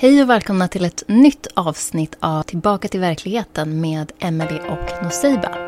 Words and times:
Hej 0.00 0.22
och 0.22 0.30
välkomna 0.30 0.68
till 0.68 0.84
ett 0.84 1.02
nytt 1.06 1.46
avsnitt 1.54 2.16
av 2.20 2.42
Tillbaka 2.42 2.88
till 2.88 3.00
verkligheten 3.00 3.80
med 3.80 4.12
Emelie 4.18 4.60
och 4.60 5.04
Noseiba. 5.04 5.67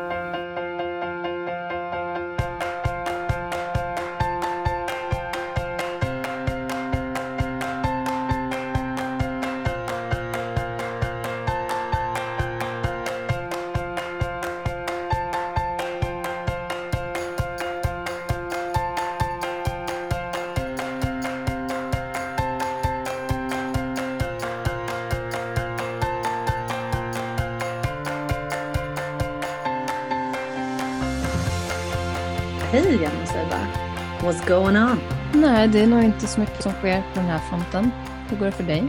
Det 35.71 35.79
är 35.79 35.87
nog 35.87 36.03
inte 36.03 36.27
så 36.27 36.39
mycket 36.39 36.63
som 36.63 36.71
sker 36.71 37.01
på 37.01 37.19
den 37.19 37.25
här 37.25 37.39
fronten. 37.39 37.91
Hur 38.29 38.37
går 38.37 38.45
det 38.45 38.51
för 38.51 38.63
dig? 38.63 38.83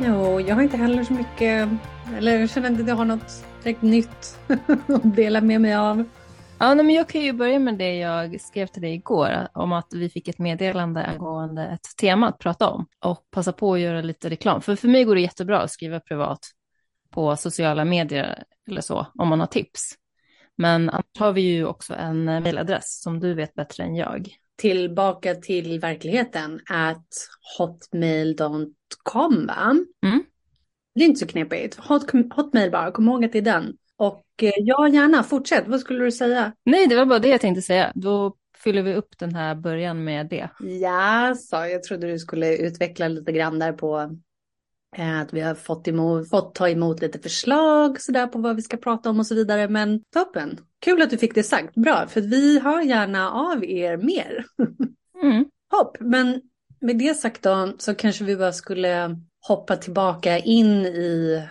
Jo, 0.00 0.40
jag 0.40 0.54
har 0.54 0.62
inte 0.62 0.76
heller 0.76 1.04
så 1.04 1.12
mycket, 1.12 1.68
eller 2.16 2.40
jag 2.40 2.50
känner 2.50 2.68
inte 2.68 2.82
att 2.82 2.88
jag 2.88 2.96
har 2.96 3.04
något 3.04 3.44
direkt 3.62 3.82
nytt 3.82 4.38
att 4.86 5.16
dela 5.16 5.40
med 5.40 5.60
mig 5.60 5.74
av. 5.74 6.04
Ja, 6.58 6.74
men 6.74 6.90
jag 6.90 7.08
kan 7.08 7.20
ju 7.20 7.32
börja 7.32 7.58
med 7.58 7.78
det 7.78 7.96
jag 7.96 8.40
skrev 8.40 8.66
till 8.66 8.82
dig 8.82 8.94
igår 8.94 9.48
om 9.54 9.72
att 9.72 9.86
vi 9.92 10.08
fick 10.08 10.28
ett 10.28 10.38
meddelande 10.38 11.04
angående 11.06 11.66
ett 11.66 11.96
tema 12.00 12.28
att 12.28 12.38
prata 12.38 12.68
om 12.68 12.86
och 13.04 13.30
passa 13.30 13.52
på 13.52 13.74
att 13.74 13.80
göra 13.80 14.00
lite 14.00 14.30
reklam. 14.30 14.62
För 14.62 14.76
för 14.76 14.88
mig 14.88 15.04
går 15.04 15.14
det 15.14 15.20
jättebra 15.20 15.60
att 15.60 15.70
skriva 15.70 16.00
privat 16.00 16.38
på 17.10 17.36
sociala 17.36 17.84
medier 17.84 18.44
eller 18.70 18.80
så 18.80 19.06
om 19.14 19.28
man 19.28 19.40
har 19.40 19.46
tips. 19.46 19.94
Men 20.56 20.90
annars 20.90 21.04
har 21.18 21.32
vi 21.32 21.40
ju 21.40 21.66
också 21.66 21.94
en 21.94 22.24
mejladress 22.24 23.00
som 23.02 23.20
du 23.20 23.34
vet 23.34 23.54
bättre 23.54 23.84
än 23.84 23.96
jag. 23.96 24.28
Tillbaka 24.58 25.34
till 25.34 25.80
verkligheten 25.80 26.60
at 26.70 27.06
hotmail.com 27.58 29.46
va? 29.46 29.76
Mm. 30.06 30.24
Det 30.94 31.00
är 31.00 31.08
inte 31.08 31.20
så 31.20 31.26
knepigt. 31.26 31.76
Hot, 31.76 32.10
hotmail 32.30 32.70
bara, 32.70 32.90
kom 32.90 33.08
ihåg 33.08 33.24
att 33.24 33.32
det 33.32 33.38
är 33.38 33.42
den. 33.42 33.76
Och 33.96 34.24
eh, 34.42 34.52
ja, 34.56 34.88
gärna, 34.88 35.22
fortsätt. 35.22 35.64
Vad 35.66 35.80
skulle 35.80 36.04
du 36.04 36.12
säga? 36.12 36.52
Nej, 36.64 36.86
det 36.86 36.96
var 36.96 37.06
bara 37.06 37.18
det 37.18 37.28
jag 37.28 37.40
tänkte 37.40 37.62
säga. 37.62 37.92
Då 37.94 38.36
fyller 38.58 38.82
vi 38.82 38.94
upp 38.94 39.18
den 39.18 39.34
här 39.34 39.54
början 39.54 40.04
med 40.04 40.28
det. 40.28 40.48
Ja, 40.60 41.34
sa 41.38 41.68
jag 41.68 41.82
trodde 41.82 42.06
du 42.06 42.18
skulle 42.18 42.56
utveckla 42.56 43.08
lite 43.08 43.32
grann 43.32 43.58
där 43.58 43.72
på 43.72 44.18
att 44.96 45.32
vi 45.32 45.40
har 45.40 45.54
fått, 45.54 45.88
emot, 45.88 46.30
fått 46.30 46.54
ta 46.54 46.68
emot 46.68 47.00
lite 47.00 47.18
förslag 47.18 48.00
sådär 48.00 48.26
på 48.26 48.38
vad 48.38 48.56
vi 48.56 48.62
ska 48.62 48.76
prata 48.76 49.10
om 49.10 49.18
och 49.18 49.26
så 49.26 49.34
vidare. 49.34 49.68
Men 49.68 50.00
toppen, 50.14 50.58
kul 50.80 51.02
att 51.02 51.10
du 51.10 51.18
fick 51.18 51.34
det 51.34 51.42
sagt. 51.42 51.74
Bra, 51.74 52.06
för 52.08 52.20
vi 52.20 52.60
hör 52.60 52.80
gärna 52.80 53.30
av 53.30 53.64
er 53.64 53.96
mer. 53.96 54.44
Mm. 55.22 55.44
Hopp, 55.70 55.96
men 56.00 56.40
med 56.80 56.98
det 56.98 57.14
sagt 57.14 57.42
då 57.42 57.72
så 57.78 57.94
kanske 57.94 58.24
vi 58.24 58.36
bara 58.36 58.52
skulle 58.52 59.16
hoppa 59.48 59.76
tillbaka 59.76 60.38
in 60.38 60.86
i 60.86 61.42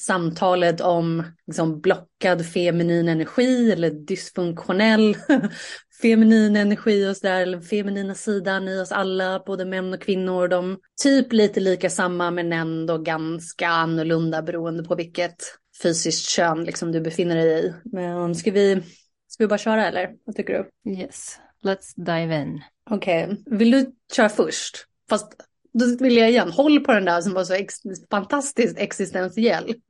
samtalet 0.00 0.80
om 0.80 1.24
liksom, 1.46 1.80
blockad 1.80 2.46
feminin 2.46 3.08
energi 3.08 3.72
eller 3.72 3.90
dysfunktionell 3.90 5.16
feminin 6.02 6.56
energi 6.56 7.08
och 7.08 7.16
sådär, 7.16 7.40
eller 7.40 7.60
feminina 7.60 8.14
sidan 8.14 8.68
i 8.68 8.80
oss 8.80 8.92
alla, 8.92 9.42
både 9.46 9.64
män 9.64 9.92
och 9.94 10.02
kvinnor. 10.02 10.48
De 10.48 10.78
typ 11.02 11.32
lite 11.32 11.60
lika 11.60 11.90
samma 11.90 12.30
men 12.30 12.52
ändå 12.52 12.98
ganska 12.98 13.68
annorlunda 13.68 14.42
beroende 14.42 14.84
på 14.84 14.94
vilket 14.94 15.36
fysiskt 15.82 16.28
kön 16.28 16.64
liksom, 16.64 16.92
du 16.92 17.00
befinner 17.00 17.36
dig 17.36 17.66
i. 17.66 17.74
Men 17.84 18.34
ska 18.34 18.50
vi, 18.50 18.82
ska 19.28 19.44
vi 19.44 19.48
bara 19.48 19.58
köra 19.58 19.86
eller? 19.86 20.10
Vad 20.24 20.36
tycker 20.36 20.52
du? 20.84 20.90
Yes, 20.92 21.38
let's 21.64 21.92
dive 21.96 22.42
in. 22.42 22.62
Okej, 22.90 23.36
vill 23.46 23.70
du 23.70 23.92
köra 24.16 24.28
först? 24.28 24.84
Fast 25.08 25.47
då 25.78 26.04
vill 26.04 26.16
jag 26.16 26.30
igen, 26.30 26.50
håll 26.50 26.80
på 26.80 26.92
den 26.92 27.04
där 27.04 27.20
som 27.20 27.34
var 27.34 27.44
så 27.44 27.54
ex 27.54 27.74
fantastiskt 28.10 28.78
existentiell. 28.78 29.74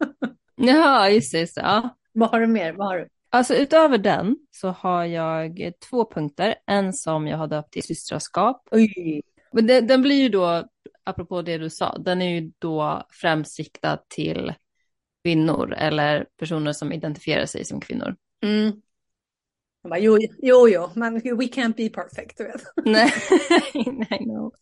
Ja, 0.61 1.09
just 1.09 1.33
det. 1.33 1.41
Just 1.41 1.55
det. 1.55 1.61
Ja. 1.61 1.97
Vad 2.13 2.31
har 2.31 2.41
du 2.41 2.47
mer? 2.47 2.73
Vad 2.73 2.87
har 2.87 2.97
du? 2.97 3.09
Alltså 3.31 3.55
utöver 3.55 3.99
den 3.99 4.37
så 4.51 4.69
har 4.69 5.05
jag 5.05 5.73
två 5.91 6.11
punkter. 6.11 6.55
En 6.67 6.93
som 6.93 7.27
jag 7.27 7.39
har 7.39 7.47
döpt 7.47 7.73
till 7.73 7.83
systraskap. 7.83 8.69
Oj. 8.71 9.23
Men 9.53 9.67
den, 9.67 9.87
den 9.87 10.03
blir 10.03 10.23
ju 10.23 10.29
då, 10.29 10.65
apropå 11.05 11.43
det 11.43 11.59
du 11.59 11.71
sa, 11.71 11.99
den 11.99 12.23
är 12.23 12.41
ju 12.41 12.53
då 12.59 13.07
främst 13.11 13.59
riktad 13.59 13.99
till 14.09 14.53
kvinnor 15.25 15.75
eller 15.79 16.27
personer 16.39 16.73
som 16.73 16.93
identifierar 16.93 17.47
sig 17.47 17.65
som 17.65 17.81
kvinnor. 17.81 18.17
Mm. 18.43 18.73
Jag 19.89 19.91
bara, 19.91 20.01
jo, 20.01 20.19
jo, 20.43 20.69
jo, 20.69 20.91
men 20.95 21.15
we 21.15 21.47
can't 21.47 21.75
be 21.77 21.89
perfect, 21.89 22.39
du 22.39 22.45
vet. 22.45 22.63
Nej, 22.85 23.13
nej, 24.11 24.27
no. 24.27 24.53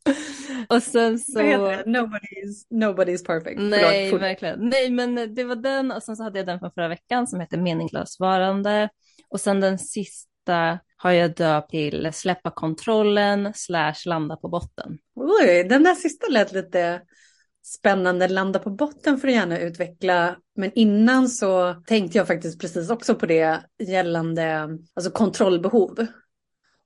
Och 0.69 0.83
sen 0.83 1.19
så... 1.19 1.39
Nobody's, 1.39 2.67
nobody's 2.71 3.27
perfect. 3.27 3.61
Nej, 3.61 4.11
Förlåt. 4.11 4.23
verkligen. 4.23 4.69
Nej, 4.69 4.91
men 4.91 5.35
det 5.35 5.45
var 5.45 5.57
den 5.57 5.93
och 5.93 6.03
sen 6.03 6.17
så 6.17 6.23
hade 6.23 6.39
jag 6.39 6.47
den 6.47 6.59
från 6.59 6.71
förra 6.73 6.89
veckan 6.89 7.27
som 7.27 7.41
heter 7.41 7.59
meningslöst 7.59 8.21
varande. 8.21 8.89
Och 9.29 9.41
sen 9.41 9.61
den 9.61 9.79
sista 9.79 10.79
har 10.97 11.11
jag 11.11 11.35
döpt 11.35 11.71
till 11.71 12.11
släppa 12.13 12.51
kontrollen 12.51 13.53
slash 13.55 13.95
landa 14.07 14.37
på 14.37 14.49
botten. 14.49 14.99
Oj, 15.15 15.65
den 15.65 15.85
där 15.85 15.95
sista 15.95 16.27
lät 16.31 16.53
lite 16.53 17.03
spännande. 17.67 18.29
Landa 18.29 18.59
på 18.59 18.71
botten 18.71 19.19
för 19.19 19.29
att 19.29 19.35
gärna 19.35 19.59
utveckla. 19.59 20.37
Men 20.57 20.73
innan 20.75 21.29
så 21.29 21.75
tänkte 21.87 22.19
jag 22.19 22.27
faktiskt 22.27 22.61
precis 22.61 22.91
också 22.91 23.15
på 23.15 23.27
det 23.27 23.61
gällande 23.79 24.69
alltså 24.95 25.11
kontrollbehov. 25.11 26.07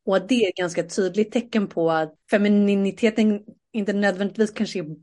Och 0.07 0.17
att 0.17 0.29
det 0.29 0.45
är 0.45 0.49
ett 0.49 0.57
ganska 0.57 0.83
tydligt 0.83 1.33
tecken 1.33 1.67
på 1.67 1.91
att 1.91 2.15
femininiteten 2.31 3.41
inte 3.73 3.93
nödvändigtvis 3.93 4.51
kanske 4.51 4.79
är 4.79 5.03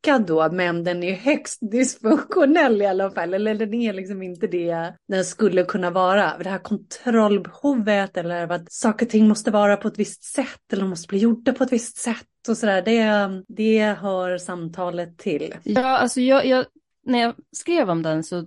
lyckad 0.00 0.26
då, 0.26 0.48
men 0.52 0.84
den 0.84 1.02
är 1.02 1.14
högst 1.14 1.58
dysfunktionell 1.70 2.82
i 2.82 2.86
alla 2.86 3.10
fall. 3.10 3.34
Eller 3.34 3.54
den 3.54 3.74
är 3.74 3.92
liksom 3.92 4.22
inte 4.22 4.46
det 4.46 4.94
den 5.08 5.24
skulle 5.24 5.64
kunna 5.64 5.90
vara. 5.90 6.38
Det 6.38 6.48
här 6.48 6.58
kontrollbehovet 6.58 8.16
eller 8.16 8.52
att 8.52 8.72
saker 8.72 9.06
och 9.06 9.10
ting 9.10 9.28
måste 9.28 9.50
vara 9.50 9.76
på 9.76 9.88
ett 9.88 9.98
visst 9.98 10.22
sätt 10.22 10.72
eller 10.72 10.84
måste 10.84 11.08
bli 11.08 11.18
gjorda 11.18 11.52
på 11.52 11.64
ett 11.64 11.72
visst 11.72 11.96
sätt 11.96 12.48
och 12.48 12.56
sådär. 12.56 12.82
Det, 12.82 13.44
det 13.48 13.84
hör 13.84 14.38
samtalet 14.38 15.18
till. 15.18 15.54
Ja, 15.62 15.98
alltså 15.98 16.20
jag, 16.20 16.46
jag, 16.46 16.64
när 17.06 17.18
jag 17.18 17.34
skrev 17.56 17.90
om 17.90 18.02
den 18.02 18.24
så 18.24 18.46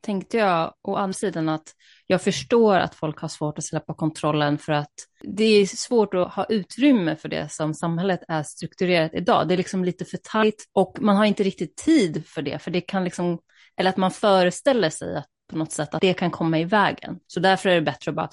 tänkte 0.00 0.36
jag 0.36 0.74
å 0.82 0.96
andra 0.96 1.12
sidan 1.12 1.48
att 1.48 1.74
jag 2.10 2.22
förstår 2.22 2.76
att 2.76 2.94
folk 2.94 3.18
har 3.18 3.28
svårt 3.28 3.58
att 3.58 3.64
släppa 3.64 3.94
kontrollen 3.94 4.58
för 4.58 4.72
att 4.72 4.92
det 5.22 5.44
är 5.44 5.66
svårt 5.66 6.14
att 6.14 6.34
ha 6.34 6.44
utrymme 6.44 7.16
för 7.16 7.28
det 7.28 7.52
som 7.52 7.74
samhället 7.74 8.20
är 8.28 8.42
strukturerat 8.42 9.14
idag. 9.14 9.48
Det 9.48 9.54
är 9.54 9.56
liksom 9.56 9.84
lite 9.84 10.04
för 10.04 10.16
tajt 10.16 10.64
och 10.72 10.98
man 11.00 11.16
har 11.16 11.24
inte 11.24 11.42
riktigt 11.42 11.76
tid 11.76 12.26
för 12.26 12.42
det, 12.42 12.58
för 12.58 12.70
det 12.70 12.80
kan 12.80 13.04
liksom, 13.04 13.38
eller 13.76 13.90
att 13.90 13.96
man 13.96 14.10
föreställer 14.10 14.90
sig 14.90 15.16
att 15.16 15.26
på 15.50 15.58
något 15.58 15.72
sätt 15.72 15.94
att 15.94 16.00
det 16.00 16.14
kan 16.14 16.30
komma 16.30 16.58
i 16.58 16.64
vägen. 16.64 17.18
Så 17.26 17.40
därför 17.40 17.68
är 17.68 17.74
det 17.74 17.80
bättre 17.80 18.10
att 18.10 18.16
bara 18.16 18.28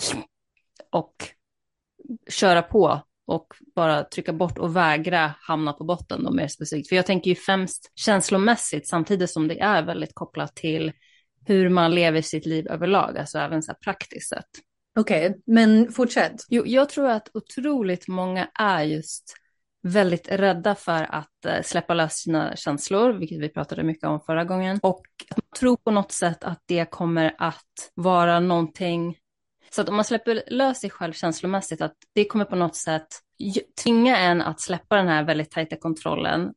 och 0.91 1.13
köra 2.29 2.61
på 2.61 3.01
och 3.27 3.47
bara 3.75 4.03
trycka 4.03 4.33
bort 4.33 4.57
och 4.57 4.75
vägra 4.75 5.33
hamna 5.41 5.73
på 5.73 5.83
botten 5.83 6.23
då 6.23 6.31
mer 6.31 6.47
specifikt. 6.47 6.89
För 6.89 6.95
jag 6.95 7.05
tänker 7.05 7.29
ju 7.29 7.35
främst 7.35 7.91
känslomässigt 7.95 8.87
samtidigt 8.87 9.29
som 9.29 9.47
det 9.47 9.59
är 9.59 9.83
väldigt 9.83 10.13
kopplat 10.15 10.55
till 10.55 10.91
hur 11.47 11.69
man 11.69 11.95
lever 11.95 12.21
sitt 12.21 12.45
liv 12.45 12.67
överlag, 12.67 13.17
alltså 13.17 13.39
även 13.39 13.63
så 13.63 13.71
här 13.71 13.77
praktiskt 13.77 14.29
sett. 14.29 14.49
Okej, 14.99 15.29
okay, 15.29 15.41
men 15.45 15.91
fortsätt. 15.91 16.35
Jo, 16.49 16.63
jag 16.65 16.89
tror 16.89 17.09
att 17.09 17.29
otroligt 17.33 18.07
många 18.07 18.47
är 18.59 18.83
just 18.83 19.33
väldigt 19.83 20.31
rädda 20.31 20.75
för 20.75 21.15
att 21.15 21.45
eh, 21.45 21.61
släppa 21.63 21.93
lös 21.93 22.13
sina 22.13 22.55
känslor, 22.55 23.13
vilket 23.13 23.39
vi 23.39 23.49
pratade 23.49 23.83
mycket 23.83 24.03
om 24.03 24.19
förra 24.19 24.43
gången. 24.43 24.79
Och 24.83 25.05
tror 25.59 25.77
på 25.77 25.91
något 25.91 26.11
sätt 26.11 26.43
att 26.43 26.61
det 26.65 26.85
kommer 26.91 27.35
att 27.37 27.91
vara 27.93 28.39
någonting 28.39 29.17
så 29.69 29.81
att 29.81 29.89
om 29.89 29.95
man 29.95 30.05
släpper 30.05 30.43
lös 30.47 30.79
sig 30.79 30.89
själv 30.89 31.13
känslomässigt, 31.13 31.81
att 31.81 31.95
det 32.13 32.25
kommer 32.25 32.45
på 32.45 32.55
något 32.55 32.75
sätt 32.75 33.07
tvinga 33.83 34.17
en 34.17 34.41
att 34.41 34.61
släppa 34.61 34.95
den 34.95 35.07
här 35.07 35.23
väldigt 35.23 35.51
tajta 35.51 35.75
kontrollen 35.75 36.53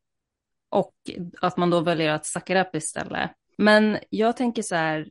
och 0.71 0.95
att 1.41 1.57
man 1.57 1.71
då 1.71 1.81
väljer 1.81 2.11
att 2.11 2.27
sucka 2.27 2.63
upp 2.63 2.75
istället. 2.75 3.31
Men 3.61 3.99
jag 4.11 4.37
tänker 4.37 4.63
så 4.63 4.75
här, 4.75 5.09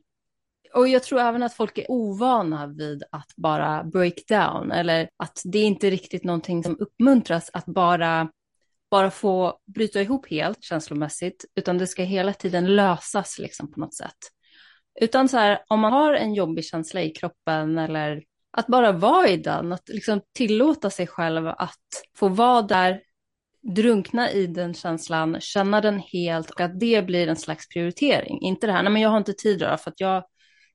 och 0.74 0.88
jag 0.88 1.02
tror 1.02 1.20
även 1.20 1.42
att 1.42 1.54
folk 1.54 1.78
är 1.78 1.90
ovana 1.90 2.66
vid 2.66 3.02
att 3.12 3.36
bara 3.36 3.84
break 3.84 4.14
down 4.28 4.72
eller 4.72 5.08
att 5.16 5.42
det 5.44 5.58
är 5.58 5.64
inte 5.64 5.90
riktigt 5.90 6.24
någonting 6.24 6.64
som 6.64 6.76
uppmuntras 6.80 7.50
att 7.52 7.66
bara 7.66 8.30
bara 8.90 9.10
få 9.10 9.58
bryta 9.74 10.00
ihop 10.00 10.30
helt 10.30 10.62
känslomässigt, 10.62 11.44
utan 11.54 11.78
det 11.78 11.86
ska 11.86 12.02
hela 12.02 12.32
tiden 12.32 12.76
lösas 12.76 13.38
liksom 13.38 13.72
på 13.72 13.80
något 13.80 13.94
sätt. 13.94 14.18
Utan 15.00 15.28
så 15.28 15.36
här, 15.36 15.62
om 15.68 15.80
man 15.80 15.92
har 15.92 16.14
en 16.14 16.34
jobbig 16.34 16.64
känsla 16.64 17.02
i 17.02 17.10
kroppen 17.10 17.78
eller 17.78 18.22
att 18.50 18.66
bara 18.66 18.92
vara 18.92 19.28
i 19.28 19.36
den, 19.36 19.72
att 19.72 19.88
liksom 19.88 20.20
tillåta 20.34 20.90
sig 20.90 21.06
själv 21.06 21.48
att 21.48 21.78
få 22.16 22.28
vara 22.28 22.62
där 22.62 23.00
drunkna 23.62 24.30
i 24.30 24.46
den 24.46 24.74
känslan, 24.74 25.40
känna 25.40 25.80
den 25.80 25.98
helt 25.98 26.50
och 26.50 26.60
att 26.60 26.80
det 26.80 27.06
blir 27.06 27.28
en 27.28 27.36
slags 27.36 27.68
prioritering. 27.68 28.40
Inte 28.40 28.66
det 28.66 28.72
här, 28.72 28.82
nej 28.82 28.92
men 28.92 29.02
jag 29.02 29.10
har 29.10 29.18
inte 29.18 29.32
tid 29.32 29.58
då 29.58 29.76
för 29.76 29.90
att 29.90 30.00
jag, 30.00 30.24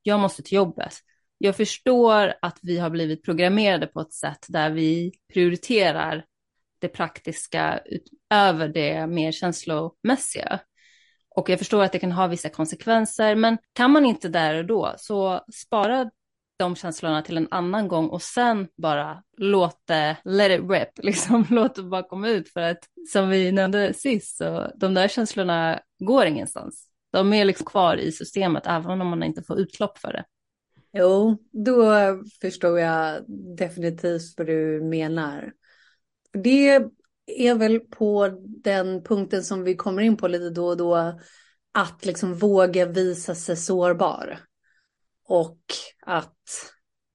jag 0.03 0.19
måste 0.19 0.43
till 0.43 0.55
jobbet. 0.55 0.93
Jag 1.37 1.55
förstår 1.55 2.33
att 2.41 2.59
vi 2.61 2.77
har 2.77 2.89
blivit 2.89 3.23
programmerade 3.23 3.87
på 3.87 4.01
ett 4.01 4.13
sätt 4.13 4.45
där 4.49 4.69
vi 4.69 5.11
prioriterar 5.33 6.25
det 6.79 6.87
praktiska 6.87 7.79
över 8.29 8.67
det 8.67 9.07
mer 9.07 9.31
känslomässiga. 9.31 10.59
Och 11.29 11.49
jag 11.49 11.59
förstår 11.59 11.83
att 11.83 11.91
det 11.91 11.99
kan 11.99 12.11
ha 12.11 12.27
vissa 12.27 12.49
konsekvenser, 12.49 13.35
men 13.35 13.57
kan 13.73 13.91
man 13.91 14.05
inte 14.05 14.29
där 14.29 14.55
och 14.55 14.65
då, 14.65 14.93
så 14.97 15.45
spara 15.53 16.11
de 16.57 16.75
känslorna 16.75 17.21
till 17.21 17.37
en 17.37 17.47
annan 17.51 17.87
gång 17.87 18.09
och 18.09 18.21
sen 18.21 18.67
bara 18.77 19.23
låt 19.37 19.81
det, 19.85 20.17
let 20.23 20.59
it 20.59 20.71
rip, 20.71 20.89
liksom 21.03 21.45
låt 21.49 21.75
det 21.75 21.83
bara 21.83 22.03
komma 22.03 22.29
ut 22.29 22.49
för 22.49 22.61
att 22.61 22.79
som 23.11 23.29
vi 23.29 23.51
nämnde 23.51 23.93
sist, 23.93 24.37
så 24.37 24.71
de 24.75 24.93
där 24.93 25.07
känslorna 25.07 25.79
går 25.99 26.25
ingenstans. 26.25 26.87
De 27.11 27.33
är 27.33 27.45
liksom 27.45 27.65
kvar 27.65 27.97
i 27.97 28.11
systemet 28.11 28.63
även 28.67 29.01
om 29.01 29.07
man 29.07 29.23
inte 29.23 29.43
får 29.43 29.59
utlopp 29.59 29.97
för 29.97 30.13
det. 30.13 30.25
Jo, 30.97 31.37
då 31.51 31.93
förstår 32.41 32.79
jag 32.79 33.23
definitivt 33.57 34.33
vad 34.37 34.47
du 34.47 34.81
menar. 34.83 35.51
Det 36.33 36.81
är 37.27 37.55
väl 37.55 37.79
på 37.79 38.29
den 38.47 39.03
punkten 39.03 39.43
som 39.43 39.63
vi 39.63 39.75
kommer 39.75 40.01
in 40.01 40.17
på 40.17 40.27
lite 40.27 40.49
då 40.49 40.67
och 40.67 40.77
då, 40.77 41.19
att 41.71 42.05
liksom 42.05 42.33
våga 42.33 42.85
visa 42.85 43.35
sig 43.35 43.57
sårbar. 43.57 44.39
Och 45.27 45.59
att 46.05 46.37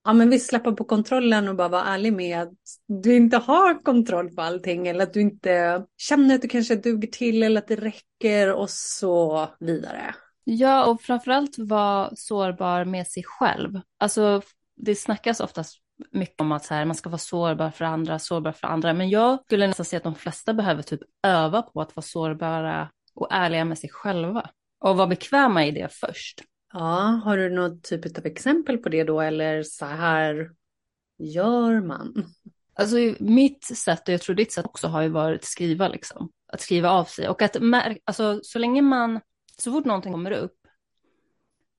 ja, 0.04 0.12
men 0.12 0.30
vi 0.30 0.38
släpper 0.38 0.72
på 0.72 0.84
kontrollen 0.84 1.48
och 1.48 1.56
bara 1.56 1.68
vara 1.68 1.84
ärlig 1.84 2.12
med 2.12 2.42
att 2.42 2.52
du 2.86 3.16
inte 3.16 3.36
har 3.36 3.82
kontroll 3.82 4.34
på 4.34 4.42
allting 4.42 4.88
eller 4.88 5.02
att 5.02 5.12
du 5.12 5.20
inte 5.20 5.84
känner 5.96 6.34
att 6.34 6.42
du 6.42 6.48
kanske 6.48 6.76
duger 6.76 7.08
till 7.08 7.42
eller 7.42 7.60
att 7.60 7.68
det 7.68 7.76
räcker 7.76 8.52
och 8.52 8.70
så 8.70 9.48
vidare. 9.60 10.14
Ja, 10.44 10.84
och 10.84 11.02
framförallt 11.02 11.58
vara 11.58 12.10
sårbar 12.16 12.84
med 12.84 13.06
sig 13.06 13.22
själv. 13.26 13.80
Alltså, 13.98 14.42
det 14.76 14.94
snackas 14.94 15.40
oftast 15.40 15.78
mycket 16.12 16.40
om 16.40 16.52
att 16.52 16.64
så 16.64 16.74
här, 16.74 16.84
man 16.84 16.96
ska 16.96 17.08
vara 17.08 17.18
sårbar 17.18 17.70
för 17.70 17.84
andra, 17.84 18.18
sårbar 18.18 18.52
för 18.52 18.66
andra. 18.66 18.92
Men 18.92 19.10
jag 19.10 19.44
skulle 19.44 19.66
nästan 19.66 19.86
säga 19.86 19.98
att 19.98 20.04
de 20.04 20.14
flesta 20.14 20.54
behöver 20.54 20.82
typ 20.82 21.00
öva 21.22 21.62
på 21.62 21.80
att 21.80 21.96
vara 21.96 22.02
sårbara 22.02 22.88
och 23.14 23.28
ärliga 23.30 23.64
med 23.64 23.78
sig 23.78 23.90
själva. 23.90 24.50
Och 24.84 24.96
vara 24.96 25.06
bekväma 25.06 25.66
i 25.66 25.70
det 25.70 25.88
först. 25.92 26.42
Ja, 26.72 27.20
har 27.24 27.36
du 27.36 27.50
något 27.50 27.82
typ 27.82 28.18
av 28.18 28.26
exempel 28.26 28.78
på 28.78 28.88
det 28.88 29.04
då 29.04 29.20
eller 29.20 29.62
så 29.62 29.86
här 29.86 30.50
gör 31.18 31.80
man? 31.80 32.26
Alltså 32.74 32.96
mitt 33.20 33.64
sätt 33.64 34.08
och 34.08 34.14
jag 34.14 34.20
tror 34.20 34.36
ditt 34.36 34.52
sätt 34.52 34.64
också 34.64 34.86
har 34.86 35.02
ju 35.02 35.08
varit 35.08 35.40
att 35.40 35.44
skriva 35.44 35.88
liksom. 35.88 36.30
Att 36.52 36.60
skriva 36.60 36.90
av 36.90 37.04
sig 37.04 37.28
och 37.28 37.42
att 37.42 37.56
alltså 38.04 38.40
så 38.42 38.58
länge 38.58 38.82
man, 38.82 39.20
så 39.56 39.72
fort 39.72 39.84
någonting 39.84 40.12
kommer 40.12 40.30
upp, 40.30 40.56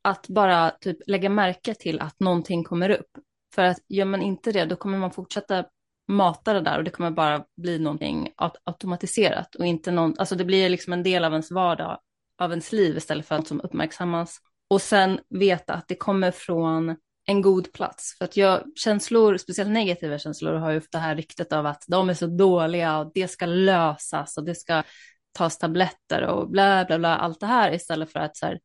att 0.01 0.27
bara 0.27 0.69
typ 0.69 0.97
lägga 1.07 1.29
märke 1.29 1.73
till 1.73 1.99
att 1.99 2.19
någonting 2.19 2.63
kommer 2.63 2.89
upp. 2.89 3.09
För 3.55 3.61
att 3.61 3.77
gör 3.87 4.05
man 4.05 4.21
inte 4.21 4.51
det, 4.51 4.65
då 4.65 4.75
kommer 4.75 4.97
man 4.97 5.11
fortsätta 5.11 5.65
mata 6.07 6.53
det 6.53 6.61
där 6.61 6.77
och 6.77 6.83
det 6.83 6.91
kommer 6.91 7.11
bara 7.11 7.45
bli 7.57 7.79
någonting 7.79 8.33
automatiserat 8.63 9.55
och 9.55 9.65
inte 9.65 9.91
någon, 9.91 10.15
alltså 10.17 10.35
det 10.35 10.45
blir 10.45 10.69
liksom 10.69 10.93
en 10.93 11.03
del 11.03 11.23
av 11.23 11.31
ens 11.31 11.51
vardag, 11.51 11.99
av 12.37 12.49
ens 12.49 12.71
liv 12.71 12.97
istället 12.97 13.25
för 13.25 13.35
att 13.35 13.47
som 13.47 13.61
uppmärksammas. 13.61 14.39
Och 14.71 14.81
sen 14.81 15.19
veta 15.29 15.73
att 15.73 15.87
det 15.87 15.95
kommer 15.95 16.31
från 16.31 16.95
en 17.25 17.41
god 17.41 17.73
plats. 17.73 18.15
För 18.17 18.25
att 18.25 18.37
jag, 18.37 18.63
känslor, 18.75 19.37
speciellt 19.37 19.71
negativa 19.71 20.17
känslor, 20.17 20.53
har 20.53 20.71
ju 20.71 20.81
det 20.91 20.97
här 20.97 21.15
ryktet 21.15 21.53
av 21.53 21.65
att 21.65 21.83
de 21.87 22.09
är 22.09 22.13
så 22.13 22.27
dåliga 22.27 22.97
och 22.97 23.11
det 23.13 23.27
ska 23.27 23.45
lösas 23.45 24.37
och 24.37 24.45
det 24.45 24.55
ska 24.55 24.83
tas 25.31 25.57
tabletter 25.57 26.21
och 26.21 26.49
bla 26.49 26.85
bla 26.85 26.99
bla, 26.99 27.17
allt 27.17 27.39
det 27.39 27.45
här 27.45 27.73
istället 27.73 28.11
för 28.11 28.19
att 28.19 28.37
så 28.37 28.45
här, 28.45 28.59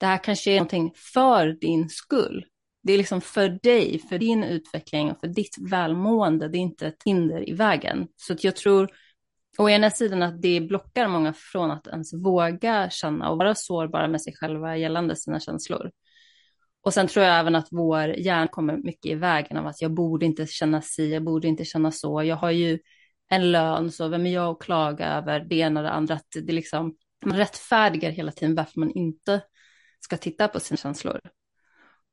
det 0.00 0.06
här 0.06 0.24
kanske 0.24 0.50
är 0.50 0.56
någonting 0.56 0.92
för 1.14 1.46
din 1.46 1.88
skull. 1.88 2.44
Det 2.82 2.92
är 2.92 2.98
liksom 2.98 3.20
för 3.20 3.48
dig, 3.62 4.02
för 4.08 4.18
din 4.18 4.44
utveckling 4.44 5.10
och 5.10 5.20
för 5.20 5.28
ditt 5.28 5.56
välmående. 5.70 6.48
Det 6.48 6.58
är 6.58 6.60
inte 6.60 6.86
ett 6.86 7.02
hinder 7.04 7.48
i 7.48 7.52
vägen. 7.52 8.06
Så 8.16 8.32
att 8.32 8.44
jag 8.44 8.56
tror 8.56 8.90
å 9.58 9.68
ena 9.68 9.90
sidan 9.90 10.22
att 10.22 10.42
det 10.42 10.60
blockar 10.60 11.08
många 11.08 11.32
från 11.32 11.70
att 11.70 11.86
ens 11.86 12.14
våga 12.14 12.90
känna 12.90 13.30
och 13.30 13.38
vara 13.38 13.54
sårbara 13.54 14.08
med 14.08 14.22
sig 14.22 14.34
själva 14.36 14.76
gällande 14.76 15.16
sina 15.16 15.40
känslor. 15.40 15.90
Och 16.82 16.94
sen 16.94 17.06
tror 17.06 17.24
jag 17.24 17.38
även 17.38 17.54
att 17.54 17.68
vår 17.70 18.08
hjärna 18.08 18.48
kommer 18.48 18.76
mycket 18.76 19.12
i 19.12 19.14
vägen 19.14 19.56
av 19.56 19.66
att 19.66 19.82
jag 19.82 19.94
borde 19.94 20.26
inte 20.26 20.46
känna 20.46 20.82
si, 20.82 21.12
jag 21.12 21.24
borde 21.24 21.48
inte 21.48 21.64
känna 21.64 21.90
så. 21.90 22.22
Jag 22.22 22.36
har 22.36 22.50
ju 22.50 22.78
en 23.28 23.52
lön, 23.52 23.92
så 23.92 24.08
vem 24.08 24.26
är 24.26 24.34
jag 24.34 24.50
att 24.50 24.60
klaga 24.60 25.06
över 25.06 25.40
det 25.40 25.56
ena 25.56 25.80
och 25.80 25.84
det 25.84 25.92
andra? 25.92 26.14
Att 26.14 26.26
det 26.42 26.52
liksom, 26.52 26.96
man 27.24 27.36
rättfärdigar 27.36 28.10
hela 28.10 28.32
tiden 28.32 28.54
varför 28.54 28.80
man 28.80 28.90
inte 28.90 29.40
ska 30.00 30.16
titta 30.16 30.48
på 30.48 30.60
sina 30.60 30.76
känslor. 30.76 31.20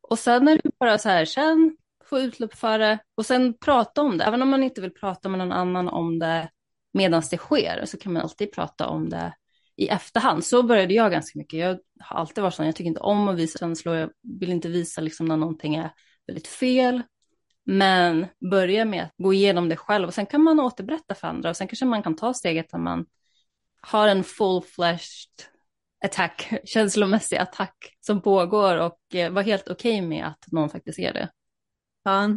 Och 0.01 0.19
sen 0.19 0.48
är 0.48 0.60
det 0.63 0.69
bara 0.80 0.98
så 0.98 1.10
här, 1.10 1.25
känn, 1.25 1.78
få 2.06 2.19
utlopp 2.19 2.54
för 2.54 2.80
det 2.80 3.00
och 3.16 3.25
sen 3.25 3.54
prata 3.57 4.01
om 4.01 4.18
det. 4.18 4.24
Även 4.24 4.42
om 4.42 4.50
man 4.50 4.63
inte 4.63 4.81
vill 4.81 4.94
prata 4.94 5.30
med 5.30 5.40
någon 5.40 5.51
annan 5.51 5.88
om 5.88 6.19
det 6.19 6.50
medan 6.94 7.24
det 7.31 7.38
sker 7.38 7.86
så 7.86 7.98
kan 7.98 8.13
man 8.13 8.22
alltid 8.22 8.51
prata 8.51 8.88
om 8.88 9.10
det 9.10 9.34
i 9.75 9.88
efterhand. 9.88 10.45
Så 10.45 10.63
började 10.63 10.94
jag 10.94 11.12
ganska 11.12 11.40
mycket. 11.40 11.60
Jag 11.60 11.80
har 12.00 12.18
alltid 12.19 12.42
varit 12.42 12.54
sån, 12.54 12.66
jag 12.66 12.75
tycker 12.75 12.88
inte 12.88 13.00
om 13.00 13.28
att 13.28 13.38
visa 13.38 13.60
känslor. 13.60 13.95
Jag 13.95 14.10
vill 14.40 14.51
inte 14.51 14.69
visa 14.69 15.01
liksom 15.01 15.25
när 15.25 15.38
någonting 15.38 15.75
är 15.75 15.92
väldigt 16.28 16.48
fel. 16.48 17.01
Men 17.66 18.25
börja 18.51 18.86
med 18.86 19.04
att 19.04 19.13
gå 19.18 19.34
igenom 19.34 19.69
det 19.69 19.75
själv 19.75 20.07
och 20.07 20.13
sen 20.13 20.25
kan 20.25 20.44
man 20.44 20.60
återberätta 20.60 21.16
för 21.16 21.28
andra 21.28 21.50
och 21.50 21.57
sen 21.57 21.68
kanske 21.68 21.86
man 21.86 22.04
kan 22.04 22.16
ta 22.16 22.34
steget 22.34 22.74
när 22.74 22.80
man 22.80 23.06
har 23.81 24.07
en 24.07 24.24
full-fleshed 24.24 25.48
attack, 26.06 26.54
känslomässig 26.66 27.38
attack 27.38 27.98
som 28.00 28.22
pågår 28.22 28.78
och 28.78 29.16
eh, 29.16 29.24
var 29.24 29.30
vara 29.30 29.45
helt 29.45 29.69
okej 29.69 30.00
okay 30.00 30.07
med 30.07 30.28
att 30.28 30.51
någon 30.51 30.69
faktiskt 30.69 31.00
är 31.00 31.13
det. 31.13 31.30
Ja, 32.04 32.30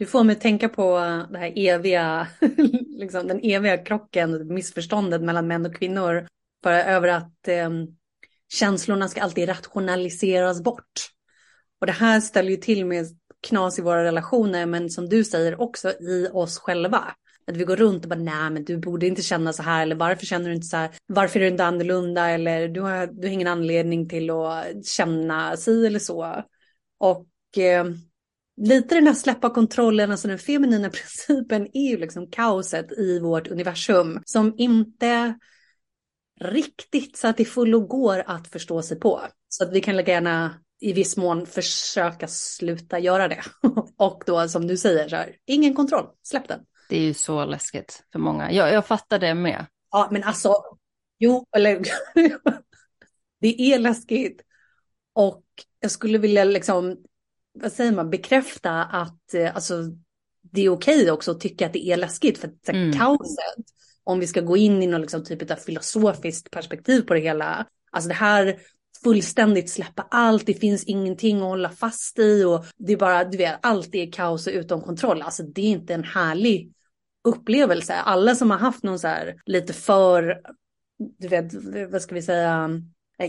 du 0.00 0.06
får 0.06 0.24
mig 0.24 0.36
tänka 0.36 0.68
på 0.68 0.98
det 1.30 1.38
här 1.38 1.52
eviga, 1.56 2.26
liksom 2.88 3.26
den 3.26 3.40
eviga 3.42 3.78
krocken, 3.78 4.54
missförståndet 4.54 5.22
mellan 5.22 5.46
män 5.46 5.66
och 5.66 5.76
kvinnor. 5.76 6.26
Bara 6.62 6.84
över 6.84 7.08
att 7.08 7.48
eh, 7.48 7.70
känslorna 8.48 9.08
ska 9.08 9.22
alltid 9.22 9.48
rationaliseras 9.48 10.62
bort. 10.62 10.92
Och 11.80 11.86
det 11.86 11.92
här 11.92 12.20
ställer 12.20 12.50
ju 12.50 12.56
till 12.56 12.86
med 12.86 13.06
knas 13.48 13.78
i 13.78 13.82
våra 13.82 14.04
relationer, 14.04 14.66
men 14.66 14.90
som 14.90 15.08
du 15.08 15.24
säger 15.24 15.60
också 15.60 15.90
i 15.90 16.28
oss 16.32 16.58
själva. 16.58 17.14
Att 17.46 17.56
vi 17.56 17.64
går 17.64 17.76
runt 17.76 18.04
och 18.04 18.08
bara, 18.08 18.20
nej 18.20 18.50
men 18.50 18.64
du 18.64 18.76
borde 18.76 19.06
inte 19.06 19.22
känna 19.22 19.52
så 19.52 19.62
här, 19.62 19.82
eller 19.82 19.96
varför 19.96 20.26
känner 20.26 20.48
du 20.48 20.54
inte 20.54 20.66
så 20.66 20.76
här, 20.76 20.90
varför 21.06 21.40
är 21.40 21.44
du 21.44 21.50
inte 21.50 21.64
annorlunda, 21.64 22.30
eller 22.30 22.68
du 22.68 22.80
har, 22.80 23.06
du 23.06 23.28
har 23.28 23.32
ingen 23.32 23.48
anledning 23.48 24.08
till 24.08 24.30
att 24.30 24.86
känna 24.86 25.56
si 25.56 25.86
eller 25.86 25.98
så. 25.98 26.44
Och 26.98 27.58
eh, 27.58 27.84
lite 28.60 28.94
den 28.94 29.06
här 29.06 29.14
släppa 29.14 29.50
kontrollen, 29.50 30.10
alltså 30.10 30.28
den 30.28 30.38
feminina 30.38 30.90
principen 30.90 31.68
är 31.72 31.90
ju 31.90 31.96
liksom 31.96 32.30
kaoset 32.30 32.92
i 32.92 33.18
vårt 33.18 33.48
universum 33.48 34.22
som 34.24 34.54
inte 34.56 35.38
riktigt 36.40 37.16
så 37.16 37.28
att 37.28 37.36
det 37.36 37.44
fullo 37.44 37.80
går 37.80 38.24
att 38.26 38.48
förstå 38.48 38.82
sig 38.82 39.00
på. 39.00 39.20
Så 39.48 39.64
att 39.64 39.72
vi 39.72 39.80
kan 39.80 39.96
lägga 39.96 40.12
gärna 40.12 40.54
i 40.80 40.92
viss 40.92 41.16
mån 41.16 41.46
försöka 41.46 42.28
sluta 42.28 42.98
göra 42.98 43.28
det. 43.28 43.42
Och 43.96 44.22
då 44.26 44.48
som 44.48 44.66
du 44.66 44.76
säger, 44.76 45.08
så 45.08 45.16
här, 45.16 45.36
ingen 45.46 45.74
kontroll, 45.74 46.06
släpp 46.22 46.48
den. 46.48 46.60
Det 46.88 46.96
är 46.96 47.02
ju 47.02 47.14
så 47.14 47.44
läskigt 47.44 48.02
för 48.12 48.18
många. 48.18 48.52
Jag, 48.52 48.72
jag 48.72 48.86
fattar 48.86 49.18
det 49.18 49.34
med. 49.34 49.66
Ja, 49.90 50.08
men 50.10 50.24
alltså, 50.24 50.54
jo, 51.18 51.46
eller 51.56 51.82
det 53.40 53.60
är 53.60 53.78
läskigt. 53.78 54.42
Och 55.12 55.44
jag 55.80 55.90
skulle 55.90 56.18
vilja 56.18 56.44
liksom 56.44 56.96
vad 57.52 57.72
säger 57.72 57.92
man, 57.92 58.10
bekräfta 58.10 58.84
att 58.84 59.34
eh, 59.34 59.54
alltså, 59.54 59.74
det 60.42 60.62
är 60.62 60.68
okej 60.68 61.10
också 61.10 61.30
att 61.30 61.40
tycka 61.40 61.66
att 61.66 61.72
det 61.72 61.86
är 61.86 61.96
läskigt. 61.96 62.38
För 62.38 62.48
att 62.48 62.68
mm. 62.68 62.92
kaoset, 62.92 63.64
om 64.04 64.20
vi 64.20 64.26
ska 64.26 64.40
gå 64.40 64.56
in 64.56 64.82
i 64.82 64.86
någon 64.86 65.00
liksom, 65.00 65.24
typ 65.24 65.50
av 65.50 65.56
filosofiskt 65.56 66.50
perspektiv 66.50 67.02
på 67.02 67.14
det 67.14 67.20
hela, 67.20 67.66
alltså 67.90 68.08
det 68.08 68.14
här 68.14 68.58
fullständigt 69.04 69.70
släppa 69.70 70.06
allt, 70.10 70.46
det 70.46 70.54
finns 70.54 70.84
ingenting 70.84 71.36
att 71.36 71.42
hålla 71.42 71.70
fast 71.70 72.18
i 72.18 72.44
och 72.44 72.64
det 72.76 72.92
är 72.92 72.96
bara, 72.96 73.24
du 73.24 73.38
vet, 73.38 73.58
allt 73.62 73.94
är 73.94 74.12
kaos 74.12 74.46
och 74.46 74.52
utom 74.52 74.80
kontroll. 74.80 75.22
Alltså 75.22 75.42
det 75.42 75.60
är 75.60 75.70
inte 75.70 75.94
en 75.94 76.04
härlig 76.04 76.72
upplevelse. 77.24 77.94
Alla 77.94 78.34
som 78.34 78.50
har 78.50 78.58
haft 78.58 78.82
någon 78.82 78.98
så 78.98 79.08
här 79.08 79.42
lite 79.46 79.72
för, 79.72 80.40
du 81.18 81.28
vet, 81.28 81.54
vad 81.92 82.02
ska 82.02 82.14
vi 82.14 82.22
säga, 82.22 82.70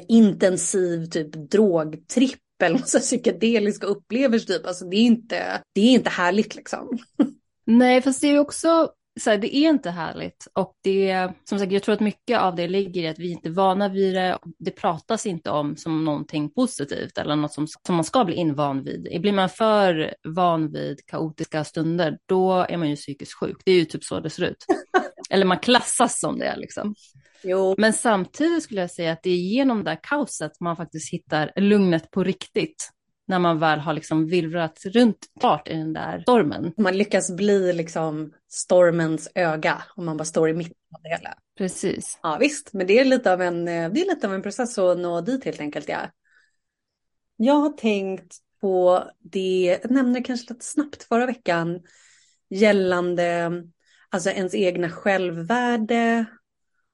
intensiv 0.08 1.06
typ 1.06 1.34
drogtripp 1.52 2.40
eller 2.66 2.80
massa 2.80 3.00
psykedeliska 3.00 3.88
upplevelser 3.88 4.54
typ. 4.54 4.68
Alltså 4.68 4.86
det 4.86 4.98
är 4.98 5.06
inte, 5.06 5.62
det 5.76 5.82
är 5.82 5.92
inte 5.92 6.10
härligt 6.10 6.56
liksom. 6.56 6.98
Nej, 7.66 8.02
fast 8.02 8.22
det 8.22 8.28
är 8.28 8.40
också 8.40 8.92
så 9.20 9.30
här, 9.30 9.38
det 9.38 9.56
är 9.56 9.70
inte 9.70 9.90
härligt 9.90 10.48
och 10.54 10.74
det, 10.84 11.30
som 11.44 11.60
sagt, 11.60 11.72
jag 11.72 11.84
tror 11.84 11.94
att 11.96 12.00
mycket 12.00 12.40
av 12.40 12.56
det 12.56 12.68
ligger 12.68 13.04
i 13.04 13.08
att 13.08 13.20
vi 13.20 13.32
inte 13.32 13.50
är 13.50 13.52
vana 13.52 13.90
vid 13.90 14.16
det. 14.16 14.38
Det 14.60 14.72
pratas 14.72 15.26
inte 15.26 15.50
om 15.50 15.76
som 15.78 16.06
någonting 16.06 16.50
positivt 16.50 17.18
eller 17.18 17.36
något 17.36 17.54
som, 17.54 17.68
som 17.68 17.96
man 17.96 18.04
ska 18.04 18.26
bli 18.26 18.36
invan 18.36 18.84
vid. 18.84 19.22
Blir 19.22 19.32
man 19.32 19.50
för 19.50 20.16
van 20.28 20.72
vid 20.72 21.06
kaotiska 21.06 21.64
stunder, 21.64 22.18
då 22.26 22.54
är 22.54 22.78
man 22.78 22.90
ju 22.90 22.96
psykiskt 22.96 23.34
sjuk. 23.34 23.58
Det 23.66 23.72
är 23.72 23.76
ju 23.76 23.86
typ 23.86 24.04
så 24.04 24.20
det 24.20 24.30
ser 24.30 24.44
ut. 24.44 24.66
Eller 25.32 25.46
man 25.46 25.60
klassas 25.60 26.20
som 26.20 26.40
det 26.40 26.56
liksom. 26.58 26.96
Jo. 27.44 27.76
Men 27.78 27.94
samtidigt 27.94 28.64
skulle 28.64 28.82
jag 28.82 28.92
säga 28.92 29.12
att 29.12 29.24
det 29.24 29.30
är 29.30 29.36
genom 29.36 29.84
det 29.84 29.90
här 29.90 30.00
kaoset 30.04 30.52
man 30.60 30.78
faktiskt 30.78 31.14
hittar 31.14 31.52
lugnet 31.56 32.12
på 32.12 32.24
riktigt. 32.24 32.90
När 33.28 33.40
man 33.40 33.60
väl 33.60 33.80
har 33.80 33.94
liksom 33.94 34.28
virvlat 34.28 34.86
runt 34.86 35.18
klart 35.40 35.68
i 35.68 35.74
den 35.74 35.94
där 35.94 36.20
stormen. 36.20 36.74
Man 36.78 36.98
lyckas 36.98 37.32
bli 37.32 37.74
liksom 37.74 38.34
stormens 38.50 39.30
öga 39.36 39.84
om 39.96 40.06
man 40.06 40.18
bara 40.18 40.26
står 40.26 40.50
i 40.50 40.54
mitten 40.54 40.76
av 40.96 41.02
det 41.02 41.10
hela. 41.10 41.34
Precis. 41.58 42.20
Ja 42.24 42.38
visst, 42.40 42.74
men 42.74 42.88
det 42.88 43.00
är 43.00 43.06
lite 43.06 43.34
av 43.34 43.42
en, 43.42 43.66
det 43.66 43.72
är 43.72 44.16
lite 44.16 44.28
av 44.28 44.34
en 44.34 44.42
process 44.42 44.78
att 44.78 44.98
nå 44.98 45.22
dit 45.22 45.46
helt 45.46 45.60
enkelt. 45.60 45.90
Ja. 45.90 46.00
Jag 47.38 47.54
har 47.54 47.70
tänkt 47.70 48.38
på 48.62 49.04
det, 49.20 49.80
jag 49.82 49.92
nämnde 49.92 50.22
kanske 50.22 50.54
lite 50.54 50.66
snabbt 50.66 51.04
förra 51.04 51.26
veckan, 51.26 51.80
gällande 52.50 53.52
alltså 54.12 54.30
ens 54.30 54.56
egna 54.56 54.90
självvärde. 54.90 56.26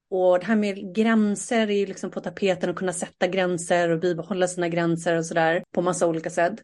Och 0.09 0.39
det 0.39 0.45
här 0.45 0.55
med 0.55 0.95
gränser 0.95 1.67
är 1.67 1.77
ju 1.77 1.85
liksom 1.85 2.11
på 2.11 2.21
tapeten 2.21 2.69
att 2.69 2.75
kunna 2.75 2.93
sätta 2.93 3.27
gränser 3.27 3.89
och 3.89 3.99
bibehålla 3.99 4.47
sina 4.47 4.69
gränser 4.69 5.17
och 5.17 5.25
sådär 5.25 5.63
på 5.73 5.81
massa 5.81 6.07
olika 6.07 6.29
sätt. 6.29 6.55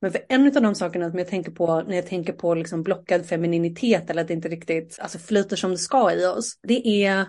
Men 0.00 0.12
för 0.12 0.24
en 0.28 0.56
av 0.56 0.62
de 0.62 0.74
sakerna 0.74 1.10
som 1.10 1.18
jag 1.18 1.28
tänker 1.28 1.50
på 1.50 1.82
när 1.82 1.96
jag 1.96 2.06
tänker 2.06 2.32
på 2.32 2.54
liksom 2.54 2.82
blockad 2.82 3.26
femininitet 3.26 4.10
eller 4.10 4.22
att 4.22 4.28
det 4.28 4.34
inte 4.34 4.48
riktigt 4.48 4.98
alltså 5.00 5.18
flyter 5.18 5.56
som 5.56 5.70
det 5.70 5.78
ska 5.78 6.12
i 6.12 6.26
oss. 6.26 6.58
Det 6.62 7.04
är 7.04 7.26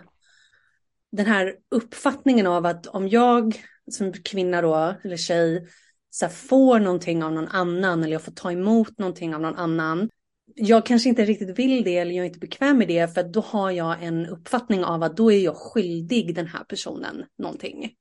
den 1.11 1.25
här 1.25 1.55
uppfattningen 1.71 2.47
av 2.47 2.65
att 2.65 2.87
om 2.87 3.07
jag 3.07 3.63
som 3.91 4.13
kvinna 4.13 4.61
då 4.61 4.95
eller 5.03 5.17
tjej 5.17 5.67
så 6.09 6.25
här, 6.25 6.33
får 6.33 6.79
någonting 6.79 7.23
av 7.23 7.31
någon 7.31 7.47
annan 7.47 8.03
eller 8.03 8.13
jag 8.13 8.21
får 8.21 8.31
ta 8.31 8.51
emot 8.51 8.99
någonting 8.99 9.35
av 9.35 9.41
någon 9.41 9.55
annan. 9.55 10.09
Jag 10.55 10.85
kanske 10.85 11.09
inte 11.09 11.25
riktigt 11.25 11.59
vill 11.59 11.83
det 11.83 11.97
eller 11.97 12.11
jag 12.11 12.23
är 12.23 12.27
inte 12.27 12.39
bekväm 12.39 12.77
med 12.77 12.87
det 12.87 13.13
för 13.13 13.23
då 13.23 13.39
har 13.39 13.71
jag 13.71 14.03
en 14.03 14.25
uppfattning 14.25 14.83
av 14.83 15.03
att 15.03 15.17
då 15.17 15.31
är 15.31 15.39
jag 15.39 15.55
skyldig 15.55 16.35
den 16.35 16.47
här 16.47 16.63
personen 16.63 17.25
någonting. 17.37 17.93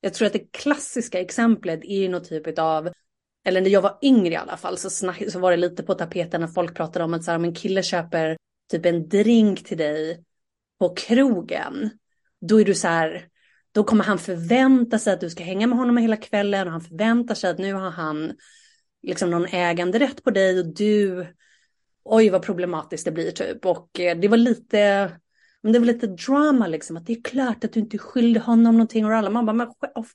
Jag 0.00 0.14
tror 0.14 0.26
att 0.26 0.32
det 0.32 0.52
klassiska 0.52 1.20
exemplet 1.20 1.80
är 1.84 1.98
ju 1.98 2.08
något 2.08 2.28
typ 2.28 2.58
av, 2.58 2.92
eller 3.44 3.60
när 3.60 3.70
jag 3.70 3.82
var 3.82 3.98
yngre 4.02 4.32
i 4.32 4.36
alla 4.36 4.56
fall 4.56 4.78
så, 4.78 4.90
snack, 4.90 5.30
så 5.30 5.38
var 5.38 5.50
det 5.50 5.56
lite 5.56 5.82
på 5.82 5.94
tapeten 5.94 6.40
när 6.40 6.48
folk 6.48 6.76
pratade 6.76 7.04
om 7.04 7.14
att 7.14 7.24
så 7.24 7.30
här, 7.30 7.38
om 7.38 7.44
en 7.44 7.54
kille 7.54 7.82
köper 7.82 8.36
typ 8.70 8.86
en 8.86 9.08
drink 9.08 9.64
till 9.64 9.78
dig 9.78 10.24
på 10.78 10.94
krogen, 10.94 11.90
då 12.40 12.60
är 12.60 12.64
du 12.64 12.74
så 12.74 12.88
här, 12.88 13.28
då 13.72 13.84
kommer 13.84 14.04
han 14.04 14.18
förvänta 14.18 14.98
sig 14.98 15.12
att 15.12 15.20
du 15.20 15.30
ska 15.30 15.44
hänga 15.44 15.66
med 15.66 15.78
honom 15.78 15.96
hela 15.96 16.16
kvällen 16.16 16.66
och 16.66 16.72
han 16.72 16.80
förväntar 16.80 17.34
sig 17.34 17.50
att 17.50 17.58
nu 17.58 17.72
har 17.72 17.90
han 17.90 18.32
liksom 19.02 19.30
någon 19.30 19.46
äganderätt 19.46 20.24
på 20.24 20.30
dig 20.30 20.58
och 20.58 20.74
du, 20.74 21.26
oj 22.04 22.30
vad 22.30 22.42
problematiskt 22.42 23.04
det 23.04 23.12
blir 23.12 23.30
typ. 23.30 23.66
Och 23.66 24.00
eh, 24.00 24.18
det 24.18 24.28
var 24.28 24.36
lite, 24.36 25.10
men 25.62 25.72
det 25.72 25.78
var 25.78 25.86
lite 25.86 26.06
drama 26.06 26.66
liksom, 26.66 26.96
att 26.96 27.06
det 27.06 27.12
är 27.12 27.22
klart 27.22 27.64
att 27.64 27.72
du 27.72 27.80
inte 27.80 27.98
skyllde 27.98 28.40
honom 28.40 28.74
någonting 28.74 29.04
och 29.04 29.12
alla, 29.12 29.30
man 29.30 29.46
bara, 29.46 29.52
men 29.52 29.68
of, 29.94 30.12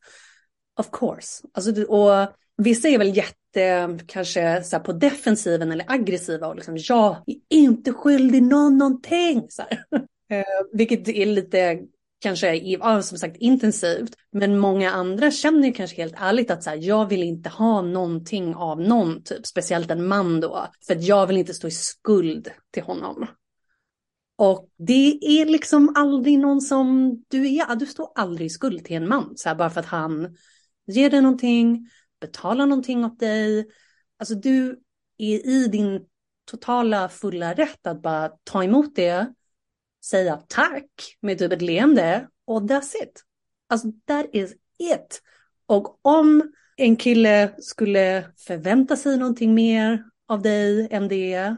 of 0.79 0.89
course. 0.91 1.47
Alltså, 1.53 1.83
och 1.83 2.33
vissa 2.57 2.87
är 2.87 2.97
väl 2.97 3.17
jätte, 3.17 3.97
kanske 4.07 4.63
så 4.63 4.79
på 4.79 4.93
defensiven 4.93 5.71
eller 5.71 5.85
aggressiva 5.91 6.47
och 6.47 6.55
liksom, 6.55 6.77
jag 6.77 7.15
är 7.27 7.57
inte 7.57 7.93
skyldig 7.93 8.43
någon 8.43 8.77
någonting. 8.77 9.47
Så 9.49 9.61
eh, 10.29 10.43
vilket 10.73 11.07
är 11.07 11.25
lite 11.25 11.79
kanske 12.27 12.55
ja, 12.55 13.01
som 13.01 13.17
sagt 13.17 13.37
intensivt. 13.37 14.15
Men 14.31 14.57
många 14.57 14.91
andra 14.91 15.31
känner 15.31 15.67
ju 15.67 15.73
kanske 15.73 16.01
helt 16.01 16.15
ärligt 16.17 16.51
att 16.51 16.63
så 16.63 16.69
här, 16.69 16.77
jag 16.77 17.09
vill 17.09 17.23
inte 17.23 17.49
ha 17.49 17.81
någonting 17.81 18.55
av 18.55 18.81
någon, 18.81 19.23
typ 19.23 19.45
speciellt 19.45 19.91
en 19.91 20.07
man 20.07 20.39
då. 20.39 20.67
För 20.87 20.95
att 20.95 21.03
jag 21.03 21.27
vill 21.27 21.37
inte 21.37 21.53
stå 21.53 21.67
i 21.67 21.71
skuld 21.71 22.49
till 22.71 22.83
honom. 22.83 23.27
Och 24.37 24.69
det 24.77 25.19
är 25.21 25.45
liksom 25.45 25.93
aldrig 25.95 26.39
någon 26.39 26.61
som 26.61 27.15
du 27.27 27.55
är, 27.55 27.75
du 27.75 27.85
står 27.85 28.11
aldrig 28.15 28.45
i 28.45 28.49
skuld 28.49 28.85
till 28.85 28.95
en 28.95 29.07
man. 29.07 29.33
Så 29.35 29.49
här, 29.49 29.55
bara 29.55 29.69
för 29.69 29.79
att 29.79 29.85
han 29.85 30.35
ger 30.87 31.09
dig 31.09 31.21
någonting, 31.21 31.89
betalar 32.21 32.65
någonting 32.65 33.05
åt 33.05 33.19
dig. 33.19 33.67
Alltså 34.19 34.35
du 34.35 34.79
är 35.17 35.47
i 35.47 35.67
din 35.67 36.05
totala 36.51 37.09
fulla 37.09 37.53
rätt 37.53 37.87
att 37.87 38.01
bara 38.01 38.29
ta 38.43 38.63
emot 38.63 38.95
det 38.95 39.33
säga 40.09 40.37
tack 40.47 41.17
med 41.21 41.39
typ 41.39 41.51
ett 41.51 41.61
leende 41.61 42.27
och 42.45 42.61
that's 42.61 43.03
it. 43.03 43.23
Alltså 43.69 43.87
that 44.07 44.25
is 44.33 44.53
it. 44.79 45.21
Och 45.65 45.99
om 46.01 46.51
en 46.77 46.95
kille 46.95 47.53
skulle 47.57 48.25
förvänta 48.37 48.95
sig 48.95 49.17
någonting 49.17 49.53
mer 49.53 50.03
av 50.27 50.41
dig 50.41 50.87
än 50.91 51.07
det, 51.07 51.55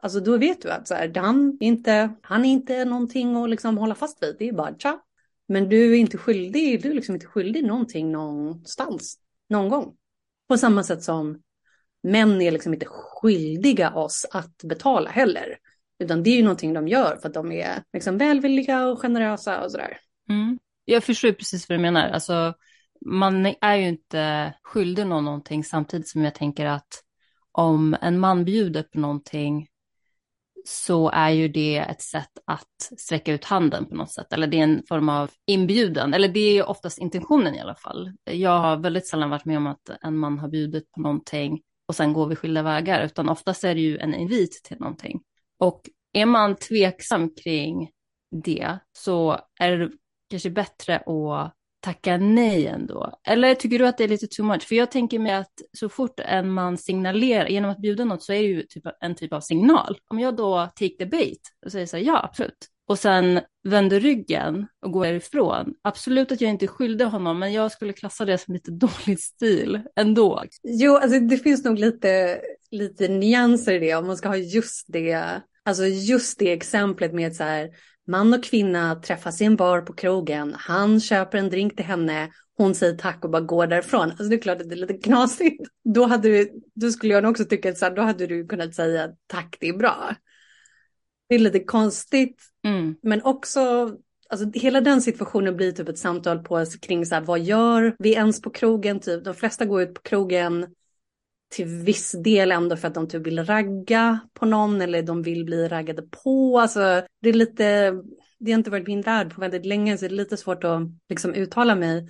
alltså 0.00 0.20
då 0.20 0.38
vet 0.38 0.62
du 0.62 0.70
att 0.70 0.88
så 0.88 0.94
här, 0.94 1.12
han, 1.14 1.56
inte, 1.60 2.14
han 2.22 2.44
är 2.44 2.50
inte 2.50 2.84
någonting 2.84 3.36
att 3.36 3.50
liksom 3.50 3.78
hålla 3.78 3.94
fast 3.94 4.22
vid, 4.22 4.36
det 4.38 4.48
är 4.48 4.52
bara 4.52 4.74
tja. 4.74 5.00
Men 5.48 5.68
du 5.68 5.92
är 5.92 5.98
inte 5.98 6.18
skyldig, 6.18 6.82
du 6.82 6.90
är 6.90 6.94
liksom 6.94 7.14
inte 7.14 7.26
skyldig 7.26 7.64
någonting 7.64 8.12
någonstans, 8.12 9.18
någon 9.48 9.68
gång. 9.68 9.96
På 10.48 10.58
samma 10.58 10.82
sätt 10.82 11.02
som 11.02 11.42
män 12.02 12.42
är 12.42 12.50
liksom 12.50 12.74
inte 12.74 12.86
skyldiga 12.88 13.94
oss 13.94 14.26
att 14.30 14.56
betala 14.56 15.10
heller. 15.10 15.58
Utan 15.98 16.22
det 16.22 16.30
är 16.30 16.36
ju 16.36 16.42
någonting 16.42 16.74
de 16.74 16.88
gör 16.88 17.16
för 17.16 17.28
att 17.28 17.34
de 17.34 17.52
är 17.52 17.82
liksom 17.92 18.18
välvilliga 18.18 18.86
och 18.86 19.00
generösa 19.00 19.64
och 19.64 19.70
sådär. 19.70 19.98
Mm. 20.28 20.58
Jag 20.84 21.04
förstår 21.04 21.32
precis 21.32 21.68
vad 21.68 21.78
du 21.78 21.82
menar. 21.82 22.08
Alltså, 22.08 22.54
man 23.06 23.54
är 23.60 23.74
ju 23.74 23.88
inte 23.88 24.54
skyldig 24.62 25.06
någon 25.06 25.24
någonting 25.24 25.64
samtidigt 25.64 26.08
som 26.08 26.24
jag 26.24 26.34
tänker 26.34 26.66
att 26.66 27.02
om 27.52 27.96
en 28.00 28.18
man 28.18 28.44
bjuder 28.44 28.82
på 28.82 29.00
någonting 29.00 29.68
så 30.64 31.10
är 31.10 31.30
ju 31.30 31.48
det 31.48 31.76
ett 31.76 32.02
sätt 32.02 32.30
att 32.44 32.98
sträcka 32.98 33.32
ut 33.32 33.44
handen 33.44 33.86
på 33.86 33.94
något 33.94 34.12
sätt. 34.12 34.32
Eller 34.32 34.46
det 34.46 34.58
är 34.58 34.62
en 34.62 34.82
form 34.88 35.08
av 35.08 35.30
inbjudan. 35.46 36.14
Eller 36.14 36.28
det 36.28 36.40
är 36.40 36.52
ju 36.52 36.62
oftast 36.62 36.98
intentionen 36.98 37.54
i 37.54 37.60
alla 37.60 37.74
fall. 37.74 38.12
Jag 38.24 38.58
har 38.58 38.76
väldigt 38.76 39.06
sällan 39.06 39.30
varit 39.30 39.44
med 39.44 39.56
om 39.56 39.66
att 39.66 39.90
en 40.02 40.16
man 40.16 40.38
har 40.38 40.48
bjudit 40.48 40.92
på 40.92 41.00
någonting 41.00 41.62
och 41.86 41.96
sen 41.96 42.12
går 42.12 42.26
vi 42.26 42.36
skilda 42.36 42.62
vägar. 42.62 43.04
Utan 43.04 43.28
oftast 43.28 43.64
är 43.64 43.74
det 43.74 43.80
ju 43.80 43.98
en 43.98 44.14
invit 44.14 44.64
till 44.64 44.76
någonting. 44.80 45.20
Och 45.58 45.90
är 46.12 46.26
man 46.26 46.56
tveksam 46.56 47.34
kring 47.34 47.90
det 48.44 48.78
så 48.92 49.38
är 49.60 49.78
det 49.78 49.90
kanske 50.30 50.50
bättre 50.50 50.96
att 50.96 51.54
tacka 51.80 52.16
nej 52.16 52.66
ändå? 52.66 53.18
Eller 53.28 53.54
tycker 53.54 53.78
du 53.78 53.86
att 53.86 53.98
det 53.98 54.04
är 54.04 54.08
lite 54.08 54.26
too 54.26 54.46
much? 54.46 54.62
För 54.62 54.74
jag 54.74 54.90
tänker 54.90 55.18
mig 55.18 55.34
att 55.34 55.52
så 55.72 55.88
fort 55.88 56.20
en 56.20 56.50
man 56.50 56.78
signalerar, 56.78 57.46
genom 57.46 57.70
att 57.70 57.78
bjuda 57.78 58.04
något 58.04 58.22
så 58.22 58.32
är 58.32 58.42
det 58.42 58.48
ju 58.48 58.62
typ 58.62 58.84
en 59.00 59.14
typ 59.14 59.32
av 59.32 59.40
signal. 59.40 59.98
Om 60.10 60.18
jag 60.18 60.36
då 60.36 60.68
take 60.76 60.96
the 60.98 61.06
bait 61.06 61.40
och 61.66 61.72
säger 61.72 61.86
så 61.86 61.96
här, 61.96 62.04
ja 62.04 62.24
absolut. 62.24 62.68
Och 62.86 62.98
sen 62.98 63.40
vänder 63.68 64.00
ryggen 64.00 64.66
och 64.82 64.92
går 64.92 65.06
ifrån. 65.06 65.74
Absolut 65.82 66.32
att 66.32 66.40
jag 66.40 66.50
inte 66.50 66.66
skyllde 66.66 67.04
honom, 67.04 67.38
men 67.38 67.52
jag 67.52 67.72
skulle 67.72 67.92
klassa 67.92 68.24
det 68.24 68.38
som 68.38 68.54
lite 68.54 68.70
dålig 69.06 69.20
stil 69.20 69.80
ändå. 69.96 70.44
Jo, 70.62 70.96
alltså 70.96 71.20
det 71.20 71.36
finns 71.36 71.64
nog 71.64 71.78
lite, 71.78 72.40
lite 72.70 73.08
nyanser 73.08 73.72
i 73.72 73.78
det 73.78 73.94
om 73.94 74.06
man 74.06 74.16
ska 74.16 74.28
ha 74.28 74.36
just 74.36 74.86
det 74.88 75.42
Alltså 75.66 75.86
just 75.86 76.38
det 76.38 76.52
exemplet 76.52 77.12
med 77.12 77.36
så 77.36 77.44
här, 77.44 77.70
man 78.06 78.34
och 78.34 78.44
kvinna 78.44 78.94
träffas 78.94 79.40
i 79.40 79.44
en 79.44 79.56
bar 79.56 79.80
på 79.80 79.92
krogen, 79.92 80.54
han 80.58 81.00
köper 81.00 81.38
en 81.38 81.50
drink 81.50 81.76
till 81.76 81.84
henne, 81.84 82.30
hon 82.56 82.74
säger 82.74 82.96
tack 82.96 83.24
och 83.24 83.30
bara 83.30 83.42
går 83.42 83.66
därifrån. 83.66 84.10
Alltså 84.10 84.24
det 84.24 84.36
är 84.36 84.40
klart 84.40 84.60
att 84.60 84.68
det 84.68 84.74
är 84.74 84.76
lite 84.76 84.94
knasigt. 84.94 85.64
Då, 85.94 86.06
hade 86.06 86.28
du, 86.28 86.50
då 86.74 86.90
skulle 86.90 87.14
jag 87.14 87.22
nog 87.22 87.30
också 87.30 87.44
tycka 87.44 87.70
att 87.70 87.78
så 87.78 87.84
här, 87.84 87.96
då 87.96 88.02
hade 88.02 88.26
du 88.26 88.46
kunnat 88.46 88.74
säga 88.74 89.08
tack, 89.26 89.56
det 89.60 89.68
är 89.68 89.76
bra. 89.76 90.14
Det 91.28 91.34
är 91.34 91.38
lite 91.38 91.60
konstigt, 91.60 92.42
mm. 92.64 92.96
men 93.02 93.22
också 93.22 93.90
Alltså, 94.28 94.50
hela 94.54 94.80
den 94.80 95.02
situationen 95.02 95.56
blir 95.56 95.72
typ 95.72 95.88
ett 95.88 95.98
samtal 95.98 96.38
på 96.38 96.64
kring 96.82 97.06
så 97.06 97.14
här, 97.14 97.22
vad 97.22 97.40
gör 97.40 97.96
vi 97.98 98.14
ens 98.14 98.42
på 98.42 98.50
krogen? 98.50 99.00
Typ. 99.00 99.24
De 99.24 99.34
flesta 99.34 99.64
går 99.64 99.82
ut 99.82 99.94
på 99.94 100.02
krogen 100.02 100.66
till 101.54 101.66
viss 101.66 102.12
del 102.12 102.52
ändå 102.52 102.76
för 102.76 102.88
att 102.88 102.94
de 102.94 103.08
typ 103.08 103.26
vill 103.26 103.44
ragga 103.44 104.20
på 104.32 104.46
någon 104.46 104.80
eller 104.80 105.02
de 105.02 105.22
vill 105.22 105.44
bli 105.44 105.68
raggade 105.68 106.02
på. 106.02 106.60
Alltså 106.60 107.02
det 107.22 107.28
är 107.28 107.32
lite, 107.32 107.92
det 108.38 108.52
har 108.52 108.58
inte 108.58 108.70
varit 108.70 108.86
min 108.86 109.02
värld 109.02 109.34
på 109.34 109.40
väldigt 109.40 109.66
länge 109.66 109.98
så 109.98 110.04
det 110.04 110.14
är 110.14 110.16
lite 110.16 110.36
svårt 110.36 110.64
att 110.64 110.82
liksom 111.08 111.34
uttala 111.34 111.74
mig. 111.74 112.08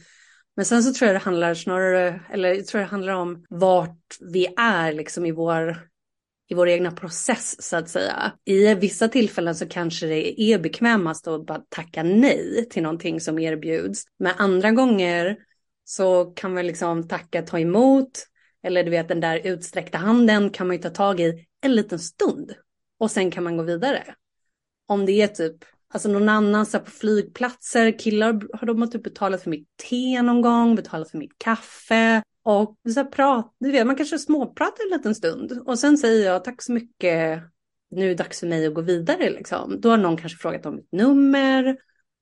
Men 0.56 0.64
sen 0.64 0.82
så 0.82 0.92
tror 0.92 1.06
jag 1.06 1.14
det 1.14 1.24
handlar 1.24 1.54
snarare, 1.54 2.20
eller 2.30 2.54
jag 2.54 2.66
tror 2.66 2.80
det 2.80 2.86
handlar 2.86 3.14
om 3.14 3.44
vart 3.48 4.16
vi 4.32 4.46
är 4.56 4.92
liksom 4.92 5.26
i 5.26 5.32
vår, 5.32 5.78
i 6.48 6.54
vår 6.54 6.68
egna 6.68 6.90
process 6.90 7.62
så 7.62 7.76
att 7.76 7.88
säga. 7.88 8.32
I 8.44 8.74
vissa 8.74 9.08
tillfällen 9.08 9.54
så 9.54 9.68
kanske 9.68 10.06
det 10.06 10.40
är 10.40 10.58
bekvämast 10.58 11.26
att 11.26 11.46
bara 11.46 11.62
tacka 11.68 12.02
nej 12.02 12.68
till 12.70 12.82
någonting 12.82 13.20
som 13.20 13.38
erbjuds. 13.38 14.04
Men 14.18 14.34
andra 14.36 14.70
gånger 14.70 15.36
så 15.84 16.24
kan 16.24 16.54
man 16.54 16.66
liksom 16.66 17.08
tacka, 17.08 17.42
ta 17.42 17.58
emot, 17.58 18.26
eller 18.62 18.84
du 18.84 18.90
vet 18.90 19.08
den 19.08 19.20
där 19.20 19.40
utsträckta 19.44 19.98
handen 19.98 20.50
kan 20.50 20.66
man 20.66 20.76
ju 20.76 20.82
ta 20.82 20.90
tag 20.90 21.20
i 21.20 21.46
en 21.60 21.74
liten 21.74 21.98
stund. 21.98 22.54
Och 22.98 23.10
sen 23.10 23.30
kan 23.30 23.44
man 23.44 23.56
gå 23.56 23.62
vidare. 23.62 24.14
Om 24.86 25.06
det 25.06 25.12
är 25.12 25.26
typ, 25.26 25.56
alltså 25.94 26.08
någon 26.08 26.28
annan 26.28 26.66
så 26.66 26.78
på 26.78 26.90
flygplatser, 26.90 27.98
killar 27.98 28.56
har 28.58 28.66
de 28.66 28.90
typ 28.90 29.02
betalat 29.02 29.42
för 29.42 29.50
mitt 29.50 29.68
te 29.88 30.22
någon 30.22 30.42
gång, 30.42 30.74
betalat 30.74 31.10
för 31.10 31.18
mitt 31.18 31.38
kaffe. 31.38 32.22
Och 32.44 32.76
så 32.94 33.00
här 33.00 33.04
prat, 33.04 33.54
du 33.58 33.72
vet, 33.72 33.86
man 33.86 33.96
kanske 33.96 34.18
småpratar 34.18 34.84
en 34.84 34.96
liten 34.96 35.14
stund. 35.14 35.62
Och 35.66 35.78
sen 35.78 35.98
säger 35.98 36.26
jag 36.26 36.44
tack 36.44 36.62
så 36.62 36.72
mycket, 36.72 37.42
nu 37.90 38.04
är 38.04 38.08
det 38.08 38.14
dags 38.14 38.40
för 38.40 38.46
mig 38.46 38.66
att 38.66 38.74
gå 38.74 38.80
vidare 38.80 39.30
liksom. 39.30 39.80
Då 39.80 39.90
har 39.90 39.96
någon 39.96 40.16
kanske 40.16 40.38
frågat 40.38 40.66
om 40.66 40.76
mitt 40.76 40.92
nummer. 40.92 41.76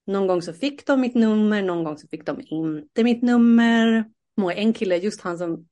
Någon 0.06 0.26
gång 0.26 0.42
så 0.42 0.52
fick 0.52 0.86
de 0.86 1.00
mitt 1.00 1.14
nummer, 1.14 1.62
någon 1.62 1.84
gång 1.84 1.98
så 1.98 2.08
fick 2.08 2.26
de 2.26 2.40
inte 2.46 3.04
mitt 3.04 3.22
nummer. 3.22 4.04
En 4.54 4.72
kille, 4.72 4.96
just 4.96 5.20
han 5.20 5.38
som 5.38 5.66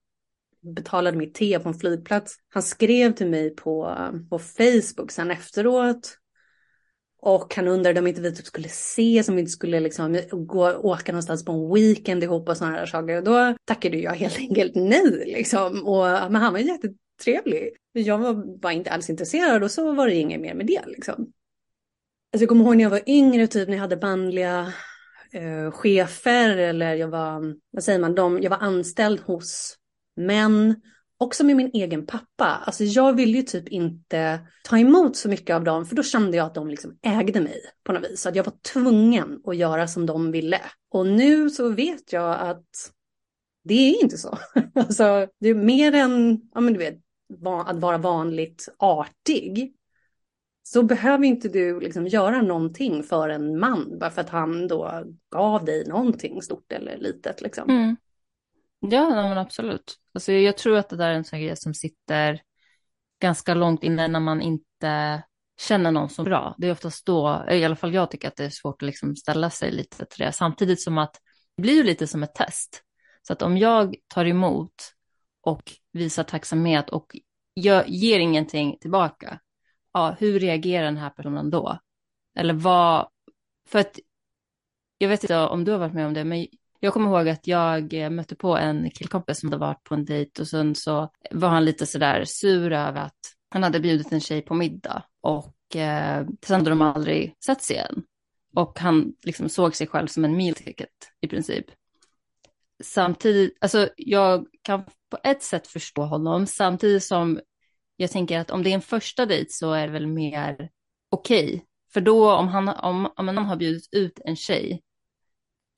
betalade 0.60 1.16
mitt 1.16 1.34
te 1.34 1.58
på 1.58 1.68
en 1.68 1.74
flygplats, 1.74 2.36
han 2.48 2.62
skrev 2.62 3.12
till 3.12 3.26
mig 3.26 3.56
på, 3.56 3.96
på 4.30 4.38
Facebook 4.38 5.10
sen 5.10 5.30
efteråt. 5.30 6.16
Och 7.22 7.54
han 7.54 7.68
undrade 7.68 8.00
om 8.00 8.06
inte 8.06 8.20
vi 8.20 8.34
typ 8.34 8.46
skulle 8.46 8.66
ses, 8.66 9.28
om 9.28 9.34
vi 9.34 9.40
inte 9.40 9.52
skulle 9.52 9.80
liksom 9.80 10.20
gå, 10.30 10.72
åka 10.72 11.12
någonstans 11.12 11.44
på 11.44 11.52
en 11.52 11.74
weekend 11.74 12.24
ihop 12.24 12.48
och 12.48 12.56
sådana 12.56 12.76
där 12.76 12.86
saker. 12.86 13.16
Och 13.16 13.24
då 13.24 13.54
tackade 13.64 13.98
jag 13.98 14.12
helt 14.12 14.38
enkelt 14.38 14.72
nej 14.74 15.22
liksom. 15.26 15.86
Och, 15.86 16.04
men 16.04 16.36
han 16.36 16.52
var 16.52 16.60
jättetrevlig. 16.60 17.70
Jag 17.92 18.18
var 18.18 18.58
bara 18.58 18.72
inte 18.72 18.90
alls 18.90 19.10
intresserad 19.10 19.62
och 19.62 19.70
så 19.70 19.92
var 19.92 20.06
det 20.06 20.14
inget 20.14 20.40
mer 20.40 20.54
med 20.54 20.66
det 20.66 20.82
liksom. 20.86 21.14
Alltså 22.32 22.42
jag 22.42 22.48
kommer 22.48 22.64
ihåg 22.64 22.76
när 22.76 22.84
jag 22.84 22.90
var 22.90 23.02
yngre, 23.06 23.46
typ 23.46 23.68
när 23.68 23.74
jag 23.74 23.82
hade 23.82 23.96
bandliga 23.96 24.72
eh, 25.32 25.70
chefer 25.70 26.56
eller 26.56 26.94
jag 26.94 27.08
var, 27.08 27.54
vad 27.70 27.84
säger 27.84 27.98
man, 27.98 28.14
de, 28.14 28.42
jag 28.42 28.50
var 28.50 28.58
anställd 28.58 29.20
hos 29.20 29.76
män 30.16 30.74
också 31.20 31.44
med 31.44 31.56
min 31.56 31.70
egen 31.72 32.06
pappa. 32.06 32.44
Alltså 32.44 32.84
jag 32.84 33.16
ville 33.16 33.36
ju 33.36 33.42
typ 33.42 33.68
inte 33.68 34.40
ta 34.64 34.78
emot 34.78 35.16
så 35.16 35.28
mycket 35.28 35.56
av 35.56 35.64
dem, 35.64 35.86
för 35.86 35.96
då 35.96 36.02
kände 36.02 36.36
jag 36.36 36.46
att 36.46 36.54
de 36.54 36.68
liksom 36.68 36.98
ägde 37.02 37.40
mig 37.40 37.60
på 37.84 37.92
något 37.92 38.10
vis. 38.10 38.26
Att 38.26 38.36
jag 38.36 38.44
var 38.44 38.72
tvungen 38.72 39.40
att 39.44 39.56
göra 39.56 39.88
som 39.88 40.06
de 40.06 40.32
ville. 40.32 40.60
Och 40.90 41.06
nu 41.06 41.50
så 41.50 41.68
vet 41.68 42.12
jag 42.12 42.40
att 42.40 42.92
det 43.64 43.74
är 43.74 44.02
inte 44.02 44.18
så. 44.18 44.38
alltså 44.74 45.26
det 45.40 45.48
är 45.48 45.54
mer 45.54 45.94
än, 45.94 46.40
ja 46.54 46.60
men 46.60 46.72
du 46.72 46.78
vet, 46.78 46.98
att 47.66 47.80
vara 47.80 47.98
vanligt 47.98 48.68
artig. 48.78 49.74
Så 50.62 50.82
behöver 50.82 51.24
inte 51.24 51.48
du 51.48 51.80
liksom 51.80 52.06
göra 52.06 52.42
någonting 52.42 53.02
för 53.02 53.28
en 53.28 53.58
man 53.58 53.98
bara 53.98 54.10
för 54.10 54.20
att 54.20 54.30
han 54.30 54.68
då 54.68 55.04
gav 55.30 55.64
dig 55.64 55.84
någonting 55.86 56.42
stort 56.42 56.72
eller 56.72 56.98
litet 56.98 57.40
liksom. 57.40 57.70
Mm. 57.70 57.96
Ja, 58.80 59.10
men 59.10 59.38
absolut. 59.38 59.96
Alltså, 60.14 60.32
jag 60.32 60.56
tror 60.56 60.76
att 60.76 60.88
det 60.88 60.96
där 60.96 61.10
är 61.10 61.14
en 61.14 61.24
sån 61.24 61.40
grej 61.40 61.56
som 61.56 61.74
sitter 61.74 62.42
ganska 63.20 63.54
långt 63.54 63.84
inne 63.84 64.08
när 64.08 64.20
man 64.20 64.42
inte 64.42 65.22
känner 65.60 65.90
någon 65.90 66.08
som 66.08 66.24
bra. 66.24 66.54
Det 66.58 66.66
är 66.66 66.72
oftast 66.72 67.06
då, 67.06 67.44
eh, 67.48 67.56
i 67.56 67.64
alla 67.64 67.76
fall 67.76 67.94
jag 67.94 68.10
tycker 68.10 68.28
att 68.28 68.36
det 68.36 68.44
är 68.44 68.50
svårt 68.50 68.82
att 68.82 68.86
liksom 68.86 69.16
ställa 69.16 69.50
sig 69.50 69.70
lite 69.70 70.04
till 70.04 70.24
det. 70.24 70.32
Samtidigt 70.32 70.82
som 70.82 70.98
att 70.98 71.14
det 71.56 71.62
blir 71.62 71.74
ju 71.74 71.82
lite 71.82 72.06
som 72.06 72.22
ett 72.22 72.34
test. 72.34 72.82
Så 73.22 73.32
att 73.32 73.42
om 73.42 73.58
jag 73.58 73.96
tar 74.08 74.24
emot 74.24 74.74
och 75.40 75.72
visar 75.92 76.24
tacksamhet 76.24 76.90
och 76.90 77.16
gör, 77.54 77.84
ger 77.86 78.20
ingenting 78.20 78.78
tillbaka, 78.80 79.40
ja, 79.92 80.16
hur 80.18 80.40
reagerar 80.40 80.84
den 80.84 80.96
här 80.96 81.10
personen 81.10 81.50
då? 81.50 81.78
Eller 82.38 82.54
vad, 82.54 83.08
för 83.68 83.78
att 83.78 83.98
jag 84.98 85.08
vet 85.08 85.24
inte 85.24 85.38
om 85.38 85.64
du 85.64 85.72
har 85.72 85.78
varit 85.78 85.94
med 85.94 86.06
om 86.06 86.14
det, 86.14 86.24
men 86.24 86.46
jag 86.80 86.92
kommer 86.92 87.10
ihåg 87.10 87.28
att 87.28 87.46
jag 87.46 87.94
eh, 87.94 88.10
mötte 88.10 88.36
på 88.36 88.56
en 88.56 88.90
killkompis 88.90 89.40
som 89.40 89.48
hade 89.48 89.60
varit 89.60 89.84
på 89.84 89.94
en 89.94 90.04
dejt 90.04 90.42
och 90.42 90.48
sen 90.48 90.74
så 90.74 91.12
var 91.30 91.48
han 91.48 91.64
lite 91.64 91.86
sådär 91.86 92.24
sur 92.24 92.72
över 92.72 93.00
att 93.00 93.18
han 93.50 93.62
hade 93.62 93.80
bjudit 93.80 94.12
en 94.12 94.20
tjej 94.20 94.42
på 94.42 94.54
middag 94.54 95.02
och 95.20 95.76
eh, 95.76 96.26
sen 96.42 96.56
hade 96.56 96.70
de 96.70 96.82
aldrig 96.82 97.36
setts 97.44 97.70
igen. 97.70 98.02
Och 98.56 98.78
han 98.78 99.12
liksom 99.22 99.48
såg 99.48 99.76
sig 99.76 99.86
själv 99.86 100.06
som 100.06 100.24
en 100.24 100.36
meal 100.36 100.54
ticket 100.54 100.88
i 101.20 101.28
princip. 101.28 101.66
Samtidigt, 102.82 103.56
alltså 103.60 103.88
jag 103.96 104.46
kan 104.62 104.84
på 104.84 105.18
ett 105.24 105.42
sätt 105.42 105.66
förstå 105.66 106.02
honom, 106.02 106.46
samtidigt 106.46 107.04
som 107.04 107.40
jag 107.96 108.10
tänker 108.10 108.38
att 108.38 108.50
om 108.50 108.62
det 108.62 108.70
är 108.70 108.74
en 108.74 108.80
första 108.80 109.26
dejt 109.26 109.50
så 109.50 109.72
är 109.72 109.86
det 109.86 109.92
väl 109.92 110.06
mer 110.06 110.70
okej. 111.10 111.46
Okay. 111.46 111.60
För 111.92 112.00
då 112.00 112.32
om 112.32 112.48
han, 112.48 112.68
om, 112.68 113.12
om 113.16 113.28
han 113.28 113.38
har 113.38 113.56
bjudit 113.56 113.88
ut 113.92 114.20
en 114.24 114.36
tjej 114.36 114.82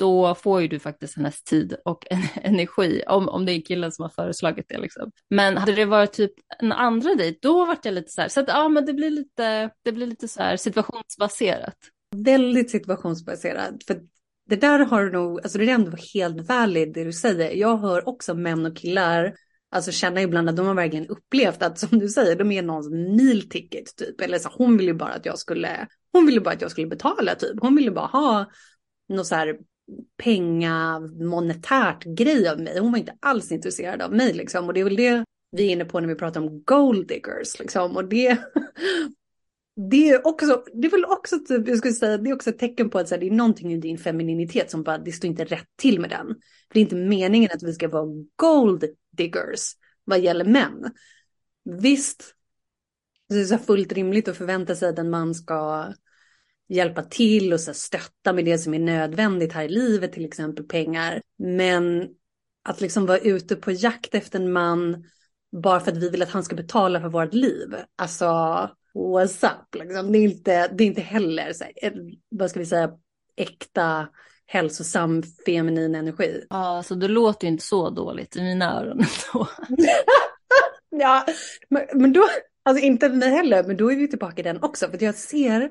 då 0.02 0.35
får 0.35 0.62
ju 0.62 0.68
du 0.68 0.78
faktiskt 0.78 1.16
hennes 1.16 1.42
tid 1.42 1.76
och 1.85 2.04
energi, 2.42 3.02
om, 3.06 3.28
om 3.28 3.47
det 3.47 3.52
är 3.52 3.61
killen 3.61 3.92
som 3.92 4.03
har 4.03 4.11
föreslagit 4.11 4.66
det. 4.68 4.79
Liksom. 4.79 5.11
Men 5.31 5.57
hade 5.57 5.72
det 5.72 5.85
varit 5.85 6.12
typ 6.12 6.33
en 6.59 6.72
andra 6.72 7.14
dejt, 7.14 7.38
då 7.42 7.66
vart 7.66 7.85
jag 7.85 7.94
lite 7.94 8.11
så 8.11 8.20
här, 8.20 8.29
så 8.29 8.40
att 8.40 8.48
ja, 8.48 8.68
men 8.68 8.87
det 8.87 8.92
blir 8.92 9.11
lite, 9.11 9.70
det 9.83 9.92
blir 9.92 10.07
lite 10.07 10.29
så 10.29 10.42
här 10.42 10.57
situationsbaserat. 10.57 11.77
Väldigt 12.16 12.70
situationsbaserat, 12.70 13.85
för 13.87 14.00
det 14.48 14.57
där 14.57 14.79
har 14.79 15.05
du 15.05 15.12
nog, 15.12 15.40
alltså 15.42 15.59
det 15.59 15.70
är 15.70 15.74
ändå 15.74 15.96
helt 16.14 16.48
valid 16.48 16.92
det 16.92 17.05
du 17.05 17.12
säger. 17.12 17.50
Jag 17.50 17.77
hör 17.77 18.09
också 18.09 18.35
män 18.35 18.66
och 18.66 18.77
killar 18.77 19.35
Alltså 19.74 19.92
känna 19.92 20.22
ibland 20.22 20.48
att 20.48 20.57
de 20.57 20.66
har 20.66 20.74
verkligen 20.74 21.07
upplevt 21.07 21.62
att 21.62 21.79
som 21.79 21.98
du 21.98 22.09
säger, 22.09 22.37
de 22.37 22.53
är 22.53 22.62
någons 22.62 22.90
meal 22.90 23.42
ticket 23.42 23.96
typ. 23.96 24.20
Eller 24.20 24.38
så 24.38 24.50
hon 24.53 24.77
ville 24.77 24.94
bara 24.94 25.12
att 25.12 25.27
jag 25.27 25.38
skulle, 25.38 25.87
hon 26.12 26.27
ville 26.27 26.40
bara 26.40 26.55
att 26.55 26.61
jag 26.61 26.70
skulle 26.70 26.87
betala 26.87 27.35
typ. 27.35 27.61
Hon 27.61 27.77
ville 27.77 27.90
bara 27.90 28.07
ha 28.07 28.50
något 29.09 29.27
så 29.27 29.35
här 29.35 29.59
penga 30.16 31.01
monetärt 31.01 32.05
grej 32.05 32.49
av 32.49 32.61
mig. 32.61 32.79
Hon 32.79 32.92
var 32.92 32.99
inte 32.99 33.16
alls 33.21 33.53
intresserad 33.53 34.03
av 34.03 34.12
mig 34.12 34.33
liksom. 34.33 34.66
Och 34.66 34.75
det 34.75 34.81
är 34.81 34.85
väl 34.85 34.97
det 34.97 35.25
vi 35.57 35.66
är 35.66 35.73
inne 35.73 35.85
på 35.85 36.01
när 36.01 36.09
vi 36.09 36.14
pratar 36.14 36.40
om 36.40 36.62
gold 36.64 37.09
diggers 37.09 37.59
liksom. 37.59 37.97
Och 37.97 38.09
det, 38.09 38.38
det 39.90 40.11
är 40.11 40.27
också, 40.27 40.64
det 40.73 40.87
är 40.87 40.90
väl 40.90 41.05
också 41.05 41.38
typ, 41.38 41.68
jag 41.68 41.79
skulle 41.79 41.95
säga, 41.95 42.18
det 42.18 42.31
är 42.31 42.35
också 42.35 42.51
ett 42.51 42.59
tecken 42.59 42.90
på 42.90 42.99
att 42.99 43.09
så 43.09 43.14
här, 43.14 43.21
det 43.21 43.27
är 43.27 43.31
någonting 43.31 43.73
i 43.73 43.77
din 43.77 43.99
femininitet 43.99 44.71
som 44.71 44.83
bara, 44.83 44.99
det 44.99 45.12
står 45.12 45.31
inte 45.31 45.45
rätt 45.45 45.68
till 45.77 46.01
med 46.01 46.11
den. 46.11 46.27
För 46.27 46.75
det 46.75 46.79
är 46.79 46.83
inte 46.83 46.97
meningen 46.97 47.51
att 47.55 47.62
vi 47.62 47.73
ska 47.73 47.88
vara 47.88 48.09
gold 48.37 48.85
diggers 49.11 49.73
vad 50.05 50.21
gäller 50.21 50.45
män. 50.45 50.92
Visst, 51.64 52.35
det 53.29 53.40
är 53.40 53.45
så 53.45 53.59
fullt 53.59 53.92
rimligt 53.92 54.29
att 54.29 54.37
förvänta 54.37 54.77
sig 54.77 54.88
att 54.88 54.99
en 54.99 55.11
man 55.11 55.35
ska 55.35 55.92
hjälpa 56.72 57.02
till 57.02 57.52
och 57.52 57.61
så 57.61 57.74
stötta 57.74 58.32
med 58.32 58.44
det 58.44 58.58
som 58.58 58.74
är 58.74 58.78
nödvändigt 58.78 59.52
här 59.52 59.64
i 59.64 59.68
livet, 59.68 60.12
till 60.12 60.24
exempel 60.24 60.64
pengar. 60.64 61.22
Men 61.38 62.08
att 62.64 62.80
liksom 62.80 63.06
vara 63.06 63.18
ute 63.18 63.56
på 63.56 63.70
jakt 63.72 64.14
efter 64.14 64.40
en 64.40 64.52
man 64.52 65.04
bara 65.62 65.80
för 65.80 65.92
att 65.92 65.98
vi 65.98 66.08
vill 66.08 66.22
att 66.22 66.30
han 66.30 66.44
ska 66.44 66.56
betala 66.56 67.00
för 67.00 67.08
vårt 67.08 67.35
liv. 67.35 67.74
Alltså, 67.96 68.24
what's 68.94 69.46
up? 69.46 69.74
Liksom. 69.74 70.12
Det, 70.12 70.18
är 70.18 70.22
inte, 70.22 70.68
det 70.68 70.85
är 70.85 70.87
inte 70.87 71.00
heller, 71.00 71.52
så 71.52 71.64
här, 71.64 71.94
vad 72.28 72.50
ska 72.50 72.61
vi 72.61 72.66
säga, 72.66 72.90
äkta 73.37 74.08
hälsosam 74.46 75.22
feminin 75.46 75.94
energi. 75.94 76.44
Ja, 76.50 76.82
så 76.87 76.94
det 76.94 77.08
låter 77.08 77.46
ju 77.46 77.52
inte 77.52 77.64
så 77.64 77.90
dåligt 77.90 78.37
i 78.37 78.42
mina 78.42 78.80
öron. 78.80 79.04
ja, 80.90 81.26
men, 81.70 81.82
men 81.94 82.12
då, 82.12 82.28
alltså 82.62 82.85
inte 82.85 83.08
mig 83.08 83.30
heller, 83.30 83.64
men 83.64 83.76
då 83.76 83.92
är 83.92 83.96
vi 83.96 84.08
tillbaka 84.08 84.40
i 84.40 84.42
den 84.42 84.62
också. 84.62 84.88
För 84.88 85.02
jag 85.02 85.14
ser 85.14 85.70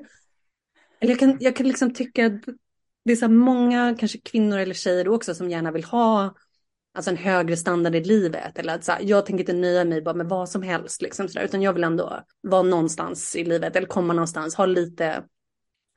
eller 1.02 1.12
jag 1.12 1.18
kan, 1.18 1.36
jag 1.40 1.56
kan 1.56 1.68
liksom 1.68 1.94
tycka 1.94 2.26
att 2.26 2.44
det 3.04 3.12
är 3.12 3.16
så 3.16 3.28
många, 3.28 3.96
kanske 3.98 4.18
kvinnor 4.18 4.58
eller 4.58 4.74
tjejer 4.74 5.08
också, 5.08 5.34
som 5.34 5.50
gärna 5.50 5.70
vill 5.70 5.84
ha 5.84 6.34
alltså 6.94 7.10
en 7.10 7.16
högre 7.16 7.56
standard 7.56 7.94
i 7.94 8.04
livet. 8.04 8.58
Eller 8.58 8.74
att 8.74 8.84
så 8.84 8.92
här, 8.92 9.00
jag 9.02 9.26
tänker 9.26 9.42
inte 9.42 9.52
nöja 9.52 9.84
mig 9.84 10.02
bara 10.02 10.14
med 10.14 10.28
vad 10.28 10.48
som 10.48 10.62
helst, 10.62 11.02
liksom 11.02 11.28
så 11.28 11.38
där, 11.38 11.44
utan 11.44 11.62
jag 11.62 11.72
vill 11.72 11.84
ändå 11.84 12.22
vara 12.40 12.62
någonstans 12.62 13.36
i 13.36 13.44
livet 13.44 13.76
eller 13.76 13.86
komma 13.86 14.12
någonstans, 14.12 14.54
ha 14.54 14.66
lite 14.66 15.24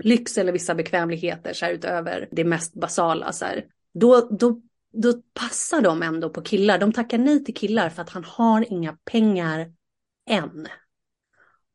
lyx 0.03 0.37
eller 0.37 0.51
vissa 0.51 0.75
bekvämligheter 0.75 1.53
så 1.53 1.65
här, 1.65 1.73
utöver 1.73 2.27
det 2.31 2.43
mest 2.43 2.73
basala. 2.73 3.31
Så 3.31 3.45
här. 3.45 3.65
Då, 3.93 4.29
då, 4.39 4.61
då 4.93 5.13
passar 5.33 5.81
de 5.81 6.03
ändå 6.03 6.29
på 6.29 6.41
killar. 6.41 6.77
De 6.77 6.93
tackar 6.93 7.17
nej 7.17 7.43
till 7.43 7.55
killar 7.55 7.89
för 7.89 8.01
att 8.01 8.09
han 8.09 8.23
har 8.23 8.73
inga 8.73 8.97
pengar 9.05 9.71
än. 10.29 10.67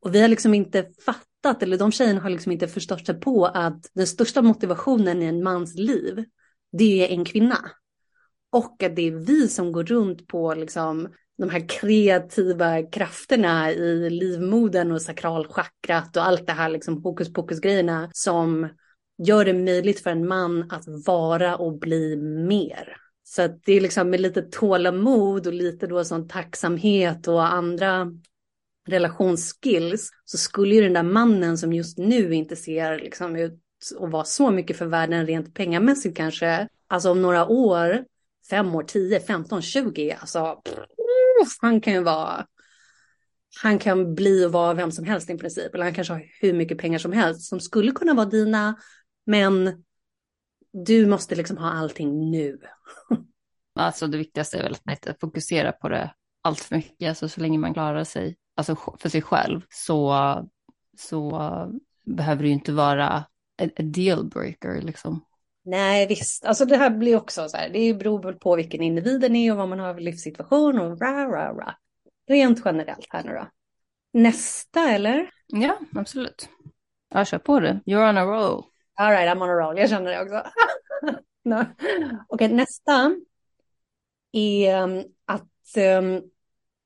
Och 0.00 0.14
vi 0.14 0.20
har 0.20 0.28
liksom 0.28 0.54
inte 0.54 0.90
fattat 1.04 1.29
fattat, 1.42 1.62
eller 1.62 1.79
de 1.79 1.92
tjejerna 1.92 2.20
har 2.20 2.31
liksom 2.31 2.53
inte 2.53 2.68
förstått 2.68 3.07
sig 3.07 3.20
på 3.20 3.46
att 3.46 3.90
den 3.94 4.07
största 4.07 4.42
motivationen 4.42 5.22
i 5.22 5.26
en 5.26 5.42
mans 5.42 5.74
liv, 5.74 6.24
det 6.72 7.07
är 7.07 7.14
en 7.14 7.24
kvinna. 7.24 7.59
Och 8.53 8.83
att 8.83 8.96
det 8.96 9.09
är 9.09 9.12
vi 9.12 9.48
som 9.48 9.72
går 9.72 9.85
runt 9.85 10.26
på 10.26 10.55
liksom 10.55 11.09
de 11.38 11.50
här 11.50 11.68
kreativa 11.68 12.83
krafterna 12.83 13.72
i 13.72 14.11
livmodern 14.11 14.92
och 14.92 15.03
sakralchakrat 15.03 16.16
och 16.16 16.26
allt 16.26 16.46
det 16.46 16.53
här 16.53 16.68
liksom 16.68 17.03
hokus 17.03 17.33
pokus 17.33 17.61
grejerna 17.61 18.11
som 18.12 18.68
gör 19.18 19.44
det 19.44 19.53
möjligt 19.53 20.00
för 20.00 20.11
en 20.11 20.29
man 20.29 20.70
att 20.70 20.85
vara 21.07 21.57
och 21.57 21.79
bli 21.79 22.16
mer. 22.48 22.96
Så 23.22 23.42
att 23.42 23.64
det 23.64 23.72
är 23.72 23.81
liksom 23.81 24.11
med 24.11 24.20
lite 24.20 24.42
tålamod 24.42 25.46
och 25.46 25.53
lite 25.53 25.87
då 25.87 26.05
sån 26.05 26.29
tacksamhet 26.29 27.29
och 27.29 27.53
andra 27.53 28.12
relationsskills 28.90 30.11
så 30.24 30.38
skulle 30.38 30.74
ju 30.74 30.81
den 30.81 30.92
där 30.92 31.03
mannen 31.03 31.59
som 31.59 31.72
just 31.72 31.98
nu 31.98 32.35
inte 32.35 32.57
ser 32.57 32.98
liksom 32.98 33.37
ut 33.37 33.61
att 34.00 34.11
vara 34.11 34.24
så 34.24 34.50
mycket 34.50 34.76
för 34.76 34.87
världen 34.87 35.26
rent 35.26 35.55
pengamässigt 35.55 36.16
kanske, 36.16 36.68
alltså 36.88 37.11
om 37.11 37.22
några 37.22 37.46
år, 37.46 38.05
fem 38.50 38.74
år, 38.74 38.83
tio, 38.83 39.20
femton, 39.20 39.62
tjugo, 39.62 40.16
alltså 40.20 40.62
pff, 40.64 41.59
han 41.61 41.81
kan 41.81 41.92
ju 41.92 42.03
vara 42.03 42.46
han 43.62 43.79
kan 43.79 44.14
bli 44.14 44.46
och 44.46 44.53
vara 44.53 44.74
vem 44.74 44.92
som 44.92 45.05
helst 45.05 45.31
i 45.31 45.38
princip. 45.38 45.74
Eller 45.74 45.85
han 45.85 45.94
kanske 45.94 46.12
har 46.12 46.24
hur 46.40 46.53
mycket 46.53 46.79
pengar 46.79 46.98
som 46.98 47.12
helst 47.12 47.48
som 47.48 47.61
skulle 47.61 47.92
kunna 47.92 48.14
vara 48.14 48.26
dina. 48.26 48.76
Men 49.26 49.85
du 50.72 51.07
måste 51.07 51.35
liksom 51.35 51.57
ha 51.57 51.70
allting 51.70 52.31
nu. 52.31 52.59
Alltså 53.74 54.07
det 54.07 54.18
viktigaste 54.18 54.59
är 54.59 54.62
väl 54.62 54.72
att 54.72 54.90
inte 54.90 55.16
fokusera 55.20 55.72
på 55.72 55.88
det 55.88 56.14
allt 56.42 56.61
för 56.61 56.76
mycket. 56.76 57.09
Alltså 57.09 57.29
så 57.29 57.40
länge 57.40 57.59
man 57.59 57.74
klarar 57.74 58.05
sig 58.05 58.37
alltså 58.61 58.96
för 58.99 59.09
sig 59.09 59.23
själv 59.23 59.61
så 59.68 60.14
så 60.99 61.40
behöver 62.05 62.42
det 62.42 62.49
ju 62.49 62.55
inte 62.55 62.73
vara 62.73 63.25
en 63.57 63.92
dealbreaker 63.92 64.81
liksom. 64.81 65.25
Nej, 65.64 66.07
visst. 66.07 66.44
Alltså 66.44 66.64
det 66.64 66.77
här 66.77 66.90
blir 66.90 67.16
också 67.16 67.49
så 67.49 67.57
här, 67.57 67.68
det 67.68 67.94
beror 67.94 68.23
väl 68.23 68.35
på 68.35 68.57
vilken 68.57 68.83
individen 68.83 69.37
är 69.37 69.53
och 69.53 69.59
vad 69.59 69.68
man 69.68 69.79
har 69.79 69.94
för 69.94 70.01
livssituation 70.01 70.81
och 70.81 71.01
ra, 71.01 71.27
ra, 71.27 71.53
ra. 71.53 71.75
Rent 72.29 72.62
generellt 72.64 73.07
här 73.11 73.25
nu 73.25 73.33
då. 73.33 73.49
Nästa 74.12 74.90
eller? 74.90 75.31
Ja, 75.46 75.79
absolut. 75.94 76.49
Ja, 77.14 77.25
kör 77.25 77.38
på 77.38 77.61
det. 77.61 77.81
You're 77.87 78.09
on 78.09 78.18
a 78.18 78.25
roll. 78.25 78.64
All 78.94 79.11
right, 79.11 79.37
I'm 79.37 79.42
on 79.42 79.51
a 79.51 79.53
roll. 79.53 79.79
Jag 79.79 79.90
känner 79.90 80.11
det 80.11 80.23
också. 80.23 80.51
no. 81.44 81.61
Okej, 81.61 82.18
okay, 82.29 82.49
nästa 82.49 83.16
är 84.33 84.83
um, 84.83 85.05
att 85.25 85.77
um, 85.99 86.23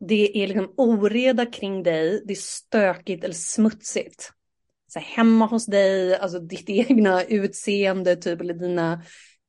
det 0.00 0.42
är 0.42 0.46
liksom 0.46 0.74
oreda 0.76 1.46
kring 1.46 1.83
dig, 1.83 2.22
det 2.24 2.33
är 2.33 2.37
stökigt 2.37 3.24
eller 3.24 3.35
smutsigt. 3.35 4.33
Så 4.87 4.98
här 4.98 5.07
hemma 5.07 5.46
hos 5.46 5.66
dig, 5.66 6.16
alltså 6.16 6.38
ditt 6.38 6.68
egna 6.70 7.24
utseende, 7.24 8.16
typ, 8.16 8.40
eller 8.40 8.54
dina 8.54 9.02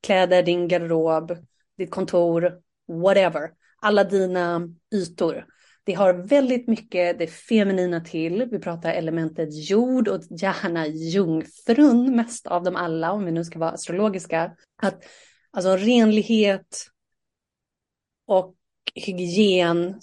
kläder, 0.04 0.44
din 0.44 0.68
garderob, 0.68 1.38
ditt 1.78 1.92
kontor, 1.92 2.62
whatever. 2.88 3.52
Alla 3.82 4.04
dina 4.04 4.70
ytor. 4.94 5.46
Det 5.84 5.94
har 5.94 6.14
väldigt 6.14 6.68
mycket 6.68 7.20
det 7.20 7.28
feminina 7.28 8.02
till. 8.02 8.46
Vi 8.52 8.60
pratar 8.60 8.94
elementet 8.94 9.70
jord 9.70 10.08
och 10.08 10.22
gärna 10.30 10.88
jungfrun 10.88 12.16
mest 12.16 12.48
av 12.48 12.64
dem 12.64 12.76
alla, 12.76 13.12
om 13.12 13.26
vi 13.26 13.32
nu 13.32 13.44
ska 13.44 13.60
vara 13.60 13.72
astrologiska. 13.72 14.56
Att, 14.82 15.04
alltså 15.52 15.76
renlighet 15.76 16.88
och 18.28 18.56
hygien, 18.96 19.98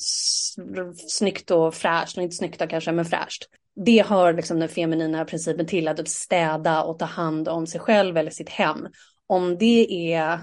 snyggt 1.09 1.51
och 1.51 1.75
fräscht, 1.75 2.17
inte 2.17 2.37
snyggt 2.37 2.59
då 2.59 2.67
kanske, 2.67 2.93
men 2.93 3.05
fräscht. 3.05 3.45
Det 3.85 3.99
har 3.99 4.33
liksom 4.33 4.59
den 4.61 4.69
feminina 4.69 5.25
principen 5.25 5.67
till 5.67 5.89
att 5.89 6.09
städa 6.09 6.83
och 6.83 6.99
ta 6.99 7.05
hand 7.05 7.49
om 7.49 7.67
sig 7.67 7.81
själv 7.81 8.17
eller 8.17 8.31
sitt 8.31 8.49
hem. 8.49 8.89
Om 9.27 9.59
det 9.59 10.13
är, 10.13 10.41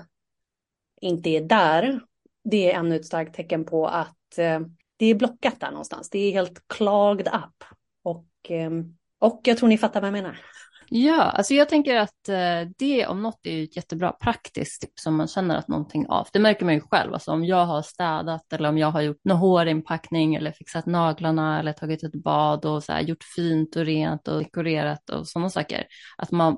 inte 1.01 1.29
är 1.29 1.41
där, 1.41 1.99
det 2.43 2.71
är 2.71 2.79
ännu 2.79 2.95
ett 2.95 3.05
starkt 3.05 3.35
tecken 3.35 3.65
på 3.65 3.87
att 3.87 4.37
eh, 4.37 4.59
det 4.97 5.05
är 5.05 5.15
blockat 5.15 5.59
där 5.59 5.71
någonstans. 5.71 6.09
Det 6.09 6.19
är 6.19 6.31
helt 6.31 6.67
clogged 6.67 7.27
up. 7.27 7.63
Och, 8.03 8.51
eh, 8.51 8.71
och 9.19 9.41
jag 9.43 9.57
tror 9.57 9.69
ni 9.69 9.77
fattar 9.77 10.01
vad 10.01 10.07
jag 10.07 10.13
menar. 10.13 10.39
Ja, 10.91 11.21
alltså 11.21 11.53
jag 11.53 11.69
tänker 11.69 11.95
att 11.95 12.29
eh, 12.29 12.71
det 12.77 13.07
om 13.07 13.21
något 13.21 13.39
är 13.43 13.63
ett 13.63 13.75
jättebra 13.75 14.11
praktiskt 14.11 14.81
tips 14.81 15.05
om 15.05 15.15
man 15.15 15.27
känner 15.27 15.57
att 15.57 15.67
någonting 15.67 16.07
av. 16.07 16.27
Det 16.33 16.39
märker 16.39 16.65
man 16.65 16.73
ju 16.73 16.81
själv, 16.81 17.13
alltså 17.13 17.31
om 17.31 17.45
jag 17.45 17.65
har 17.65 17.81
städat 17.81 18.53
eller 18.53 18.69
om 18.69 18.77
jag 18.77 18.91
har 18.91 19.01
gjort 19.01 19.21
någon 19.23 19.37
hårinpackning 19.37 20.35
eller 20.35 20.51
fixat 20.51 20.85
naglarna 20.85 21.59
eller 21.59 21.73
tagit 21.73 22.03
ett 22.03 22.23
bad 22.23 22.65
och 22.65 22.83
så 22.83 22.91
här, 22.93 23.01
gjort 23.01 23.23
fint 23.23 23.75
och 23.75 23.85
rent 23.85 24.27
och 24.27 24.39
dekorerat 24.39 25.09
och 25.09 25.27
sådana 25.27 25.49
saker. 25.49 25.85
Att 26.17 26.31
man 26.31 26.57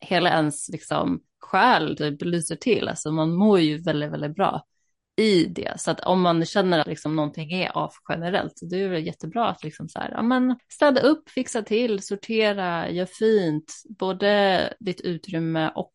hela 0.00 0.30
ens 0.30 0.68
liksom 0.68 1.20
själ 1.40 1.96
typ 1.96 2.22
lyser 2.22 2.56
till, 2.56 2.88
alltså 2.88 3.12
man 3.12 3.34
mår 3.34 3.60
ju 3.60 3.82
väldigt, 3.82 4.12
väldigt 4.12 4.34
bra 4.34 4.62
i 5.16 5.44
det. 5.44 5.80
Så 5.80 5.90
att 5.90 6.00
om 6.00 6.20
man 6.20 6.44
känner 6.44 6.78
att 6.78 6.86
liksom 6.86 7.16
någonting 7.16 7.52
är 7.52 7.76
av 7.76 7.92
generellt, 8.08 8.60
då 8.62 8.76
är 8.76 8.88
det 8.88 9.00
jättebra 9.00 9.48
att 9.48 9.64
liksom 9.64 9.88
så 9.88 9.98
här, 9.98 10.10
ja, 10.10 10.22
men 10.22 10.56
städa 10.68 11.00
upp, 11.00 11.28
fixa 11.28 11.62
till, 11.62 12.02
sortera, 12.02 12.90
gör 12.90 13.06
fint, 13.06 13.82
både 13.98 14.74
ditt 14.80 15.00
utrymme 15.00 15.70
och 15.74 15.92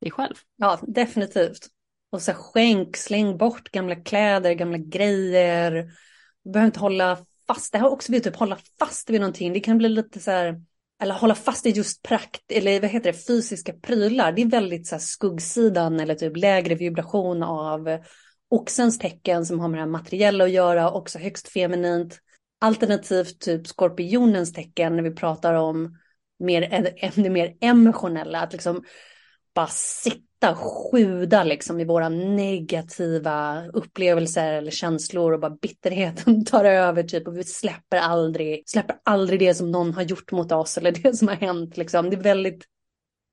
dig 0.00 0.10
själv. 0.10 0.34
Ja, 0.56 0.78
definitivt. 0.82 1.66
Och 2.10 2.22
så 2.22 2.32
skänk, 2.32 2.96
släng 2.96 3.36
bort 3.36 3.70
gamla 3.70 3.96
kläder, 3.96 4.52
gamla 4.52 4.78
grejer. 4.78 5.90
Du 6.44 6.50
behöver 6.50 6.66
inte 6.66 6.80
hålla 6.80 7.18
fast, 7.46 7.72
det 7.72 7.78
här 7.78 7.92
också 7.92 8.12
blivit 8.12 8.24
typ 8.24 8.36
hålla 8.36 8.58
fast 8.78 9.10
vid 9.10 9.20
någonting. 9.20 9.52
Det 9.52 9.60
kan 9.60 9.78
bli 9.78 9.88
lite 9.88 10.20
så 10.20 10.30
här, 10.30 10.62
eller 11.02 11.14
hålla 11.14 11.34
fast 11.34 11.66
i 11.66 11.70
just 11.70 12.02
prakt, 12.02 12.52
eller 12.52 12.80
vad 12.80 12.90
heter 12.90 13.12
det, 13.12 13.26
fysiska 13.26 13.72
prylar. 13.72 14.32
Det 14.32 14.42
är 14.42 14.46
väldigt 14.46 14.86
så 14.86 14.94
här 14.94 15.00
skuggsidan 15.00 16.00
eller 16.00 16.14
typ 16.14 16.36
lägre 16.36 16.74
vibration 16.74 17.42
av 17.42 17.98
oxens 18.50 18.98
tecken 18.98 19.46
som 19.46 19.60
har 19.60 19.68
med 19.68 19.78
det 19.78 19.82
här 19.82 19.90
materiella 19.90 20.44
att 20.44 20.50
göra, 20.50 20.90
också 20.90 21.18
högst 21.18 21.48
feminint. 21.48 22.18
Alternativt 22.60 23.40
typ 23.40 23.66
skorpionens 23.66 24.52
tecken 24.52 24.96
när 24.96 25.02
vi 25.02 25.10
pratar 25.10 25.54
om 25.54 25.98
mer, 26.38 26.60
det 27.22 27.30
mer 27.30 27.56
emotionella, 27.60 28.40
att 28.40 28.52
liksom 28.52 28.84
bara 29.54 29.66
sitta, 29.66 30.54
sjuda 30.54 31.44
liksom 31.44 31.80
i 31.80 31.84
våra 31.84 32.08
negativa 32.08 33.66
upplevelser 33.66 34.52
eller 34.52 34.70
känslor 34.70 35.32
och 35.32 35.40
bara 35.40 35.56
bitterheten 35.62 36.44
tar 36.44 36.64
över 36.64 37.02
typ 37.02 37.28
och 37.28 37.38
vi 37.38 37.44
släpper 37.44 37.98
aldrig, 37.98 38.62
släpper 38.66 38.96
aldrig 39.04 39.40
det 39.40 39.54
som 39.54 39.70
någon 39.70 39.94
har 39.94 40.02
gjort 40.02 40.32
mot 40.32 40.52
oss 40.52 40.78
eller 40.78 40.92
det 40.92 41.16
som 41.16 41.28
har 41.28 41.34
hänt 41.34 41.76
liksom. 41.76 42.10
Det 42.10 42.16
är 42.16 42.22
väldigt 42.22 42.64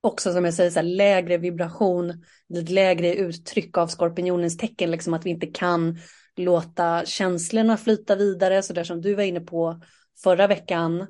också 0.08 0.34
som 0.34 0.46
jag 0.46 0.54
säger, 0.54 0.72
så 0.72 0.80
här, 0.80 0.88
lägre 0.88 1.38
vibration, 1.38 2.24
lite 2.50 2.74
lägre 2.74 3.16
uttryck 3.16 3.78
av 3.78 3.88
skorpionens 3.88 4.58
tecken, 4.58 4.92
liksom 4.92 5.14
att 5.14 5.26
vi 5.26 5.30
inte 5.30 5.48
kan 5.48 5.98
låta 6.36 7.06
känslorna 7.06 7.78
flyta 7.78 8.16
vidare, 8.16 8.64
så 8.64 8.74
där 8.74 8.84
som 8.84 9.02
du 9.02 9.16
var 9.16 9.24
inne 9.24 9.40
på 9.40 9.82
förra 10.24 10.48
veckan. 10.48 11.08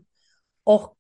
Och 0.64 0.98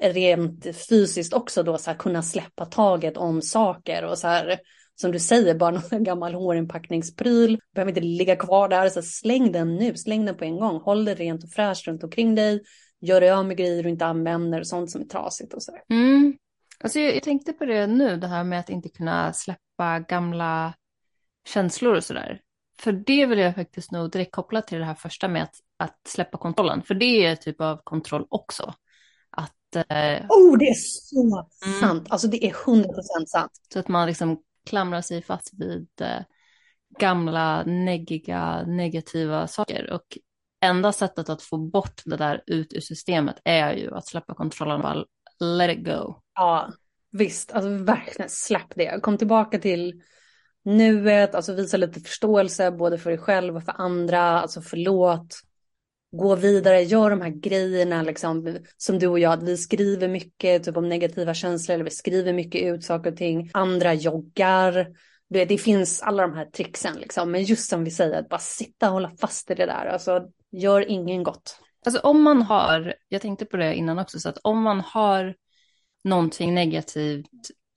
rent 0.00 0.66
fysiskt 0.88 1.32
också 1.32 1.62
då 1.62 1.78
så 1.78 1.90
här, 1.90 1.98
kunna 1.98 2.22
släppa 2.22 2.66
taget 2.66 3.16
om 3.16 3.42
saker 3.42 4.04
och 4.04 4.18
så 4.18 4.28
här, 4.28 4.58
som 4.94 5.12
du 5.12 5.18
säger, 5.18 5.54
bara 5.54 5.70
någon 5.70 6.04
gammal 6.04 6.34
hårinpackningspryl, 6.34 7.58
behöver 7.74 7.90
inte 7.90 8.00
ligga 8.00 8.36
kvar 8.36 8.68
där, 8.68 8.88
så 8.88 9.02
släng 9.02 9.52
den 9.52 9.76
nu, 9.76 9.96
släng 9.96 10.24
den 10.24 10.36
på 10.36 10.44
en 10.44 10.56
gång, 10.56 10.80
håll 10.80 11.04
det 11.04 11.14
rent 11.14 11.44
och 11.44 11.50
fräscht 11.50 11.86
runt 11.86 12.04
omkring 12.04 12.34
dig, 12.34 12.62
gör 13.00 13.20
dig 13.20 13.30
av 13.30 13.46
med 13.46 13.56
grejer 13.56 13.82
du 13.82 13.88
inte 13.88 14.06
använder, 14.06 14.62
sånt 14.62 14.90
som 14.90 15.00
är 15.00 15.06
trasigt 15.06 15.54
och 15.54 15.62
så. 15.62 15.72
Mm. 15.90 16.34
Alltså 16.84 17.00
jag, 17.00 17.16
jag, 17.16 17.22
tänkte 17.22 17.52
på 17.52 17.64
det 17.64 17.86
nu, 17.86 18.16
det 18.16 18.26
här 18.26 18.44
med 18.44 18.60
att 18.60 18.70
inte 18.70 18.88
kunna 18.88 19.32
släppa 19.32 19.98
gamla 19.98 20.74
känslor 21.48 21.94
och 21.94 22.04
sådär. 22.04 22.40
För 22.80 22.92
det 22.92 23.26
vill 23.26 23.38
jag 23.38 23.54
faktiskt 23.54 23.92
nog 23.92 24.10
direkt 24.10 24.32
koppla 24.32 24.62
till 24.62 24.78
det 24.78 24.84
här 24.84 24.94
första 24.94 25.28
med 25.28 25.42
att, 25.42 25.54
att 25.76 26.00
släppa 26.08 26.38
kontrollen. 26.38 26.82
För 26.82 26.94
det 26.94 27.26
är 27.26 27.36
typ 27.36 27.60
av 27.60 27.80
kontroll 27.84 28.26
också. 28.28 28.74
Att, 29.30 29.76
eh... 29.76 30.26
Oh, 30.28 30.58
det 30.58 30.64
är 30.64 30.74
så 30.74 31.46
mm. 31.66 31.80
sant. 31.80 32.06
Alltså 32.10 32.28
det 32.28 32.46
är 32.46 32.54
hundra 32.66 32.92
procent 32.92 33.28
sant. 33.28 33.52
Så 33.72 33.78
att 33.78 33.88
man 33.88 34.06
liksom 34.06 34.42
klamrar 34.66 35.00
sig 35.00 35.22
fast 35.22 35.52
vid 35.58 35.88
eh, 36.00 36.22
gamla, 36.98 37.64
neggiga, 37.64 38.64
negativa 38.66 39.46
saker. 39.46 39.92
Och 39.92 40.18
enda 40.60 40.92
sättet 40.92 41.28
att 41.28 41.42
få 41.42 41.58
bort 41.58 42.02
det 42.04 42.16
där 42.16 42.42
ut 42.46 42.72
ur 42.72 42.80
systemet 42.80 43.36
är 43.44 43.72
ju 43.72 43.94
att 43.94 44.06
släppa 44.06 44.34
kontrollen 44.34 44.84
och 44.84 45.06
let 45.40 45.78
it 45.78 45.84
go. 45.84 46.14
Ja, 46.34 46.72
visst, 47.12 47.52
alltså 47.52 47.70
verkligen 47.70 48.30
släpp 48.30 48.74
det. 48.74 49.00
Kom 49.02 49.18
tillbaka 49.18 49.58
till 49.58 50.02
nuet, 50.64 51.34
alltså 51.34 51.52
visa 51.52 51.76
lite 51.76 52.00
förståelse 52.00 52.70
både 52.70 52.98
för 52.98 53.10
dig 53.10 53.18
själv 53.18 53.56
och 53.56 53.64
för 53.64 53.74
andra, 53.76 54.20
alltså 54.20 54.60
förlåt. 54.60 55.40
Gå 56.12 56.34
vidare, 56.34 56.82
gör 56.82 57.10
de 57.10 57.20
här 57.20 57.30
grejerna 57.30 58.02
liksom, 58.02 58.58
som 58.76 58.98
du 58.98 59.06
och 59.06 59.18
jag, 59.18 59.32
att 59.32 59.42
vi 59.42 59.56
skriver 59.56 60.08
mycket 60.08 60.64
typ 60.64 60.76
om 60.76 60.88
negativa 60.88 61.34
känslor, 61.34 61.74
eller 61.74 61.84
vi 61.84 61.90
skriver 61.90 62.32
mycket 62.32 62.62
ut 62.62 62.84
saker 62.84 63.12
och 63.12 63.16
ting. 63.16 63.50
Andra 63.54 63.94
joggar. 63.94 64.86
Det, 65.30 65.44
det 65.44 65.58
finns 65.58 66.02
alla 66.02 66.22
de 66.22 66.34
här 66.34 66.44
tricksen 66.44 66.96
liksom, 66.96 67.30
men 67.30 67.42
just 67.42 67.70
som 67.70 67.84
vi 67.84 67.90
säger, 67.90 68.18
att 68.18 68.28
bara 68.28 68.40
sitta 68.40 68.86
och 68.86 68.92
hålla 68.92 69.10
fast 69.20 69.50
i 69.50 69.54
det 69.54 69.66
där, 69.66 69.86
alltså 69.86 70.24
gör 70.52 70.90
ingen 70.90 71.22
gott. 71.22 71.60
Alltså 71.88 72.00
om 72.00 72.22
man 72.22 72.42
har, 72.42 72.94
jag 73.08 73.22
tänkte 73.22 73.44
på 73.44 73.56
det 73.56 73.74
innan 73.74 73.98
också, 73.98 74.20
så 74.20 74.28
att 74.28 74.38
om 74.42 74.62
man 74.62 74.80
har 74.80 75.34
någonting 76.04 76.54
negativt 76.54 77.26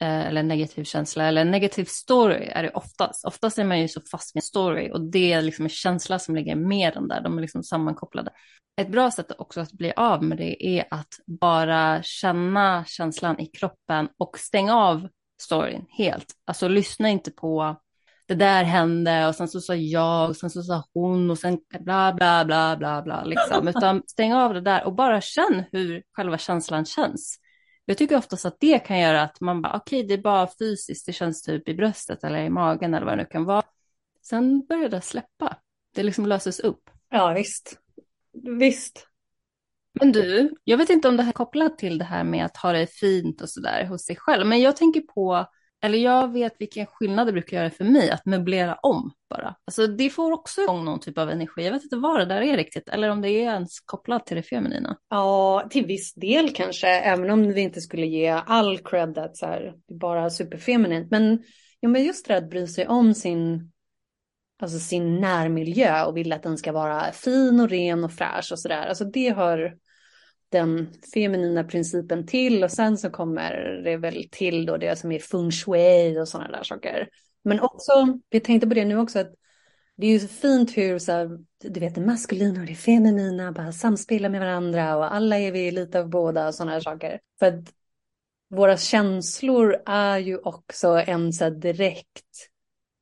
eh, 0.01 0.27
eller 0.27 0.43
negativ 0.43 0.83
känsla 0.83 1.25
eller 1.25 1.45
negativ 1.45 1.85
story 1.85 2.45
är 2.51 2.63
det 2.63 2.69
oftast. 2.69 3.25
Oftast 3.25 3.57
är 3.57 3.63
man 3.63 3.79
ju 3.79 3.87
så 3.87 4.01
fast 4.11 4.35
med 4.35 4.41
en 4.41 4.45
story 4.45 4.91
och 4.91 5.01
det 5.01 5.33
är 5.33 5.41
liksom 5.41 5.65
en 5.65 5.69
känsla 5.69 6.19
som 6.19 6.35
ligger 6.35 6.55
med 6.55 6.93
den 6.93 7.07
där, 7.07 7.21
de 7.21 7.37
är 7.37 7.41
liksom 7.41 7.63
sammankopplade. 7.63 8.31
Ett 8.81 8.91
bra 8.91 9.11
sätt 9.11 9.31
också 9.37 9.61
att 9.61 9.71
bli 9.71 9.93
av 9.95 10.23
med 10.23 10.37
det 10.37 10.65
är 10.67 10.85
att 10.91 11.19
bara 11.27 12.03
känna 12.03 12.85
känslan 12.85 13.39
i 13.39 13.45
kroppen 13.45 14.09
och 14.17 14.37
stänga 14.39 14.75
av 14.75 15.07
storyn 15.41 15.85
helt. 15.89 16.33
Alltså 16.45 16.67
lyssna 16.67 17.09
inte 17.09 17.31
på 17.31 17.81
det 18.31 18.35
där 18.35 18.63
hände 18.63 19.27
och 19.27 19.35
sen 19.35 19.47
så 19.47 19.61
sa 19.61 19.75
jag 19.75 20.29
och 20.29 20.35
sen 20.35 20.49
så 20.49 20.63
sa 20.63 20.83
hon 20.93 21.31
och 21.31 21.37
sen 21.37 21.57
bla 21.79 22.13
bla 22.13 22.45
bla 22.45 22.77
bla 22.77 23.01
bla 23.01 23.23
liksom. 23.23 23.67
Utan 23.67 24.03
stäng 24.07 24.33
av 24.33 24.53
det 24.53 24.61
där 24.61 24.83
och 24.83 24.95
bara 24.95 25.21
känn 25.21 25.63
hur 25.71 26.03
själva 26.11 26.37
känslan 26.37 26.85
känns. 26.85 27.39
Jag 27.85 27.97
tycker 27.97 28.17
oftast 28.17 28.45
att 28.45 28.57
det 28.59 28.79
kan 28.79 28.99
göra 28.99 29.21
att 29.21 29.41
man 29.41 29.61
bara, 29.61 29.73
okej, 29.75 29.99
okay, 29.99 30.07
det 30.07 30.13
är 30.13 30.23
bara 30.23 30.47
fysiskt, 30.59 31.05
det 31.05 31.13
känns 31.13 31.41
typ 31.41 31.69
i 31.69 31.73
bröstet 31.73 32.23
eller 32.23 32.39
i 32.39 32.49
magen 32.49 32.93
eller 32.93 33.05
vad 33.05 33.17
det 33.17 33.23
nu 33.23 33.25
kan 33.25 33.45
vara. 33.45 33.63
Sen 34.21 34.65
börjar 34.65 34.89
det 34.89 35.01
släppa. 35.01 35.57
Det 35.95 36.03
liksom 36.03 36.25
löses 36.25 36.59
upp. 36.59 36.89
Ja, 37.09 37.33
visst. 37.33 37.79
Visst. 38.59 39.07
Men 39.99 40.11
du, 40.11 40.55
jag 40.63 40.77
vet 40.77 40.89
inte 40.89 41.07
om 41.07 41.17
det 41.17 41.23
här 41.23 41.29
är 41.29 41.33
kopplat 41.33 41.77
till 41.77 41.97
det 41.97 42.05
här 42.05 42.23
med 42.23 42.45
att 42.45 42.57
ha 42.57 42.71
det 42.71 42.87
fint 42.87 43.41
och 43.41 43.49
sådär 43.49 43.85
hos 43.85 44.05
sig 44.05 44.15
själv, 44.15 44.47
men 44.47 44.61
jag 44.61 44.77
tänker 44.77 45.01
på 45.01 45.47
eller 45.83 45.97
jag 45.97 46.33
vet 46.33 46.53
vilken 46.59 46.85
skillnad 46.85 47.27
det 47.27 47.33
brukar 47.33 47.57
göra 47.57 47.69
för 47.69 47.83
mig 47.83 48.11
att 48.11 48.25
möblera 48.25 48.75
om 48.75 49.11
bara. 49.29 49.55
Alltså 49.65 49.87
det 49.87 50.09
får 50.09 50.31
också 50.31 50.61
igång 50.61 50.85
någon 50.85 50.99
typ 50.99 51.17
av 51.17 51.29
energi. 51.29 51.65
Jag 51.65 51.71
vet 51.71 51.83
inte 51.83 51.95
vad 51.95 52.19
det 52.19 52.25
där 52.25 52.41
är 52.41 52.57
riktigt, 52.57 52.89
eller 52.89 53.09
om 53.09 53.21
det 53.21 53.29
är 53.29 53.53
ens 53.53 53.79
kopplat 53.79 54.25
till 54.25 54.37
det 54.37 54.43
feminina. 54.43 54.97
Ja, 55.09 55.67
till 55.69 55.85
viss 55.85 56.13
del 56.13 56.53
kanske, 56.53 56.87
även 56.87 57.29
om 57.29 57.53
vi 57.53 57.61
inte 57.61 57.81
skulle 57.81 58.05
ge 58.05 58.29
all 58.29 58.77
cred 58.77 59.17
att 59.17 59.37
så 59.37 59.45
här, 59.45 59.73
det 59.87 59.93
är 59.93 59.97
bara 59.97 60.29
superfeminint. 60.29 61.11
Men, 61.11 61.43
ja, 61.79 61.89
men 61.89 62.03
just 62.03 62.27
det 62.27 62.37
att 62.37 62.49
bry 62.49 62.67
sig 62.67 62.87
om 62.87 63.13
sin, 63.13 63.71
alltså 64.61 64.79
sin 64.79 65.19
närmiljö 65.19 66.05
och 66.05 66.17
vill 66.17 66.33
att 66.33 66.43
den 66.43 66.57
ska 66.57 66.71
vara 66.71 67.11
fin 67.11 67.59
och 67.59 67.69
ren 67.69 68.03
och 68.03 68.11
fräsch 68.11 68.51
och 68.51 68.59
sådär. 68.59 68.85
Alltså 68.87 69.05
det 69.05 69.35
hör 69.35 69.75
den 70.51 70.89
feminina 71.13 71.63
principen 71.63 72.27
till 72.27 72.63
och 72.63 72.71
sen 72.71 72.97
så 72.97 73.09
kommer 73.09 73.81
det 73.83 73.97
väl 73.97 74.29
till 74.31 74.65
då 74.65 74.77
det 74.77 74.95
som 74.95 75.11
är 75.11 75.19
feng 75.19 75.51
shui 75.51 76.19
och 76.19 76.27
sådana 76.27 76.51
där 76.51 76.63
saker. 76.63 77.09
Men 77.43 77.59
också, 77.59 78.19
vi 78.29 78.39
tänkte 78.39 78.67
på 78.67 78.73
det 78.73 78.85
nu 78.85 78.97
också, 78.97 79.19
att 79.19 79.33
det 79.97 80.07
är 80.07 80.11
ju 80.11 80.19
så 80.19 80.27
fint 80.27 80.77
hur 80.77 80.99
så 80.99 81.11
här, 81.11 81.29
du 81.63 81.79
vet 81.79 81.95
det 81.95 82.01
maskulina 82.01 82.59
och 82.59 82.65
det 82.65 82.75
feminina 82.75 83.51
bara 83.51 83.71
samspelar 83.71 84.29
med 84.29 84.39
varandra 84.39 84.97
och 84.97 85.13
alla 85.13 85.39
är 85.39 85.51
vi 85.51 85.71
lite 85.71 85.99
av 85.99 86.09
båda 86.09 86.47
och 86.47 86.55
sådana 86.55 86.71
här 86.71 86.79
saker. 86.79 87.19
För 87.39 87.45
att 87.45 87.73
våra 88.49 88.77
känslor 88.77 89.75
är 89.85 90.17
ju 90.17 90.37
också 90.37 90.87
en 90.87 91.33
så 91.33 91.49
direkt 91.49 92.49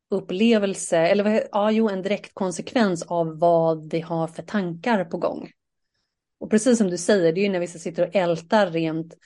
upplevelse, 0.10 0.98
eller 0.98 1.48
ja, 1.52 1.72
jo, 1.72 1.90
en 1.90 2.02
direkt 2.02 2.34
konsekvens 2.34 3.04
av 3.04 3.40
vad 3.40 3.92
vi 3.92 4.02
har 4.02 4.28
för 4.28 4.44
tankar 4.44 5.06
på 5.06 5.18
gång. 5.18 5.52
Och 6.40 6.50
precis 6.50 6.78
som 6.78 6.90
du 6.90 6.98
säger, 6.98 7.34
det 7.34 7.42
är 7.42 7.44
ju 7.44 7.50
när 7.50 7.60
vissa 7.60 7.80
sitter 7.80 8.08
och 8.08 8.16
ältar 8.16 8.68
rent 8.68 9.18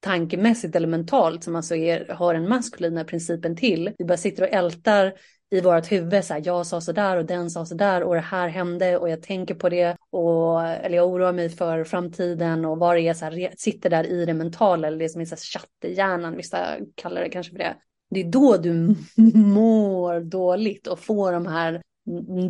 tankemässigt 0.00 0.76
eller 0.76 0.88
mentalt 0.88 1.44
som 1.44 1.56
alltså 1.56 1.76
är, 1.76 2.08
har 2.08 2.34
den 2.34 2.48
maskulina 2.48 3.04
principen 3.04 3.56
till. 3.56 3.92
Vi 3.98 4.04
bara 4.04 4.16
sitter 4.16 4.42
och 4.42 4.48
ältar 4.48 5.12
i 5.50 5.60
vårt 5.60 5.92
huvud, 5.92 6.24
så 6.24 6.34
här, 6.34 6.42
jag 6.44 6.66
sa 6.66 6.80
så 6.80 6.92
där 6.92 7.16
och 7.16 7.24
den 7.24 7.50
sa 7.50 7.66
så 7.66 7.74
där 7.74 8.02
och 8.02 8.14
det 8.14 8.20
här 8.20 8.48
hände 8.48 8.98
och 8.98 9.08
jag 9.08 9.22
tänker 9.22 9.54
på 9.54 9.68
det 9.68 9.96
och 10.10 10.62
eller 10.62 10.96
jag 10.96 11.08
oroar 11.08 11.32
mig 11.32 11.48
för 11.48 11.84
framtiden 11.84 12.64
och 12.64 12.78
vad 12.78 12.96
det 12.96 13.00
är 13.00 13.14
så 13.14 13.24
här, 13.24 13.50
sitter 13.56 13.90
där 13.90 14.06
i 14.06 14.24
det 14.24 14.34
mentala 14.34 14.88
eller 14.88 14.98
det 14.98 15.08
som 15.08 15.20
är 15.20 15.24
så 15.24 15.34
här 15.34 15.42
chatt 15.42 15.84
i 15.84 15.94
hjärnan, 15.94 16.36
vissa 16.36 16.76
kallar 16.94 17.22
det 17.22 17.28
kanske 17.28 17.52
för 17.52 17.58
det. 17.58 17.76
Det 18.10 18.20
är 18.20 18.24
då 18.24 18.56
du 18.56 18.94
mår 19.34 20.20
dåligt 20.20 20.86
och 20.86 20.98
får 20.98 21.32
de 21.32 21.46
här 21.46 21.82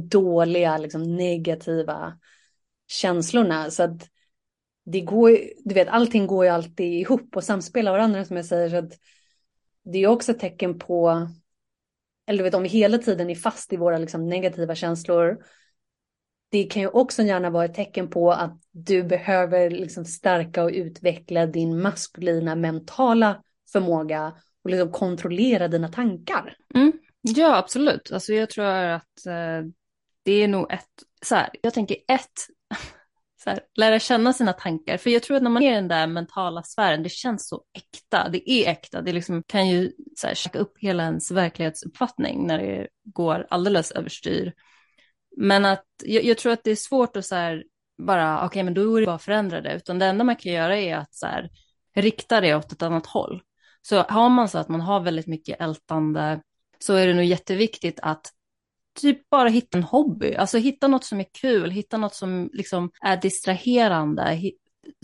dåliga, 0.09 0.79
liksom 0.79 1.17
negativa 1.17 2.19
känslorna. 2.91 3.71
Så 3.71 3.83
att 3.83 4.09
det 4.85 5.01
går 5.01 5.39
du 5.65 5.75
vet, 5.75 5.89
allting 5.89 6.27
går 6.27 6.45
ju 6.45 6.51
alltid 6.51 7.01
ihop 7.01 7.37
och 7.37 7.45
samspelar 7.45 7.93
varandra 7.93 8.25
som 8.25 8.37
jag 8.37 8.47
säger. 8.47 8.69
Så 8.71 8.77
att 8.77 8.93
det 9.85 9.99
är 9.99 10.07
också 10.07 10.33
ett 10.33 10.39
tecken 10.39 10.79
på, 10.79 11.29
eller 12.27 12.39
du 12.39 12.45
vet 12.45 12.55
om 12.55 12.63
vi 12.63 12.69
hela 12.69 12.99
tiden 12.99 13.31
är 13.31 13.35
fast 13.35 13.73
i 13.73 13.77
våra 13.77 13.99
liksom, 13.99 14.29
negativa 14.29 14.75
känslor. 14.75 15.39
Det 16.51 16.65
kan 16.65 16.83
ju 16.83 16.89
också 16.89 17.23
gärna 17.23 17.51
vara 17.51 17.65
ett 17.65 17.75
tecken 17.75 18.11
på 18.11 18.33
att 18.33 18.61
du 18.71 19.03
behöver 19.03 19.71
liksom 19.71 20.05
stärka 20.05 20.65
och 20.65 20.71
utveckla 20.71 21.47
din 21.47 21.83
maskulina 21.83 22.55
mentala 22.55 23.43
förmåga 23.73 24.33
och 24.65 24.71
liksom 24.71 24.93
kontrollera 24.93 25.69
dina 25.69 25.89
tankar. 25.89 26.57
Mm. 26.75 26.93
Ja, 27.21 27.57
absolut. 27.57 28.13
Alltså 28.13 28.33
jag 28.33 28.51
tror 28.51 28.65
att 28.65 29.27
eh, 29.27 29.63
det 30.23 30.33
är 30.33 30.49
nog 30.49 30.73
ett, 30.73 31.05
så 31.23 31.35
här, 31.35 31.51
jag 31.63 31.75
tänker 31.75 31.97
ett, 32.09 32.47
här, 33.47 33.61
lära 33.77 33.99
känna 33.99 34.33
sina 34.33 34.53
tankar. 34.53 34.97
För 34.97 35.11
jag 35.11 35.23
tror 35.23 35.37
att 35.37 35.43
när 35.43 35.51
man 35.51 35.63
är 35.63 35.73
i 35.73 35.75
den 35.75 35.89
där 35.89 36.07
mentala 36.07 36.63
sfären, 36.63 37.03
det 37.03 37.09
känns 37.09 37.49
så 37.49 37.63
äkta. 37.77 38.29
Det 38.29 38.51
är 38.51 38.71
äkta. 38.71 39.03
Det 39.03 39.13
liksom 39.13 39.43
kan 39.43 39.69
ju 39.69 39.93
så 40.17 40.27
här, 40.27 40.57
upp 40.57 40.79
hela 40.79 41.03
ens 41.03 41.31
verklighetsuppfattning 41.31 42.47
när 42.47 42.59
det 42.59 42.89
går 43.05 43.47
alldeles 43.51 43.91
överstyr. 43.91 44.53
Men 45.37 45.65
att 45.65 45.87
jag, 46.05 46.25
jag 46.25 46.39
tror 46.39 46.53
att 46.53 46.65
det 46.65 46.71
är 46.71 46.77
svårt 46.77 47.17
att 47.17 47.27
så 47.27 47.35
här, 47.35 47.65
bara, 47.99 48.37
okej, 48.37 48.47
okay, 48.47 48.63
men 48.63 48.75
då 48.75 48.97
är 48.97 49.01
det 49.01 49.07
bara 49.07 49.17
att 49.17 49.23
förändra 49.23 49.61
det. 49.61 49.75
Utan 49.75 49.99
det 49.99 50.07
enda 50.07 50.25
man 50.25 50.37
kan 50.37 50.53
göra 50.53 50.77
är 50.77 50.97
att 50.97 51.15
så 51.15 51.27
här, 51.27 51.51
rikta 51.97 52.41
det 52.41 52.55
åt 52.55 52.73
ett 52.73 52.83
annat 52.83 53.07
håll. 53.07 53.43
Så 53.83 54.03
har 54.03 54.29
man 54.29 54.49
så 54.49 54.59
att 54.59 54.69
man 54.69 54.81
har 54.81 55.01
väldigt 55.01 55.27
mycket 55.27 55.61
ältande 55.61 56.41
så 56.79 56.95
är 56.95 57.07
det 57.07 57.15
nog 57.15 57.25
jätteviktigt 57.25 58.01
att 58.03 58.33
typ 58.95 59.31
bara 59.31 59.49
hitta 59.49 59.79
en 59.79 59.85
hobby, 59.85 60.35
alltså 60.35 60.59
hitta 60.59 60.89
något 60.89 61.05
som 61.05 61.21
är 61.21 61.27
kul, 61.41 61.71
hitta 61.71 61.97
något 61.97 62.15
som 62.15 62.51
liksom 62.53 62.91
är 63.01 63.17
distraherande, 63.17 64.53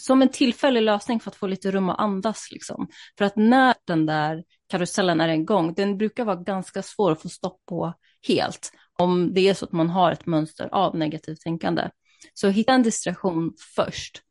som 0.02 0.22
en 0.22 0.28
tillfällig 0.28 0.82
lösning 0.82 1.20
för 1.20 1.30
att 1.30 1.36
få 1.36 1.46
lite 1.46 1.70
rum 1.70 1.88
att 1.88 1.98
andas 1.98 2.48
liksom. 2.52 2.88
För 3.18 3.24
att 3.24 3.36
när 3.36 3.74
den 3.86 4.06
där 4.06 4.44
karusellen 4.68 5.20
är 5.20 5.28
igång, 5.28 5.74
den 5.74 5.98
brukar 5.98 6.24
vara 6.24 6.36
ganska 6.36 6.82
svår 6.82 7.12
att 7.12 7.22
få 7.22 7.28
stopp 7.28 7.66
på 7.68 7.94
helt, 8.28 8.72
om 8.98 9.34
det 9.34 9.48
är 9.48 9.54
så 9.54 9.64
att 9.64 9.72
man 9.72 9.90
har 9.90 10.12
ett 10.12 10.26
mönster 10.26 10.68
av 10.72 10.96
negativt 10.96 11.40
tänkande. 11.40 11.90
Så 12.34 12.48
hitta 12.48 12.72
en 12.72 12.82
distraktion 12.82 13.52
först, 13.76 14.22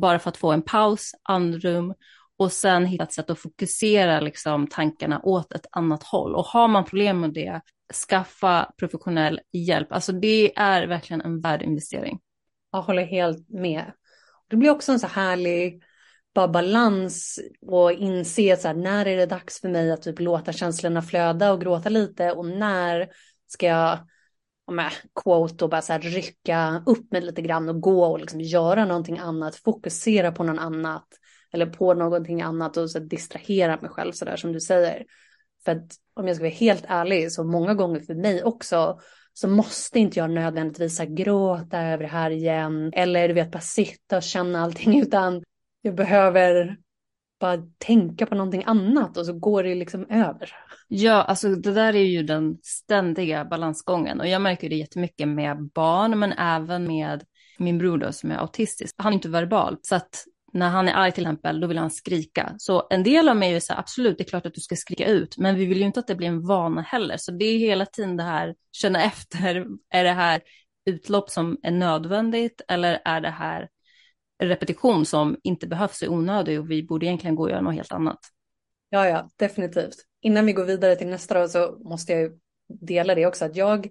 bara 0.00 0.18
för 0.18 0.28
att 0.28 0.36
få 0.36 0.52
en 0.52 0.62
paus, 0.62 1.12
andrum 1.22 1.94
och 2.38 2.52
sen 2.52 2.86
hitta 2.86 3.04
ett 3.04 3.12
sätt 3.12 3.30
att 3.30 3.38
fokusera 3.38 4.20
liksom, 4.20 4.66
tankarna 4.66 5.20
åt 5.22 5.52
ett 5.52 5.66
annat 5.72 6.02
håll. 6.02 6.34
Och 6.34 6.44
har 6.44 6.68
man 6.68 6.84
problem 6.84 7.20
med 7.20 7.32
det, 7.32 7.60
skaffa 7.94 8.72
professionell 8.76 9.40
hjälp. 9.52 9.92
Alltså 9.92 10.12
det 10.12 10.58
är 10.58 10.86
verkligen 10.86 11.20
en 11.20 11.40
värd 11.40 11.62
investering. 11.62 12.20
Jag 12.72 12.82
håller 12.82 13.04
helt 13.04 13.48
med. 13.48 13.92
Det 14.48 14.56
blir 14.56 14.70
också 14.70 14.92
en 14.92 15.00
så 15.00 15.06
härlig 15.06 15.82
bara 16.34 16.48
balans 16.48 17.40
och 17.60 17.92
inse 17.92 18.56
så 18.56 18.68
här, 18.68 18.74
när 18.74 19.06
är 19.06 19.16
det 19.16 19.26
dags 19.26 19.60
för 19.60 19.68
mig 19.68 19.92
att 19.92 20.02
typ 20.02 20.20
låta 20.20 20.52
känslorna 20.52 21.02
flöda 21.02 21.52
och 21.52 21.60
gråta 21.60 21.88
lite 21.88 22.32
och 22.32 22.46
när 22.46 23.08
ska 23.46 23.66
jag 23.66 23.98
med 24.70 24.92
quote 25.22 25.64
och 25.64 25.70
bara 25.70 25.82
så 25.82 25.92
här 25.92 26.00
rycka 26.00 26.82
upp 26.86 27.12
mig 27.12 27.20
lite 27.20 27.42
grann 27.42 27.68
och 27.68 27.80
gå 27.80 28.04
och 28.04 28.20
liksom 28.20 28.40
göra 28.40 28.84
någonting 28.84 29.18
annat, 29.18 29.56
fokusera 29.56 30.32
på 30.32 30.44
någon 30.44 30.58
annat 30.58 31.06
eller 31.52 31.66
på 31.66 31.94
någonting 31.94 32.42
annat 32.42 32.76
och 32.76 32.90
så 32.90 32.98
distrahera 32.98 33.80
mig 33.80 33.90
själv 33.90 34.12
så 34.12 34.24
där 34.24 34.36
som 34.36 34.52
du 34.52 34.60
säger. 34.60 35.04
För 35.68 35.76
att 35.76 35.96
om 36.14 36.26
jag 36.26 36.36
ska 36.36 36.44
vara 36.44 36.54
helt 36.54 36.84
ärlig 36.88 37.32
så 37.32 37.44
många 37.44 37.74
gånger 37.74 38.00
för 38.00 38.14
mig 38.14 38.44
också 38.44 39.00
så 39.32 39.48
måste 39.48 39.98
inte 39.98 40.18
jag 40.18 40.30
nödvändigtvis 40.30 41.00
gråta 41.00 41.82
över 41.82 42.02
det 42.02 42.10
här 42.10 42.30
igen 42.30 42.92
eller 42.94 43.28
du 43.28 43.34
vet 43.34 43.50
bara 43.50 43.60
sitta 43.60 44.16
och 44.16 44.22
känna 44.22 44.62
allting 44.62 45.00
utan 45.02 45.42
jag 45.82 45.94
behöver 45.94 46.76
bara 47.40 47.62
tänka 47.78 48.26
på 48.26 48.34
någonting 48.34 48.62
annat 48.66 49.16
och 49.16 49.26
så 49.26 49.32
går 49.32 49.62
det 49.62 49.74
liksom 49.74 50.06
över. 50.10 50.52
Ja, 50.88 51.22
alltså 51.22 51.48
det 51.48 51.72
där 51.72 51.96
är 51.96 52.04
ju 52.04 52.22
den 52.22 52.58
ständiga 52.62 53.44
balansgången 53.44 54.20
och 54.20 54.28
jag 54.28 54.42
märker 54.42 54.68
det 54.68 54.76
jättemycket 54.76 55.28
med 55.28 55.70
barn 55.74 56.18
men 56.18 56.32
även 56.32 56.84
med 56.84 57.24
min 57.58 57.78
bror 57.78 57.98
då 57.98 58.12
som 58.12 58.30
är 58.30 58.36
autistisk. 58.36 58.94
Han 58.98 59.12
är 59.12 59.14
inte 59.14 59.28
verbal 59.28 59.76
så 59.82 59.94
att 59.94 60.24
när 60.58 60.68
han 60.68 60.88
är 60.88 60.92
arg 60.92 61.12
till 61.12 61.22
exempel, 61.22 61.60
då 61.60 61.66
vill 61.66 61.78
han 61.78 61.90
skrika. 61.90 62.54
Så 62.58 62.86
en 62.90 63.02
del 63.02 63.28
av 63.28 63.36
mig 63.36 63.54
är 63.54 63.60
så 63.60 63.72
här, 63.72 63.80
absolut, 63.80 64.18
det 64.18 64.24
är 64.24 64.28
klart 64.28 64.46
att 64.46 64.54
du 64.54 64.60
ska 64.60 64.76
skrika 64.76 65.06
ut, 65.06 65.38
men 65.38 65.56
vi 65.56 65.66
vill 65.66 65.78
ju 65.78 65.84
inte 65.84 66.00
att 66.00 66.06
det 66.06 66.14
blir 66.14 66.28
en 66.28 66.46
vana 66.46 66.82
heller. 66.82 67.16
Så 67.16 67.32
det 67.32 67.44
är 67.44 67.58
hela 67.58 67.86
tiden 67.86 68.16
det 68.16 68.22
här, 68.22 68.54
känna 68.72 69.04
efter, 69.04 69.66
är 69.90 70.04
det 70.04 70.12
här 70.12 70.40
utlopp 70.84 71.30
som 71.30 71.58
är 71.62 71.70
nödvändigt 71.70 72.60
eller 72.68 73.02
är 73.04 73.20
det 73.20 73.30
här 73.30 73.68
repetition 74.42 75.06
som 75.06 75.36
inte 75.42 75.66
behövs 75.66 76.02
är 76.02 76.08
onödig 76.08 76.60
och 76.60 76.70
vi 76.70 76.82
borde 76.82 77.06
egentligen 77.06 77.36
gå 77.36 77.42
och 77.42 77.50
göra 77.50 77.60
något 77.60 77.74
helt 77.74 77.92
annat. 77.92 78.18
Ja, 78.88 79.08
ja, 79.08 79.30
definitivt. 79.36 79.96
Innan 80.20 80.46
vi 80.46 80.52
går 80.52 80.64
vidare 80.64 80.96
till 80.96 81.06
nästa 81.06 81.40
då 81.40 81.48
så 81.48 81.78
måste 81.84 82.12
jag 82.12 82.32
dela 82.68 83.14
det 83.14 83.26
också, 83.26 83.44
att 83.44 83.56
jag 83.56 83.88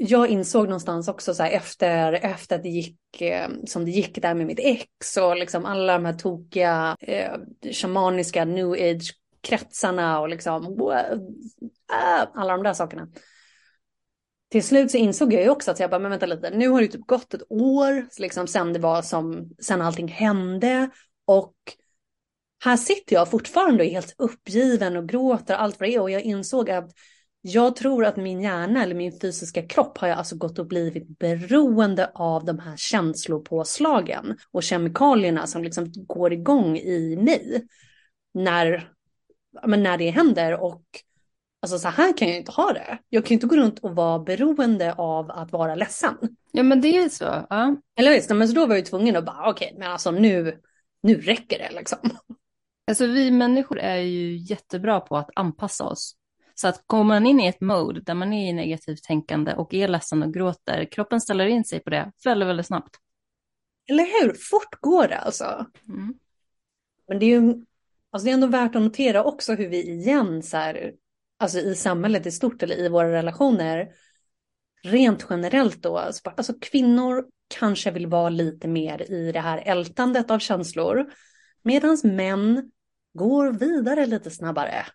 jag 0.00 0.28
insåg 0.28 0.64
någonstans 0.64 1.08
också 1.08 1.34
så 1.34 1.42
här 1.42 1.50
efter, 1.50 2.12
efter 2.12 2.56
att 2.56 2.62
det 2.62 2.68
gick 2.68 3.20
eh, 3.20 3.48
som 3.66 3.84
det 3.84 3.90
gick 3.90 4.22
där 4.22 4.34
med 4.34 4.46
mitt 4.46 4.58
ex 4.58 5.16
och 5.16 5.36
liksom 5.36 5.64
alla 5.64 5.92
de 5.92 6.04
här 6.04 6.12
tokiga 6.12 6.96
eh, 7.00 7.32
shamaniska 7.72 8.44
new 8.44 8.72
age 8.72 9.14
kretsarna 9.40 10.20
och 10.20 10.28
liksom 10.28 10.64
äh, 11.92 12.26
alla 12.34 12.52
de 12.52 12.62
där 12.62 12.72
sakerna. 12.72 13.08
Till 14.50 14.62
slut 14.62 14.90
så 14.90 14.96
insåg 14.96 15.32
jag 15.32 15.42
ju 15.42 15.48
också 15.48 15.70
att 15.70 15.80
jag 15.80 15.90
bara, 15.90 15.98
men 15.98 16.10
vänta 16.10 16.26
lite, 16.26 16.50
nu 16.50 16.68
har 16.68 16.80
det 16.80 16.88
typ 16.88 17.06
gått 17.06 17.34
ett 17.34 17.42
år 17.48 18.08
liksom 18.18 18.46
sen 18.46 18.72
det 18.72 18.78
var 18.78 19.02
som, 19.02 19.50
sen 19.58 19.82
allting 19.82 20.08
hände 20.08 20.90
och 21.26 21.54
här 22.64 22.76
sitter 22.76 23.14
jag 23.14 23.30
fortfarande 23.30 23.82
och 23.82 23.86
är 23.86 23.92
helt 23.92 24.14
uppgiven 24.18 24.96
och 24.96 25.08
gråter 25.08 25.54
allt 25.54 25.80
vad 25.80 25.88
det 25.88 25.94
är 25.94 26.00
och 26.00 26.10
jag 26.10 26.22
insåg 26.22 26.70
att 26.70 26.90
jag 27.40 27.76
tror 27.76 28.04
att 28.04 28.16
min 28.16 28.40
hjärna 28.40 28.82
eller 28.82 28.94
min 28.94 29.20
fysiska 29.20 29.62
kropp 29.62 29.98
har 29.98 30.08
jag 30.08 30.18
alltså 30.18 30.36
gått 30.36 30.58
och 30.58 30.66
blivit 30.66 31.18
beroende 31.18 32.10
av 32.14 32.44
de 32.44 32.58
här 32.58 32.76
känslopåslagen 32.76 34.38
och 34.50 34.62
kemikalierna 34.62 35.46
som 35.46 35.64
liksom 35.64 35.92
går 35.94 36.32
igång 36.32 36.76
i 36.78 37.16
mig 37.16 37.66
när, 38.34 38.92
men 39.66 39.82
när 39.82 39.98
det 39.98 40.10
händer 40.10 40.60
och 40.60 40.82
Alltså 41.60 41.78
så 41.78 41.88
här 41.88 42.16
kan 42.16 42.28
jag 42.28 42.36
inte 42.36 42.52
ha 42.52 42.72
det. 42.72 42.98
Jag 43.08 43.26
kan 43.26 43.34
inte 43.34 43.46
gå 43.46 43.56
runt 43.56 43.78
och 43.78 43.96
vara 43.96 44.18
beroende 44.18 44.94
av 44.94 45.30
att 45.30 45.52
vara 45.52 45.74
ledsen. 45.74 46.14
Ja 46.52 46.62
men 46.62 46.80
det 46.80 46.96
är 46.96 47.08
så. 47.08 47.46
Ja. 47.50 47.76
Eller 47.96 48.10
visst, 48.10 48.30
men 48.30 48.48
så 48.48 48.54
då 48.54 48.66
var 48.66 48.74
jag 48.74 48.86
tvungen 48.86 49.16
att 49.16 49.24
bara 49.24 49.50
okej, 49.50 49.66
okay, 49.66 49.78
men 49.78 49.90
alltså 49.90 50.10
nu, 50.10 50.60
nu 51.02 51.14
räcker 51.14 51.58
det 51.58 51.70
liksom. 51.76 51.98
Alltså 52.86 53.06
vi 53.06 53.30
människor 53.30 53.78
är 53.78 53.96
ju 53.96 54.36
jättebra 54.36 55.00
på 55.00 55.16
att 55.16 55.30
anpassa 55.34 55.84
oss 55.84 56.14
Så 56.60 56.68
att 56.68 56.82
kommer 56.86 57.04
man 57.04 57.26
in 57.26 57.40
i 57.40 57.46
ett 57.46 57.60
mode 57.60 58.00
där 58.00 58.14
man 58.14 58.32
är 58.32 58.50
i 58.50 58.52
negativt 58.52 59.02
tänkande 59.02 59.54
och 59.54 59.74
är 59.74 59.88
ledsen 59.88 60.22
och 60.22 60.34
gråter, 60.34 60.84
kroppen 60.84 61.20
ställer 61.20 61.46
in 61.46 61.64
sig 61.64 61.80
på 61.80 61.90
det 61.90 62.12
väldigt, 62.24 62.48
väldigt 62.48 62.66
snabbt. 62.66 62.96
Eller 63.90 64.04
hur? 64.04 64.34
Fort 64.34 64.80
går 64.80 65.08
det 65.08 65.18
alltså. 65.18 65.66
Mm. 65.88 66.14
Men 67.08 67.18
det 67.18 67.26
är 67.26 67.40
ju 67.40 67.64
alltså 68.10 68.24
det 68.24 68.30
är 68.30 68.34
ändå 68.34 68.46
värt 68.46 68.76
att 68.76 68.82
notera 68.82 69.24
också 69.24 69.54
hur 69.54 69.68
vi 69.68 69.90
igen 69.90 70.42
så 70.42 70.56
här, 70.56 70.92
alltså 71.38 71.58
i 71.58 71.74
samhället 71.74 72.26
i 72.26 72.30
stort 72.30 72.62
eller 72.62 72.78
i 72.78 72.88
våra 72.88 73.12
relationer, 73.12 73.88
rent 74.82 75.26
generellt 75.30 75.82
då, 75.82 75.98
alltså 75.98 76.54
kvinnor 76.60 77.24
kanske 77.58 77.90
vill 77.90 78.06
vara 78.06 78.28
lite 78.28 78.68
mer 78.68 79.12
i 79.12 79.32
det 79.32 79.40
här 79.40 79.62
ältandet 79.64 80.30
av 80.30 80.38
känslor, 80.38 81.12
medan 81.62 81.98
män 82.04 82.70
går 83.14 83.52
vidare 83.52 84.06
lite 84.06 84.30
snabbare. 84.30 84.86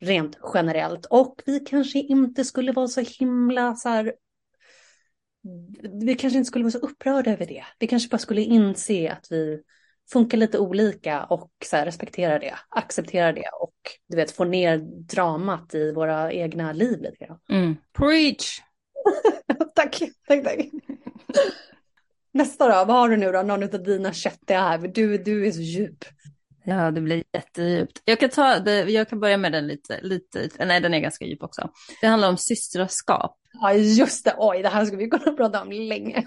Rent 0.00 0.38
generellt. 0.54 1.06
Och 1.06 1.42
vi 1.46 1.60
kanske 1.60 1.98
inte 1.98 2.44
skulle 2.44 2.72
vara 2.72 2.88
så 2.88 3.00
himla 3.00 3.76
så 3.76 3.88
här 3.88 4.12
vi 6.04 6.14
kanske 6.14 6.38
inte 6.38 6.48
skulle 6.48 6.64
vara 6.64 6.72
så 6.72 6.78
upprörda 6.78 7.32
över 7.32 7.46
det. 7.46 7.64
Vi 7.78 7.86
kanske 7.86 8.08
bara 8.08 8.18
skulle 8.18 8.40
inse 8.40 9.12
att 9.12 9.26
vi 9.30 9.62
funkar 10.12 10.38
lite 10.38 10.58
olika 10.58 11.24
och 11.24 11.50
så 11.64 11.76
här, 11.76 11.84
respektera 11.84 12.38
det, 12.38 12.54
acceptera 12.68 13.32
det 13.32 13.48
och 13.60 13.74
du 14.08 14.16
vet 14.16 14.30
få 14.30 14.44
ner 14.44 14.78
dramat 15.08 15.74
i 15.74 15.92
våra 15.92 16.32
egna 16.32 16.72
liv 16.72 17.00
lite 17.00 17.24
grann. 17.24 17.38
Mm. 17.50 17.76
Preach! 17.98 18.60
tack, 19.74 19.98
tack, 20.28 20.44
tack. 20.44 20.58
Nästa 22.32 22.68
då, 22.68 22.84
vad 22.84 22.96
har 22.96 23.08
du 23.08 23.16
nu 23.16 23.32
då? 23.32 23.42
Någon 23.42 23.62
av 23.62 23.82
dina 23.82 24.12
köttiga 24.12 24.60
här, 24.60 24.78
du, 24.78 25.18
du 25.18 25.46
är 25.46 25.52
så 25.52 25.60
djup. 25.60 26.04
Ja, 26.68 26.90
det 26.90 27.00
blir 27.00 27.24
jättedjupt. 27.32 28.02
Jag 28.04 28.20
kan, 28.20 28.30
ta 28.30 28.58
det, 28.58 28.90
jag 28.90 29.08
kan 29.08 29.20
börja 29.20 29.36
med 29.36 29.52
den 29.52 29.66
lite, 29.66 30.00
lite, 30.02 30.48
nej 30.58 30.80
den 30.80 30.94
är 30.94 30.98
ganska 30.98 31.24
djup 31.24 31.42
också. 31.42 31.70
Det 32.00 32.06
handlar 32.06 32.28
om 32.28 32.36
systraskap. 32.36 33.38
Ja, 33.52 33.72
just 33.72 34.24
det. 34.24 34.34
Oj, 34.38 34.62
det 34.62 34.68
här 34.68 34.84
ska 34.84 34.96
vi 34.96 35.08
kunna 35.10 35.36
prata 35.36 35.62
om 35.62 35.72
länge. 35.72 36.24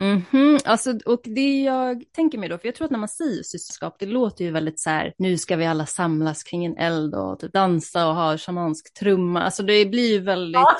Mm 0.00 0.22
-hmm. 0.30 0.60
alltså, 0.64 0.98
och 1.06 1.20
det 1.24 1.62
jag 1.62 2.04
tänker 2.12 2.38
mig 2.38 2.48
då, 2.48 2.58
för 2.58 2.68
jag 2.68 2.74
tror 2.74 2.84
att 2.84 2.90
när 2.90 2.98
man 2.98 3.08
säger 3.08 3.42
systerskap, 3.42 3.96
det 3.98 4.06
låter 4.06 4.44
ju 4.44 4.50
väldigt 4.50 4.80
så 4.80 4.90
här, 4.90 5.14
nu 5.18 5.38
ska 5.38 5.56
vi 5.56 5.66
alla 5.66 5.86
samlas 5.86 6.42
kring 6.42 6.64
en 6.64 6.76
eld 6.76 7.14
och 7.14 7.40
typ 7.40 7.52
dansa 7.52 8.08
och 8.08 8.14
ha 8.14 8.38
shamansk 8.38 8.94
trumma. 8.94 9.42
Alltså 9.42 9.62
det 9.62 9.86
blir 9.86 10.12
ju 10.12 10.20
väldigt... 10.20 10.60
Ja. 10.62 10.76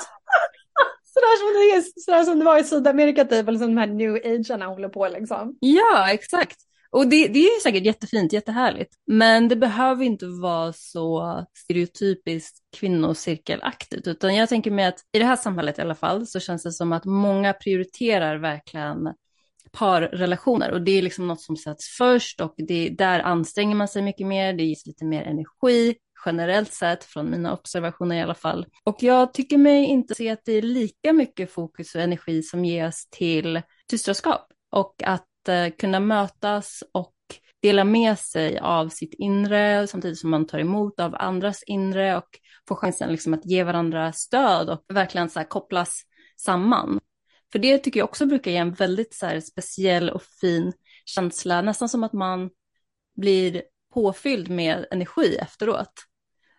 Sådär 1.03 1.37
som, 1.37 1.53
det 1.53 1.77
är, 1.77 2.01
sådär 2.01 2.23
som 2.23 2.39
det 2.39 2.45
var 2.45 2.59
i 2.59 2.63
Sydamerika 2.63 3.25
typ, 3.25 3.47
eller 3.47 3.59
som 3.59 3.75
de 3.75 3.77
här 3.77 3.87
new 3.87 4.15
agearna 4.15 4.65
håller 4.65 4.89
på 4.89 5.07
liksom. 5.07 5.57
Ja, 5.59 6.11
exakt. 6.11 6.66
Och 6.97 7.07
det, 7.07 7.27
det 7.27 7.39
är 7.39 7.59
säkert 7.59 7.85
jättefint, 7.85 8.33
jättehärligt. 8.33 8.95
Men 9.07 9.47
det 9.47 9.55
behöver 9.55 10.05
inte 10.05 10.25
vara 10.25 10.73
så 10.73 11.45
stereotypiskt 11.53 12.57
kvinnocirkelaktigt. 12.77 14.07
Utan 14.07 14.35
jag 14.35 14.49
tänker 14.49 14.71
mig 14.71 14.85
att 14.85 14.99
i 15.13 15.19
det 15.19 15.25
här 15.25 15.35
samhället 15.35 15.79
i 15.79 15.81
alla 15.81 15.95
fall 15.95 16.27
så 16.27 16.39
känns 16.39 16.63
det 16.63 16.71
som 16.71 16.93
att 16.93 17.05
många 17.05 17.53
prioriterar 17.53 18.37
verkligen 18.37 19.13
parrelationer. 19.71 20.71
Och 20.71 20.81
det 20.81 20.91
är 20.91 21.01
liksom 21.01 21.27
något 21.27 21.41
som 21.41 21.57
sätts 21.57 21.97
först 21.97 22.41
och 22.41 22.53
det, 22.57 22.89
där 22.89 23.19
anstränger 23.19 23.75
man 23.75 23.87
sig 23.87 24.01
mycket 24.01 24.27
mer. 24.27 24.53
Det 24.53 24.63
ges 24.63 24.85
lite 24.85 25.05
mer 25.05 25.23
energi 25.23 25.95
generellt 26.25 26.73
sett, 26.73 27.03
från 27.03 27.31
mina 27.31 27.53
observationer 27.53 28.15
i 28.15 28.21
alla 28.21 28.35
fall. 28.35 28.65
Och 28.83 29.03
jag 29.03 29.33
tycker 29.33 29.57
mig 29.57 29.85
inte 29.85 30.15
se 30.15 30.29
att 30.29 30.45
det 30.45 30.53
är 30.53 30.61
lika 30.61 31.13
mycket 31.13 31.51
fokus 31.51 31.95
och 31.95 32.01
energi 32.01 32.43
som 32.43 32.65
ges 32.65 33.09
till 33.09 33.61
systraskap 33.91 34.47
och 34.71 35.03
att 35.03 35.25
Eh, 35.47 35.69
kunna 35.69 35.99
mötas 35.99 36.83
och 36.91 37.13
dela 37.61 37.83
med 37.83 38.19
sig 38.19 38.59
av 38.59 38.89
sitt 38.89 39.13
inre 39.13 39.87
samtidigt 39.87 40.19
som 40.19 40.29
man 40.29 40.47
tar 40.47 40.59
emot 40.59 40.99
av 40.99 41.15
andras 41.15 41.63
inre 41.63 42.17
och 42.17 42.27
får 42.67 42.75
chansen 42.75 43.11
liksom 43.11 43.33
att 43.33 43.45
ge 43.45 43.63
varandra 43.63 44.13
stöd 44.13 44.69
och 44.69 44.83
verkligen 44.87 45.29
så 45.29 45.43
kopplas 45.43 46.01
samman. 46.37 46.99
För 47.51 47.59
det 47.59 47.77
tycker 47.77 47.99
jag 47.99 48.09
också 48.09 48.25
brukar 48.25 48.51
ge 48.51 48.57
en 48.57 48.73
väldigt 48.73 49.13
så 49.13 49.41
speciell 49.41 50.09
och 50.09 50.23
fin 50.23 50.73
känsla, 51.05 51.61
nästan 51.61 51.89
som 51.89 52.03
att 52.03 52.13
man 52.13 52.49
blir 53.15 53.63
påfylld 53.93 54.49
med 54.49 54.85
energi 54.91 55.35
efteråt. 55.35 55.93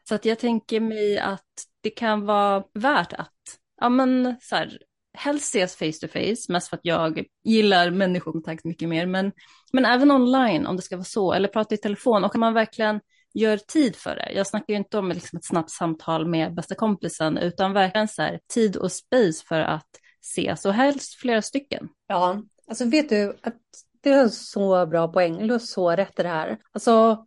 Så 0.09 0.15
att 0.15 0.25
jag 0.25 0.39
tänker 0.39 0.81
mig 0.81 1.19
att 1.19 1.65
det 1.81 1.91
kan 1.91 2.27
vara 2.27 2.65
värt 2.75 3.13
att 3.13 3.59
ja, 3.81 3.89
men, 3.89 4.37
så 4.41 4.57
här, 4.57 4.79
helst 5.19 5.55
ses 5.55 5.77
face 5.77 6.07
to 6.07 6.09
face, 6.09 6.53
mest 6.53 6.69
för 6.69 6.77
att 6.77 6.85
jag 6.85 7.25
gillar 7.45 7.91
människokontakt 7.91 8.65
mycket 8.65 8.89
mer, 8.89 9.07
men, 9.07 9.33
men 9.73 9.85
även 9.85 10.11
online 10.11 10.67
om 10.67 10.77
det 10.77 10.83
ska 10.83 10.97
vara 10.97 11.05
så, 11.05 11.33
eller 11.33 11.49
prata 11.49 11.75
i 11.75 11.79
telefon 11.79 12.25
och 12.25 12.37
man 12.37 12.55
verkligen 12.55 13.01
gör 13.35 13.57
tid 13.57 13.97
för 13.97 14.17
det. 14.17 14.33
Jag 14.33 14.47
snackar 14.47 14.75
ju 14.75 14.77
inte 14.77 14.99
om 14.99 15.09
liksom 15.09 15.37
ett 15.37 15.45
snabbt 15.45 15.71
samtal 15.71 16.29
med 16.29 16.55
bästa 16.55 16.75
kompisen, 16.75 17.39
utan 17.39 17.73
verkligen 17.73 18.09
så 18.09 18.23
här, 18.23 18.41
tid 18.55 18.77
och 18.77 18.93
space 18.93 19.45
för 19.49 19.61
att 19.61 19.89
ses 20.23 20.65
och 20.65 20.75
helst 20.75 21.15
flera 21.15 21.43
stycken. 21.43 21.89
Ja, 22.07 22.43
alltså 22.69 22.85
vet 22.85 23.09
du 23.09 23.37
att 23.43 23.57
det 24.01 24.11
är 24.11 24.29
så 24.29 24.87
bra 24.87 25.09
poäng, 25.09 25.47
du 25.47 25.53
har 25.53 25.59
så 25.59 25.91
rätt 25.91 26.21
i 26.21 26.23
det 26.23 26.29
här. 26.29 26.59
Alltså 26.73 27.27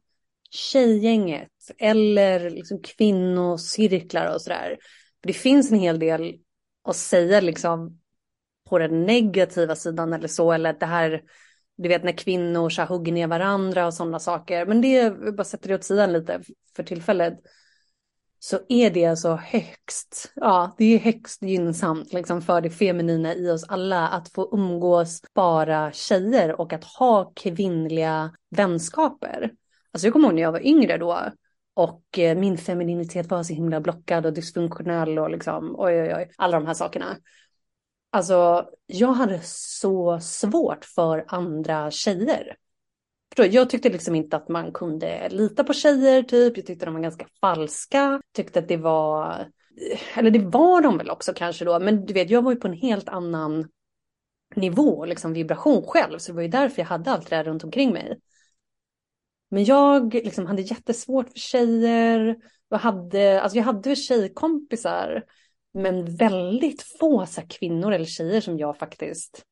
tjejgänget 0.51 1.49
eller 1.77 2.49
liksom 2.49 2.81
kvinnocirklar 2.81 4.33
och 4.33 4.41
sådär. 4.41 4.77
Det 5.23 5.33
finns 5.33 5.71
en 5.71 5.79
hel 5.79 5.99
del 5.99 6.35
och 6.83 6.95
säga 6.95 7.41
liksom 7.41 7.99
på 8.69 8.79
den 8.79 9.05
negativa 9.05 9.75
sidan 9.75 10.13
eller 10.13 10.27
så, 10.27 10.51
eller 10.51 10.73
det 10.73 10.85
här, 10.85 11.21
du 11.77 11.89
vet 11.89 12.03
när 12.03 12.17
kvinnor 12.17 12.69
så 12.69 12.83
hugger 12.83 13.11
ner 13.11 13.27
varandra 13.27 13.85
och 13.85 13.93
sådana 13.93 14.19
saker. 14.19 14.65
Men 14.65 14.81
det, 14.81 15.09
vi 15.09 15.31
bara 15.31 15.43
sätter 15.43 15.69
det 15.69 15.75
åt 15.75 15.83
sidan 15.83 16.13
lite 16.13 16.41
för 16.75 16.83
tillfället. 16.83 17.33
Så 18.39 18.59
är 18.69 18.89
det 18.89 19.05
alltså 19.05 19.35
högst, 19.35 20.31
ja 20.35 20.75
det 20.77 20.85
är 20.85 20.99
högst 20.99 21.41
gynnsamt 21.41 22.13
liksom 22.13 22.41
för 22.41 22.61
det 22.61 22.69
feminina 22.69 23.35
i 23.35 23.49
oss 23.49 23.63
alla 23.67 24.07
att 24.07 24.29
få 24.29 24.49
umgås 24.51 25.21
bara 25.33 25.91
tjejer 25.91 26.61
och 26.61 26.73
att 26.73 26.83
ha 26.83 27.31
kvinnliga 27.35 28.31
vänskaper. 28.55 29.51
Alltså 29.91 30.07
jag 30.07 30.13
kommer 30.13 30.27
ihåg 30.27 30.35
när 30.35 30.41
jag 30.41 30.51
var 30.51 30.65
yngre 30.65 30.97
då, 30.97 31.19
och 31.81 32.19
eh, 32.19 32.37
min 32.37 32.57
femininitet 32.57 33.29
var 33.29 33.43
så 33.43 33.53
himla 33.53 33.81
blockad 33.81 34.25
och 34.25 34.33
dysfunktionell 34.33 35.19
och 35.19 35.29
liksom 35.29 35.75
oj 35.77 36.01
oj 36.01 36.13
oj, 36.15 36.31
alla 36.37 36.59
de 36.59 36.67
här 36.67 36.73
sakerna. 36.73 37.17
Alltså 38.09 38.65
jag 38.85 39.13
hade 39.13 39.39
så 39.43 40.19
svårt 40.19 40.85
för 40.85 41.25
andra 41.27 41.91
tjejer. 41.91 42.55
Jag 43.35 43.69
tyckte 43.69 43.89
liksom 43.89 44.15
inte 44.15 44.37
att 44.37 44.49
man 44.49 44.71
kunde 44.71 45.29
lita 45.29 45.63
på 45.63 45.73
tjejer 45.73 46.23
typ. 46.23 46.57
Jag 46.57 46.65
tyckte 46.65 46.85
de 46.85 46.93
var 46.93 47.01
ganska 47.01 47.25
falska. 47.41 48.21
Tyckte 48.33 48.59
att 48.59 48.67
det 48.67 48.77
var, 48.77 49.39
eh, 49.91 50.17
eller 50.17 50.31
det 50.31 50.45
var 50.45 50.81
de 50.81 50.97
väl 50.97 51.09
också 51.09 51.33
kanske 51.33 51.65
då. 51.65 51.79
Men 51.79 52.05
du 52.05 52.13
vet, 52.13 52.29
jag 52.29 52.41
var 52.41 52.51
ju 52.51 52.57
på 52.57 52.67
en 52.67 52.73
helt 52.73 53.09
annan 53.09 53.67
nivå, 54.55 55.05
liksom 55.05 55.33
vibration 55.33 55.83
själv. 55.87 56.17
Så 56.17 56.31
det 56.31 56.35
var 56.35 56.41
ju 56.41 56.47
därför 56.47 56.81
jag 56.81 56.87
hade 56.87 57.11
allt 57.11 57.29
det 57.29 57.35
där 57.35 57.43
runt 57.43 57.63
omkring 57.63 57.93
mig. 57.93 58.19
Men 59.51 59.65
jag 59.65 60.13
liksom 60.13 60.45
hade 60.45 60.61
jättesvårt 60.61 61.29
för 61.29 61.39
tjejer. 61.39 62.37
Jag 62.69 62.77
hade, 62.77 63.41
alltså 63.41 63.57
jag 63.57 63.63
hade 63.63 63.95
tjejkompisar. 63.95 65.23
Men 65.73 66.15
väldigt 66.15 66.81
få 66.81 67.25
så 67.25 67.41
kvinnor 67.49 67.91
eller 67.91 68.05
tjejer 68.05 68.41
som 68.41 68.57
jag 68.57 68.77
faktiskt, 68.77 69.45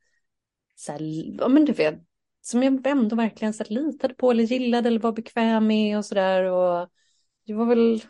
så 0.76 0.92
här, 0.92 1.00
ja 1.40 1.48
men 1.48 1.66
du 1.66 1.74
vet, 1.74 1.96
som 2.42 2.64
jag 2.64 2.88
ändå 2.88 3.16
verkligen 3.16 3.54
så 3.54 3.64
här, 3.64 3.72
litade 3.72 4.14
på 4.14 4.32
eller 4.32 4.44
gillade 4.44 4.88
eller 4.88 5.00
var 5.00 5.12
bekväm 5.12 5.68
med 5.68 5.98
och 5.98 6.06
sådär. 6.06 6.44
Jag 7.44 7.58
var 7.58 7.66
väl, 7.66 8.02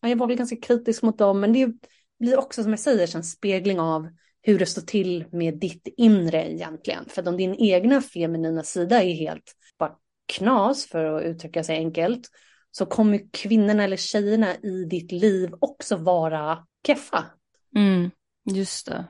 ja, 0.00 0.08
jag 0.08 0.16
var 0.16 0.26
väl 0.26 0.36
ganska 0.36 0.56
kritisk 0.56 1.02
mot 1.02 1.18
dem. 1.18 1.40
Men 1.40 1.52
det 1.52 1.72
blir 2.18 2.38
också 2.38 2.62
som 2.62 2.72
jag 2.72 2.80
säger 2.80 3.16
en 3.16 3.24
spegling 3.24 3.80
av 3.80 4.08
hur 4.42 4.58
det 4.58 4.66
står 4.66 4.82
till 4.82 5.24
med 5.32 5.58
ditt 5.58 5.88
inre 5.96 6.52
egentligen. 6.52 7.04
För 7.08 7.28
om 7.28 7.36
din 7.36 7.54
egna 7.54 8.00
feminina 8.00 8.62
sida 8.62 9.02
är 9.02 9.14
helt 9.14 9.56
knas, 10.26 10.86
för 10.86 11.04
att 11.04 11.22
uttrycka 11.22 11.64
sig 11.64 11.76
enkelt, 11.76 12.28
så 12.70 12.86
kommer 12.86 13.20
kvinnorna 13.32 13.84
eller 13.84 13.96
tjejerna 13.96 14.54
i 14.54 14.84
ditt 14.84 15.12
liv 15.12 15.54
också 15.60 15.96
vara 15.96 16.66
keffa. 16.86 17.24
Mm, 17.76 18.10
just 18.44 18.86
det. 18.86 19.04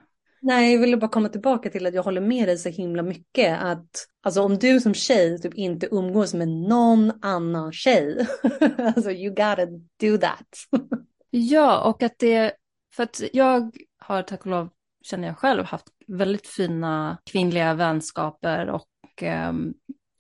Nej, 0.45 0.73
jag 0.73 0.81
ville 0.81 0.97
bara 0.97 1.11
komma 1.11 1.29
tillbaka 1.29 1.71
till 1.71 1.87
att 1.87 1.95
jag 1.95 2.03
håller 2.03 2.21
med 2.21 2.49
dig 2.49 2.59
så 2.59 2.69
himla 2.69 3.03
mycket. 3.03 3.63
Att 3.63 4.07
alltså, 4.23 4.43
om 4.43 4.59
du 4.59 4.81
som 4.81 4.95
tjej 4.95 5.41
typ 5.41 5.55
inte 5.55 5.89
umgås 5.91 6.35
med 6.35 6.49
någon 6.49 7.13
annan 7.23 7.73
tjej, 7.73 8.27
alltså 8.97 9.11
you 9.11 9.29
gotta 9.31 9.67
do 10.01 10.19
that. 10.21 10.49
ja, 11.31 11.81
och 11.81 12.03
att 12.03 12.19
det, 12.19 12.53
för 12.95 13.03
att 13.03 13.23
jag 13.33 13.77
har 13.99 14.23
tack 14.23 14.41
och 14.41 14.47
lov, 14.47 14.69
känner 15.03 15.29
jag 15.29 15.39
själv, 15.39 15.65
haft 15.65 15.87
väldigt 16.07 16.47
fina 16.47 17.19
kvinnliga 17.25 17.75
vänskaper 17.75 18.71
och 18.71 19.23
um, 19.23 19.75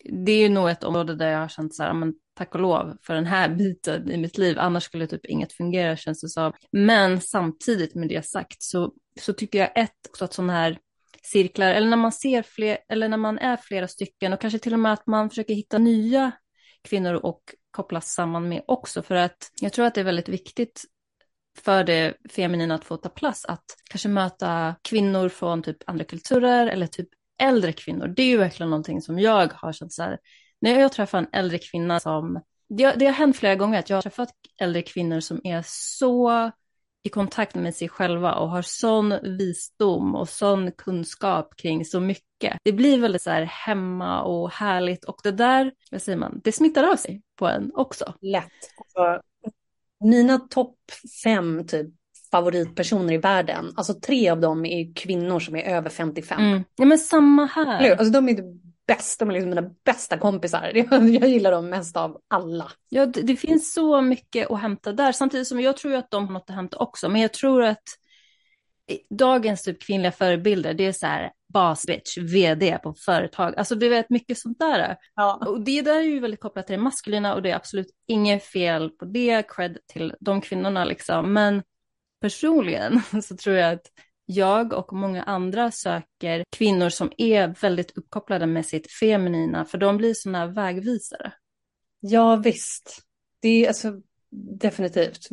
det 0.05 0.33
är 0.33 0.49
nog 0.49 0.71
ett 0.71 0.85
område 0.85 1.15
där 1.15 1.31
jag 1.31 1.39
har 1.39 1.49
känt 1.49 1.75
så 1.75 1.83
här, 1.83 1.93
men 1.93 2.15
tack 2.35 2.55
och 2.55 2.61
lov 2.61 2.97
för 3.03 3.15
den 3.15 3.27
här 3.27 3.49
biten 3.57 4.11
i 4.11 4.17
mitt 4.17 4.39
liv, 4.39 4.59
annars 4.59 4.83
skulle 4.85 5.07
typ 5.07 5.27
inget 5.27 5.53
fungera 5.53 5.97
känns 5.97 6.21
det 6.21 6.29
som. 6.29 6.53
Men 6.73 7.21
samtidigt 7.21 7.95
med 7.95 8.09
det 8.09 8.27
sagt 8.27 8.63
så, 8.63 8.93
så 9.21 9.33
tycker 9.33 9.59
jag 9.59 9.71
ett 9.75 9.91
också 10.09 10.25
att 10.25 10.33
sådana 10.33 10.53
här 10.53 10.79
cirklar, 11.23 11.71
eller 11.71 11.89
när 11.89 11.97
man 11.97 12.13
ser 12.13 12.43
fler, 12.43 12.79
eller 12.89 13.09
när 13.09 13.17
man 13.17 13.39
är 13.39 13.57
flera 13.57 13.89
stycken 13.89 14.33
och 14.33 14.41
kanske 14.41 14.59
till 14.59 14.73
och 14.73 14.79
med 14.79 14.93
att 14.93 15.07
man 15.07 15.31
försöker 15.31 15.55
hitta 15.55 15.79
nya 15.79 16.33
kvinnor 16.83 17.15
och 17.15 17.43
kopplas 17.71 18.15
samman 18.15 18.49
med 18.49 18.63
också, 18.67 19.03
för 19.03 19.15
att 19.15 19.51
jag 19.61 19.73
tror 19.73 19.87
att 19.87 19.95
det 19.95 20.01
är 20.01 20.05
väldigt 20.05 20.29
viktigt 20.29 20.85
för 21.59 21.85
det 21.85 22.15
feminina 22.31 22.75
att 22.75 22.85
få 22.85 22.97
ta 22.97 23.09
plats, 23.09 23.45
att 23.45 23.65
kanske 23.91 24.09
möta 24.09 24.75
kvinnor 24.83 25.29
från 25.29 25.63
typ 25.63 25.77
andra 25.87 26.05
kulturer 26.05 26.67
eller 26.67 26.87
typ 26.87 27.09
äldre 27.39 27.73
kvinnor. 27.73 28.09
Det 28.09 28.23
är 28.23 28.27
ju 28.27 28.37
verkligen 28.37 28.71
någonting 28.71 29.03
som 29.03 29.19
jag 29.19 29.53
har 29.53 29.73
känt 29.73 29.93
så 29.93 30.03
här, 30.03 30.19
när 30.61 30.81
jag 30.81 30.93
träffar 30.93 31.19
en 31.19 31.29
äldre 31.33 31.59
kvinna 31.59 32.01
som, 32.01 32.41
det, 32.69 32.95
det 32.99 33.07
har 33.07 33.13
hänt 33.13 33.37
flera 33.37 33.55
gånger 33.55 33.79
att 33.79 33.91
jag 33.91 33.97
har 33.97 34.03
träffat 34.03 34.33
äldre 34.61 34.83
kvinnor 34.83 35.21
som 35.21 35.41
är 35.45 35.63
så 35.67 36.51
i 37.03 37.09
kontakt 37.09 37.55
med 37.55 37.75
sig 37.75 37.89
själva 37.89 38.35
och 38.35 38.51
har 38.51 38.63
sån 38.63 39.15
visdom 39.23 40.15
och 40.15 40.29
sån 40.29 40.73
kunskap 40.73 41.57
kring 41.57 41.85
så 41.85 42.01
mycket. 42.01 42.59
Det 42.63 42.73
blir 42.73 43.01
väldigt 43.01 43.23
så 43.23 43.31
här 43.31 43.43
hemma 43.43 44.23
och 44.23 44.51
härligt 44.51 45.05
och 45.05 45.21
det 45.23 45.31
där, 45.31 45.73
vad 45.91 46.03
säger 46.03 46.19
man, 46.19 46.41
det 46.45 46.53
smittar 46.53 46.85
av 46.85 46.97
sig 46.97 47.23
på 47.37 47.49
en 47.49 47.71
också. 47.75 48.15
Lätt. 48.21 48.45
Alltså, 48.77 49.23
mina 50.01 50.39
topp 50.39 50.77
fem 51.25 51.67
typ 51.67 51.95
favoritpersoner 52.33 53.15
i 53.15 53.19
världen, 53.19 53.73
alltså 53.77 53.95
tre 53.95 54.31
av 54.31 54.41
dem 54.41 54.65
är 54.65 54.95
kvinnor 54.95 55.41
som 55.41 55.57
är 55.57 55.63
över 55.63 55.91
55. 55.91 56.41
Mm. 56.41 56.65
Ja 56.77 56.85
men 56.85 56.99
samma 56.99 57.47
här. 57.47 57.91
Alltså 57.91 58.13
de 58.13 58.29
är 58.29 58.37
bäst, 58.87 59.19
de 59.19 59.29
är 59.29 59.33
liksom 59.33 59.51
mina 59.51 59.71
bästa 59.85 60.19
kompisar. 60.19 60.73
Jag 61.21 61.29
gillar 61.29 61.51
dem 61.51 61.71
mest 61.71 61.97
av 61.97 62.21
alla. 62.29 62.71
Ja, 62.89 63.07
det, 63.07 63.23
det, 63.23 63.37
finns 63.37 63.75
så 63.75 64.01
mycket 64.01 64.51
att 64.51 64.61
hämta 64.61 64.93
där, 64.93 65.13
samtidigt 65.13 65.49
som 65.49 65.61
jag 65.61 65.77
tror 65.77 65.95
att 65.95 66.11
de 66.11 66.27
har 66.27 66.33
något 66.33 66.51
att 66.51 66.57
hämta 66.57 66.79
också, 66.79 67.09
men 67.09 67.21
jag 67.21 67.33
tror 67.33 67.63
att 67.63 67.83
dagens 69.19 69.63
typ 69.63 69.83
kvinnliga 69.83 70.13
förebilder, 70.13 70.75
det 70.75 70.87
är 70.87 70.93
så 70.93 71.07
här 71.07 71.33
basbitch, 71.55 72.19
vd 72.19 72.79
på 72.83 72.95
företag, 72.95 73.55
alltså 73.57 73.75
du 73.75 73.89
vet 73.89 74.11
mycket 74.11 74.39
sånt 74.39 74.59
där. 74.59 74.97
Ja. 75.15 75.47
Och 75.47 75.61
det 75.61 75.83
där 75.83 75.95
är 75.95 76.03
ju 76.03 76.21
väldigt 76.21 76.41
kopplat 76.41 76.67
till 76.67 76.77
det 76.77 76.83
maskulina 76.83 77.35
och 77.35 77.43
det 77.43 77.51
är 77.51 77.57
absolut 77.57 77.91
inget 78.07 78.45
fel 78.45 78.91
på 78.91 79.05
det, 79.05 79.43
cred 79.49 79.79
till 79.93 80.15
de 80.21 80.41
kvinnorna 80.41 80.85
liksom, 80.85 81.33
men 81.33 81.63
personligen 82.23 83.03
så 83.23 83.37
tror 83.37 83.57
jag 83.57 83.73
att 83.73 83.87
jag 84.27 84.73
och 84.73 84.93
många 84.93 85.23
andra 85.23 85.71
söker 85.71 86.45
kvinnor 86.51 86.89
som 86.89 87.13
är 87.19 87.55
väldigt 87.61 87.99
uppkopplade 87.99 88.47
med 88.47 88.67
sitt 88.67 88.93
feminina, 88.93 89.65
för 89.65 89.79
de 89.79 89.97
blir 89.97 90.15
sådana 90.15 90.47
vägvisare. 90.47 91.33
Ja, 92.01 92.37
visst. 92.37 93.03
Det 93.41 93.65
är 93.65 93.69
alltså 93.69 93.93
definitivt. 94.61 95.29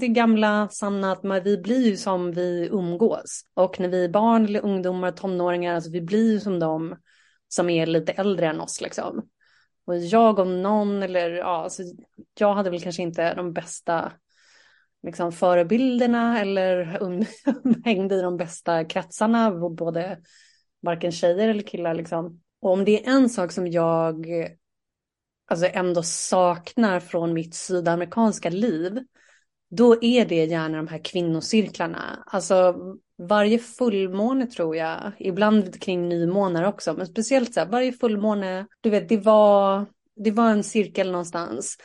det 0.00 0.08
gamla 0.08 0.68
sanna 0.68 1.12
att 1.12 1.22
man, 1.22 1.42
vi 1.42 1.58
blir 1.58 1.86
ju 1.86 1.96
som 1.96 2.32
vi 2.32 2.68
umgås. 2.72 3.42
Och 3.54 3.80
när 3.80 3.88
vi 3.88 4.04
är 4.04 4.08
barn 4.08 4.44
eller 4.44 4.64
ungdomar, 4.64 5.10
tonåringar, 5.10 5.74
alltså 5.74 5.90
vi 5.90 6.00
blir 6.00 6.32
ju 6.32 6.40
som 6.40 6.58
de 6.58 6.96
som 7.48 7.70
är 7.70 7.86
lite 7.86 8.12
äldre 8.12 8.46
än 8.46 8.60
oss 8.60 8.80
liksom. 8.80 9.28
Och 9.86 9.96
jag 9.96 10.38
om 10.38 10.62
någon, 10.62 11.02
eller 11.02 11.30
ja, 11.30 11.62
alltså, 11.62 11.82
jag 12.38 12.54
hade 12.54 12.70
väl 12.70 12.80
kanske 12.80 13.02
inte 13.02 13.34
de 13.34 13.52
bästa 13.52 14.12
liksom, 15.04 15.32
förebilderna 15.32 16.40
eller 16.40 16.98
hängde 17.84 18.14
i 18.14 18.22
de 18.22 18.36
bästa 18.36 18.84
kretsarna, 18.84 19.50
både 19.70 20.18
varken 20.82 21.12
tjejer 21.12 21.48
eller 21.48 21.62
killar. 21.62 21.94
Liksom. 21.94 22.40
Och 22.60 22.70
om 22.70 22.84
det 22.84 23.06
är 23.06 23.10
en 23.10 23.30
sak 23.30 23.52
som 23.52 23.66
jag 23.66 24.26
alltså 25.50 25.66
ändå 25.66 26.02
saknar 26.02 27.00
från 27.00 27.32
mitt 27.32 27.54
sydamerikanska 27.54 28.50
liv, 28.50 28.98
då 29.70 30.04
är 30.04 30.24
det 30.24 30.44
gärna 30.44 30.76
de 30.76 30.88
här 30.88 31.04
kvinnocirklarna. 31.04 32.24
Alltså 32.26 32.76
varje 33.18 33.58
fullmåne 33.58 34.46
tror 34.46 34.76
jag, 34.76 35.12
ibland 35.18 35.82
kring 35.82 36.08
nymånar 36.08 36.64
också, 36.64 36.94
men 36.94 37.06
speciellt 37.06 37.54
så 37.54 37.60
här, 37.60 37.66
varje 37.66 37.92
fullmåne, 37.92 38.66
du 38.80 38.90
vet, 38.90 39.08
det 39.08 39.16
var, 39.16 39.86
det 40.16 40.30
var 40.30 40.50
en 40.50 40.64
cirkel 40.64 41.10
någonstans 41.10 41.76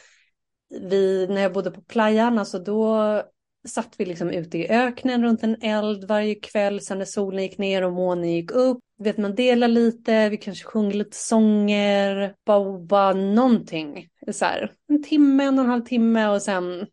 vi, 0.70 1.28
när 1.28 1.42
jag 1.42 1.54
bodde 1.54 1.72
på 1.72 1.82
playan, 1.82 2.40
alltså 2.40 2.60
då 2.60 3.24
satt 3.68 3.96
vi 3.98 4.06
liksom 4.06 4.30
ute 4.30 4.58
i 4.58 4.70
öknen 4.70 5.24
runt 5.24 5.44
en 5.44 5.62
eld 5.62 6.04
varje 6.04 6.36
kväll 6.36 6.82
sen 6.82 6.98
när 6.98 7.06
solen 7.06 7.44
gick 7.44 7.58
ner 7.58 7.82
och 7.82 7.94
månen 7.94 8.32
gick 8.32 8.52
upp. 8.52 8.80
Vet 9.00 9.18
man 9.18 9.36
delar 9.36 9.68
lite, 9.68 10.30
vi 10.30 10.38
kanske 10.38 10.66
sjunger 10.66 10.94
lite 10.94 11.18
sånger, 11.18 12.36
bara, 12.46 12.80
bara 12.80 13.14
någonting. 13.14 14.08
Så 14.32 14.46
här, 14.46 14.74
en 14.88 15.04
timme, 15.04 15.44
en 15.44 15.60
och 15.60 15.66
en 15.66 15.72
halv 15.72 15.86
timme 15.86 16.28
och 16.28 16.42
sen 16.42 16.88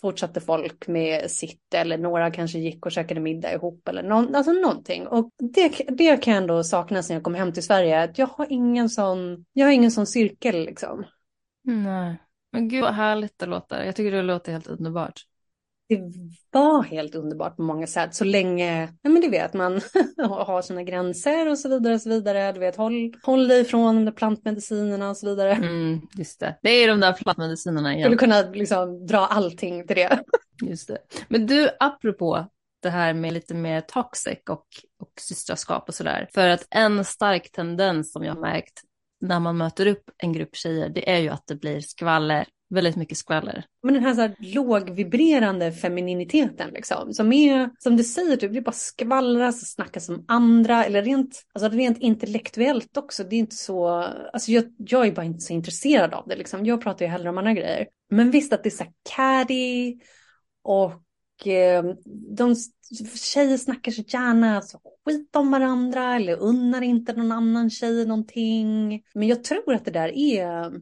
fortsatte 0.00 0.40
folk 0.40 0.86
med 0.86 1.30
sitt 1.30 1.74
eller 1.74 1.98
några 1.98 2.30
kanske 2.30 2.58
gick 2.58 2.86
och 2.86 2.92
käkade 2.92 3.20
middag 3.20 3.54
ihop 3.54 3.88
eller 3.88 4.02
någon, 4.02 4.34
alltså 4.34 4.52
någonting. 4.52 5.06
Och 5.06 5.30
det, 5.38 5.68
det 5.88 6.16
kan 6.16 6.34
jag 6.34 6.42
ändå 6.42 6.64
sakna 6.64 7.02
sen 7.02 7.14
jag 7.14 7.22
kom 7.22 7.34
hem 7.34 7.52
till 7.52 7.62
Sverige, 7.62 8.02
att 8.02 8.18
jag 8.18 8.26
har 8.26 8.46
ingen 8.50 8.88
sån, 8.88 9.44
jag 9.52 9.66
har 9.66 9.72
ingen 9.72 9.90
sån 9.90 10.06
cirkel 10.06 10.64
liksom. 10.64 11.04
Nej. 11.64 12.16
Men 12.56 12.68
gud 12.68 12.82
vad 12.82 12.94
härligt 12.94 13.38
det 13.38 13.46
låter. 13.46 13.84
Jag 13.84 13.96
tycker 13.96 14.12
det 14.12 14.22
låter 14.22 14.52
helt 14.52 14.66
underbart. 14.66 15.20
Det 15.88 16.00
var 16.50 16.82
helt 16.82 17.14
underbart 17.14 17.56
på 17.56 17.62
många 17.62 17.86
sätt. 17.86 18.14
Så 18.14 18.24
länge, 18.24 18.82
ja 19.02 19.10
men 19.10 19.22
du 19.22 19.28
vet, 19.28 19.54
man 19.54 19.80
har 20.28 20.62
sina 20.62 20.82
gränser 20.82 21.50
och 21.50 21.58
så 21.58 21.68
vidare 21.68 21.94
och 21.94 22.00
så 22.00 22.08
vidare. 22.08 22.52
Du 22.52 22.60
vet, 22.60 22.76
håll, 22.76 23.14
håll 23.22 23.48
dig 23.48 23.60
ifrån 23.60 23.94
de 23.94 24.04
där 24.04 24.12
plantmedicinerna 24.12 25.10
och 25.10 25.16
så 25.16 25.26
vidare. 25.26 25.52
Mm, 25.52 26.00
just 26.14 26.40
det. 26.40 26.58
Det 26.62 26.70
är 26.70 26.88
de 26.88 27.00
där 27.00 27.12
plantmedicinerna 27.12 27.94
igen. 27.94 28.04
Skulle 28.04 28.16
kunna 28.16 28.50
liksom 28.50 29.06
dra 29.06 29.18
allting 29.18 29.86
till 29.86 29.96
det. 29.96 30.20
Just 30.62 30.88
det. 30.88 30.98
Men 31.28 31.46
du, 31.46 31.68
apropå 31.80 32.46
det 32.82 32.90
här 32.90 33.14
med 33.14 33.32
lite 33.32 33.54
mer 33.54 33.80
toxic 33.80 34.38
och, 34.50 34.66
och 35.00 35.12
systraskap 35.20 35.88
och 35.88 35.94
sådär. 35.94 36.28
För 36.34 36.48
att 36.48 36.66
en 36.70 37.04
stark 37.04 37.52
tendens 37.52 38.12
som 38.12 38.24
jag 38.24 38.34
har 38.34 38.40
märkt 38.40 38.82
när 39.26 39.40
man 39.40 39.56
möter 39.56 39.86
upp 39.86 40.10
en 40.18 40.32
grupp 40.32 40.56
tjejer, 40.56 40.88
det 40.88 41.10
är 41.10 41.18
ju 41.18 41.28
att 41.28 41.46
det 41.46 41.54
blir 41.54 41.80
skvaller, 41.80 42.46
väldigt 42.70 42.96
mycket 42.96 43.18
skvaller. 43.18 43.64
Men 43.82 43.94
den 43.94 44.02
här, 44.02 44.14
så 44.14 44.20
här 44.20 44.34
lågvibrerande 44.38 45.72
femininiteten 45.72 46.70
liksom, 46.70 47.12
som 47.12 47.32
är, 47.32 47.70
som 47.78 47.96
du 47.96 48.04
säger, 48.04 48.36
typ, 48.36 48.52
det 48.52 48.60
bara 48.60 48.72
skvallras 48.72 49.62
och 49.62 49.68
snackas 49.68 50.08
om 50.08 50.24
andra, 50.28 50.84
eller 50.84 51.02
rent, 51.02 51.42
alltså 51.54 51.68
rent 51.68 51.98
intellektuellt 51.98 52.96
också, 52.96 53.24
det 53.24 53.36
är 53.36 53.40
inte 53.40 53.56
så, 53.56 53.88
alltså 54.32 54.52
jag, 54.52 54.64
jag 54.78 55.06
är 55.06 55.12
bara 55.12 55.26
inte 55.26 55.40
så 55.40 55.52
intresserad 55.52 56.14
av 56.14 56.28
det 56.28 56.36
liksom, 56.36 56.66
jag 56.66 56.82
pratar 56.82 57.04
ju 57.04 57.10
hellre 57.10 57.28
om 57.28 57.38
andra 57.38 57.52
grejer. 57.52 57.86
Men 58.10 58.30
visst 58.30 58.52
att 58.52 58.62
det 58.62 58.68
är 58.68 58.70
så 58.70 58.84
här 58.84 58.92
caddy 59.14 59.96
och 60.62 60.92
Eh, 61.44 61.84
de 62.36 62.54
tjejer 63.14 63.56
snackar 63.56 63.92
så 63.92 64.02
gärna 64.02 64.62
så 64.62 64.80
skit 65.04 65.36
om 65.36 65.50
varandra 65.50 66.16
eller 66.16 66.36
unnar 66.36 66.82
inte 66.82 67.12
någon 67.12 67.32
annan 67.32 67.70
tjej 67.70 68.06
någonting. 68.06 69.02
Men 69.14 69.28
jag 69.28 69.44
tror 69.44 69.74
att 69.74 69.84
det 69.84 69.90
där 69.90 70.08
är 70.08 70.72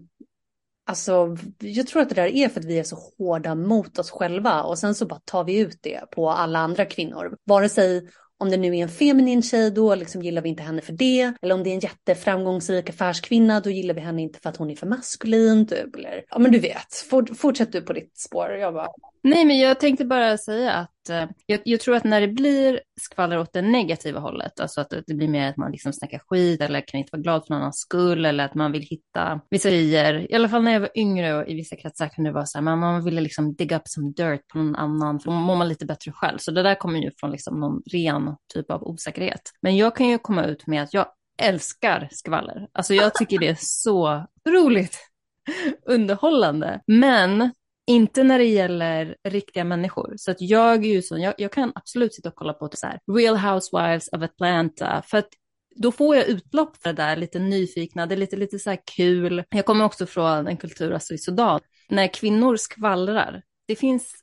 Alltså, 0.86 1.36
jag 1.58 1.86
tror 1.86 2.02
att 2.02 2.08
det 2.08 2.14
där 2.14 2.26
är 2.26 2.48
för 2.48 2.60
att 2.60 2.66
vi 2.66 2.78
är 2.78 2.84
så 2.84 2.96
hårda 3.18 3.54
mot 3.54 3.98
oss 3.98 4.10
själva 4.10 4.62
och 4.62 4.78
sen 4.78 4.94
så 4.94 5.06
bara 5.06 5.20
tar 5.24 5.44
vi 5.44 5.58
ut 5.58 5.78
det 5.82 6.10
på 6.10 6.30
alla 6.30 6.58
andra 6.58 6.84
kvinnor. 6.84 7.36
Vare 7.44 7.68
sig 7.68 8.08
om 8.38 8.50
det 8.50 8.56
nu 8.56 8.76
är 8.76 8.82
en 8.82 8.88
feminin 8.88 9.42
tjej 9.42 9.70
då 9.70 9.94
liksom 9.94 10.22
gillar 10.22 10.42
vi 10.42 10.48
inte 10.48 10.62
henne 10.62 10.82
för 10.82 10.92
det. 10.92 11.34
Eller 11.42 11.54
om 11.54 11.62
det 11.62 11.70
är 11.70 11.74
en 11.74 11.80
jätteframgångsrik 11.80 12.90
affärskvinna 12.90 13.60
då 13.60 13.70
gillar 13.70 13.94
vi 13.94 14.00
henne 14.00 14.22
inte 14.22 14.40
för 14.40 14.50
att 14.50 14.56
hon 14.56 14.70
är 14.70 14.76
för 14.76 14.86
maskulin 14.86 15.66
typ. 15.66 15.96
Eller, 15.96 16.24
ja 16.30 16.38
men 16.38 16.52
du 16.52 16.58
vet, 16.58 16.94
fortsätt 17.36 17.72
du 17.72 17.80
på 17.80 17.92
ditt 17.92 18.18
spår. 18.18 18.50
Jag 18.50 18.74
bara... 18.74 18.88
Nej 19.26 19.44
men 19.44 19.58
jag 19.58 19.80
tänkte 19.80 20.04
bara 20.04 20.38
säga 20.38 20.72
att 20.72 21.08
eh, 21.10 21.24
jag, 21.46 21.60
jag, 21.64 21.80
tror 21.80 21.96
att 21.96 22.04
när 22.04 22.20
det 22.20 22.28
blir 22.28 22.80
skvaller 23.00 23.38
åt 23.38 23.52
det 23.52 23.62
negativa 23.62 24.20
hållet, 24.20 24.60
alltså 24.60 24.80
att 24.80 24.90
det 25.06 25.14
blir 25.14 25.28
mer 25.28 25.50
att 25.50 25.56
man 25.56 25.72
liksom 25.72 25.92
snackar 25.92 26.18
skit 26.18 26.60
eller 26.60 26.80
kan 26.80 27.00
inte 27.00 27.10
vara 27.12 27.22
glad 27.22 27.46
för 27.46 27.54
någon 27.54 27.60
annans 27.60 27.78
skull 27.78 28.24
eller 28.24 28.44
att 28.44 28.54
man 28.54 28.72
vill 28.72 28.82
hitta 28.82 29.40
vissa 29.50 29.70
grejer. 29.70 30.32
I 30.32 30.34
alla 30.34 30.48
fall 30.48 30.62
när 30.62 30.72
jag 30.72 30.80
var 30.80 30.98
yngre 30.98 31.34
och 31.34 31.48
i 31.48 31.54
vissa 31.54 31.76
kretsar 31.76 32.08
kunde 32.08 32.30
det 32.30 32.34
vara 32.34 32.46
så 32.46 32.58
här, 32.58 32.62
man, 32.62 32.78
man 32.78 33.04
ville 33.04 33.20
liksom 33.20 33.54
digga 33.54 33.76
upp 33.76 33.88
som 33.88 34.12
dirt 34.12 34.48
på 34.48 34.58
någon 34.58 34.76
annan, 34.76 35.20
för 35.20 35.30
då 35.30 35.36
mår 35.36 35.56
man 35.56 35.68
lite 35.68 35.86
bättre 35.86 36.12
själv. 36.12 36.38
Så 36.38 36.50
det 36.50 36.62
där 36.62 36.74
kommer 36.74 36.98
ju 36.98 37.10
från 37.16 37.30
liksom 37.30 37.60
någon 37.60 37.82
ren 37.92 38.36
typ 38.54 38.70
av 38.70 38.82
osäkerhet. 38.82 39.42
Men 39.62 39.76
jag 39.76 39.96
kan 39.96 40.08
ju 40.08 40.18
komma 40.18 40.44
ut 40.44 40.66
med 40.66 40.82
att 40.82 40.94
jag 40.94 41.06
älskar 41.42 42.08
skvaller. 42.12 42.68
Alltså 42.72 42.94
jag 42.94 43.14
tycker 43.14 43.38
det 43.38 43.48
är 43.48 43.56
så 43.58 44.26
roligt 44.48 44.98
underhållande. 45.86 46.80
Men 46.86 47.50
inte 47.86 48.24
när 48.24 48.38
det 48.38 48.44
gäller 48.44 49.16
riktiga 49.28 49.64
människor. 49.64 50.14
Så 50.16 50.30
att 50.30 50.40
jag 50.40 50.84
är 50.84 50.88
ju 50.88 51.02
sån, 51.02 51.20
jag, 51.20 51.34
jag 51.38 51.52
kan 51.52 51.72
absolut 51.74 52.14
sitta 52.14 52.28
och 52.28 52.34
kolla 52.34 52.52
på 52.52 52.68
typ 52.68 52.78
så 52.78 52.86
här, 52.86 53.00
Real 53.16 53.36
Housewives 53.36 54.08
of 54.08 54.22
Atlanta. 54.22 55.02
För 55.06 55.18
att 55.18 55.28
då 55.76 55.92
får 55.92 56.16
jag 56.16 56.28
utlopp 56.28 56.76
för 56.82 56.92
det 56.92 57.02
där, 57.02 57.16
lite 57.16 57.38
nyfikna, 57.38 58.06
det 58.06 58.14
är 58.14 58.16
lite, 58.16 58.36
lite 58.36 58.58
så 58.58 58.70
här 58.70 58.78
kul. 58.96 59.44
Jag 59.50 59.64
kommer 59.64 59.84
också 59.84 60.06
från 60.06 60.46
en 60.46 60.56
kultur, 60.56 60.92
alltså 60.92 61.14
i 61.14 61.18
Sudan, 61.18 61.60
när 61.88 62.14
kvinnor 62.14 62.56
skvallrar. 62.56 63.42
Det 63.66 63.76
finns 63.76 64.14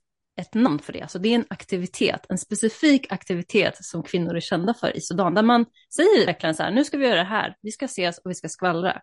ett 0.42 0.54
namn 0.54 0.80
för 0.80 0.94
det, 0.94 1.02
alltså 1.02 1.20
det 1.20 1.30
är 1.30 1.36
en 1.36 1.46
aktivitet, 1.50 2.26
en 2.30 2.38
specifik 2.38 3.12
aktivitet 3.12 3.86
som 3.86 4.04
kvinnor 4.04 4.36
är 4.36 4.40
kända 4.40 4.74
för 4.74 4.98
i 4.98 5.02
Sudan, 5.02 5.34
där 5.34 5.44
man 5.44 5.66
säger 5.96 6.26
verkligen 6.26 6.56
så 6.56 6.64
här, 6.64 6.72
nu 6.72 6.84
ska 6.84 6.98
vi 6.98 7.06
göra 7.06 7.16
det 7.16 7.24
här, 7.24 7.56
vi 7.62 7.72
ska 7.72 7.86
ses 7.86 8.18
och 8.18 8.32
vi 8.32 8.36
ska 8.36 8.50
skvallra. 8.50 9.02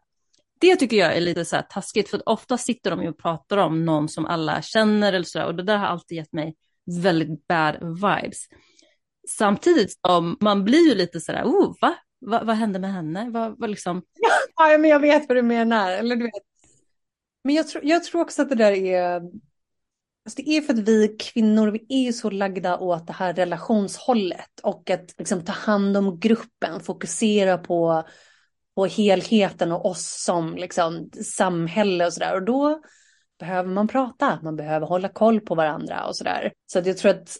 Det 0.61 0.77
tycker 0.77 0.97
jag 0.97 1.17
är 1.17 1.21
lite 1.21 1.45
så 1.45 1.57
här 1.57 1.63
taskigt, 1.63 2.09
för 2.09 2.17
att 2.17 2.23
ofta 2.27 2.59
sitter 2.59 2.91
de 2.91 3.03
ju 3.03 3.09
och 3.09 3.19
pratar 3.19 3.57
om 3.57 3.85
någon 3.85 4.09
som 4.09 4.27
alla 4.27 4.63
känner 4.63 5.13
eller 5.13 5.25
så 5.25 5.45
och 5.45 5.55
det 5.55 5.63
där 5.63 5.77
har 5.77 5.87
alltid 5.87 6.17
gett 6.17 6.33
mig 6.33 6.55
väldigt 7.03 7.47
bad 7.47 7.77
vibes. 7.83 8.47
Samtidigt 9.29 9.99
som 10.07 10.37
man 10.41 10.65
blir 10.65 10.89
ju 10.89 10.95
lite 10.95 11.21
sådär, 11.21 11.45
oh, 11.45 11.75
va? 11.81 11.95
va? 12.21 12.43
Vad 12.45 12.57
hände 12.57 12.79
med 12.79 12.93
henne? 12.93 13.31
Vad, 13.31 13.59
va 13.59 13.67
liksom... 13.67 14.03
Ja, 14.57 14.79
men 14.79 14.91
jag 14.91 15.01
vet 15.01 15.29
vad 15.29 15.37
du 15.37 15.43
menar. 15.43 15.91
Eller 15.91 16.17
du 16.17 16.25
vet. 16.25 16.43
Men 17.45 17.55
jag 17.55 17.69
tror, 17.69 17.85
jag 17.85 18.05
tror 18.05 18.21
också 18.21 18.43
att 18.43 18.49
det 18.49 18.55
där 18.55 18.73
är 18.73 19.23
Alltså 20.29 20.43
det 20.43 20.51
är 20.57 20.61
för 20.61 20.73
att 20.73 20.79
vi 20.79 21.17
kvinnor, 21.19 21.69
vi 21.71 21.87
är 21.89 22.05
ju 22.05 22.13
så 22.13 22.31
lagda 22.31 22.79
åt 22.79 23.07
det 23.07 23.13
här 23.13 23.35
relationshållet 23.35 24.61
och 24.63 24.91
att 24.91 25.15
liksom 25.19 25.45
ta 25.45 25.53
hand 25.53 25.97
om 25.97 26.21
gruppen, 26.21 26.81
fokusera 26.81 27.59
på, 27.59 28.05
på 28.79 28.87
helheten 28.87 29.73
och 29.73 29.87
oss 29.87 30.23
som 30.25 30.57
liksom 30.57 31.11
samhälle 31.25 32.07
och 32.07 32.13
sådär. 32.13 32.35
Och 32.35 32.43
då 32.43 32.81
behöver 33.39 33.69
man 33.69 33.89
prata, 33.89 34.39
man 34.43 34.57
behöver 34.57 34.87
hålla 34.87 35.09
koll 35.09 35.41
på 35.41 35.55
varandra 35.55 36.07
och 36.07 36.17
sådär. 36.17 36.53
Så 36.67 36.79
att 36.79 36.87
jag 36.87 36.99
tror 36.99 37.11
att 37.11 37.37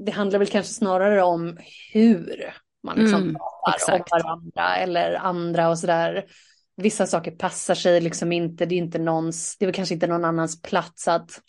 det 0.00 0.12
handlar 0.12 0.38
väl 0.38 0.48
kanske 0.48 0.72
snarare 0.72 1.22
om 1.22 1.58
hur 1.92 2.54
man 2.82 2.98
liksom 2.98 3.22
mm, 3.22 3.34
pratar 3.34 3.96
exakt. 3.96 4.12
om 4.12 4.18
varandra 4.22 4.76
eller 4.76 5.14
andra 5.14 5.68
och 5.68 5.78
sådär. 5.78 6.26
Vissa 6.76 7.06
saker 7.06 7.30
passar 7.30 7.74
sig 7.74 8.00
liksom 8.00 8.32
inte, 8.32 8.66
det 8.66 8.74
är 8.74 8.78
inte 8.78 8.98
någons, 8.98 9.56
det 9.58 9.64
är 9.64 9.66
väl 9.66 9.74
kanske 9.74 9.94
inte 9.94 10.06
någon 10.06 10.24
annans 10.24 10.62
plats 10.62 11.08
att 11.08 11.40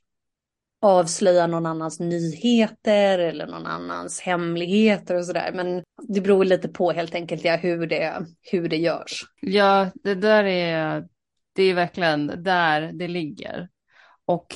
avslöja 0.82 1.48
någon 1.48 1.66
annans 1.66 2.00
nyheter 2.00 3.20
eller 3.20 3.48
någon 3.48 3.66
annans 3.66 4.20
hemligheter 4.20 5.16
och 5.16 5.26
sådär. 5.26 5.52
Men 5.54 5.84
det 6.08 6.22
beror 6.22 6.46
lite 6.46 6.70
på 6.70 6.92
helt 6.92 7.16
enkelt 7.16 7.46
ja, 7.46 7.56
hur, 7.56 7.88
det, 7.88 8.26
hur 8.52 8.70
det 8.70 8.78
görs. 8.78 9.24
Ja, 9.42 9.90
det 10.04 10.16
där 10.16 10.44
är, 10.44 11.08
det 11.54 11.64
är 11.64 11.74
verkligen 11.74 12.44
där 12.44 12.92
det 12.94 13.08
ligger. 13.08 13.70
Och 14.26 14.48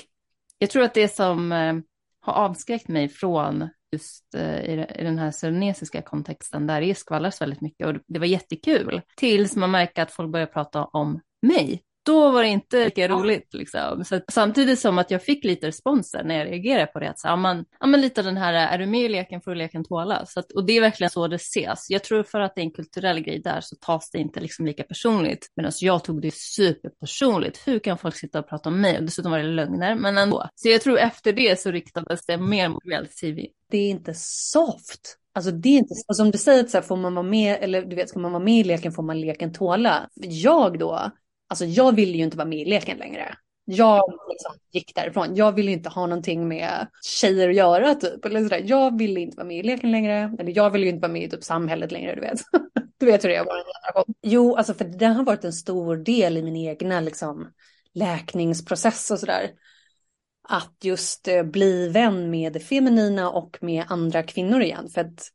jag 0.57 0.69
tror 0.69 0.83
att 0.83 0.93
det 0.93 1.07
som 1.07 1.51
eh, 1.51 1.73
har 2.19 2.33
avskräckt 2.33 2.87
mig 2.87 3.09
från 3.09 3.69
just 3.91 4.35
eh, 4.35 4.59
i, 4.65 4.87
den 4.97 5.19
här 5.19 5.31
serenesiska 5.31 6.01
kontexten 6.01 6.67
där 6.67 6.81
det 6.81 6.95
skvallras 6.95 7.41
väldigt 7.41 7.61
mycket 7.61 7.87
och 7.87 7.95
det 8.07 8.19
var 8.19 8.25
jättekul. 8.25 9.01
Tills 9.17 9.55
man 9.55 9.71
märker 9.71 10.01
att 10.01 10.11
folk 10.11 10.31
börjar 10.31 10.47
prata 10.47 10.85
om 10.85 11.19
mig 11.41 11.83
då 12.05 12.31
var 12.31 12.43
det 12.43 12.49
inte 12.49 12.85
lika 12.85 13.07
roligt. 13.07 13.53
Liksom. 13.53 14.05
Så 14.05 14.21
samtidigt 14.31 14.79
som 14.79 14.97
att 14.97 15.11
jag 15.11 15.23
fick 15.23 15.43
lite 15.43 15.67
responser 15.67 16.23
när 16.23 16.37
jag 16.37 16.47
reagerade 16.47 16.87
på 16.87 16.99
det. 16.99 17.13
Så, 17.15 17.27
ja, 17.27 17.35
man, 17.35 17.65
ja, 17.79 17.87
men 17.87 18.01
lite 18.01 18.21
den 18.21 18.37
här, 18.37 18.53
är 18.53 18.77
du 18.77 18.85
med 18.85 19.01
i 19.01 19.09
leken 19.09 19.41
får 19.41 19.51
du 19.51 19.57
leken 19.57 19.83
tåla. 19.83 20.25
Så 20.25 20.39
att, 20.39 20.51
och 20.51 20.65
det 20.65 20.77
är 20.77 20.81
verkligen 20.81 21.09
så 21.09 21.27
det 21.27 21.35
ses. 21.35 21.89
Jag 21.89 22.03
tror 22.03 22.23
för 22.23 22.39
att 22.39 22.55
det 22.55 22.61
är 22.61 22.63
en 22.63 22.71
kulturell 22.71 23.19
grej 23.19 23.39
där 23.39 23.61
så 23.61 23.75
tas 23.75 24.09
det 24.11 24.17
inte 24.17 24.39
liksom 24.39 24.65
lika 24.65 24.83
personligt. 24.83 25.47
Men 25.55 25.65
alltså, 25.65 25.85
jag 25.85 26.03
tog 26.03 26.21
det 26.21 26.33
superpersonligt. 26.33 27.67
Hur 27.67 27.79
kan 27.79 27.97
folk 27.97 28.15
sitta 28.15 28.39
och 28.39 28.49
prata 28.49 28.69
om 28.69 28.81
mig? 28.81 28.97
Och 28.97 29.03
dessutom 29.03 29.31
var 29.31 29.39
det 29.39 29.45
lögner, 29.45 29.95
men 29.95 30.17
ändå. 30.17 30.49
Så 30.55 30.69
jag 30.69 30.81
tror 30.81 30.97
efter 30.97 31.33
det 31.33 31.59
så 31.59 31.71
riktades 31.71 32.25
det 32.25 32.37
mer 32.37 32.69
mot 32.69 32.85
reality 32.85 33.13
TV. 33.13 33.47
Det 33.71 33.77
är 33.77 33.89
inte 33.89 34.13
soft. 34.15 35.17
Alltså 35.35 35.51
det 35.51 35.69
är 35.69 35.77
inte, 35.77 35.93
alltså 36.07 36.23
om 36.23 36.31
du 36.31 36.37
säger 36.37 36.63
att 36.63 36.69
så 36.69 36.77
här, 36.77 36.83
får 36.83 36.97
man 36.97 37.15
vara 37.15 37.25
med, 37.25 37.57
eller 37.61 37.81
du 37.81 37.95
vet, 37.95 38.09
ska 38.09 38.19
man 38.19 38.31
vara 38.31 38.43
med 38.43 38.59
i 38.59 38.63
leken 38.63 38.91
får 38.91 39.03
man 39.03 39.21
leken 39.21 39.53
tåla. 39.53 40.09
Jag 40.15 40.79
då, 40.79 41.11
Alltså 41.53 41.65
jag 41.65 41.95
ville 41.95 42.17
ju 42.17 42.23
inte 42.23 42.37
vara 42.37 42.47
med 42.47 42.59
i 42.59 42.65
leken 42.65 42.97
längre. 42.97 43.35
Jag 43.65 44.19
liksom 44.29 44.51
gick 44.71 44.95
därifrån. 44.95 45.35
Jag 45.35 45.51
ville 45.51 45.71
inte 45.71 45.89
ha 45.89 46.07
någonting 46.07 46.47
med 46.47 46.87
tjejer 47.01 47.49
att 47.49 47.55
göra 47.55 47.95
typ. 47.95 48.25
Eller 48.25 48.43
sådär. 48.43 48.63
Jag 48.65 48.97
ville 48.97 49.19
inte 49.19 49.37
vara 49.37 49.47
med 49.47 49.57
i 49.57 49.63
leken 49.63 49.91
längre. 49.91 50.35
Eller 50.39 50.53
jag 50.55 50.69
ville 50.69 50.85
ju 50.85 50.91
inte 50.91 51.01
vara 51.01 51.11
med 51.11 51.23
i 51.23 51.29
typ 51.29 51.43
samhället 51.43 51.91
längre, 51.91 52.15
du 52.15 52.21
vet. 52.21 52.41
du 52.97 53.05
vet 53.05 53.23
hur 53.23 53.29
det 53.29 53.35
är 53.35 53.43
vår 53.43 53.51
generation. 53.51 54.13
Jo, 54.21 54.55
alltså 54.55 54.73
för 54.73 54.85
det 54.85 55.05
har 55.05 55.23
varit 55.23 55.43
en 55.43 55.53
stor 55.53 55.95
del 55.95 56.37
i 56.37 56.43
min 56.43 56.55
egna 56.55 56.99
liksom, 56.99 57.51
läkningsprocess 57.93 59.11
och 59.11 59.19
sådär. 59.19 59.49
Att 60.49 60.77
just 60.81 61.27
eh, 61.27 61.43
bli 61.43 61.89
vän 61.89 62.29
med 62.29 62.53
det 62.53 62.59
feminina 62.59 63.29
och 63.29 63.57
med 63.61 63.85
andra 63.87 64.23
kvinnor 64.23 64.61
igen. 64.61 64.89
För 64.89 65.01
att 65.01 65.29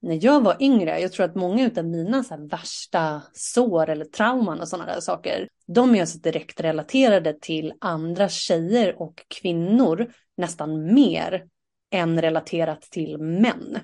när 0.00 0.24
jag 0.24 0.40
var 0.40 0.56
yngre, 0.60 1.00
jag 1.00 1.12
tror 1.12 1.26
att 1.26 1.34
många 1.34 1.70
av 1.76 1.84
mina 1.84 2.24
så 2.24 2.36
värsta 2.36 3.22
sår 3.32 3.88
eller 3.88 4.04
trauman 4.04 4.60
och 4.60 4.68
sådana 4.68 4.92
där 4.92 5.00
saker, 5.00 5.48
de 5.66 5.94
är 5.94 6.00
alltså 6.00 6.18
direkt 6.18 6.60
relaterade 6.60 7.38
till 7.40 7.72
andra 7.80 8.28
tjejer 8.28 9.02
och 9.02 9.24
kvinnor 9.28 10.12
nästan 10.36 10.94
mer 10.94 11.46
än 11.90 12.22
relaterat 12.22 12.82
till 12.82 13.18
män. 13.18 13.78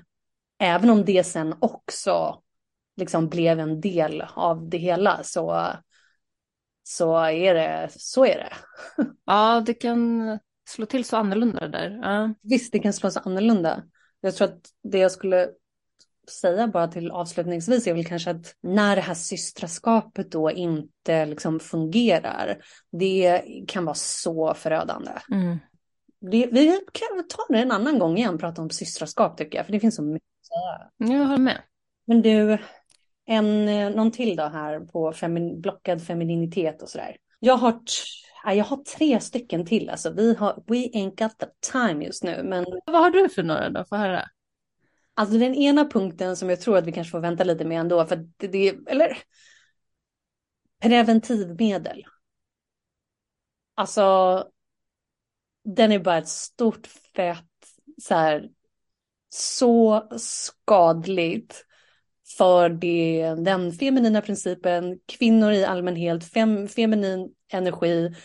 Även 0.59 0.89
om 0.89 1.05
det 1.05 1.23
sen 1.23 1.55
också 1.59 2.41
liksom 2.97 3.29
blev 3.29 3.59
en 3.59 3.81
del 3.81 4.23
av 4.33 4.69
det 4.69 4.77
hela 4.77 5.23
så, 5.23 5.67
så 6.83 7.17
är 7.17 7.53
det 7.53 7.89
så. 7.91 8.25
Är 8.25 8.37
det. 8.37 8.53
Ja, 9.25 9.63
det 9.65 9.73
kan 9.73 10.39
slå 10.67 10.85
till 10.85 11.05
så 11.05 11.17
annorlunda 11.17 11.67
där. 11.67 11.99
Ja. 12.03 12.33
Visst, 12.41 12.71
det 12.71 12.79
kan 12.79 12.93
slå 12.93 13.11
så 13.11 13.19
annorlunda. 13.19 13.83
Jag 14.21 14.35
tror 14.35 14.47
att 14.47 14.69
det 14.83 14.97
jag 14.97 15.11
skulle 15.11 15.49
säga 16.29 16.67
bara 16.67 16.87
till 16.87 17.11
avslutningsvis 17.11 17.87
är 17.87 17.93
väl 17.93 18.05
kanske 18.05 18.31
att 18.31 18.55
när 18.61 18.95
det 18.95 19.01
här 19.01 19.13
systraskapet 19.13 20.31
då 20.31 20.51
inte 20.51 21.25
liksom 21.25 21.59
fungerar, 21.59 22.57
det 22.91 23.41
kan 23.67 23.85
vara 23.85 23.95
så 23.95 24.53
förödande. 24.53 25.11
Mm. 25.31 25.57
Det, 26.31 26.47
vi 26.51 26.79
kan 26.91 27.27
ta 27.27 27.45
det 27.49 27.59
en 27.59 27.71
annan 27.71 27.99
gång 27.99 28.17
igen, 28.17 28.37
prata 28.37 28.61
om 28.61 28.69
systraskap 28.69 29.37
tycker 29.37 29.57
jag, 29.57 29.65
för 29.65 29.73
det 29.73 29.79
finns 29.79 29.95
så 29.95 30.01
mycket 30.03 30.29
att 30.41 30.47
säga. 30.47 31.13
Jag 31.17 31.25
håller 31.25 31.43
med. 31.43 31.61
Men 32.07 32.21
du, 32.21 32.57
en, 33.25 33.65
någon 33.91 34.11
till 34.11 34.35
då 34.35 34.43
här 34.43 34.79
på 34.79 35.13
femin, 35.13 35.61
blockad 35.61 36.03
femininitet 36.03 36.81
och 36.81 36.89
sådär. 36.89 37.17
Jag 37.39 37.57
har, 37.57 37.79
jag 38.45 38.65
har 38.65 38.77
tre 38.77 39.19
stycken 39.19 39.65
till, 39.65 39.89
alltså 39.89 40.13
vi 40.13 40.35
har, 40.35 40.63
we 40.67 40.75
ain't 40.75 41.23
got 41.23 41.39
the 41.39 41.45
time 41.71 42.05
just 42.05 42.23
nu, 42.23 42.43
men. 42.43 42.65
Vad 42.85 43.01
har 43.01 43.11
du 43.11 43.29
för 43.29 43.43
några 43.43 43.69
då, 43.69 43.85
få 43.85 43.95
höra. 43.95 44.29
Alltså 45.17 45.37
den 45.37 45.55
ena 45.55 45.85
punkten 45.85 46.37
som 46.37 46.49
jag 46.49 46.61
tror 46.61 46.77
att 46.77 46.85
vi 46.85 46.91
kanske 46.91 47.11
får 47.11 47.19
vänta 47.19 47.43
lite 47.43 47.65
med 47.65 47.79
ändå, 47.79 48.05
för 48.05 48.29
det, 48.37 48.47
det 48.47 48.75
eller 48.87 49.17
preventivmedel. 50.81 52.05
Alltså, 53.75 54.47
den 55.63 55.91
är 55.91 55.99
bara 55.99 56.17
ett 56.17 56.27
stort 56.27 56.87
fett, 56.87 57.45
så 58.01 58.15
här, 58.15 58.49
så 59.29 60.07
skadligt 60.17 61.65
för 62.37 62.69
det, 62.69 63.35
den 63.37 63.71
feminina 63.71 64.21
principen, 64.21 64.99
kvinnor 65.05 65.51
i 65.51 65.65
allmänhet, 65.65 66.31
fem, 66.31 66.67
feminin 66.67 67.29
energi, 67.53 68.15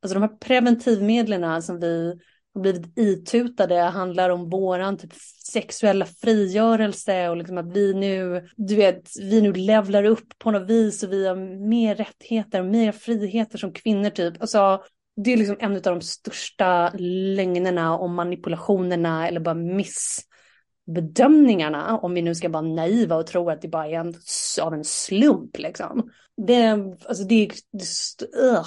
alltså 0.00 0.14
de 0.14 0.22
här 0.22 0.36
preventivmedlen 0.36 1.62
som 1.62 1.80
vi 1.80 2.18
har 2.54 2.60
blivit 2.60 2.98
itutade 2.98 3.80
handlar 3.80 4.30
om 4.30 4.50
våran 4.50 4.96
typ 4.96 5.12
sexuella 5.52 6.06
frigörelse 6.06 7.28
och 7.28 7.36
liksom 7.36 7.58
att 7.58 7.76
vi 7.76 7.94
nu, 7.94 8.48
du 8.56 8.76
vet, 8.76 9.10
vi 9.20 9.40
nu 9.40 9.52
levlar 9.52 10.04
upp 10.04 10.38
på 10.38 10.50
något 10.50 10.70
vis 10.70 11.02
och 11.02 11.12
vi 11.12 11.26
har 11.26 11.36
mer 11.68 11.94
rättigheter 11.94 12.60
och 12.60 12.66
mer 12.66 12.92
friheter 12.92 13.58
som 13.58 13.72
kvinnor 13.72 14.10
typ. 14.10 14.40
Alltså, 14.40 14.82
det 15.16 15.32
är 15.32 15.36
liksom 15.36 15.56
en 15.60 15.76
av 15.76 15.82
de 15.82 16.00
största 16.00 16.90
lögnerna 16.98 17.98
och 17.98 18.10
manipulationerna 18.10 19.28
eller 19.28 19.40
bara 19.40 19.54
missbedömningarna 19.54 21.98
om 21.98 22.14
vi 22.14 22.22
nu 22.22 22.34
ska 22.34 22.48
vara 22.48 22.62
naiva 22.62 23.16
och 23.16 23.26
tro 23.26 23.50
att 23.50 23.62
det 23.62 23.68
bara 23.68 23.86
är 23.86 24.00
en, 24.00 24.14
av 24.62 24.74
en 24.74 24.84
slump 24.84 25.58
liksom. 25.58 26.10
Det, 26.36 26.70
alltså 27.04 27.24
det, 27.24 27.50
det, 27.72 27.84
det 28.18 28.26
uh, 28.42 28.66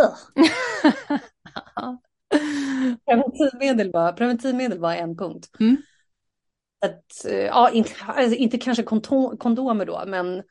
uh. 0.00 0.14
preventivmedel, 3.06 3.92
var, 3.92 4.12
preventivmedel 4.12 4.78
var 4.78 4.94
en 4.94 5.16
punkt. 5.16 5.50
Mm. 5.60 5.76
Att, 6.84 7.24
eh, 7.24 7.34
ja, 7.34 7.70
inte, 7.70 7.90
alltså 8.06 8.36
inte 8.36 8.58
kanske 8.58 8.82
kondomer 9.38 9.86
då, 9.86 10.02
men 10.06 10.42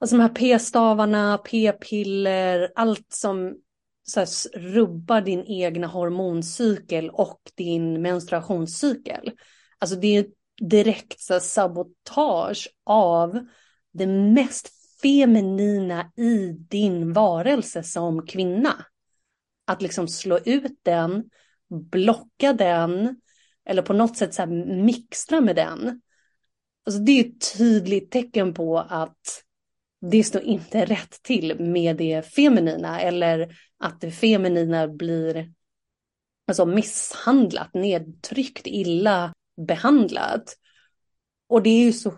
alltså 0.00 0.16
de 0.16 0.22
här 0.22 0.28
p-stavarna, 0.28 1.38
p-piller, 1.38 2.72
allt 2.74 3.12
som 3.12 3.56
så 4.02 4.20
här, 4.20 4.58
rubbar 4.58 5.20
din 5.20 5.44
egna 5.46 5.86
hormoncykel 5.86 7.10
och 7.10 7.40
din 7.54 8.02
menstruationscykel. 8.02 9.32
Alltså 9.78 9.96
det 9.96 10.16
är 10.16 10.26
direkt 10.60 11.20
så 11.20 11.32
här, 11.32 11.40
sabotage 11.40 12.68
av 12.84 13.46
det 13.92 14.06
mest 14.06 14.68
feminina 15.02 16.12
i 16.16 16.52
din 16.52 17.12
varelse 17.12 17.82
som 17.82 18.26
kvinna 18.26 18.84
att 19.68 19.82
liksom 19.82 20.08
slå 20.08 20.38
ut 20.38 20.78
den, 20.82 21.24
blocka 21.90 22.52
den 22.52 23.20
eller 23.64 23.82
på 23.82 23.92
något 23.92 24.16
sätt 24.16 24.34
så 24.34 24.42
här 24.42 24.82
mixtra 24.82 25.40
med 25.40 25.56
den. 25.56 26.00
Alltså 26.86 27.00
det 27.00 27.12
är 27.12 27.24
ett 27.24 27.58
tydligt 27.58 28.10
tecken 28.10 28.54
på 28.54 28.78
att 28.78 29.44
det 30.00 30.24
står 30.24 30.42
inte 30.42 30.84
rätt 30.84 31.22
till 31.22 31.60
med 31.60 31.96
det 31.96 32.22
feminina 32.22 33.00
eller 33.00 33.56
att 33.78 34.00
det 34.00 34.10
feminina 34.10 34.88
blir 34.88 35.52
alltså 36.46 36.66
misshandlat, 36.66 37.74
nedtryckt, 37.74 38.66
illa 38.66 39.32
behandlat. 39.66 40.56
Och 41.48 41.62
det 41.62 41.70
är 41.70 41.84
ju 41.84 41.92
så 41.92 42.14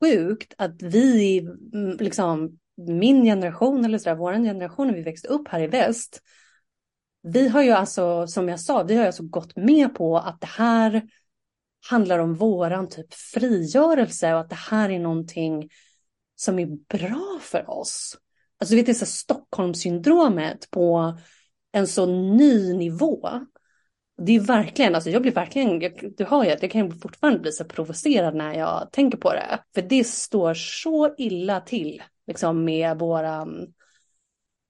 sjukt 0.00 0.54
att 0.58 0.82
vi, 0.82 1.38
mm, 1.74 1.96
liksom 1.96 2.58
min 2.76 3.24
generation 3.24 3.84
eller 3.84 3.98
sådär, 3.98 4.16
vår 4.16 4.32
generation 4.32 4.86
när 4.86 4.94
vi 4.94 5.02
växte 5.02 5.28
upp 5.28 5.48
här 5.48 5.60
i 5.60 5.66
väst, 5.66 6.20
vi 7.26 7.48
har 7.48 7.62
ju 7.62 7.70
alltså, 7.70 8.26
som 8.26 8.48
jag 8.48 8.60
sa, 8.60 8.82
vi 8.82 8.96
har 8.96 9.06
alltså 9.06 9.22
gått 9.22 9.56
med 9.56 9.94
på 9.94 10.18
att 10.18 10.40
det 10.40 10.46
här 10.46 11.02
handlar 11.90 12.18
om 12.18 12.34
våran 12.34 12.88
typ 12.88 13.14
frigörelse 13.14 14.34
och 14.34 14.40
att 14.40 14.50
det 14.50 14.56
här 14.70 14.90
är 14.90 14.98
någonting 14.98 15.68
som 16.36 16.58
är 16.58 16.66
bra 16.66 17.38
för 17.40 17.70
oss. 17.70 18.18
Alltså 18.60 18.76
vet 18.76 18.86
du, 18.86 18.94
så 18.94 19.06
Stockholmssyndromet 19.06 20.70
på 20.70 21.18
en 21.72 21.86
så 21.86 22.06
ny 22.06 22.74
nivå. 22.76 23.28
Det 24.22 24.32
är 24.32 24.40
verkligen, 24.40 24.94
alltså 24.94 25.10
jag 25.10 25.22
blir 25.22 25.32
verkligen, 25.32 25.78
du 26.16 26.24
hör 26.24 26.44
ju 26.44 26.50
att 26.50 26.62
jag 26.62 26.70
kan 26.70 26.92
fortfarande 26.92 27.40
bli 27.40 27.52
så 27.52 27.64
provocerad 27.64 28.34
när 28.34 28.54
jag 28.54 28.88
tänker 28.92 29.18
på 29.18 29.32
det. 29.32 29.58
För 29.74 29.82
det 29.82 30.04
står 30.04 30.54
så 30.54 31.14
illa 31.18 31.60
till 31.60 32.02
liksom 32.26 32.64
med 32.64 32.98
våran, 32.98 33.74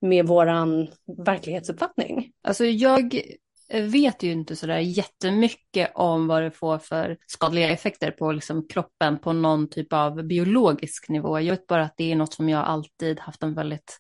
med 0.04 0.26
våran 0.26 0.88
verklighetsuppfattning. 1.26 2.32
Alltså 2.42 2.64
jag 2.64 3.20
vet 3.72 4.22
ju 4.22 4.32
inte 4.32 4.56
sådär 4.56 4.78
jättemycket 4.78 5.92
om 5.94 6.26
vad 6.26 6.42
det 6.42 6.50
får 6.50 6.78
för 6.78 7.16
skadliga 7.26 7.70
effekter 7.70 8.10
på 8.10 8.32
liksom 8.32 8.68
kroppen 8.68 9.18
på 9.18 9.32
någon 9.32 9.70
typ 9.70 9.92
av 9.92 10.22
biologisk 10.22 11.08
nivå. 11.08 11.40
Jag 11.40 11.52
vet 11.52 11.66
bara 11.66 11.82
att 11.82 11.94
det 11.96 12.12
är 12.12 12.16
något 12.16 12.34
som 12.34 12.48
jag 12.48 12.64
alltid 12.64 13.20
haft 13.20 13.42
en 13.42 13.54
väldigt 13.54 13.98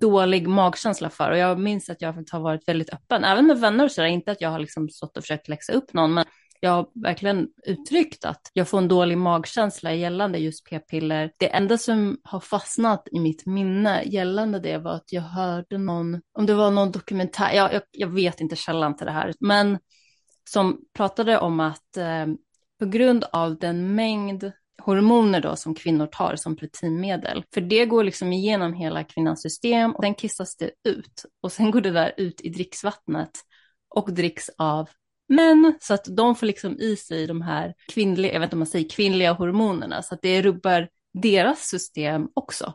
dålig 0.00 0.48
magkänsla 0.48 1.10
för. 1.10 1.30
Och 1.30 1.38
jag 1.38 1.58
minns 1.58 1.90
att 1.90 2.02
jag 2.02 2.12
har 2.32 2.40
varit 2.40 2.68
väldigt 2.68 2.90
öppen, 2.94 3.24
även 3.24 3.46
med 3.46 3.60
vänner 3.60 3.84
och 3.84 3.92
sådär. 3.92 4.08
Inte 4.08 4.32
att 4.32 4.40
jag 4.40 4.50
har 4.50 4.58
liksom 4.58 4.88
stått 4.88 5.16
och 5.16 5.22
försökt 5.22 5.48
läxa 5.48 5.72
upp 5.72 5.92
någon, 5.92 6.14
men 6.14 6.24
jag 6.60 6.70
har 6.70 6.86
verkligen 6.94 7.48
uttryckt 7.66 8.24
att 8.24 8.50
jag 8.52 8.68
får 8.68 8.78
en 8.78 8.88
dålig 8.88 9.18
magkänsla 9.18 9.94
gällande 9.94 10.38
just 10.38 10.64
p-piller. 10.70 11.32
Det 11.36 11.54
enda 11.54 11.78
som 11.78 12.18
har 12.22 12.40
fastnat 12.40 13.08
i 13.12 13.20
mitt 13.20 13.46
minne 13.46 14.02
gällande 14.04 14.60
det 14.60 14.78
var 14.78 14.92
att 14.92 15.12
jag 15.12 15.22
hörde 15.22 15.78
någon, 15.78 16.20
om 16.32 16.46
det 16.46 16.54
var 16.54 16.70
någon 16.70 16.92
dokumentär, 16.92 17.52
jag, 17.52 17.74
jag, 17.74 17.82
jag 17.90 18.08
vet 18.08 18.40
inte 18.40 18.56
källan 18.56 18.96
till 18.96 19.06
det 19.06 19.12
här, 19.12 19.34
men 19.40 19.78
som 20.50 20.80
pratade 20.96 21.38
om 21.38 21.60
att 21.60 21.96
eh, 21.96 22.26
på 22.78 22.86
grund 22.86 23.24
av 23.32 23.58
den 23.58 23.94
mängd 23.94 24.52
hormoner 24.82 25.40
då 25.40 25.56
som 25.56 25.74
kvinnor 25.74 26.06
tar 26.06 26.36
som 26.36 26.56
proteinmedel. 26.56 27.44
För 27.54 27.60
det 27.60 27.86
går 27.86 28.04
liksom 28.04 28.32
igenom 28.32 28.72
hela 28.72 29.04
kvinnans 29.04 29.42
system 29.42 29.92
och 29.92 30.04
sen 30.04 30.14
kissas 30.14 30.56
det 30.56 30.70
ut 30.84 31.24
och 31.42 31.52
sen 31.52 31.70
går 31.70 31.80
det 31.80 31.90
där 31.90 32.14
ut 32.16 32.40
i 32.40 32.48
dricksvattnet 32.48 33.30
och 33.94 34.12
dricks 34.12 34.50
av 34.58 34.88
men 35.28 35.74
så 35.80 35.94
att 35.94 36.04
de 36.04 36.34
får 36.34 36.46
liksom 36.46 36.78
i 36.78 36.96
sig 36.96 37.26
de 37.26 37.42
här 37.42 37.74
kvinnliga, 37.88 38.32
jag 38.32 38.40
vet 38.40 38.46
inte 38.46 38.54
om 38.54 38.58
man 38.58 38.66
säger 38.66 38.88
kvinnliga 38.88 39.32
hormonerna 39.32 40.02
så 40.02 40.14
att 40.14 40.22
det 40.22 40.42
rubbar 40.42 40.88
deras 41.22 41.58
system 41.58 42.28
också. 42.34 42.74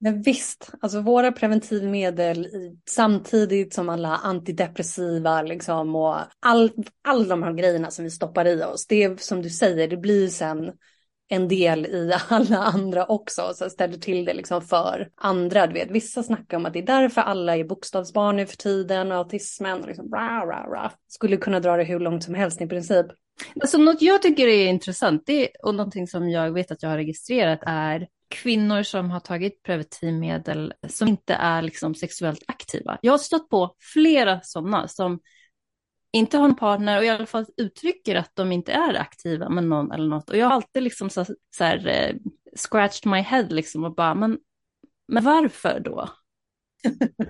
Men 0.00 0.22
visst, 0.22 0.70
alltså 0.80 1.00
våra 1.00 1.32
preventivmedel 1.32 2.48
samtidigt 2.90 3.74
som 3.74 3.88
alla 3.88 4.16
antidepressiva 4.16 5.42
liksom 5.42 5.96
och 5.96 6.16
all, 6.40 6.70
all 7.02 7.28
de 7.28 7.42
här 7.42 7.52
grejerna 7.52 7.90
som 7.90 8.04
vi 8.04 8.10
stoppar 8.10 8.44
i 8.44 8.64
oss. 8.64 8.86
Det 8.86 9.02
är 9.02 9.16
som 9.16 9.42
du 9.42 9.50
säger, 9.50 9.88
det 9.88 9.96
blir 9.96 10.28
sen 10.28 10.72
en 11.28 11.48
del 11.48 11.86
i 11.86 12.12
alla 12.28 12.58
andra 12.58 13.06
också, 13.06 13.52
så 13.54 13.70
ställer 13.70 13.98
till 13.98 14.24
det 14.24 14.34
liksom 14.34 14.62
för 14.62 15.08
andra. 15.16 15.66
Du 15.66 15.72
vet, 15.72 15.90
vissa 15.90 16.22
snackar 16.22 16.56
om 16.56 16.66
att 16.66 16.72
det 16.72 16.78
är 16.78 16.86
därför 16.86 17.20
alla 17.20 17.56
är 17.56 17.64
bokstavsbarn 17.64 18.36
nu 18.36 18.46
för 18.46 18.56
tiden 18.56 19.12
och 19.12 19.18
autismen 19.18 19.80
och 19.80 19.88
liksom 19.88 20.10
rah, 20.12 20.46
rah, 20.46 20.70
rah. 20.70 20.92
Skulle 21.08 21.36
kunna 21.36 21.60
dra 21.60 21.76
det 21.76 21.84
hur 21.84 22.00
långt 22.00 22.24
som 22.24 22.34
helst 22.34 22.60
i 22.60 22.66
princip. 22.66 23.06
Alltså 23.60 23.78
något 23.78 24.02
jag 24.02 24.22
tycker 24.22 24.46
är 24.48 24.66
intressant 24.66 25.22
det, 25.26 25.48
och 25.62 25.74
någonting 25.74 26.06
som 26.06 26.30
jag 26.30 26.52
vet 26.52 26.70
att 26.70 26.82
jag 26.82 26.90
har 26.90 26.96
registrerat 26.96 27.60
är 27.66 28.06
kvinnor 28.28 28.82
som 28.82 29.10
har 29.10 29.20
tagit 29.20 29.62
preventivmedel 29.62 30.72
som 30.88 31.08
inte 31.08 31.34
är 31.34 31.62
liksom 31.62 31.94
sexuellt 31.94 32.42
aktiva. 32.46 32.98
Jag 33.00 33.12
har 33.12 33.18
stött 33.18 33.48
på 33.48 33.74
flera 33.92 34.40
sådana 34.42 34.88
som 34.88 35.20
inte 36.14 36.38
har 36.38 36.44
en 36.44 36.56
partner 36.56 36.98
och 36.98 37.04
i 37.04 37.08
alla 37.08 37.26
fall 37.26 37.46
uttrycker 37.56 38.14
att 38.14 38.30
de 38.34 38.52
inte 38.52 38.72
är 38.72 38.94
aktiva 38.94 39.48
med 39.48 39.64
någon 39.64 39.92
eller 39.92 40.08
något. 40.08 40.30
Och 40.30 40.36
jag 40.36 40.46
har 40.46 40.52
alltid 40.52 40.82
liksom 40.82 41.10
så, 41.10 41.24
så 41.56 41.64
här, 41.64 41.86
eh, 41.86 42.16
scratched 42.56 43.10
my 43.10 43.20
head 43.20 43.46
liksom 43.50 43.84
och 43.84 43.94
bara, 43.94 44.14
men, 44.14 44.38
men 45.08 45.24
varför 45.24 45.80
då? 45.80 46.08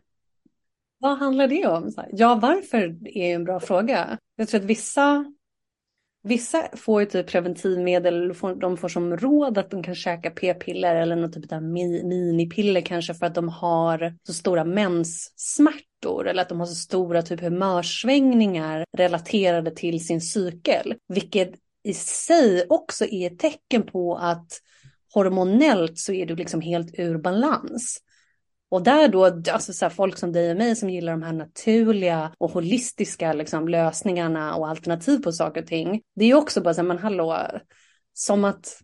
Vad 0.99 1.19
handlar 1.19 1.49
det 1.49 1.67
om? 1.67 1.93
Ja, 2.13 2.35
varför 2.35 3.09
är 3.19 3.35
en 3.35 3.45
bra 3.45 3.61
fråga. 3.61 4.19
Jag 4.37 4.49
tror 4.49 4.61
att 4.61 4.67
vissa, 4.67 5.33
vissa 6.25 6.69
får 6.77 7.01
ju 7.01 7.07
typ 7.07 7.27
preventivmedel, 7.27 8.35
de 8.61 8.77
får 8.77 8.89
som 8.89 9.17
råd 9.17 9.59
att 9.59 9.71
de 9.71 9.83
kan 9.83 9.95
käka 9.95 10.31
p-piller 10.31 10.97
eller 10.97 11.17
något 11.17 11.33
typ 11.33 11.53
av 11.53 11.63
minipiller 11.63 12.81
kanske 12.81 13.15
för 13.15 13.27
att 13.27 13.35
de 13.35 13.49
har 13.49 14.15
så 14.27 14.33
stora 14.33 14.65
menssmärtor 14.65 16.29
eller 16.29 16.43
att 16.43 16.49
de 16.49 16.61
har 16.61 16.67
så 16.67 16.75
stora 16.75 17.23
typ 17.23 17.41
humörsvängningar 17.41 18.85
relaterade 18.97 19.71
till 19.71 20.07
sin 20.07 20.21
cykel. 20.21 20.95
Vilket 21.09 21.53
i 21.85 21.95
sig 21.95 22.67
också 22.69 23.05
är 23.05 23.33
ett 23.33 23.39
tecken 23.39 23.83
på 23.83 24.17
att 24.17 24.61
hormonellt 25.15 25.99
så 25.99 26.13
är 26.13 26.27
du 26.27 26.37
liksom 26.37 26.61
helt 26.61 26.99
ur 26.99 27.19
balans. 27.19 28.01
Och 28.69 28.83
där 28.83 29.09
då, 29.09 29.25
alltså 29.25 29.73
så 29.73 29.91
folk 29.91 30.19
som 30.19 30.33
dig 30.33 30.51
och 30.51 30.57
mig 30.57 30.77
som 30.77 30.91
gillar 30.91 31.13
de 31.13 31.23
här 31.23 31.33
naturliga 31.33 32.33
och 32.39 32.51
holistiska 32.51 33.33
liksom, 33.33 33.69
lösningarna 33.69 34.55
och 34.55 34.69
alternativ 34.69 35.19
på 35.19 35.33
saker 35.33 35.63
och 35.63 35.67
ting. 35.67 36.03
Det 36.15 36.25
är 36.25 36.35
också 36.35 36.61
bara 36.61 36.75
så 36.75 36.81
här, 36.81 36.89
men 36.89 36.99
hallå, 36.99 37.49
som 38.13 38.45
att 38.45 38.81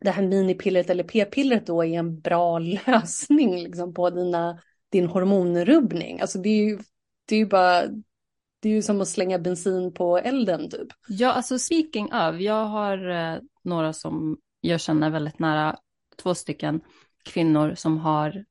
det 0.00 0.10
här 0.10 0.22
minipillret 0.22 0.90
eller 0.90 1.04
p-pillret 1.04 1.66
då 1.66 1.84
är 1.84 1.98
en 1.98 2.20
bra 2.20 2.58
lösning 2.86 3.62
liksom, 3.62 3.94
på 3.94 4.10
dina 4.10 4.58
din 4.90 5.06
hormonrubbning. 5.06 6.20
Alltså 6.20 6.38
det 6.38 6.48
är 6.48 6.64
ju, 6.64 6.78
det 7.24 7.34
är 7.34 7.38
ju 7.38 7.46
bara, 7.46 7.86
det 8.60 8.68
är 8.68 8.72
ju 8.72 8.82
som 8.82 9.00
att 9.00 9.08
slänga 9.08 9.38
bensin 9.38 9.94
på 9.94 10.18
elden 10.18 10.70
typ. 10.70 10.88
Ja, 11.08 11.32
alltså 11.32 11.58
speaking 11.58 12.04
of, 12.04 12.40
jag 12.40 12.64
har 12.64 13.08
eh, 13.08 13.38
några 13.62 13.92
som 13.92 14.38
jag 14.60 14.80
känner 14.80 15.10
väldigt 15.10 15.38
nära, 15.38 15.76
två 16.22 16.34
stycken 16.34 16.80
kvinnor 17.24 17.74
som 17.74 17.98
har 17.98 18.44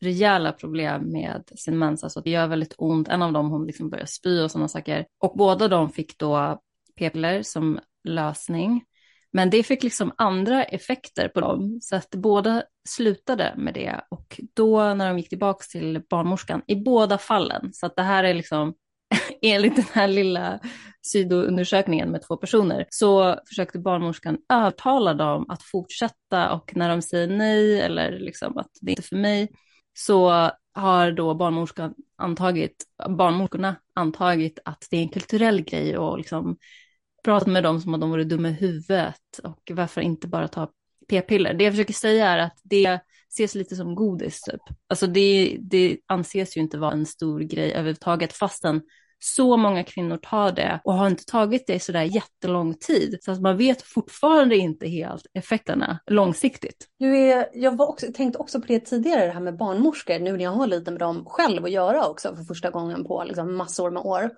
rejäla 0.00 0.52
problem 0.52 1.12
med 1.12 1.42
sin 1.56 1.78
mens, 1.78 2.04
alltså 2.04 2.20
det 2.20 2.30
gör 2.30 2.46
väldigt 2.46 2.74
ont. 2.78 3.08
En 3.08 3.22
av 3.22 3.32
dem 3.32 3.50
hon 3.50 3.66
liksom 3.66 3.90
börjar 3.90 4.06
spy 4.06 4.40
och 4.40 4.50
sådana 4.50 4.68
saker. 4.68 5.06
Och 5.18 5.36
båda 5.36 5.68
de 5.68 5.90
fick 5.90 6.18
då 6.18 6.60
p-piller 6.98 7.42
som 7.42 7.78
lösning. 8.04 8.84
Men 9.32 9.50
det 9.50 9.62
fick 9.62 9.82
liksom 9.82 10.12
andra 10.16 10.64
effekter 10.64 11.28
på 11.28 11.40
dem, 11.40 11.78
så 11.82 11.96
att 11.96 12.10
båda 12.10 12.62
slutade 12.88 13.54
med 13.56 13.74
det. 13.74 14.00
Och 14.10 14.40
då 14.54 14.94
när 14.94 15.08
de 15.08 15.18
gick 15.18 15.28
tillbaka 15.28 15.64
till 15.70 16.02
barnmorskan, 16.10 16.62
i 16.66 16.76
båda 16.76 17.18
fallen, 17.18 17.72
så 17.72 17.86
att 17.86 17.96
det 17.96 18.02
här 18.02 18.24
är 18.24 18.34
liksom 18.34 18.74
enligt 19.42 19.76
den 19.76 19.84
här 19.92 20.08
lilla 20.08 20.60
sidoundersökningen 21.02 22.10
med 22.10 22.22
två 22.22 22.36
personer, 22.36 22.86
så 22.88 23.38
försökte 23.48 23.78
barnmorskan 23.78 24.38
övertala 24.52 25.14
dem 25.14 25.46
att 25.48 25.62
fortsätta 25.62 26.52
och 26.52 26.76
när 26.76 26.88
de 26.88 27.02
säger 27.02 27.26
nej 27.26 27.80
eller 27.80 28.18
liksom 28.18 28.58
att 28.58 28.70
det 28.80 28.90
är 28.90 28.92
inte 28.92 29.02
för 29.02 29.16
mig, 29.16 29.48
så 29.98 30.50
har 30.74 31.12
då 31.12 31.34
barnmorskan 31.34 31.94
antagit, 32.16 32.84
barnmorskorna 33.08 33.76
antagit 33.94 34.58
att 34.64 34.86
det 34.90 34.96
är 34.96 35.02
en 35.02 35.08
kulturell 35.08 35.62
grej 35.62 35.98
och 35.98 36.18
liksom 36.18 36.56
pratat 37.24 37.48
med 37.48 37.62
dem 37.62 37.80
som 37.80 37.94
att 37.94 38.00
de 38.00 38.10
vore 38.10 38.24
dumma 38.24 38.48
i 38.48 38.52
huvudet 38.52 39.38
och 39.42 39.70
varför 39.74 40.00
inte 40.00 40.28
bara 40.28 40.48
ta 40.48 40.70
p-piller. 41.08 41.54
Det 41.54 41.64
jag 41.64 41.72
försöker 41.72 41.94
säga 41.94 42.28
är 42.28 42.38
att 42.38 42.60
det 42.62 43.00
ses 43.32 43.54
lite 43.54 43.76
som 43.76 43.94
godis 43.94 44.40
typ. 44.40 44.60
Alltså 44.88 45.06
det, 45.06 45.56
det 45.60 45.98
anses 46.06 46.56
ju 46.56 46.60
inte 46.60 46.78
vara 46.78 46.92
en 46.92 47.06
stor 47.06 47.40
grej 47.40 47.72
överhuvudtaget 47.72 48.32
fastän 48.32 48.82
så 49.18 49.56
många 49.56 49.84
kvinnor 49.84 50.16
tar 50.16 50.52
det 50.52 50.80
och 50.84 50.94
har 50.94 51.06
inte 51.06 51.24
tagit 51.24 51.66
det 51.66 51.74
i 51.74 51.80
sådär 51.80 52.02
jättelång 52.02 52.74
tid. 52.74 53.18
Så 53.20 53.32
att 53.32 53.40
man 53.40 53.56
vet 53.56 53.82
fortfarande 53.82 54.56
inte 54.56 54.88
helt 54.88 55.26
effekterna 55.34 55.98
långsiktigt. 56.06 56.88
Du 56.98 57.16
är, 57.18 57.48
jag 57.54 57.76
var 57.76 57.86
också, 57.86 58.06
tänkte 58.14 58.38
också 58.38 58.60
på 58.60 58.66
det 58.66 58.80
tidigare, 58.80 59.26
det 59.26 59.32
här 59.32 59.40
med 59.40 59.56
barnmorskor, 59.56 60.18
nu 60.18 60.32
när 60.32 60.44
jag 60.44 60.50
har 60.50 60.66
lite 60.66 60.90
med 60.90 61.00
dem 61.00 61.24
själv 61.26 61.64
att 61.64 61.70
göra 61.70 62.06
också 62.06 62.36
för 62.36 62.44
första 62.44 62.70
gången 62.70 63.04
på 63.04 63.24
liksom 63.24 63.56
massor 63.56 63.90
med 63.90 64.02
år. 64.02 64.30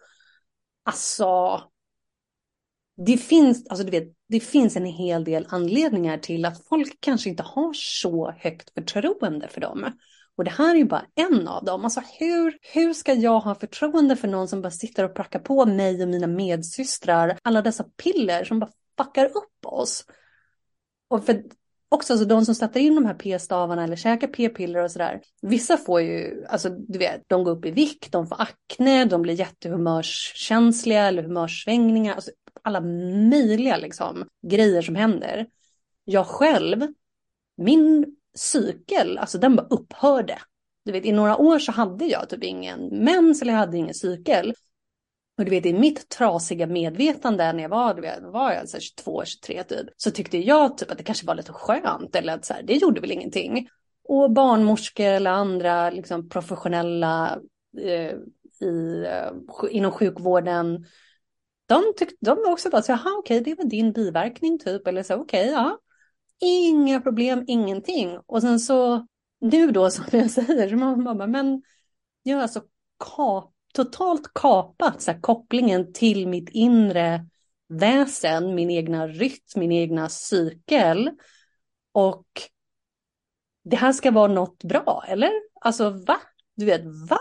Alltså, 0.84 1.60
det 3.06 3.16
finns, 3.16 3.66
alltså 3.68 3.84
du 3.84 3.90
vet, 3.90 4.08
det 4.28 4.40
finns 4.40 4.76
en 4.76 4.84
hel 4.86 5.24
del 5.24 5.46
anledningar 5.48 6.18
till 6.18 6.44
att 6.44 6.66
folk 6.66 6.96
kanske 7.00 7.30
inte 7.30 7.42
har 7.42 7.72
så 7.72 8.30
högt 8.38 8.74
förtroende 8.74 9.48
för 9.48 9.60
dem. 9.60 9.92
Och 10.38 10.44
det 10.44 10.50
här 10.50 10.74
är 10.74 10.78
ju 10.78 10.84
bara 10.84 11.06
en 11.14 11.48
av 11.48 11.64
dem. 11.64 11.84
Alltså 11.84 12.02
hur, 12.18 12.58
hur 12.62 12.92
ska 12.92 13.14
jag 13.14 13.40
ha 13.40 13.54
förtroende 13.54 14.16
för 14.16 14.28
någon 14.28 14.48
som 14.48 14.62
bara 14.62 14.70
sitter 14.70 15.04
och 15.04 15.14
prackar 15.14 15.38
på 15.38 15.66
mig 15.66 16.02
och 16.02 16.08
mina 16.08 16.26
medsystrar 16.26 17.38
alla 17.42 17.62
dessa 17.62 17.84
piller 17.84 18.44
som 18.44 18.58
bara 18.58 18.70
fuckar 18.98 19.24
upp 19.26 19.66
oss? 19.66 20.04
Och 21.08 21.24
för 21.24 21.42
också 21.88 22.12
alltså 22.12 22.26
de 22.26 22.44
som 22.44 22.54
sätter 22.54 22.80
in 22.80 22.94
de 22.94 23.06
här 23.06 23.14
p-stavarna 23.14 23.84
eller 23.84 23.96
käkar 23.96 24.28
p-piller 24.28 24.82
och 24.82 24.90
sådär. 24.90 25.20
Vissa 25.42 25.76
får 25.76 26.00
ju, 26.00 26.44
alltså 26.48 26.68
du 26.68 26.98
vet, 26.98 27.22
de 27.26 27.44
går 27.44 27.52
upp 27.52 27.66
i 27.66 27.70
vikt, 27.70 28.12
de 28.12 28.26
får 28.26 28.42
akne, 28.42 29.04
de 29.04 29.22
blir 29.22 29.34
jättehumörskänsliga 29.34 31.06
eller 31.06 31.22
humörsvängningar. 31.22 32.14
Alltså, 32.14 32.30
alla 32.62 32.80
möjliga 33.30 33.76
liksom, 33.76 34.28
grejer 34.46 34.82
som 34.82 34.94
händer. 34.94 35.46
Jag 36.04 36.26
själv, 36.26 36.86
min 37.56 38.17
cykel, 38.38 39.18
alltså 39.18 39.38
den 39.38 39.56
bara 39.56 39.66
upphörde. 39.66 40.38
Du 40.84 40.92
vet, 40.92 41.04
i 41.04 41.12
några 41.12 41.36
år 41.36 41.58
så 41.58 41.72
hade 41.72 42.04
jag 42.04 42.28
typ 42.28 42.44
ingen 42.44 42.86
mens 42.86 43.42
eller 43.42 43.52
jag 43.52 43.58
hade 43.58 43.76
ingen 43.76 43.94
cykel. 43.94 44.54
Och 45.38 45.44
du 45.44 45.50
vet, 45.50 45.66
i 45.66 45.72
mitt 45.72 46.08
trasiga 46.08 46.66
medvetande 46.66 47.52
när 47.52 47.62
jag 47.62 47.70
var, 47.70 47.94
du 47.94 48.02
vet, 48.02 48.22
var 48.22 48.50
jag 48.50 48.60
alltså 48.60 48.80
22, 48.80 49.24
23 49.24 49.64
typ, 49.64 49.86
så 49.96 50.10
tyckte 50.10 50.38
jag 50.38 50.78
typ 50.78 50.90
att 50.90 50.98
det 50.98 51.04
kanske 51.04 51.26
var 51.26 51.34
lite 51.34 51.52
skönt 51.52 52.16
eller 52.16 52.34
att 52.34 52.44
så 52.44 52.54
här, 52.54 52.62
det 52.62 52.74
gjorde 52.74 53.00
väl 53.00 53.12
ingenting. 53.12 53.68
Och 54.04 54.30
barnmorskor 54.30 55.06
eller 55.06 55.30
andra 55.30 55.90
liksom, 55.90 56.28
professionella 56.28 57.38
eh, 57.80 58.14
i, 58.66 59.04
eh, 59.06 59.30
inom 59.70 59.92
sjukvården, 59.92 60.86
de, 61.66 61.94
tyckte, 61.96 62.16
de 62.20 62.38
var 62.38 62.52
också 62.52 62.70
bara 62.70 62.82
så 62.82 62.92
jaha 62.92 63.18
okej, 63.18 63.40
det 63.40 63.54
var 63.54 63.64
din 63.64 63.92
biverkning 63.92 64.58
typ, 64.58 64.86
eller 64.86 65.02
så 65.02 65.14
okej, 65.14 65.50
ja. 65.50 65.78
Inga 66.40 67.00
problem, 67.00 67.44
ingenting. 67.46 68.18
Och 68.26 68.42
sen 68.42 68.60
så, 68.60 69.06
nu 69.40 69.70
då 69.70 69.90
som 69.90 70.04
jag 70.12 70.30
säger, 70.30 70.68
så 70.68 70.76
man 70.76 71.04
bara, 71.04 71.26
men 71.26 71.62
jag 72.22 72.36
har 72.36 72.42
alltså 72.42 72.62
kap, 73.04 73.54
totalt 73.74 74.34
kapat 74.34 75.02
så 75.02 75.12
här, 75.12 75.20
kopplingen 75.20 75.92
till 75.92 76.28
mitt 76.28 76.48
inre 76.48 77.26
väsen, 77.68 78.54
min 78.54 78.70
egna 78.70 79.08
rytm, 79.08 79.60
min 79.60 79.72
egna 79.72 80.08
cykel. 80.08 81.10
Och 81.92 82.26
det 83.64 83.76
här 83.76 83.92
ska 83.92 84.10
vara 84.10 84.32
något 84.32 84.64
bra, 84.64 85.04
eller? 85.08 85.30
Alltså 85.60 85.90
va? 85.90 86.20
Du 86.56 86.64
vet, 86.64 86.82
va? 87.10 87.18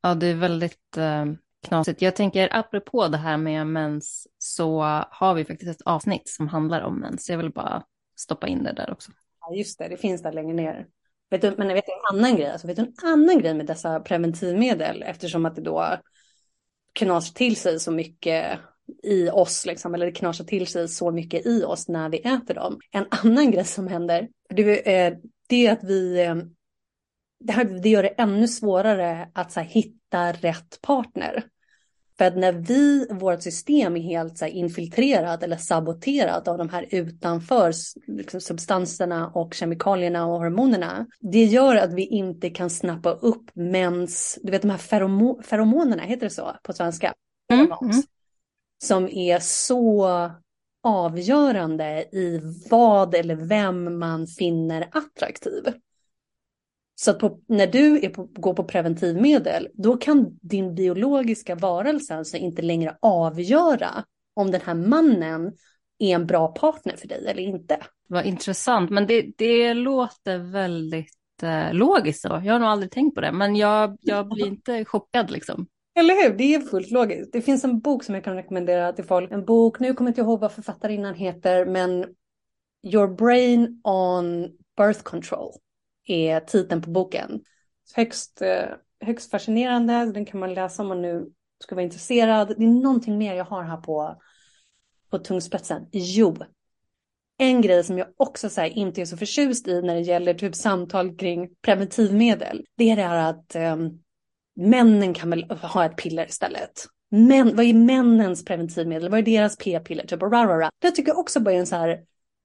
Ja, 0.00 0.14
det 0.14 0.26
är 0.26 0.34
väldigt 0.34 0.96
eh, 0.96 1.24
knasigt. 1.66 2.02
Jag 2.02 2.16
tänker, 2.16 2.48
apropå 2.52 3.08
det 3.08 3.16
här 3.16 3.36
med 3.36 3.66
mens, 3.66 4.28
så 4.38 4.82
har 5.10 5.34
vi 5.34 5.44
faktiskt 5.44 5.80
ett 5.80 5.86
avsnitt 5.86 6.28
som 6.28 6.48
handlar 6.48 6.80
om 6.80 7.00
mens. 7.00 7.30
Jag 7.30 7.38
vill 7.38 7.52
bara 7.52 7.82
stoppa 8.16 8.48
in 8.48 8.64
det 8.64 8.72
där 8.72 8.92
också. 8.92 9.12
Ja, 9.40 9.54
just 9.54 9.78
det, 9.78 9.88
det 9.88 9.96
finns 9.96 10.22
där 10.22 10.32
längre 10.32 10.54
ner. 10.54 10.86
Vet 11.30 11.42
du, 11.42 11.54
men 11.56 11.68
jag 11.68 11.74
vet 11.74 11.88
en 11.88 12.16
annan 12.16 12.36
grej, 12.36 12.50
alltså, 12.50 12.66
vet 12.66 12.76
du 12.76 12.82
en 12.82 12.94
annan 13.02 13.38
grej 13.38 13.54
med 13.54 13.66
dessa 13.66 14.00
preventivmedel, 14.00 15.02
eftersom 15.02 15.46
att 15.46 15.54
det 15.54 15.62
då 15.62 15.96
knasar 16.92 17.34
till 17.34 17.56
sig 17.56 17.80
så 17.80 17.90
mycket 17.90 18.58
i 19.02 19.30
oss, 19.30 19.66
liksom, 19.66 19.94
eller 19.94 20.06
det 20.06 20.12
knasar 20.12 20.44
till 20.44 20.66
sig 20.66 20.88
så 20.88 21.10
mycket 21.10 21.46
i 21.46 21.64
oss 21.64 21.88
när 21.88 22.08
vi 22.08 22.18
äter 22.18 22.54
dem. 22.54 22.80
En 22.90 23.06
annan 23.10 23.50
grej 23.50 23.64
som 23.64 23.88
händer, 23.88 24.28
det 24.48 24.86
eh, 24.86 25.06
är, 25.06 25.20
det 25.48 25.66
är 25.66 25.72
att 25.72 25.84
vi, 25.84 26.24
eh, 26.24 26.34
det, 27.40 27.52
här, 27.52 27.64
det 27.64 27.88
gör 27.88 28.02
det 28.02 28.08
ännu 28.08 28.48
svårare 28.48 29.30
att 29.34 29.52
så 29.52 29.60
här, 29.60 29.66
hitta 29.66 30.32
rätt 30.32 30.78
partner. 30.82 31.44
För 32.18 32.24
att 32.24 32.36
när 32.36 32.52
vi, 32.52 33.06
vårt 33.10 33.42
system 33.42 33.96
är 33.96 34.00
helt 34.00 34.38
så 34.38 34.46
infiltrerat 34.46 35.42
eller 35.42 35.56
saboterat 35.56 36.48
av 36.48 36.58
de 36.58 36.68
här 36.68 36.86
utanför 36.90 37.72
liksom, 38.06 38.40
substanserna 38.40 39.28
och 39.28 39.54
kemikalierna 39.54 40.26
och 40.26 40.38
hormonerna. 40.38 41.06
Det 41.20 41.44
gör 41.44 41.76
att 41.76 41.92
vi 41.92 42.06
inte 42.06 42.50
kan 42.50 42.70
snappa 42.70 43.10
upp 43.10 43.50
mäns, 43.54 44.38
du 44.42 44.50
vet 44.50 44.62
de 44.62 44.70
här 44.70 44.78
feromo, 44.78 45.42
feromonerna, 45.42 46.02
heter 46.02 46.26
det 46.26 46.30
så 46.30 46.56
på 46.62 46.72
svenska? 46.72 47.14
Mm, 47.52 47.72
mm. 47.82 48.02
Som 48.84 49.08
är 49.08 49.38
så 49.38 50.30
avgörande 50.82 52.04
i 52.12 52.40
vad 52.70 53.14
eller 53.14 53.36
vem 53.36 53.98
man 53.98 54.26
finner 54.26 54.88
attraktiv. 54.92 55.64
Så 56.98 57.14
på, 57.14 57.40
när 57.48 57.66
du 57.66 58.08
på, 58.08 58.24
går 58.24 58.54
på 58.54 58.64
preventivmedel, 58.64 59.68
då 59.74 59.96
kan 59.96 60.38
din 60.40 60.74
biologiska 60.74 61.54
varelse 61.54 62.16
alltså 62.16 62.36
inte 62.36 62.62
längre 62.62 62.96
avgöra 63.02 64.04
om 64.34 64.50
den 64.50 64.60
här 64.60 64.74
mannen 64.74 65.52
är 65.98 66.14
en 66.14 66.26
bra 66.26 66.48
partner 66.48 66.96
för 66.96 67.08
dig 67.08 67.26
eller 67.26 67.42
inte. 67.42 67.78
Vad 68.08 68.26
intressant, 68.26 68.90
men 68.90 69.06
det, 69.06 69.26
det 69.38 69.74
låter 69.74 70.38
väldigt 70.38 71.42
eh, 71.42 71.72
logiskt 71.72 72.22
så. 72.22 72.40
Jag 72.44 72.54
har 72.54 72.58
nog 72.58 72.68
aldrig 72.68 72.90
tänkt 72.90 73.14
på 73.14 73.20
det, 73.20 73.32
men 73.32 73.56
jag, 73.56 73.96
jag 74.00 74.28
blir 74.28 74.46
inte 74.46 74.84
chockad 74.84 75.30
liksom. 75.30 75.66
Eller 75.98 76.22
hur? 76.22 76.36
Det 76.36 76.54
är 76.54 76.60
fullt 76.60 76.90
logiskt. 76.90 77.32
Det 77.32 77.42
finns 77.42 77.64
en 77.64 77.80
bok 77.80 78.04
som 78.04 78.14
jag 78.14 78.24
kan 78.24 78.36
rekommendera 78.36 78.92
till 78.92 79.04
folk. 79.04 79.32
En 79.32 79.44
bok, 79.44 79.80
nu 79.80 79.94
kommer 79.94 80.08
jag 80.08 80.12
inte 80.12 80.20
ihåg 80.20 80.40
vad 80.40 80.52
författarinnan 80.52 81.14
heter, 81.14 81.66
men 81.66 82.04
Your 82.82 83.08
Brain 83.08 83.80
on 83.84 84.48
Birth 84.76 85.02
Control 85.02 85.52
är 86.06 86.40
titeln 86.40 86.82
på 86.82 86.90
boken. 86.90 87.40
Högst, 87.94 88.42
eh, 88.42 88.68
högst 89.00 89.30
fascinerande, 89.30 90.12
den 90.12 90.24
kan 90.24 90.40
man 90.40 90.54
läsa 90.54 90.82
om 90.82 90.88
man 90.88 91.02
nu 91.02 91.30
ska 91.64 91.74
vara 91.74 91.84
intresserad. 91.84 92.48
Det 92.58 92.64
är 92.64 92.82
någonting 92.82 93.18
mer 93.18 93.34
jag 93.34 93.44
har 93.44 93.62
här 93.62 93.76
på, 93.76 94.22
på 95.10 95.18
tungspetsen. 95.18 95.86
Jo, 95.92 96.36
en 97.38 97.62
grej 97.62 97.84
som 97.84 97.98
jag 97.98 98.08
också 98.16 98.48
så 98.48 98.64
inte 98.64 99.00
är 99.00 99.04
så 99.04 99.16
förtjust 99.16 99.68
i 99.68 99.82
när 99.82 99.94
det 99.94 100.00
gäller 100.00 100.34
typ 100.34 100.54
samtal 100.54 101.16
kring 101.16 101.48
preventivmedel, 101.62 102.64
det 102.76 102.90
är 102.90 102.96
det 102.96 103.02
här 103.02 103.30
att 103.30 103.54
eh, 103.54 103.76
männen 104.56 105.14
kan 105.14 105.30
väl 105.30 105.50
ha 105.50 105.84
ett 105.84 105.96
piller 105.96 106.26
istället. 106.26 106.86
Men, 107.10 107.56
vad 107.56 107.64
är 107.64 107.74
männens 107.74 108.44
preventivmedel? 108.44 109.08
Vad 109.08 109.18
är 109.18 109.22
deras 109.22 109.56
p-piller? 109.56 110.06
Typ, 110.06 110.22
rah, 110.22 110.70
Det 110.78 110.90
tycker 110.90 111.10
jag 111.10 111.18
också 111.18 111.40
bara 111.40 111.54
är 111.54 111.58
en 111.58 111.66
så 111.66 111.76
här, 111.76 112.00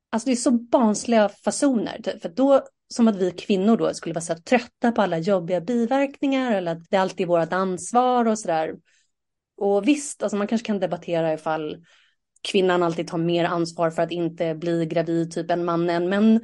alltså 0.09 0.25
det 0.25 0.31
är 0.31 0.35
så 0.35 0.51
barnsliga 0.51 1.29
fasoner. 1.29 2.01
Typ, 2.03 2.21
för 2.21 2.29
då 2.29 2.65
som 2.91 3.07
att 3.07 3.15
vi 3.15 3.31
kvinnor 3.31 3.77
då 3.77 3.93
skulle 3.93 4.13
vara 4.13 4.21
så 4.21 4.35
trötta 4.35 4.91
på 4.91 5.01
alla 5.01 5.17
jobbiga 5.17 5.61
biverkningar 5.61 6.51
eller 6.51 6.71
att 6.71 6.89
det 6.89 6.97
alltid 6.97 7.23
är 7.23 7.27
vårt 7.27 7.53
ansvar 7.53 8.27
och 8.27 8.39
sådär. 8.39 8.75
Och 9.57 9.87
visst, 9.87 10.23
alltså 10.23 10.37
man 10.37 10.47
kanske 10.47 10.65
kan 10.65 10.79
debattera 10.79 11.33
ifall 11.33 11.85
kvinnan 12.41 12.83
alltid 12.83 13.07
tar 13.07 13.17
mer 13.17 13.45
ansvar 13.45 13.91
för 13.91 14.01
att 14.01 14.11
inte 14.11 14.55
bli 14.55 14.85
gravid 14.85 15.31
typ 15.31 15.51
än 15.51 15.65
mannen. 15.65 16.09
Men 16.09 16.41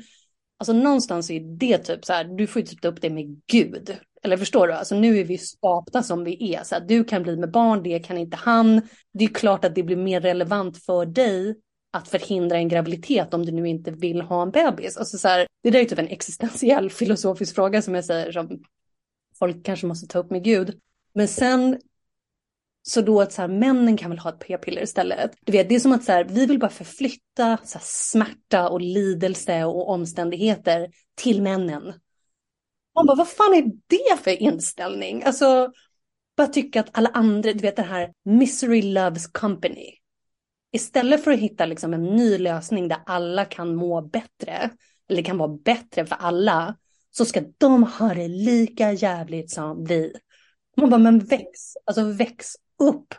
alltså 0.57 0.73
någonstans 0.73 1.31
är 1.31 1.57
det 1.57 1.77
typ 1.77 2.05
så 2.05 2.13
här, 2.13 2.23
du 2.23 2.47
får 2.47 2.59
ju 2.59 2.65
typ 2.65 2.81
ta 2.81 2.87
upp 2.87 3.01
det 3.01 3.09
med 3.09 3.41
Gud. 3.47 3.97
Eller 4.23 4.37
förstår 4.37 4.67
du? 4.67 4.73
Alltså 4.73 4.95
nu 4.95 5.19
är 5.19 5.23
vi 5.23 5.37
skapta 5.37 6.03
som 6.03 6.23
vi 6.23 6.53
är. 6.53 6.63
Så 6.63 6.75
här, 6.75 6.85
du 6.87 7.03
kan 7.03 7.23
bli 7.23 7.37
med 7.37 7.51
barn, 7.51 7.83
det 7.83 7.99
kan 7.99 8.17
inte 8.17 8.37
han. 8.37 8.81
Det 9.13 9.23
är 9.23 9.29
klart 9.29 9.65
att 9.65 9.75
det 9.75 9.83
blir 9.83 9.97
mer 9.97 10.21
relevant 10.21 10.83
för 10.83 11.05
dig 11.05 11.55
att 11.97 12.07
förhindra 12.07 12.57
en 12.57 12.67
graviditet 12.67 13.33
om 13.33 13.45
du 13.45 13.51
nu 13.51 13.67
inte 13.67 13.91
vill 13.91 14.21
ha 14.21 14.41
en 14.41 14.51
bebis. 14.51 14.97
Alltså 14.97 15.17
så 15.17 15.27
här, 15.27 15.47
det 15.63 15.69
där 15.69 15.79
är 15.79 15.85
typ 15.85 15.99
en 15.99 16.07
existentiell 16.07 16.89
filosofisk 16.89 17.55
fråga 17.55 17.81
som 17.81 17.95
jag 17.95 18.05
säger 18.05 18.31
som 18.31 18.63
folk 19.39 19.65
kanske 19.65 19.87
måste 19.87 20.07
ta 20.07 20.19
upp 20.19 20.31
med 20.31 20.43
Gud. 20.43 20.79
Men 21.13 21.27
sen 21.27 21.79
så 22.81 23.01
då 23.01 23.21
att 23.21 23.33
så 23.33 23.41
här, 23.41 23.49
männen 23.49 23.97
kan 23.97 24.09
väl 24.09 24.19
ha 24.19 24.29
ett 24.29 24.39
p-piller 24.39 24.81
istället. 24.81 25.31
Du 25.41 25.51
vet, 25.51 25.69
det 25.69 25.75
är 25.75 25.79
som 25.79 25.91
att 25.91 26.03
så 26.03 26.11
här, 26.11 26.23
vi 26.23 26.45
vill 26.45 26.59
bara 26.59 26.69
förflytta 26.69 27.57
så 27.63 27.77
här, 27.77 27.85
smärta 27.85 28.69
och 28.69 28.81
lidelse 28.81 29.63
och 29.63 29.89
omständigheter 29.89 30.89
till 31.15 31.41
männen. 31.41 31.93
Man 32.95 33.05
bara, 33.05 33.17
vad 33.17 33.27
fan 33.27 33.53
är 33.53 33.71
det 33.87 34.23
för 34.23 34.41
inställning? 34.41 35.23
Alltså, 35.23 35.71
bara 36.37 36.47
tycka 36.47 36.79
att 36.79 36.89
alla 36.91 37.09
andra, 37.09 37.53
du 37.53 37.59
vet 37.59 37.75
den 37.75 37.85
här 37.85 38.13
misery 38.23 38.81
loves 38.81 39.27
company. 39.27 39.96
Istället 40.71 41.23
för 41.23 41.31
att 41.31 41.39
hitta 41.39 41.65
liksom 41.65 41.93
en 41.93 42.03
ny 42.03 42.37
lösning 42.37 42.87
där 42.87 42.97
alla 43.05 43.45
kan 43.45 43.75
må 43.75 44.01
bättre, 44.01 44.69
eller 45.09 45.23
kan 45.23 45.37
vara 45.37 45.57
bättre 45.57 46.05
för 46.05 46.15
alla, 46.15 46.75
så 47.11 47.25
ska 47.25 47.41
de 47.57 47.83
ha 47.83 48.13
det 48.13 48.27
lika 48.27 48.91
jävligt 48.91 49.51
som 49.51 49.85
vi. 49.85 50.13
Man 50.77 50.89
bara, 50.89 50.97
men 50.97 51.19
väx, 51.19 51.49
alltså 51.85 52.03
väx 52.03 52.47
upp. 52.79 53.13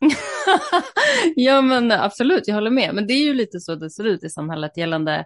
ja 1.36 1.60
men 1.60 1.92
absolut, 1.92 2.48
jag 2.48 2.54
håller 2.54 2.70
med. 2.70 2.94
Men 2.94 3.06
det 3.06 3.12
är 3.12 3.24
ju 3.24 3.34
lite 3.34 3.60
så 3.60 3.74
det 3.74 3.90
ser 3.90 4.04
ut 4.04 4.24
i 4.24 4.28
samhället 4.30 4.76
gällande 4.76 5.24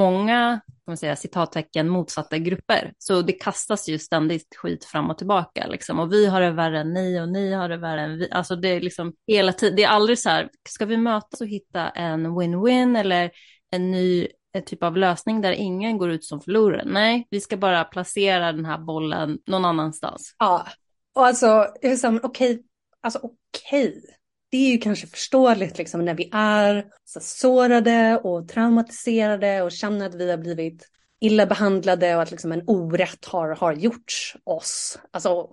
många 0.00 0.60
man 0.90 0.96
säga, 0.96 1.16
citattecken 1.16 1.88
motsatta 1.88 2.38
grupper. 2.38 2.92
Så 2.98 3.22
det 3.22 3.32
kastas 3.32 3.88
ju 3.88 3.98
ständigt 3.98 4.56
skit 4.56 4.84
fram 4.84 5.10
och 5.10 5.18
tillbaka. 5.18 5.66
Liksom. 5.66 5.98
Och 5.98 6.12
vi 6.12 6.26
har 6.26 6.40
det 6.40 6.50
värre 6.50 6.80
än 6.80 6.92
ni 6.92 7.20
och 7.20 7.28
ni 7.28 7.52
har 7.52 7.68
det 7.68 7.76
värre 7.76 8.00
än 8.00 8.18
vi. 8.18 8.30
Alltså 8.30 8.56
det 8.56 8.68
är 8.68 8.80
liksom 8.80 9.12
hela 9.26 9.52
tiden, 9.52 9.76
det 9.76 9.84
är 9.84 9.88
aldrig 9.88 10.18
så 10.18 10.28
här, 10.28 10.48
ska 10.68 10.84
vi 10.84 10.96
mötas 10.96 11.40
och 11.40 11.46
hitta 11.46 11.88
en 11.88 12.26
win-win 12.26 12.98
eller 12.98 13.30
en 13.70 13.90
ny 13.90 14.28
en 14.52 14.64
typ 14.64 14.82
av 14.82 14.96
lösning 14.96 15.40
där 15.40 15.52
ingen 15.52 15.98
går 15.98 16.10
ut 16.10 16.24
som 16.24 16.40
förlorare. 16.40 16.82
Nej, 16.86 17.26
vi 17.30 17.40
ska 17.40 17.56
bara 17.56 17.84
placera 17.84 18.52
den 18.52 18.64
här 18.64 18.78
bollen 18.78 19.38
någon 19.46 19.64
annanstans. 19.64 20.34
Ja, 20.38 20.66
och 21.14 21.26
alltså, 21.26 21.66
okej, 21.82 22.22
okay, 22.22 22.58
alltså 23.02 23.18
okej. 23.22 23.88
Okay 23.88 24.19
det 24.50 24.56
är 24.56 24.70
ju 24.70 24.78
kanske 24.78 25.06
förståeligt 25.06 25.78
liksom 25.78 26.04
när 26.04 26.14
vi 26.14 26.30
är 26.32 26.86
så 27.04 27.20
sårade 27.20 28.20
och 28.24 28.48
traumatiserade 28.48 29.62
och 29.62 29.72
känner 29.72 30.06
att 30.06 30.14
vi 30.14 30.30
har 30.30 30.38
blivit 30.38 30.88
illa 31.20 31.46
behandlade 31.46 32.16
och 32.16 32.22
att 32.22 32.30
liksom 32.30 32.52
en 32.52 32.62
orätt 32.66 33.24
har, 33.24 33.48
har 33.48 33.72
gjorts 33.72 34.36
oss. 34.44 34.98
Alltså 35.10 35.52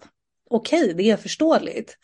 okej, 0.50 0.84
okay, 0.84 0.94
det 0.94 1.12
är 1.12 1.18
förståeligt. 1.18 1.98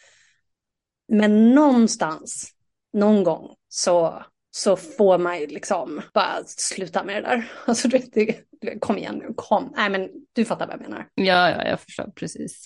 Men 1.08 1.56
någonstans, 1.56 2.52
någon 2.94 3.24
gång 3.24 3.56
så, 3.68 4.24
så 4.52 4.76
får 4.76 5.18
man 5.18 5.40
ju 5.40 5.48
liksom 5.48 6.02
bara 6.14 6.44
sluta 6.46 7.04
med 7.04 7.24
det 7.24 7.30
där. 7.30 7.52
Alltså 7.66 7.88
du, 7.88 8.00
du, 8.12 8.80
kom 8.80 8.98
igen 8.98 9.16
nu, 9.16 9.34
kom. 9.36 9.74
Nej 9.76 9.90
men 9.90 10.10
du 10.34 10.46
fattar 10.46 10.68
vad 10.68 10.76
jag 10.76 10.82
menar. 10.82 11.08
Ja, 11.16 11.50
ja, 11.50 11.68
jag 11.68 11.80
förstår 11.80 12.12
precis. 12.16 12.64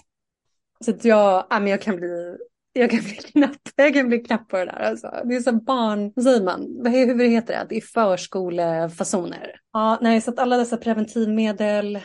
Så 0.85 0.91
att 0.91 1.05
jag, 1.05 1.47
ja, 1.49 1.59
men 1.59 1.67
jag 1.67 1.81
kan 1.81 1.95
bli 1.95 2.37
jag 2.79 2.91
kan 2.91 2.99
bli 2.99 3.13
knapp, 3.13 3.57
jag 3.75 3.93
kan 3.93 4.07
bli 4.07 4.19
knapp 4.19 4.47
på 4.47 4.57
det 4.57 4.65
där. 4.65 4.79
Alltså. 4.79 5.11
Det 5.25 5.35
är 5.35 5.39
så 5.39 5.51
barn, 5.51 6.11
vad 6.15 6.25
säger 6.25 6.43
man, 6.43 6.85
hur 6.85 7.29
heter 7.29 7.53
det, 7.53 7.65
det 7.69 7.77
är 7.77 7.81
förskolefasoner. 7.81 9.59
Ja, 9.73 9.97
nej, 10.01 10.21
så 10.21 10.31
att 10.31 10.39
alla 10.39 10.57
dessa 10.57 10.77
preventivmedel, 10.77 11.99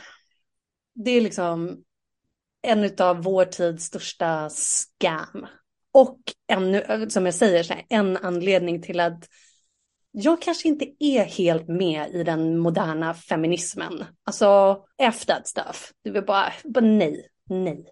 det 0.95 1.11
är 1.11 1.21
liksom 1.21 1.83
en 2.63 2.91
av 2.99 3.23
vår 3.23 3.45
tids 3.45 3.85
största 3.85 4.49
scam. 4.51 5.47
Och 5.93 6.19
ännu, 6.53 7.07
som 7.11 7.25
jag 7.25 7.35
säger, 7.35 7.63
så 7.63 7.73
här, 7.73 7.85
en 7.89 8.17
anledning 8.17 8.83
till 8.83 9.01
att 9.01 9.29
jag 10.11 10.43
kanske 10.43 10.69
inte 10.69 10.87
är 10.99 11.25
helt 11.25 11.69
med 11.69 12.11
i 12.11 12.25
den 12.25 12.59
moderna 12.59 13.15
feminismen. 13.15 14.05
Alltså, 14.25 14.79
F 15.03 15.27
that 15.27 15.49
stuff. 15.49 15.93
Det 16.05 16.11
vill 16.11 16.25
bara, 16.25 16.53
bara 16.65 16.85
nej 16.85 17.29
nej. 17.49 17.85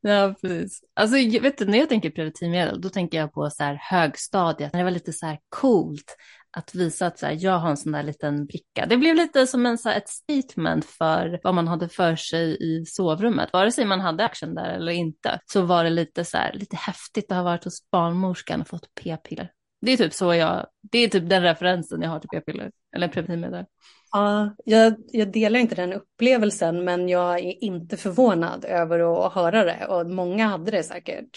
Ja, 0.00 0.34
precis. 0.40 0.80
Alltså, 0.94 1.16
vet 1.40 1.58
du, 1.58 1.64
när 1.64 1.78
jag 1.78 1.88
tänker 1.88 2.10
preventivmedel, 2.10 2.80
då 2.80 2.88
tänker 2.88 3.18
jag 3.18 3.32
på 3.32 3.50
så 3.50 3.62
här 3.62 3.74
högstadiet, 3.74 4.72
när 4.72 4.80
det 4.80 4.84
var 4.84 4.90
lite 4.90 5.12
så 5.12 5.26
här 5.26 5.38
coolt 5.48 6.16
att 6.56 6.74
visa 6.74 7.06
att 7.06 7.18
så 7.18 7.26
här, 7.26 7.36
jag 7.40 7.58
har 7.58 7.70
en 7.70 7.76
sån 7.76 7.92
där 7.92 8.02
liten 8.02 8.46
bricka. 8.46 8.86
Det 8.86 8.96
blev 8.96 9.14
lite 9.14 9.46
som 9.46 9.66
en, 9.66 9.78
så 9.78 9.88
här, 9.88 9.96
ett 9.96 10.08
statement 10.08 10.84
för 10.84 11.40
vad 11.42 11.54
man 11.54 11.68
hade 11.68 11.88
för 11.88 12.16
sig 12.16 12.56
i 12.60 12.86
sovrummet. 12.86 13.52
Vare 13.52 13.72
sig 13.72 13.84
man 13.84 14.00
hade 14.00 14.24
action 14.24 14.54
där 14.54 14.68
eller 14.68 14.92
inte, 14.92 15.40
så 15.52 15.62
var 15.62 15.84
det 15.84 15.90
lite 15.90 16.24
så 16.24 16.36
här, 16.36 16.52
lite 16.52 16.76
häftigt 16.76 17.32
att 17.32 17.36
ha 17.36 17.44
varit 17.44 17.64
hos 17.64 17.90
barnmorskan 17.90 18.60
och 18.60 18.68
fått 18.68 18.94
p-piller. 19.02 19.50
Det 19.80 19.92
är 19.92 19.96
typ 19.96 20.14
så 20.14 20.34
jag, 20.34 20.66
det 20.92 20.98
är 20.98 21.08
typ 21.08 21.28
den 21.28 21.42
referensen 21.42 22.02
jag 22.02 22.10
har 22.10 22.20
till 22.20 22.28
p-piller, 22.28 22.70
eller 22.96 23.08
preventivmedel. 23.08 23.64
Ja, 24.12 24.54
jag, 24.64 24.94
jag 25.06 25.32
delar 25.32 25.60
inte 25.60 25.74
den 25.74 25.92
upplevelsen 25.92 26.84
men 26.84 27.08
jag 27.08 27.38
är 27.38 27.64
inte 27.64 27.96
förvånad 27.96 28.64
över 28.64 29.26
att 29.26 29.32
höra 29.32 29.64
det 29.64 29.86
och 29.86 30.10
många 30.10 30.46
hade 30.46 30.70
det 30.70 30.82
säkert. 30.82 31.30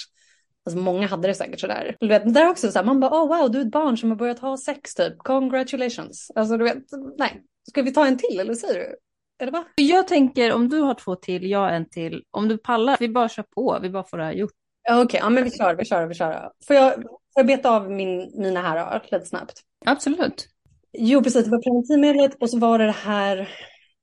Alltså 0.65 0.79
många 0.79 1.07
hade 1.07 1.27
det 1.27 1.33
säkert 1.33 1.59
sådär. 1.59 1.95
Du 1.99 2.07
vet, 2.07 2.33
där 2.33 2.49
också 2.49 2.71
så 2.71 2.79
här, 2.79 2.85
man 2.85 2.99
bara, 2.99 3.11
oh 3.11 3.27
wow, 3.27 3.51
du 3.51 3.61
är 3.61 3.65
ett 3.65 3.71
barn 3.71 3.97
som 3.97 4.09
har 4.09 4.17
börjat 4.17 4.39
ha 4.39 4.57
sex 4.57 4.95
typ, 4.95 5.17
congratulations. 5.17 6.31
Alltså 6.35 6.57
du 6.57 6.63
vet, 6.63 6.77
nej, 7.17 7.41
ska 7.69 7.81
vi 7.81 7.93
ta 7.93 8.07
en 8.07 8.17
till 8.17 8.39
eller 8.39 8.53
säger 8.53 8.79
du? 8.79 8.95
Eller 9.41 9.51
va? 9.51 9.65
Jag 9.75 10.07
tänker 10.07 10.53
om 10.53 10.69
du 10.69 10.79
har 10.79 10.93
två 10.93 11.15
till, 11.15 11.49
jag 11.49 11.75
en 11.75 11.89
till, 11.89 12.23
om 12.31 12.47
du 12.47 12.57
pallar, 12.57 12.97
vi 12.99 13.09
bara 13.09 13.29
kör 13.29 13.43
på, 13.43 13.79
vi 13.81 13.89
bara 13.89 14.03
får 14.03 14.17
det 14.17 14.23
här 14.23 14.33
gjort. 14.33 14.51
Okej, 14.89 15.01
okay, 15.03 15.19
ja 15.19 15.29
men 15.29 15.43
vi 15.43 15.51
kör, 15.51 15.75
vi 15.75 15.85
kör, 15.85 16.07
vi 16.07 16.15
kör. 16.15 16.51
Får 16.67 16.75
jag, 16.75 17.03
jag 17.39 17.47
beta 17.47 17.69
av 17.69 17.91
min, 17.91 18.31
mina 18.35 18.61
här 18.61 19.01
lite 19.11 19.25
snabbt? 19.25 19.61
Absolut. 19.85 20.47
Jo, 20.93 21.23
precis. 21.23 21.45
Det 21.45 21.51
var 21.51 21.61
preventivmedlet 21.61 22.35
och 22.39 22.49
så 22.49 22.59
var 22.59 22.79
det 22.79 22.85
det 22.85 22.91
här, 22.91 23.49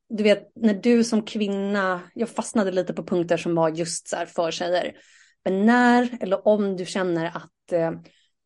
du 0.09 0.23
vet, 0.23 0.53
när 0.55 0.75
du 0.75 1.05
som 1.05 1.23
kvinna, 1.23 2.01
jag 2.15 2.29
fastnade 2.29 2.71
lite 2.71 2.95
på 2.95 3.05
punkter 3.05 3.37
som 3.37 3.55
var 3.55 3.69
just 3.69 4.09
så 4.09 4.17
här 4.17 4.27
för 4.27 4.51
tjejer. 4.51 4.97
Men 5.45 5.67
när 5.67 6.19
eller 6.21 6.49
om 6.49 6.77
du 6.77 6.87
känner 6.87 7.27
att 7.27 7.73
eh, 7.73 7.91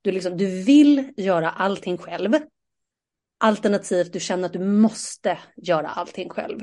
du, 0.02 0.12
liksom, 0.12 0.36
du 0.36 0.62
vill 0.62 1.12
göra 1.16 1.50
allting 1.50 1.98
själv, 1.98 2.32
alternativt 3.40 4.12
du 4.12 4.20
känner 4.20 4.46
att 4.46 4.52
du 4.52 4.58
måste 4.64 5.38
göra 5.56 5.88
allting 5.88 6.28
själv. 6.28 6.60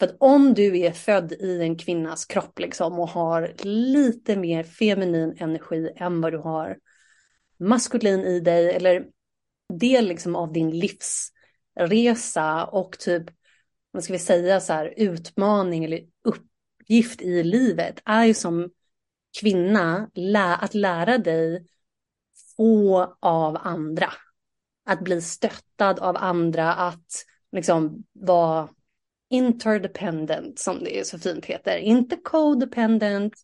För 0.00 0.06
att 0.06 0.16
om 0.20 0.54
du 0.54 0.78
är 0.78 0.92
född 0.92 1.32
i 1.32 1.62
en 1.62 1.78
kvinnas 1.78 2.24
kropp 2.24 2.58
liksom 2.58 2.98
och 2.98 3.08
har 3.08 3.54
lite 3.62 4.36
mer 4.36 4.62
feminin 4.62 5.36
energi 5.38 5.90
än 5.96 6.20
vad 6.20 6.32
du 6.32 6.38
har 6.38 6.78
maskulin 7.58 8.20
i 8.20 8.40
dig 8.40 8.72
eller 8.72 9.06
del 9.72 10.06
liksom 10.06 10.36
av 10.36 10.52
din 10.52 10.70
livsresa 10.78 12.64
och 12.64 12.98
typ, 12.98 13.24
vad 13.90 14.04
ska 14.04 14.12
vi 14.12 14.18
säga 14.18 14.60
så 14.60 14.72
här, 14.72 14.94
utmaning 14.96 15.84
eller 15.84 16.00
uppgift 16.24 17.22
i 17.22 17.42
livet 17.42 18.02
är 18.04 18.24
ju 18.24 18.34
som 18.34 18.70
kvinna 19.40 20.10
lä 20.14 20.54
att 20.56 20.74
lära 20.74 21.18
dig 21.18 21.66
få 22.56 23.16
av 23.20 23.58
andra. 23.60 24.12
Att 24.84 25.00
bli 25.00 25.22
stöttad 25.22 25.98
av 25.98 26.16
andra, 26.16 26.72
att 26.74 27.24
liksom 27.52 28.04
vara 28.12 28.68
interdependent 29.30 30.58
som 30.58 30.84
det 30.84 31.06
så 31.06 31.18
fint 31.18 31.46
heter. 31.46 31.76
Inte 31.76 32.16
codependent, 32.16 33.34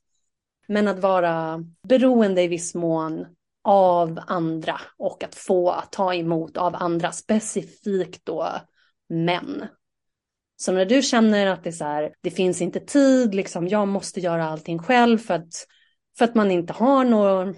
men 0.69 0.89
att 0.89 0.99
vara 0.99 1.65
beroende 1.89 2.43
i 2.43 2.49
viss 2.49 2.75
mån 2.75 3.27
av 3.65 4.21
andra 4.27 4.81
och 4.97 5.25
att 5.25 5.35
få 5.35 5.75
ta 5.91 6.15
emot 6.15 6.57
av 6.57 6.75
andra, 6.75 7.13
specifikt 7.13 8.21
då 8.25 8.49
män. 9.09 9.67
Så 10.57 10.73
när 10.73 10.85
du 10.85 11.03
känner 11.03 11.47
att 11.47 11.65
det 11.65 11.71
är 11.71 11.73
så 11.73 11.85
här, 11.85 12.15
det 12.21 12.31
finns 12.31 12.63
inte 12.63 12.81
tid, 12.81 13.35
liksom 13.35 13.69
jag 13.69 13.89
måste 13.89 14.21
göra 14.21 14.45
allting 14.45 14.79
själv 14.79 15.19
för 15.19 15.35
att, 15.35 15.67
för 16.19 16.25
att 16.25 16.35
man 16.35 16.51
inte 16.51 16.73
har 16.73 17.05
några 17.05 17.55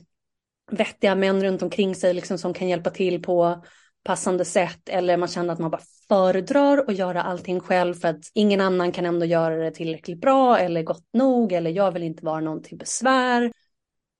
vettiga 0.70 1.14
män 1.14 1.42
runt 1.42 1.62
omkring 1.62 1.94
sig 1.94 2.14
liksom 2.14 2.38
som 2.38 2.54
kan 2.54 2.68
hjälpa 2.68 2.90
till 2.90 3.22
på 3.22 3.64
passande 4.04 4.44
sätt 4.44 4.88
eller 4.88 5.16
man 5.16 5.28
känner 5.28 5.52
att 5.52 5.58
man 5.58 5.70
bara 5.70 5.82
föredrar 6.08 6.84
att 6.88 6.98
göra 6.98 7.22
allting 7.22 7.60
själv 7.60 7.94
för 7.94 8.08
att 8.08 8.30
ingen 8.34 8.60
annan 8.60 8.92
kan 8.92 9.06
ändå 9.06 9.26
göra 9.26 9.56
det 9.56 9.70
tillräckligt 9.70 10.20
bra 10.20 10.58
eller 10.58 10.82
gott 10.82 11.08
nog 11.12 11.52
eller 11.52 11.70
jag 11.70 11.92
vill 11.92 12.02
inte 12.02 12.24
vara 12.24 12.40
någon 12.40 12.62
till 12.62 12.78
besvär 12.78 13.52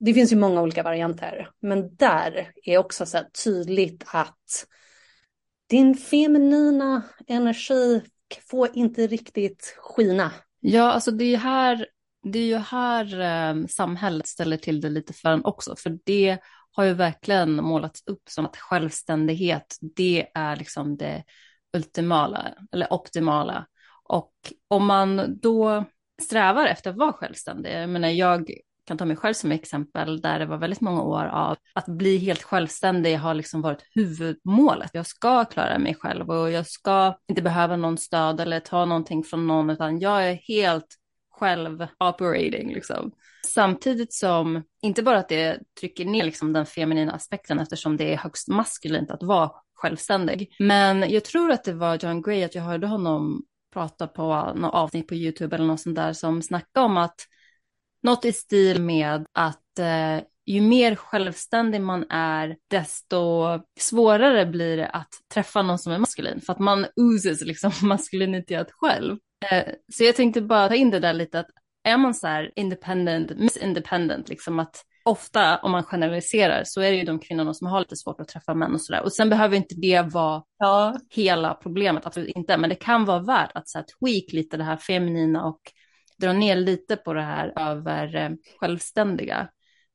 det 0.00 0.14
finns 0.14 0.32
ju 0.32 0.36
många 0.36 0.62
olika 0.62 0.82
varianter, 0.82 1.50
men 1.60 1.96
där 1.96 2.52
är 2.64 2.78
också 2.78 3.06
så 3.06 3.18
tydligt 3.44 4.04
att 4.06 4.66
din 5.68 5.94
feminina 5.94 7.02
energi 7.26 8.02
får 8.50 8.68
inte 8.74 9.06
riktigt 9.06 9.76
skina. 9.78 10.32
Ja, 10.60 10.92
alltså 10.92 11.10
det 11.10 11.24
är 11.24 11.36
här, 11.36 11.86
det 12.22 12.38
är 12.38 12.46
ju 12.46 12.56
här 12.56 13.20
eh, 13.20 13.66
samhället 13.66 14.26
ställer 14.26 14.56
till 14.56 14.80
det 14.80 14.88
lite 14.88 15.12
för 15.12 15.28
en 15.28 15.44
också, 15.44 15.76
för 15.76 15.98
det 16.04 16.38
har 16.78 16.84
ju 16.84 16.94
verkligen 16.94 17.64
målats 17.64 18.02
upp 18.06 18.22
som 18.28 18.46
att 18.46 18.56
självständighet, 18.56 19.76
det 19.96 20.26
är 20.34 20.56
liksom 20.56 20.96
det 20.96 21.24
ultimala 21.76 22.54
eller 22.72 22.92
optimala. 22.92 23.66
Och 24.04 24.32
om 24.68 24.86
man 24.86 25.38
då 25.40 25.84
strävar 26.22 26.66
efter 26.66 26.90
att 26.90 26.96
vara 26.96 27.12
självständig, 27.12 27.72
jag 27.72 27.88
menar 27.88 28.08
jag 28.08 28.50
kan 28.86 28.98
ta 28.98 29.04
mig 29.04 29.16
själv 29.16 29.34
som 29.34 29.52
exempel, 29.52 30.20
där 30.20 30.38
det 30.38 30.46
var 30.46 30.56
väldigt 30.56 30.80
många 30.80 31.02
år 31.02 31.24
av 31.24 31.56
att 31.74 31.86
bli 31.86 32.18
helt 32.18 32.42
självständig 32.42 33.16
har 33.16 33.34
liksom 33.34 33.62
varit 33.62 33.82
huvudmålet. 33.94 34.90
Jag 34.92 35.06
ska 35.06 35.44
klara 35.44 35.78
mig 35.78 35.94
själv 35.94 36.30
och 36.30 36.50
jag 36.50 36.66
ska 36.66 37.18
inte 37.28 37.42
behöva 37.42 37.76
någon 37.76 37.98
stöd 37.98 38.40
eller 38.40 38.60
ta 38.60 38.84
någonting 38.84 39.24
från 39.24 39.46
någon, 39.46 39.70
utan 39.70 40.00
jag 40.00 40.28
är 40.28 40.34
helt 40.34 40.97
själv 41.38 41.86
operating 41.98 42.74
liksom. 42.74 43.12
Samtidigt 43.46 44.12
som, 44.12 44.62
inte 44.82 45.02
bara 45.02 45.18
att 45.18 45.28
det 45.28 45.60
trycker 45.80 46.04
ner 46.04 46.24
liksom 46.24 46.52
den 46.52 46.66
feminina 46.66 47.12
aspekten 47.12 47.58
eftersom 47.58 47.96
det 47.96 48.12
är 48.12 48.16
högst 48.16 48.48
maskulint 48.48 49.10
att 49.10 49.22
vara 49.22 49.50
självständig. 49.74 50.56
Men 50.58 51.10
jag 51.10 51.24
tror 51.24 51.50
att 51.50 51.64
det 51.64 51.72
var 51.72 51.98
John 52.02 52.22
Gray, 52.22 52.44
att 52.44 52.54
jag 52.54 52.62
hörde 52.62 52.86
honom 52.86 53.42
prata 53.72 54.06
på 54.06 54.52
något 54.54 54.74
avsnitt 54.74 55.08
på 55.08 55.14
YouTube 55.14 55.56
eller 55.56 55.66
något 55.66 55.80
sånt 55.80 55.96
där 55.96 56.12
som 56.12 56.42
snackade 56.42 56.86
om 56.86 56.96
att 56.96 57.20
något 58.02 58.24
i 58.24 58.32
stil 58.32 58.82
med 58.82 59.26
att 59.32 59.78
eh, 59.78 60.24
ju 60.46 60.60
mer 60.60 60.94
självständig 60.94 61.80
man 61.80 62.10
är, 62.10 62.56
desto 62.70 63.44
svårare 63.80 64.46
blir 64.46 64.76
det 64.76 64.88
att 64.88 65.08
träffa 65.34 65.62
någon 65.62 65.78
som 65.78 65.92
är 65.92 65.98
maskulin, 65.98 66.40
för 66.40 66.52
att 66.52 66.58
man 66.58 66.86
oozes 66.96 67.40
liksom 67.40 67.72
maskulinitet 67.82 68.72
själv. 68.72 69.16
Eh, 69.50 69.74
så 69.92 70.04
jag 70.04 70.16
tänkte 70.16 70.40
bara 70.40 70.68
ta 70.68 70.74
in 70.74 70.90
det 70.90 71.00
där 71.00 71.14
lite, 71.14 71.40
att 71.40 71.50
är 71.84 71.96
man 71.96 72.14
så 72.14 72.26
här 72.26 72.52
independent, 72.56 73.38
miss 73.38 73.56
independent, 73.56 74.28
liksom 74.28 74.58
att 74.58 74.84
ofta 75.04 75.58
om 75.58 75.70
man 75.70 75.84
generaliserar 75.84 76.62
så 76.64 76.80
är 76.80 76.90
det 76.90 76.96
ju 76.96 77.04
de 77.04 77.18
kvinnorna 77.18 77.54
som 77.54 77.66
har 77.66 77.80
lite 77.80 77.96
svårt 77.96 78.20
att 78.20 78.28
träffa 78.28 78.54
män 78.54 78.74
och 78.74 78.80
sådär. 78.80 79.02
Och 79.02 79.12
sen 79.12 79.30
behöver 79.30 79.56
inte 79.56 79.74
det 79.74 80.02
vara 80.02 80.42
ja. 80.58 80.96
hela 81.10 81.54
problemet, 81.54 82.06
absolut 82.06 82.36
inte, 82.36 82.56
men 82.56 82.70
det 82.70 82.76
kan 82.76 83.04
vara 83.04 83.22
värt 83.22 83.50
att 83.54 83.68
så 83.68 83.78
här, 83.78 83.84
tweak 83.84 84.32
lite 84.32 84.56
det 84.56 84.64
här 84.64 84.76
feminina 84.76 85.44
och 85.44 85.60
dra 86.18 86.32
ner 86.32 86.56
lite 86.56 86.96
på 86.96 87.12
det 87.12 87.22
här 87.22 87.52
över 87.56 88.16
eh, 88.16 88.30
självständiga 88.60 89.48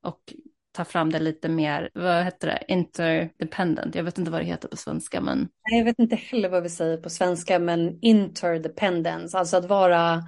och 0.03 0.33
ta 0.73 0.85
fram 0.85 1.11
det 1.11 1.19
lite 1.19 1.49
mer, 1.49 1.89
vad 1.93 2.23
heter 2.23 2.47
det, 2.47 2.63
interdependent, 2.67 3.95
jag 3.95 4.03
vet 4.03 4.17
inte 4.17 4.31
vad 4.31 4.41
det 4.41 4.45
heter 4.45 4.67
på 4.67 4.77
svenska 4.77 5.21
men. 5.21 5.37
Nej, 5.69 5.79
jag 5.79 5.85
vet 5.85 5.99
inte 5.99 6.15
heller 6.15 6.49
vad 6.49 6.63
vi 6.63 6.69
säger 6.69 6.97
på 6.97 7.09
svenska 7.09 7.59
men 7.59 7.99
interdependence, 8.01 9.37
alltså 9.37 9.57
att 9.57 9.65
vara, 9.65 10.23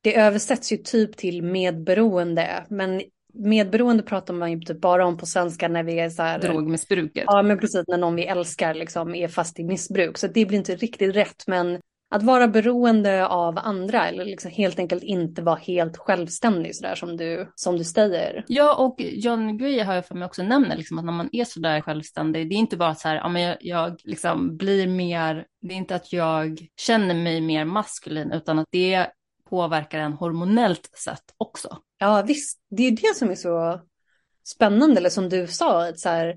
det 0.00 0.16
översätts 0.16 0.72
ju 0.72 0.76
typ 0.76 1.16
till 1.16 1.42
medberoende 1.42 2.66
men 2.68 3.02
medberoende 3.38 4.02
pratar 4.02 4.34
man 4.34 4.52
ju 4.52 4.60
typ 4.60 4.80
bara 4.80 5.06
om 5.06 5.16
på 5.16 5.26
svenska 5.26 5.68
när 5.68 5.82
vi 5.82 5.98
är 5.98 6.10
så 6.10 6.22
här. 6.22 6.38
Drogmissbruket. 6.38 7.24
Ja, 7.26 7.42
men 7.42 7.58
precis 7.58 7.84
när 7.88 7.98
någon 7.98 8.16
vi 8.16 8.26
älskar 8.26 8.74
liksom 8.74 9.14
är 9.14 9.28
fast 9.28 9.58
i 9.58 9.64
missbruk. 9.64 10.18
Så 10.18 10.26
det 10.26 10.46
blir 10.46 10.58
inte 10.58 10.76
riktigt 10.76 11.16
rätt, 11.16 11.44
men 11.46 11.80
att 12.08 12.22
vara 12.22 12.48
beroende 12.48 13.26
av 13.26 13.58
andra 13.58 14.08
eller 14.08 14.24
liksom 14.24 14.50
helt 14.50 14.78
enkelt 14.78 15.02
inte 15.02 15.42
vara 15.42 15.56
helt 15.56 15.96
självständig 15.96 16.76
sådär 16.76 16.94
som 16.94 17.16
du, 17.16 17.52
som 17.54 17.78
du 17.78 17.84
säger. 17.84 18.44
Ja, 18.48 18.74
och 18.74 18.94
John 19.00 19.58
Gray 19.58 19.80
har 19.80 19.94
jag 19.94 20.06
för 20.06 20.14
mig 20.14 20.26
också 20.26 20.42
nämner 20.42 20.76
liksom 20.76 20.98
att 20.98 21.04
när 21.04 21.12
man 21.12 21.28
är 21.32 21.44
sådär 21.44 21.80
självständig, 21.80 22.48
det 22.48 22.54
är 22.54 22.58
inte 22.58 22.76
bara 22.76 22.94
så 22.94 23.08
här, 23.08 23.16
ja 23.16 23.28
men 23.28 23.42
jag, 23.42 23.56
jag 23.60 24.00
liksom 24.04 24.56
blir 24.56 24.86
mer, 24.86 25.46
det 25.62 25.74
är 25.74 25.78
inte 25.78 25.94
att 25.94 26.12
jag 26.12 26.58
känner 26.76 27.14
mig 27.14 27.40
mer 27.40 27.64
maskulin, 27.64 28.32
utan 28.32 28.58
att 28.58 28.68
det 28.70 29.06
påverkar 29.50 29.98
en 29.98 30.12
hormonellt 30.12 30.90
sett 31.04 31.34
också. 31.36 31.78
Ja, 31.98 32.22
visst, 32.26 32.60
det 32.70 32.82
är 32.82 32.90
det 32.90 33.16
som 33.16 33.30
är 33.30 33.34
så 33.34 33.80
spännande, 34.44 34.96
eller 35.00 35.10
som 35.10 35.28
du 35.28 35.46
sa, 35.46 35.88
att 35.88 36.00
så 36.00 36.08
här, 36.08 36.34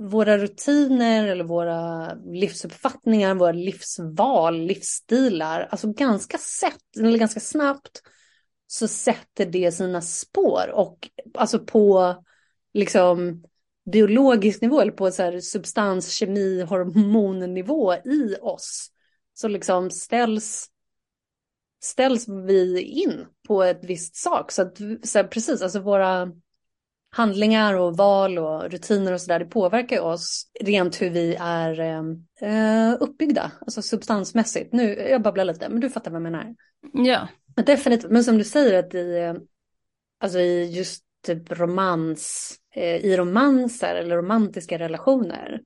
våra 0.00 0.38
rutiner 0.38 1.28
eller 1.28 1.44
våra 1.44 2.14
livsuppfattningar, 2.14 3.34
våra 3.34 3.52
livsval, 3.52 4.60
livsstilar, 4.60 5.68
alltså 5.70 5.92
ganska 5.92 6.38
sett, 6.38 6.96
eller 6.98 7.18
ganska 7.18 7.40
snabbt 7.40 8.02
så 8.66 8.88
sätter 8.88 9.46
det 9.46 9.72
sina 9.72 10.00
spår 10.00 10.70
och 10.74 11.08
alltså 11.34 11.58
på 11.58 12.16
liksom 12.74 13.44
biologisk 13.92 14.62
nivå 14.62 14.80
eller 14.80 14.92
på 14.92 15.10
så 15.10 15.22
här 15.22 15.40
substans, 15.40 16.12
kemi, 16.12 16.62
hormonnivå 16.62 17.94
i 17.94 18.36
oss 18.40 18.88
så 19.34 19.48
liksom 19.48 19.90
ställs 19.90 20.68
ställs 21.84 22.28
vi 22.28 22.80
in 22.80 23.26
på 23.48 23.62
ett 23.62 23.84
visst 23.84 24.16
sak. 24.16 24.52
Så, 24.52 24.62
att, 24.62 24.78
så 25.02 25.18
här, 25.18 25.24
precis, 25.24 25.62
alltså 25.62 25.80
våra 25.80 26.32
handlingar 27.14 27.74
och 27.74 27.96
val 27.96 28.38
och 28.38 28.70
rutiner 28.70 29.12
och 29.12 29.20
sådär, 29.20 29.38
det 29.38 29.44
påverkar 29.44 30.00
oss 30.00 30.46
rent 30.60 31.02
hur 31.02 31.10
vi 31.10 31.36
är 31.40 31.80
eh, 32.40 32.96
uppbyggda, 33.00 33.52
alltså 33.60 33.82
substansmässigt. 33.82 34.72
Nu, 34.72 34.94
jag 34.94 35.22
babblar 35.22 35.44
lite, 35.44 35.68
men 35.68 35.80
du 35.80 35.90
fattar 35.90 36.10
vad 36.10 36.16
jag 36.16 36.32
menar. 36.32 36.54
Ja. 36.92 37.28
Definitivt, 37.56 38.10
men 38.10 38.24
som 38.24 38.38
du 38.38 38.44
säger 38.44 38.78
att 38.78 38.94
i, 38.94 39.34
alltså 40.20 40.38
i 40.38 40.70
just 40.76 41.04
typ 41.26 41.52
romans, 41.52 42.54
eh, 42.74 42.96
i 42.96 43.16
romanser 43.16 43.94
eller 43.94 44.16
romantiska 44.16 44.78
relationer, 44.78 45.60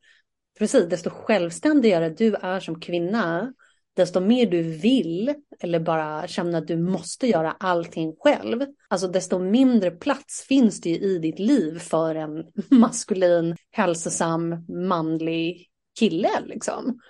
precis, 0.58 0.88
desto 0.88 1.10
självständigare 1.10 2.08
du 2.08 2.34
är 2.34 2.60
som 2.60 2.80
kvinna, 2.80 3.52
desto 3.96 4.20
mer 4.20 4.46
du 4.46 4.62
vill 4.62 5.34
eller 5.60 5.80
bara 5.80 6.28
känner 6.28 6.58
att 6.58 6.66
du 6.66 6.76
måste 6.76 7.26
göra 7.26 7.56
allting 7.60 8.16
själv, 8.18 8.66
alltså 8.88 9.08
desto 9.08 9.38
mindre 9.38 9.90
plats 9.90 10.44
finns 10.48 10.80
det 10.80 10.90
ju 10.90 10.96
i 10.96 11.18
ditt 11.18 11.38
liv 11.38 11.78
för 11.78 12.14
en 12.14 12.44
maskulin, 12.70 13.56
hälsosam, 13.70 14.64
manlig 14.88 15.66
kille 15.98 16.30
liksom. 16.44 17.00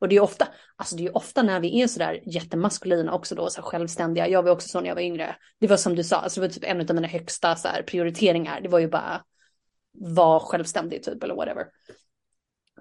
Och 0.00 0.08
det 0.08 0.16
är 0.16 0.20
ofta, 0.20 0.48
alltså 0.76 0.96
det 0.96 1.06
är 1.06 1.16
ofta 1.16 1.42
när 1.42 1.60
vi 1.60 1.82
är 1.82 1.86
sådär 1.86 2.22
jättemaskulina 2.26 3.14
också 3.14 3.34
då, 3.34 3.50
så 3.50 3.62
självständiga. 3.62 4.28
Jag 4.28 4.42
var 4.42 4.50
också 4.50 4.68
så 4.68 4.80
när 4.80 4.88
jag 4.88 4.94
var 4.94 5.02
yngre. 5.02 5.36
Det 5.60 5.66
var 5.66 5.76
som 5.76 5.94
du 5.94 6.04
sa, 6.04 6.16
alltså 6.16 6.40
det 6.40 6.46
var 6.46 6.52
typ 6.52 6.64
en 6.64 6.80
av 6.80 6.94
mina 6.94 7.08
högsta 7.08 7.56
så 7.56 7.68
här, 7.68 7.82
prioriteringar. 7.82 8.60
Det 8.60 8.68
var 8.68 8.78
ju 8.78 8.88
bara 8.88 9.22
vara 9.92 10.40
självständig 10.40 11.02
typ 11.02 11.22
eller 11.22 11.34
whatever. 11.34 11.66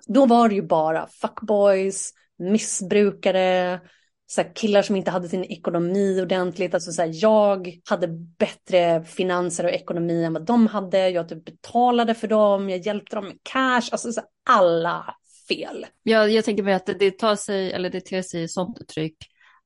Då 0.08 0.26
var 0.26 0.50
det 0.50 0.56
ju 0.56 0.62
bara 0.62 1.08
fuckboys, 1.08 2.14
missbrukare, 2.40 3.80
så 4.28 4.42
här, 4.42 4.56
killar 4.56 4.82
som 4.82 4.96
inte 4.96 5.12
hade 5.12 5.30
sin 5.30 5.44
ekonomi 5.44 6.22
ordentligt. 6.22 6.74
Alltså 6.74 6.92
så 6.92 7.02
här, 7.02 7.12
jag 7.14 7.80
hade 7.90 8.08
bättre 8.38 9.04
finanser 9.04 9.64
och 9.64 9.70
ekonomi 9.70 10.24
än 10.24 10.34
vad 10.34 10.46
de 10.46 10.68
hade. 10.68 11.10
Jag 11.10 11.30
typ 11.30 11.46
betalade 11.46 12.14
för 12.14 12.28
dem, 12.28 12.70
jag 12.70 12.80
hjälpte 12.80 13.16
dem 13.16 13.26
med 13.26 13.38
cash. 13.44 13.90
Alltså 13.92 14.12
så 14.12 14.22
här, 14.22 14.30
alla 14.50 15.16
fel. 15.48 15.86
Ja, 16.04 16.28
jag 16.28 16.46
tänker 16.46 16.64
mig 16.64 16.74
att 16.74 16.90
det, 17.00 17.12
tar 17.12 17.36
sig, 17.36 17.72
eller 17.72 17.90
det 17.90 18.02
ter 18.02 18.22
sig 18.22 18.44
i 18.44 18.48
sånt 18.48 18.82
uttryck 18.82 19.18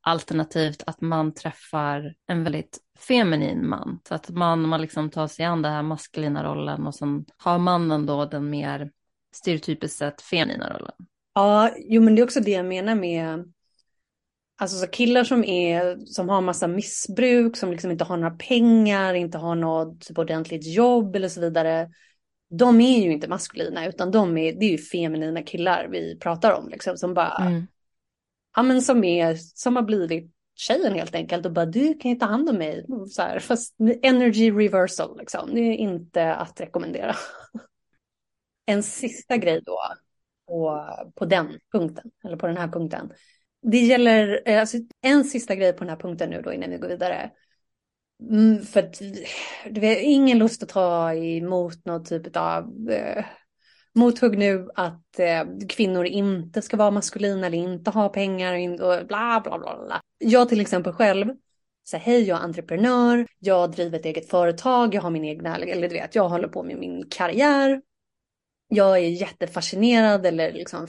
alternativt 0.01 0.83
att 0.85 1.01
man 1.01 1.33
träffar 1.33 2.13
en 2.27 2.43
väldigt 2.43 2.79
feminin 2.99 3.69
man. 3.69 3.99
Så 4.07 4.15
att 4.15 4.29
man, 4.29 4.61
man 4.61 4.81
liksom 4.81 5.09
tar 5.09 5.27
sig 5.27 5.45
an 5.45 5.61
den 5.61 5.71
här 5.71 5.83
maskulina 5.83 6.43
rollen 6.43 6.87
och 6.87 6.95
sen 6.95 7.25
har 7.37 7.59
mannen 7.59 8.05
då 8.05 8.25
den 8.25 8.49
mer 8.49 8.91
stereotypiskt 9.35 9.97
sett 9.97 10.21
feminina 10.21 10.69
rollen. 10.69 10.95
Ja, 11.33 11.71
jo 11.77 12.01
men 12.01 12.15
det 12.15 12.21
är 12.21 12.23
också 12.23 12.39
det 12.39 12.51
jag 12.51 12.65
menar 12.65 12.95
med 12.95 13.51
Alltså 14.61 14.77
så 14.77 14.87
killar 14.87 15.23
som, 15.23 15.43
är, 15.43 15.97
som 16.05 16.29
har 16.29 16.41
massa 16.41 16.67
missbruk, 16.67 17.57
som 17.57 17.71
liksom 17.71 17.91
inte 17.91 18.03
har 18.03 18.17
några 18.17 18.35
pengar, 18.35 19.13
inte 19.13 19.37
har 19.37 19.55
något 19.55 20.01
typ 20.01 20.17
ordentligt 20.17 20.67
jobb 20.67 21.15
eller 21.15 21.27
så 21.27 21.41
vidare. 21.41 21.89
De 22.49 22.81
är 22.81 23.01
ju 23.01 23.11
inte 23.11 23.27
maskulina 23.27 23.87
utan 23.87 24.11
de 24.11 24.37
är, 24.37 24.53
det 24.53 24.65
är 24.65 24.69
ju 24.69 24.77
feminina 24.77 25.43
killar 25.43 25.87
vi 25.87 26.19
pratar 26.19 26.51
om. 26.51 26.69
Liksom, 26.69 26.97
som 26.97 27.13
bara, 27.13 27.37
mm. 27.37 27.67
ja 28.55 28.63
men 28.63 28.81
som, 28.81 29.03
är, 29.03 29.35
som 29.35 29.75
har 29.75 29.83
blivit 29.83 30.31
tjejen 30.55 30.93
helt 30.93 31.15
enkelt 31.15 31.45
och 31.45 31.51
bara 31.51 31.65
du 31.65 31.93
kan 31.93 32.11
ju 32.11 32.17
ta 32.17 32.25
hand 32.25 32.49
om 32.49 32.55
mig. 32.57 32.85
Så 33.09 33.21
här, 33.21 33.39
fast 33.39 33.75
energy 34.01 34.51
reversal 34.51 35.17
liksom, 35.17 35.49
det 35.53 35.59
är 35.59 35.75
inte 35.75 36.33
att 36.33 36.61
rekommendera. 36.61 37.15
en 38.65 38.83
sista 38.83 39.37
grej 39.37 39.61
då 39.65 39.79
på, 40.51 40.85
på 41.15 41.25
den 41.25 41.59
punkten, 41.71 42.11
eller 42.23 42.37
på 42.37 42.47
den 42.47 42.57
här 42.57 42.67
punkten. 42.67 43.11
Det 43.61 43.77
gäller, 43.77 44.41
eh, 44.45 44.59
alltså, 44.59 44.77
en 45.01 45.23
sista 45.23 45.55
grej 45.55 45.73
på 45.73 45.79
den 45.79 45.89
här 45.89 45.97
punkten 45.97 46.29
nu 46.29 46.41
då 46.41 46.53
innan 46.53 46.69
vi 46.69 46.77
går 46.77 46.87
vidare. 46.87 47.31
Mm, 48.29 48.61
för 48.61 48.79
att 48.79 49.01
du 49.69 49.81
vet, 49.81 49.99
ingen 50.01 50.37
lust 50.37 50.63
att 50.63 50.69
ta 50.69 51.13
emot 51.13 51.85
något 51.85 52.05
typ 52.05 52.37
av 52.37 52.89
eh, 52.89 53.25
mothugg 53.93 54.37
nu 54.37 54.69
att 54.75 55.19
eh, 55.19 55.43
kvinnor 55.69 56.05
inte 56.05 56.61
ska 56.61 56.77
vara 56.77 56.91
maskulina 56.91 57.47
eller 57.47 57.57
inte 57.57 57.91
ha 57.91 58.09
pengar 58.09 58.71
och 58.71 59.07
bla 59.07 59.41
bla 59.43 59.59
bla. 59.59 59.85
bla. 59.85 60.01
Jag 60.17 60.49
till 60.49 60.61
exempel 60.61 60.93
själv, 60.93 61.33
så 61.83 61.97
hej 61.97 62.23
jag 62.23 62.39
är 62.39 62.43
entreprenör, 62.43 63.27
jag 63.39 63.71
driver 63.71 63.99
ett 63.99 64.05
eget 64.05 64.29
företag, 64.29 64.95
jag 64.95 65.01
har 65.01 65.09
min 65.09 65.25
egna, 65.25 65.57
eller 65.57 65.89
du 65.89 65.95
vet, 65.95 66.15
jag 66.15 66.29
håller 66.29 66.47
på 66.47 66.63
med 66.63 66.77
min 66.77 67.09
karriär 67.09 67.81
jag 68.73 68.97
är 68.97 69.09
jättefascinerad 69.09 70.25
eller 70.25 70.51
liksom 70.51 70.87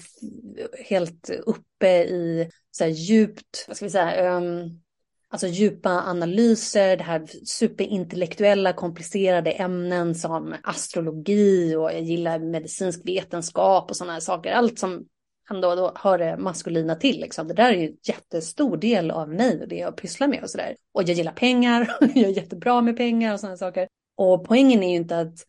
helt 0.89 1.31
uppe 1.47 2.05
i 2.05 2.51
så 2.71 2.85
här 2.85 2.91
djupt, 2.91 3.65
vad 3.69 3.77
ska 3.77 3.87
vi 3.87 3.91
säga, 3.91 4.37
um, 4.37 4.81
alltså 5.29 5.47
djupa 5.47 5.91
analyser, 5.91 6.97
det 6.97 7.05
här 7.05 7.27
superintellektuella 7.45 8.73
komplicerade 8.73 9.51
ämnen 9.51 10.15
som 10.15 10.55
astrologi 10.63 11.75
och 11.77 11.93
jag 11.93 12.01
gillar 12.03 12.39
medicinsk 12.39 13.01
vetenskap 13.05 13.91
och 13.91 13.97
sådana 13.97 14.13
här 14.13 14.21
saker. 14.21 14.53
Allt 14.53 14.79
som 14.79 15.05
ändå 15.51 15.75
då 15.75 15.93
hör 15.95 16.19
det 16.19 16.37
maskulina 16.37 16.95
till. 16.95 17.21
Liksom. 17.21 17.49
Det 17.49 17.55
där 17.55 17.73
är 17.73 17.77
ju 17.77 17.87
en 17.87 17.97
jättestor 18.03 18.77
del 18.77 19.11
av 19.11 19.29
mig 19.29 19.63
och 19.63 19.69
det 19.69 19.77
jag 19.77 19.97
pysslar 19.97 20.29
med 20.29 20.43
och 20.43 20.51
sådär. 20.51 20.77
Och 20.93 21.03
jag 21.03 21.17
gillar 21.17 21.33
pengar, 21.33 21.97
jag 22.01 22.17
är 22.17 22.37
jättebra 22.37 22.81
med 22.81 22.97
pengar 22.97 23.35
och 23.35 23.41
sådana 23.41 23.57
saker. 23.57 23.89
Och 24.17 24.45
poängen 24.45 24.83
är 24.83 24.91
ju 24.91 24.97
inte 24.97 25.19
att 25.19 25.47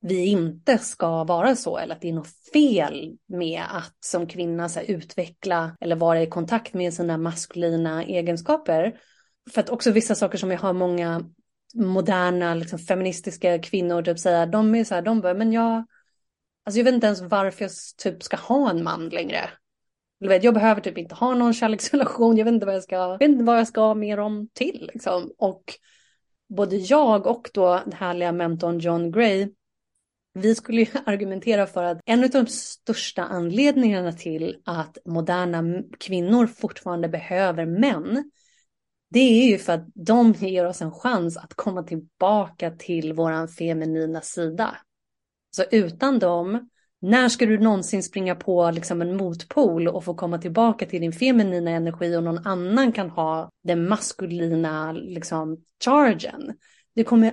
vi 0.00 0.26
inte 0.26 0.78
ska 0.78 1.24
vara 1.24 1.56
så 1.56 1.78
eller 1.78 1.94
att 1.94 2.00
det 2.00 2.08
är 2.08 2.12
något 2.12 2.50
fel 2.52 3.16
med 3.28 3.62
att 3.70 3.96
som 4.00 4.26
kvinna 4.26 4.68
så 4.68 4.80
här, 4.80 4.90
utveckla 4.90 5.76
eller 5.80 5.96
vara 5.96 6.22
i 6.22 6.26
kontakt 6.26 6.74
med 6.74 6.94
sina 6.94 7.18
maskulina 7.18 8.04
egenskaper. 8.04 9.00
För 9.50 9.60
att 9.60 9.70
också 9.70 9.90
vissa 9.90 10.14
saker 10.14 10.38
som 10.38 10.50
jag 10.50 10.58
har 10.58 10.72
många 10.72 11.24
moderna 11.74 12.54
liksom, 12.54 12.78
feministiska 12.78 13.58
kvinnor 13.58 14.02
typ 14.02 14.18
säga, 14.18 14.46
de 14.46 14.74
är 14.74 14.84
så 14.84 14.94
här, 14.94 15.02
de 15.02 15.20
bara, 15.20 15.34
men 15.34 15.52
jag, 15.52 15.84
alltså 16.64 16.78
jag 16.78 16.84
vet 16.84 16.94
inte 16.94 17.06
ens 17.06 17.20
varför 17.20 17.64
jag 17.64 17.72
typ 18.02 18.22
ska 18.22 18.36
ha 18.36 18.70
en 18.70 18.84
man 18.84 19.08
längre. 19.08 19.50
Jag 20.18 20.54
behöver 20.54 20.80
typ 20.80 20.98
inte 20.98 21.14
ha 21.14 21.34
någon 21.34 21.54
kärleksrelation, 21.54 22.36
jag 22.36 22.44
vet 22.44 22.54
inte 22.54 22.66
vad 22.66 22.74
jag 22.74 22.82
ska, 22.82 22.96
jag 22.96 23.18
vet 23.18 23.28
inte 23.28 23.44
vad 23.44 23.58
jag 23.58 23.68
ska 23.68 23.80
ha 23.80 23.94
mer 23.94 24.18
om 24.18 24.48
till 24.52 24.90
liksom. 24.92 25.32
Och 25.38 25.64
både 26.48 26.76
jag 26.76 27.26
och 27.26 27.50
då 27.54 27.80
den 27.84 27.92
härliga 27.92 28.32
mentorn 28.32 28.78
John 28.78 29.12
Gray 29.12 29.48
vi 30.32 30.54
skulle 30.54 30.80
ju 30.80 30.86
argumentera 31.06 31.66
för 31.66 31.84
att 31.84 32.00
en 32.06 32.24
av 32.24 32.30
de 32.30 32.46
största 32.46 33.22
anledningarna 33.22 34.12
till 34.12 34.56
att 34.64 34.98
moderna 35.04 35.82
kvinnor 36.00 36.46
fortfarande 36.46 37.08
behöver 37.08 37.66
män, 37.66 38.30
det 39.10 39.20
är 39.20 39.48
ju 39.50 39.58
för 39.58 39.72
att 39.72 39.86
de 39.94 40.32
ger 40.32 40.66
oss 40.66 40.82
en 40.82 40.92
chans 40.92 41.36
att 41.36 41.54
komma 41.54 41.82
tillbaka 41.82 42.70
till 42.70 43.12
våran 43.12 43.48
feminina 43.48 44.20
sida. 44.20 44.76
Så 45.50 45.64
utan 45.70 46.18
dem, 46.18 46.68
när 47.00 47.28
ska 47.28 47.46
du 47.46 47.58
någonsin 47.58 48.02
springa 48.02 48.34
på 48.34 48.70
liksom 48.70 49.02
en 49.02 49.16
motpol 49.16 49.88
och 49.88 50.04
få 50.04 50.14
komma 50.14 50.38
tillbaka 50.38 50.86
till 50.86 51.00
din 51.00 51.12
feminina 51.12 51.70
energi 51.70 52.16
och 52.16 52.22
någon 52.22 52.46
annan 52.46 52.92
kan 52.92 53.10
ha 53.10 53.50
den 53.64 53.88
maskulina 53.88 54.92
liksom, 54.92 55.64
chargen? 55.84 56.52
Det 56.94 57.04
kommer, 57.04 57.32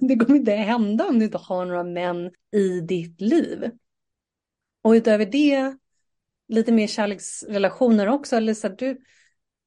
det 0.08 0.16
kommer 0.16 0.38
inte 0.38 0.52
hända 0.52 1.06
om 1.08 1.18
du 1.18 1.24
inte 1.24 1.38
har 1.38 1.64
några 1.64 1.84
män 1.84 2.30
i 2.52 2.80
ditt 2.80 3.20
liv. 3.20 3.70
Och 4.82 4.90
utöver 4.90 5.26
det, 5.26 5.76
lite 6.48 6.72
mer 6.72 6.86
kärleksrelationer 6.86 8.06
också. 8.06 8.36
Eller 8.36 8.54
så 8.54 8.68
du, 8.68 8.98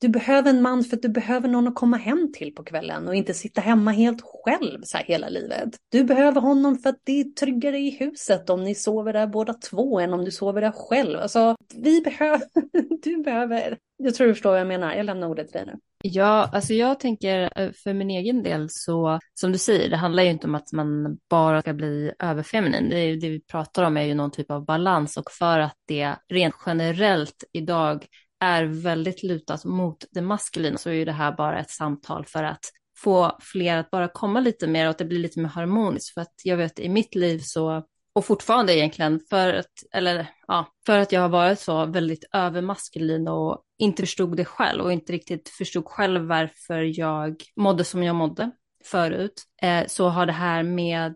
du 0.01 0.07
behöver 0.07 0.49
en 0.49 0.61
man 0.61 0.83
för 0.83 0.95
att 0.95 1.01
du 1.01 1.09
behöver 1.09 1.49
någon 1.49 1.67
att 1.67 1.75
komma 1.75 1.97
hem 1.97 2.31
till 2.33 2.55
på 2.55 2.63
kvällen 2.63 3.07
och 3.07 3.15
inte 3.15 3.33
sitta 3.33 3.61
hemma 3.61 3.91
helt 3.91 4.21
själv 4.23 4.81
så 4.83 4.97
här 4.97 5.05
hela 5.05 5.29
livet. 5.29 5.69
Du 5.91 6.03
behöver 6.03 6.41
honom 6.41 6.77
för 6.77 6.89
att 6.89 6.99
det 7.03 7.19
är 7.19 7.23
tryggare 7.23 7.77
i 7.77 7.89
huset 7.89 8.49
om 8.49 8.63
ni 8.63 8.75
sover 8.75 9.13
där 9.13 9.27
båda 9.27 9.53
två 9.53 9.99
än 9.99 10.13
om 10.13 10.25
du 10.25 10.31
sover 10.31 10.61
där 10.61 10.71
själv. 10.71 11.19
Alltså, 11.19 11.55
vi 11.75 12.01
behöver, 12.01 12.47
du 13.03 13.23
behöver, 13.23 13.77
jag 13.97 14.15
tror 14.15 14.27
du 14.27 14.33
förstår 14.33 14.49
vad 14.49 14.59
jag 14.59 14.67
menar. 14.67 14.93
Jag 14.93 15.05
lämnar 15.05 15.27
ordet 15.27 15.47
till 15.47 15.57
dig 15.57 15.65
nu. 15.65 15.79
Ja, 16.03 16.49
alltså 16.53 16.73
jag 16.73 16.99
tänker 16.99 17.61
eh, 17.61 17.71
för 17.83 17.93
min 17.93 18.09
egen 18.09 18.43
del 18.43 18.67
så, 18.69 19.19
som 19.33 19.51
du 19.51 19.57
säger, 19.57 19.89
det 19.89 19.97
handlar 19.97 20.23
ju 20.23 20.29
inte 20.29 20.47
om 20.47 20.55
att 20.55 20.71
man 20.71 21.17
bara 21.29 21.61
ska 21.61 21.73
bli 21.73 22.11
överfeminin. 22.19 22.89
Det, 22.89 22.97
är, 22.97 23.15
det 23.15 23.29
vi 23.29 23.41
pratar 23.41 23.83
om 23.83 23.97
är 23.97 24.03
ju 24.03 24.13
någon 24.13 24.31
typ 24.31 24.51
av 24.51 24.65
balans 24.65 25.17
och 25.17 25.31
för 25.31 25.59
att 25.59 25.75
det 25.87 26.15
rent 26.29 26.55
generellt 26.65 27.43
idag 27.53 28.05
är 28.39 28.63
väldigt 28.63 29.23
lutat 29.23 29.65
mot 29.65 30.05
det 30.11 30.21
maskulina 30.21 30.77
så 30.77 30.89
är 30.89 30.93
ju 30.93 31.05
det 31.05 31.11
här 31.11 31.31
bara 31.31 31.59
ett 31.59 31.69
samtal 31.69 32.25
för 32.25 32.43
att 32.43 32.65
få 32.97 33.37
fler 33.41 33.77
att 33.77 33.91
bara 33.91 34.07
komma 34.07 34.39
lite 34.39 34.67
mer 34.67 34.85
och 34.85 34.89
att 34.89 34.97
det 34.97 35.05
blir 35.05 35.19
lite 35.19 35.39
mer 35.39 35.49
harmoniskt. 35.49 36.13
För 36.13 36.21
att 36.21 36.33
jag 36.43 36.57
vet 36.57 36.79
i 36.79 36.89
mitt 36.89 37.15
liv 37.15 37.39
så, 37.43 37.83
och 38.15 38.25
fortfarande 38.25 38.77
egentligen, 38.77 39.19
för 39.29 39.53
att, 39.53 39.71
eller, 39.93 40.27
ja, 40.47 40.73
för 40.85 40.99
att 40.99 41.11
jag 41.11 41.21
har 41.21 41.29
varit 41.29 41.59
så 41.59 41.85
väldigt 41.85 42.25
övermaskulin 42.33 43.27
och 43.27 43.61
inte 43.77 44.03
förstod 44.03 44.37
det 44.37 44.45
själv 44.45 44.83
och 44.83 44.93
inte 44.93 45.13
riktigt 45.13 45.49
förstod 45.49 45.85
själv 45.85 46.21
varför 46.21 46.99
jag 46.99 47.43
mådde 47.55 47.83
som 47.83 48.03
jag 48.03 48.15
mådde 48.15 48.51
förut, 48.85 49.43
eh, 49.61 49.87
så 49.87 50.09
har 50.09 50.25
det 50.25 50.31
här 50.31 50.63
med 50.63 51.15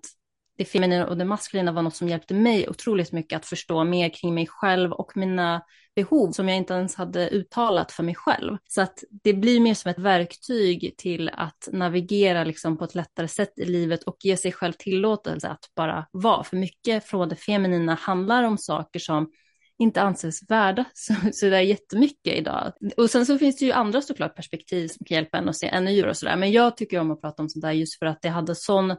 det 0.60 0.66
feminina 0.66 1.08
och 1.08 1.18
det 1.18 1.26
maskulina 1.26 1.72
var 1.72 1.82
något 1.82 1.96
som 1.96 2.10
hjälpte 2.10 2.34
mig 2.34 2.70
otroligt 2.70 3.12
mycket 3.12 3.38
att 3.38 3.46
förstå 3.46 3.84
mer 3.84 4.10
kring 4.10 4.34
mig 4.34 4.48
själv 4.48 4.92
och 4.92 5.18
mina 5.18 5.62
behov 5.96 6.32
som 6.32 6.50
jag 6.50 6.58
inte 6.58 6.74
ens 6.74 6.96
hade 6.96 7.30
uttalat 7.30 7.92
för 7.92 8.04
mig 8.04 8.16
själv. 8.16 8.58
Så 8.68 8.82
att 8.82 9.04
det 9.24 9.34
blir 9.34 9.60
mer 9.60 9.74
som 9.74 9.92
ett 9.92 10.00
verktyg 10.00 10.94
till 10.98 11.30
att 11.34 11.70
navigera 11.72 12.44
liksom 12.44 12.78
på 12.78 12.86
ett 12.86 12.96
lättare 12.96 13.28
sätt 13.28 13.60
i 13.60 13.66
livet 13.66 14.04
och 14.04 14.18
ge 14.20 14.38
sig 14.38 14.52
själv 14.52 14.74
tillåtelse 14.74 15.48
att 15.48 15.72
bara 15.76 16.08
vara. 16.12 16.44
För 16.44 16.58
mycket 16.58 17.06
från 17.06 17.30
det 17.30 17.36
feminina 17.36 17.94
handlar 17.94 18.44
om 18.44 18.58
saker 18.58 19.00
som 19.00 19.32
inte 19.78 20.02
anses 20.02 20.52
värda 20.52 20.86
så, 20.94 21.14
så 21.34 21.50
där 21.50 21.62
jättemycket 21.62 22.38
idag. 22.38 22.74
Och 22.98 23.10
sen 23.10 23.26
så 23.26 23.38
finns 23.38 23.58
det 23.58 23.66
ju 23.66 23.72
andra 23.72 24.02
såklart 24.02 24.36
perspektiv 24.36 24.88
som 24.88 25.06
kan 25.06 25.16
hjälpa 25.16 25.38
en 25.38 25.50
att 25.50 25.58
se 25.58 25.68
ännu 25.68 25.92
djur 25.92 26.08
och 26.08 26.18
sådär. 26.18 26.36
Men 26.36 26.52
jag 26.52 26.78
tycker 26.78 27.00
om 27.00 27.12
att 27.12 27.22
prata 27.22 27.44
om 27.44 27.50
sånt 27.50 27.64
där 27.64 27.72
just 27.72 28.00
för 28.00 28.06
att 28.06 28.22
det 28.22 28.30
hade 28.30 28.56
sån 28.56 28.96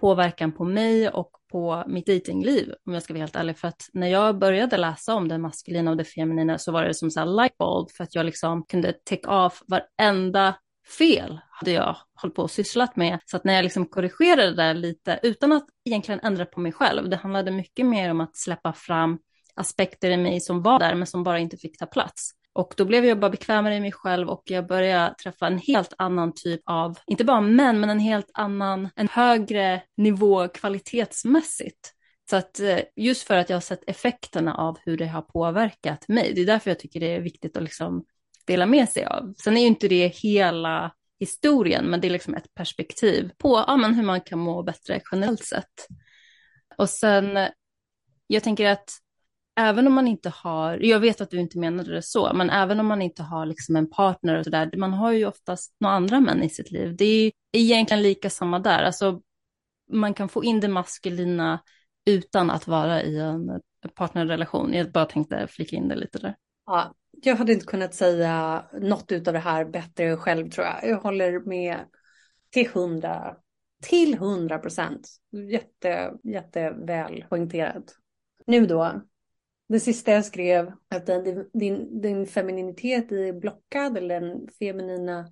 påverkan 0.00 0.52
på 0.52 0.64
mig 0.64 1.08
och 1.08 1.30
på 1.52 1.84
mitt 1.86 2.06
dejtingliv, 2.06 2.72
om 2.86 2.94
jag 2.94 3.02
ska 3.02 3.12
vara 3.14 3.20
helt 3.20 3.36
ärlig. 3.36 3.58
För 3.58 3.68
att 3.68 3.88
när 3.92 4.06
jag 4.06 4.38
började 4.38 4.76
läsa 4.76 5.14
om 5.14 5.28
det 5.28 5.38
maskulina 5.38 5.90
och 5.90 5.96
det 5.96 6.04
feminina 6.04 6.58
så 6.58 6.72
var 6.72 6.84
det 6.84 6.94
som 6.94 7.10
så 7.10 7.20
här 7.20 7.26
lightbulb 7.26 7.90
för 7.90 8.04
att 8.04 8.14
jag 8.14 8.26
liksom 8.26 8.62
kunde 8.66 8.92
täcka 8.92 9.28
av 9.28 9.52
varenda 9.66 10.54
fel 10.98 11.40
hade 11.50 11.70
jag 11.70 11.96
hållit 12.14 12.34
på 12.36 12.42
och 12.42 12.50
sysslat 12.50 12.96
med. 12.96 13.18
Så 13.24 13.36
att 13.36 13.44
när 13.44 13.54
jag 13.54 13.62
liksom 13.62 13.86
korrigerade 13.86 14.50
det 14.50 14.56
där 14.56 14.74
lite 14.74 15.20
utan 15.22 15.52
att 15.52 15.66
egentligen 15.84 16.20
ändra 16.20 16.46
på 16.46 16.60
mig 16.60 16.72
själv, 16.72 17.08
det 17.08 17.16
handlade 17.16 17.50
mycket 17.50 17.86
mer 17.86 18.10
om 18.10 18.20
att 18.20 18.36
släppa 18.36 18.72
fram 18.72 19.18
aspekter 19.54 20.10
i 20.10 20.16
mig 20.16 20.40
som 20.40 20.62
var 20.62 20.78
där 20.78 20.94
men 20.94 21.06
som 21.06 21.24
bara 21.24 21.38
inte 21.38 21.56
fick 21.56 21.78
ta 21.78 21.86
plats. 21.86 22.30
Och 22.56 22.74
då 22.76 22.84
blev 22.84 23.04
jag 23.04 23.20
bara 23.20 23.30
bekvämare 23.30 23.74
i 23.74 23.80
mig 23.80 23.92
själv 23.92 24.28
och 24.28 24.42
jag 24.44 24.66
började 24.66 25.14
träffa 25.14 25.46
en 25.46 25.58
helt 25.58 25.92
annan 25.98 26.32
typ 26.34 26.60
av, 26.64 26.98
inte 27.06 27.24
bara 27.24 27.40
män, 27.40 27.80
men 27.80 27.90
en 27.90 28.00
helt 28.00 28.30
annan, 28.34 28.88
en 28.96 29.08
högre 29.08 29.82
nivå 29.96 30.48
kvalitetsmässigt. 30.48 31.92
Så 32.30 32.36
att 32.36 32.60
eh, 32.60 32.78
just 32.96 33.22
för 33.26 33.36
att 33.36 33.50
jag 33.50 33.56
har 33.56 33.60
sett 33.60 33.90
effekterna 33.90 34.54
av 34.54 34.78
hur 34.84 34.96
det 34.96 35.06
har 35.06 35.22
påverkat 35.22 36.08
mig, 36.08 36.32
det 36.34 36.40
är 36.40 36.46
därför 36.46 36.70
jag 36.70 36.78
tycker 36.78 37.00
det 37.00 37.14
är 37.14 37.20
viktigt 37.20 37.56
att 37.56 37.62
liksom 37.62 38.04
dela 38.46 38.66
med 38.66 38.88
sig 38.88 39.04
av. 39.04 39.34
Sen 39.44 39.56
är 39.56 39.60
ju 39.60 39.66
inte 39.66 39.88
det 39.88 40.06
hela 40.06 40.92
historien, 41.20 41.84
men 41.84 42.00
det 42.00 42.08
är 42.08 42.10
liksom 42.10 42.34
ett 42.34 42.54
perspektiv 42.54 43.30
på 43.38 43.64
ja, 43.66 43.76
men 43.76 43.94
hur 43.94 44.04
man 44.04 44.20
kan 44.20 44.38
må 44.38 44.62
bättre 44.62 45.00
generellt 45.12 45.44
sett. 45.44 45.86
Och 46.78 46.90
sen, 46.90 47.48
jag 48.26 48.42
tänker 48.42 48.66
att 48.66 48.90
även 49.56 49.86
om 49.86 49.92
man 49.92 50.08
inte 50.08 50.28
har, 50.28 50.78
jag 50.78 51.00
vet 51.00 51.20
att 51.20 51.30
du 51.30 51.40
inte 51.40 51.58
menade 51.58 51.94
det 51.94 52.02
så, 52.02 52.32
men 52.34 52.50
även 52.50 52.80
om 52.80 52.86
man 52.86 53.02
inte 53.02 53.22
har 53.22 53.46
liksom 53.46 53.76
en 53.76 53.90
partner 53.90 54.38
och 54.38 54.44
sådär, 54.44 54.70
man 54.76 54.92
har 54.92 55.12
ju 55.12 55.26
oftast 55.26 55.76
några 55.80 55.94
andra 55.94 56.20
män 56.20 56.42
i 56.42 56.48
sitt 56.48 56.70
liv. 56.70 56.96
Det 56.96 57.04
är 57.04 57.32
egentligen 57.52 58.02
lika 58.02 58.30
samma 58.30 58.58
där, 58.58 58.82
alltså 58.82 59.20
man 59.92 60.14
kan 60.14 60.28
få 60.28 60.44
in 60.44 60.60
det 60.60 60.68
maskulina 60.68 61.60
utan 62.04 62.50
att 62.50 62.66
vara 62.66 63.02
i 63.02 63.18
en 63.20 63.60
partnerrelation. 63.94 64.72
Jag 64.72 64.92
bara 64.92 65.04
tänkte 65.04 65.46
flika 65.50 65.76
in 65.76 65.88
det 65.88 65.96
lite 65.96 66.18
där. 66.18 66.36
Ja, 66.66 66.94
jag 67.22 67.36
hade 67.36 67.52
inte 67.52 67.66
kunnat 67.66 67.94
säga 67.94 68.64
något 68.80 69.12
av 69.12 69.32
det 69.32 69.38
här 69.38 69.64
bättre 69.64 70.16
själv 70.16 70.50
tror 70.50 70.66
jag. 70.66 70.90
Jag 70.90 70.98
håller 70.98 71.40
med 71.40 71.78
till 72.50 72.68
hundra, 72.68 73.36
till 73.82 74.18
hundra 74.18 74.58
procent. 74.58 75.08
Jätte, 75.50 76.12
jätteväl 76.22 77.24
poängterat. 77.28 77.94
Nu 78.46 78.66
då, 78.66 79.02
det 79.68 79.80
sista 79.80 80.12
jag 80.12 80.24
skrev, 80.24 80.72
att 80.90 81.06
din, 81.06 81.50
din, 81.52 82.00
din 82.00 82.26
femininitet 82.26 83.12
är 83.12 83.32
blockad 83.32 83.96
eller 83.96 84.20
den 84.20 84.48
feminina 84.58 85.28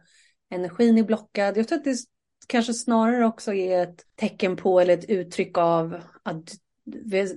energin 0.50 0.98
är 0.98 1.02
blockad. 1.02 1.56
Jag 1.56 1.68
tror 1.68 1.78
att 1.78 1.84
det 1.84 1.96
kanske 2.48 2.74
snarare 2.74 3.26
också 3.26 3.54
är 3.54 3.82
ett 3.82 4.02
tecken 4.14 4.56
på 4.56 4.80
eller 4.80 4.94
ett 4.94 5.10
uttryck 5.10 5.58
av 5.58 6.00
att 6.22 6.54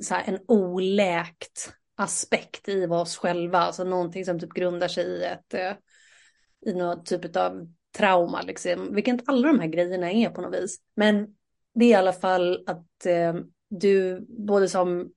så 0.02 0.14
här, 0.14 0.24
en 0.26 0.40
oläkt 0.48 1.74
aspekt 1.96 2.70
i 2.70 2.86
oss 2.86 3.18
själva, 3.18 3.58
alltså 3.58 3.84
någonting 3.84 4.26
som 4.26 4.40
typ 4.40 4.54
grundar 4.54 4.88
sig 4.88 5.06
i 5.06 5.24
ett 5.24 5.54
eh, 5.54 5.74
i 6.66 6.74
något 6.74 7.06
typ 7.06 7.36
av 7.36 7.68
trauma, 7.98 8.42
liksom. 8.42 8.94
vilket 8.94 9.30
alla 9.30 9.48
de 9.48 9.60
här 9.60 9.68
grejerna 9.68 10.12
är 10.12 10.30
på 10.30 10.42
något 10.42 10.56
vis. 10.56 10.78
Men 10.96 11.28
det 11.74 11.86
är 11.86 11.90
i 11.90 11.94
alla 11.94 12.14
fall 12.14 12.64
att 12.68 13.06
eh, 13.06 13.36
du, 13.70 14.26
både 14.30 14.70
som 14.70 15.12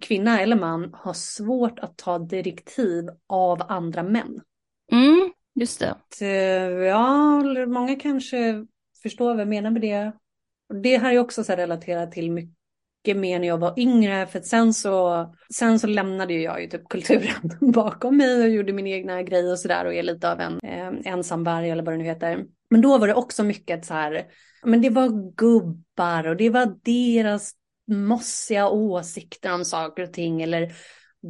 kvinna 0.00 0.40
eller 0.40 0.56
man 0.56 0.90
har 0.92 1.12
svårt 1.12 1.78
att 1.78 1.96
ta 1.96 2.18
direktiv 2.18 3.04
av 3.26 3.62
andra 3.68 4.02
män. 4.02 4.40
Mm, 4.92 5.32
just 5.54 5.80
det. 5.80 5.90
Att, 5.90 6.20
eh, 6.20 6.28
ja, 6.86 7.42
många 7.66 7.96
kanske 7.96 8.66
förstår 9.02 9.26
vad 9.26 9.40
jag 9.40 9.48
menar 9.48 9.70
med 9.70 9.82
det. 9.82 10.12
Det 10.82 10.98
här 10.98 11.12
är 11.12 11.18
också 11.18 11.44
så 11.44 11.52
relaterat 11.52 12.12
till 12.12 12.32
mycket 12.32 13.16
mer 13.16 13.38
när 13.38 13.48
jag 13.48 13.58
var 13.58 13.74
yngre 13.76 14.26
för 14.26 14.40
sen 14.40 14.74
så, 14.74 15.26
sen 15.54 15.78
så 15.78 15.86
lämnade 15.86 16.34
jag 16.34 16.62
ju 16.62 16.68
typ 16.68 16.88
kulturen 16.88 17.50
bakom 17.72 18.16
mig 18.16 18.42
och 18.42 18.50
gjorde 18.50 18.72
min 18.72 18.86
egna 18.86 19.22
grej 19.22 19.52
och 19.52 19.58
sådär 19.58 19.84
och 19.84 19.94
är 19.94 20.02
lite 20.02 20.32
av 20.32 20.40
en 20.40 20.60
eh, 20.62 21.12
ensamvarg 21.12 21.70
eller 21.70 21.82
vad 21.82 21.94
det 21.94 21.98
nu 21.98 22.04
heter. 22.04 22.44
Men 22.70 22.80
då 22.80 22.98
var 22.98 23.06
det 23.06 23.14
också 23.14 23.44
mycket 23.44 23.84
så 23.84 23.94
här, 23.94 24.26
men 24.64 24.82
det 24.82 24.90
var 24.90 25.34
gubbar 25.36 26.26
och 26.26 26.36
det 26.36 26.50
var 26.50 26.78
deras 26.82 27.52
mossiga 27.86 28.68
åsikter 28.68 29.52
om 29.52 29.64
saker 29.64 30.02
och 30.02 30.12
ting 30.12 30.42
eller 30.42 30.74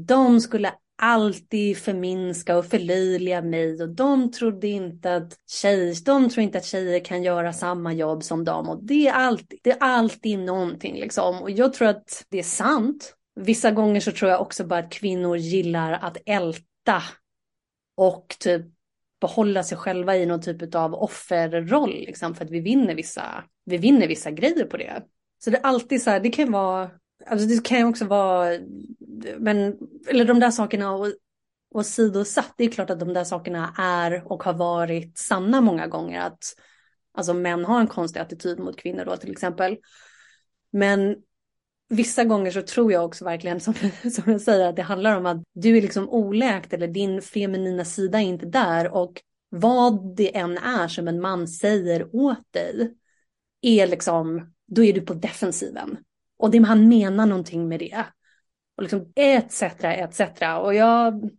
de 0.07 0.40
skulle 0.40 0.72
alltid 0.98 1.78
förminska 1.78 2.59
och 2.59 2.66
förlöjliga 2.66 3.42
mig 3.42 3.82
och 3.82 3.88
de 3.88 4.30
trodde 4.32 4.68
inte 4.68 5.16
att 5.16 5.32
tjejer, 5.46 6.04
de 6.04 6.28
tror 6.30 6.42
inte 6.44 6.59
att 6.59 6.64
tjejer 6.64 7.04
kan 7.04 7.22
göra 7.22 7.52
samma 7.52 7.92
jobb 7.92 8.22
som 8.22 8.44
dem 8.44 8.68
och 8.68 8.84
det 8.84 9.09
är 9.09 9.12
alltid, 9.12 9.59
det 9.62 9.70
är 9.70 9.78
alltid 9.80 10.38
någonting 10.38 10.94
liksom 10.94 11.42
och 11.42 11.50
jag 11.50 11.72
tror 11.72 11.88
att 11.88 12.24
det 12.28 12.38
är 12.38 12.42
sant. 12.42 13.12
Vissa 13.40 13.70
gånger 13.70 14.00
så 14.00 14.12
tror 14.12 14.30
jag 14.30 14.40
också 14.40 14.64
bara 14.64 14.80
att 14.80 14.92
kvinnor 14.92 15.36
gillar 15.36 15.92
att 15.92 16.16
älta 16.26 17.02
och 17.96 18.36
typ 18.38 18.66
behålla 19.20 19.62
sig 19.62 19.78
själva 19.78 20.16
i 20.16 20.26
någon 20.26 20.42
typ 20.42 20.74
av 20.74 20.94
offerroll 20.94 21.90
liksom 21.90 22.34
för 22.34 22.44
att 22.44 22.50
vi 22.50 22.61
vinner 22.61 22.94
vissa, 22.94 23.44
vi 23.64 23.76
vinner 23.76 24.09
vissa 24.09 24.30
grejer 24.30 24.64
på 24.64 24.76
det. 24.76 25.02
Så 25.39 25.51
det 25.51 25.57
är 25.57 25.62
alltid 25.62 26.03
så 26.03 26.11
här, 26.11 26.20
det 26.20 26.30
kan 26.30 26.53
vara, 26.53 26.91
alltså 27.26 27.47
det 27.47 27.64
kan 27.64 27.78
ju 27.78 27.84
också 27.84 28.05
vara, 28.05 28.59
men, 29.39 29.76
eller 30.09 30.24
de 30.24 30.41
där 30.41 30.51
sakerna 30.51 30.93
och, 30.93 31.12
och 31.70 31.87
sidosatt, 31.87 32.55
det 32.57 32.64
är 32.64 32.70
klart 32.70 32.91
att 32.91 33.01
de 33.01 33.12
där 33.12 33.24
sakerna 33.24 33.74
är 33.78 34.32
och 34.32 34.43
har 34.43 34.55
varit 34.55 35.18
sanna 35.18 35.61
många 35.61 35.87
gånger. 35.87 36.20
Att 36.20 36.45
alltså 37.14 37.34
män 37.34 37.64
har 37.64 37.80
en 37.80 37.87
konstig 37.87 38.20
attityd 38.20 38.59
mot 38.59 38.76
kvinnor 38.76 39.05
då 39.05 39.16
till 39.16 39.30
exempel. 39.30 39.76
Men 40.72 41.16
vissa 41.89 42.24
gånger 42.24 42.51
så 42.51 42.62
tror 42.62 42.93
jag 42.93 43.05
också 43.05 43.24
verkligen 43.24 43.61
som, 43.61 43.74
som 44.12 44.32
jag 44.32 44.41
säger 44.41 44.68
att 44.68 44.76
det 44.76 44.82
handlar 44.82 45.16
om 45.16 45.26
att 45.26 45.43
du 45.55 45.76
är 45.76 45.82
liksom 45.82 46.09
oläkt 46.09 46.72
eller 46.72 46.89
din 46.89 47.22
feminina 47.22 47.84
sida 47.84 48.18
är 48.18 48.24
inte 48.24 48.47
där 48.47 48.95
och 48.95 49.22
vad 49.49 50.16
det 50.16 50.37
än 50.37 50.59
är 50.59 50.89
som 50.89 51.09
en 51.09 51.20
man 51.20 51.49
säger 51.49 52.16
åt 52.16 52.53
dig 52.53 52.95
är 53.62 53.87
liksom 53.87 54.53
då 54.66 54.84
är 54.84 54.92
du 54.92 55.00
på 55.00 55.14
defensiven. 55.14 55.98
Och 56.38 56.50
det, 56.50 56.58
han 56.58 56.88
menar 56.88 57.26
någonting 57.26 57.68
med 57.68 57.80
det. 57.80 58.04
Och 58.76 58.82
liksom 58.82 59.12
etc, 59.16 59.62
etc. 59.82 60.20
Och 60.62 60.74
jag... 60.74 61.30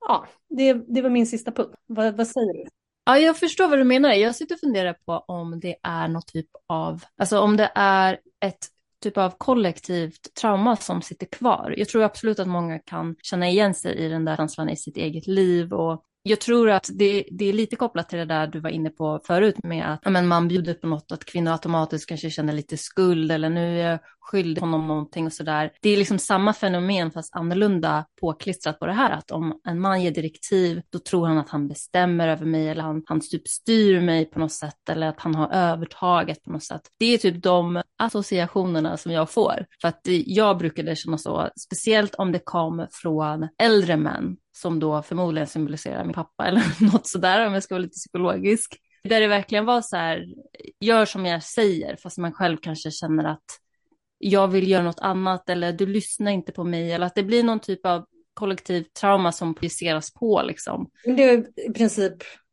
Ja, 0.00 0.26
det, 0.48 0.72
det 0.72 1.02
var 1.02 1.10
min 1.10 1.26
sista 1.26 1.52
punkt. 1.52 1.74
Vad, 1.86 2.16
vad 2.16 2.26
säger 2.26 2.64
du? 2.64 2.70
Ja, 3.04 3.18
jag 3.18 3.36
förstår 3.36 3.68
vad 3.68 3.78
du 3.78 3.84
menar. 3.84 4.12
Jag 4.12 4.36
sitter 4.36 4.54
och 4.54 4.60
funderar 4.60 4.92
på 4.92 5.12
om 5.12 5.60
det 5.60 5.76
är 5.82 6.08
något 6.08 6.26
typ 6.26 6.48
av, 6.66 7.04
alltså 7.16 7.40
om 7.40 7.56
det 7.56 7.72
är 7.74 8.18
ett 8.40 8.68
typ 9.02 9.16
av 9.16 9.30
kollektivt 9.38 10.34
trauma 10.40 10.76
som 10.76 11.02
sitter 11.02 11.26
kvar. 11.26 11.74
Jag 11.76 11.88
tror 11.88 12.02
absolut 12.02 12.38
att 12.38 12.48
många 12.48 12.78
kan 12.78 13.16
känna 13.22 13.48
igen 13.48 13.74
sig 13.74 13.94
i 13.94 14.08
den 14.08 14.24
där 14.24 14.36
känslan 14.36 14.68
i 14.68 14.76
sitt 14.76 14.96
eget 14.96 15.26
liv 15.26 15.72
och 15.72 16.04
jag 16.22 16.40
tror 16.40 16.70
att 16.70 16.90
det, 16.92 17.24
det, 17.30 17.44
är 17.44 17.52
lite 17.52 17.76
kopplat 17.76 18.08
till 18.08 18.18
det 18.18 18.24
där 18.24 18.46
du 18.46 18.60
var 18.60 18.70
inne 18.70 18.90
på 18.90 19.20
förut 19.26 19.56
med 19.62 19.92
att 19.92 20.12
men 20.12 20.28
man 20.28 20.48
bjuder 20.48 20.74
på 20.74 20.86
något, 20.86 21.12
att 21.12 21.24
kvinnor 21.24 21.52
automatiskt 21.52 22.08
kanske 22.08 22.30
känner 22.30 22.52
lite 22.52 22.76
skuld 22.76 23.32
eller 23.32 23.50
nu 23.50 23.80
är 23.80 23.90
jag 23.90 23.98
skyldig 24.20 24.60
honom 24.60 24.86
någonting 24.86 25.26
och 25.26 25.32
sådär. 25.32 25.72
Det 25.80 25.90
är 25.90 25.96
liksom 25.96 26.18
samma 26.18 26.52
fenomen 26.52 27.10
fast 27.10 27.34
annorlunda 27.36 28.04
påklistrat 28.20 28.78
på 28.78 28.86
det 28.86 28.92
här 28.92 29.10
att 29.10 29.30
om 29.30 29.60
en 29.68 29.80
man 29.80 30.02
ger 30.02 30.10
direktiv 30.10 30.82
då 30.90 30.98
tror 30.98 31.26
han 31.26 31.38
att 31.38 31.48
han 31.48 31.68
bestämmer 31.68 32.28
över 32.28 32.46
mig 32.46 32.68
eller 32.68 32.82
han, 32.82 33.02
han 33.06 33.20
typ 33.20 33.48
styr 33.48 34.00
mig 34.00 34.24
på 34.24 34.38
något 34.38 34.52
sätt 34.52 34.88
eller 34.90 35.06
att 35.06 35.20
han 35.20 35.34
har 35.34 35.48
övertaget 35.52 36.42
på 36.42 36.52
något 36.52 36.64
sätt. 36.64 36.82
Det 36.98 37.06
är 37.06 37.18
typ 37.18 37.42
de 37.42 37.82
associationerna 37.98 38.96
som 38.96 39.12
jag 39.12 39.30
får. 39.30 39.66
För 39.80 39.88
att 39.88 40.00
jag 40.26 40.58
brukade 40.58 40.96
känna 40.96 41.18
så, 41.18 41.48
speciellt 41.60 42.14
om 42.14 42.32
det 42.32 42.40
kom 42.44 42.86
från 42.90 43.48
äldre 43.62 43.96
män 43.96 44.36
som 44.52 44.80
då 44.80 45.02
förmodligen 45.02 45.46
symboliserar 45.46 46.04
min 46.04 46.14
pappa 46.14 46.46
eller 46.46 46.62
något 46.92 47.06
sådär 47.06 47.46
om 47.46 47.54
jag 47.54 47.62
ska 47.62 47.74
vara 47.74 47.82
lite 47.82 47.98
psykologisk. 47.98 48.76
Där 49.04 49.20
det 49.20 49.26
verkligen 49.26 49.64
var 49.64 49.80
så 49.80 49.96
här, 49.96 50.24
gör 50.80 51.04
som 51.04 51.26
jag 51.26 51.42
säger 51.42 51.96
fast 51.96 52.18
man 52.18 52.32
själv 52.32 52.56
kanske 52.62 52.90
känner 52.90 53.24
att 53.24 53.44
jag 54.18 54.48
vill 54.48 54.68
göra 54.68 54.82
något 54.82 55.00
annat 55.00 55.48
eller 55.48 55.72
du 55.72 55.86
lyssnar 55.86 56.30
inte 56.30 56.52
på 56.52 56.64
mig 56.64 56.92
eller 56.92 57.06
att 57.06 57.14
det 57.14 57.22
blir 57.22 57.42
någon 57.42 57.60
typ 57.60 57.86
av 57.86 58.06
kollektiv 58.34 58.82
trauma 59.00 59.32
som 59.32 59.54
projiceras 59.54 60.12
på 60.14 60.42
liksom. 60.42 60.90
Det 61.04 61.22
är 61.22 61.68
i 61.68 61.72
princip 61.72 62.12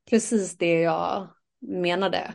precis 0.10 0.57
det 0.57 0.82
jag 0.82 1.28
menade. 1.61 2.34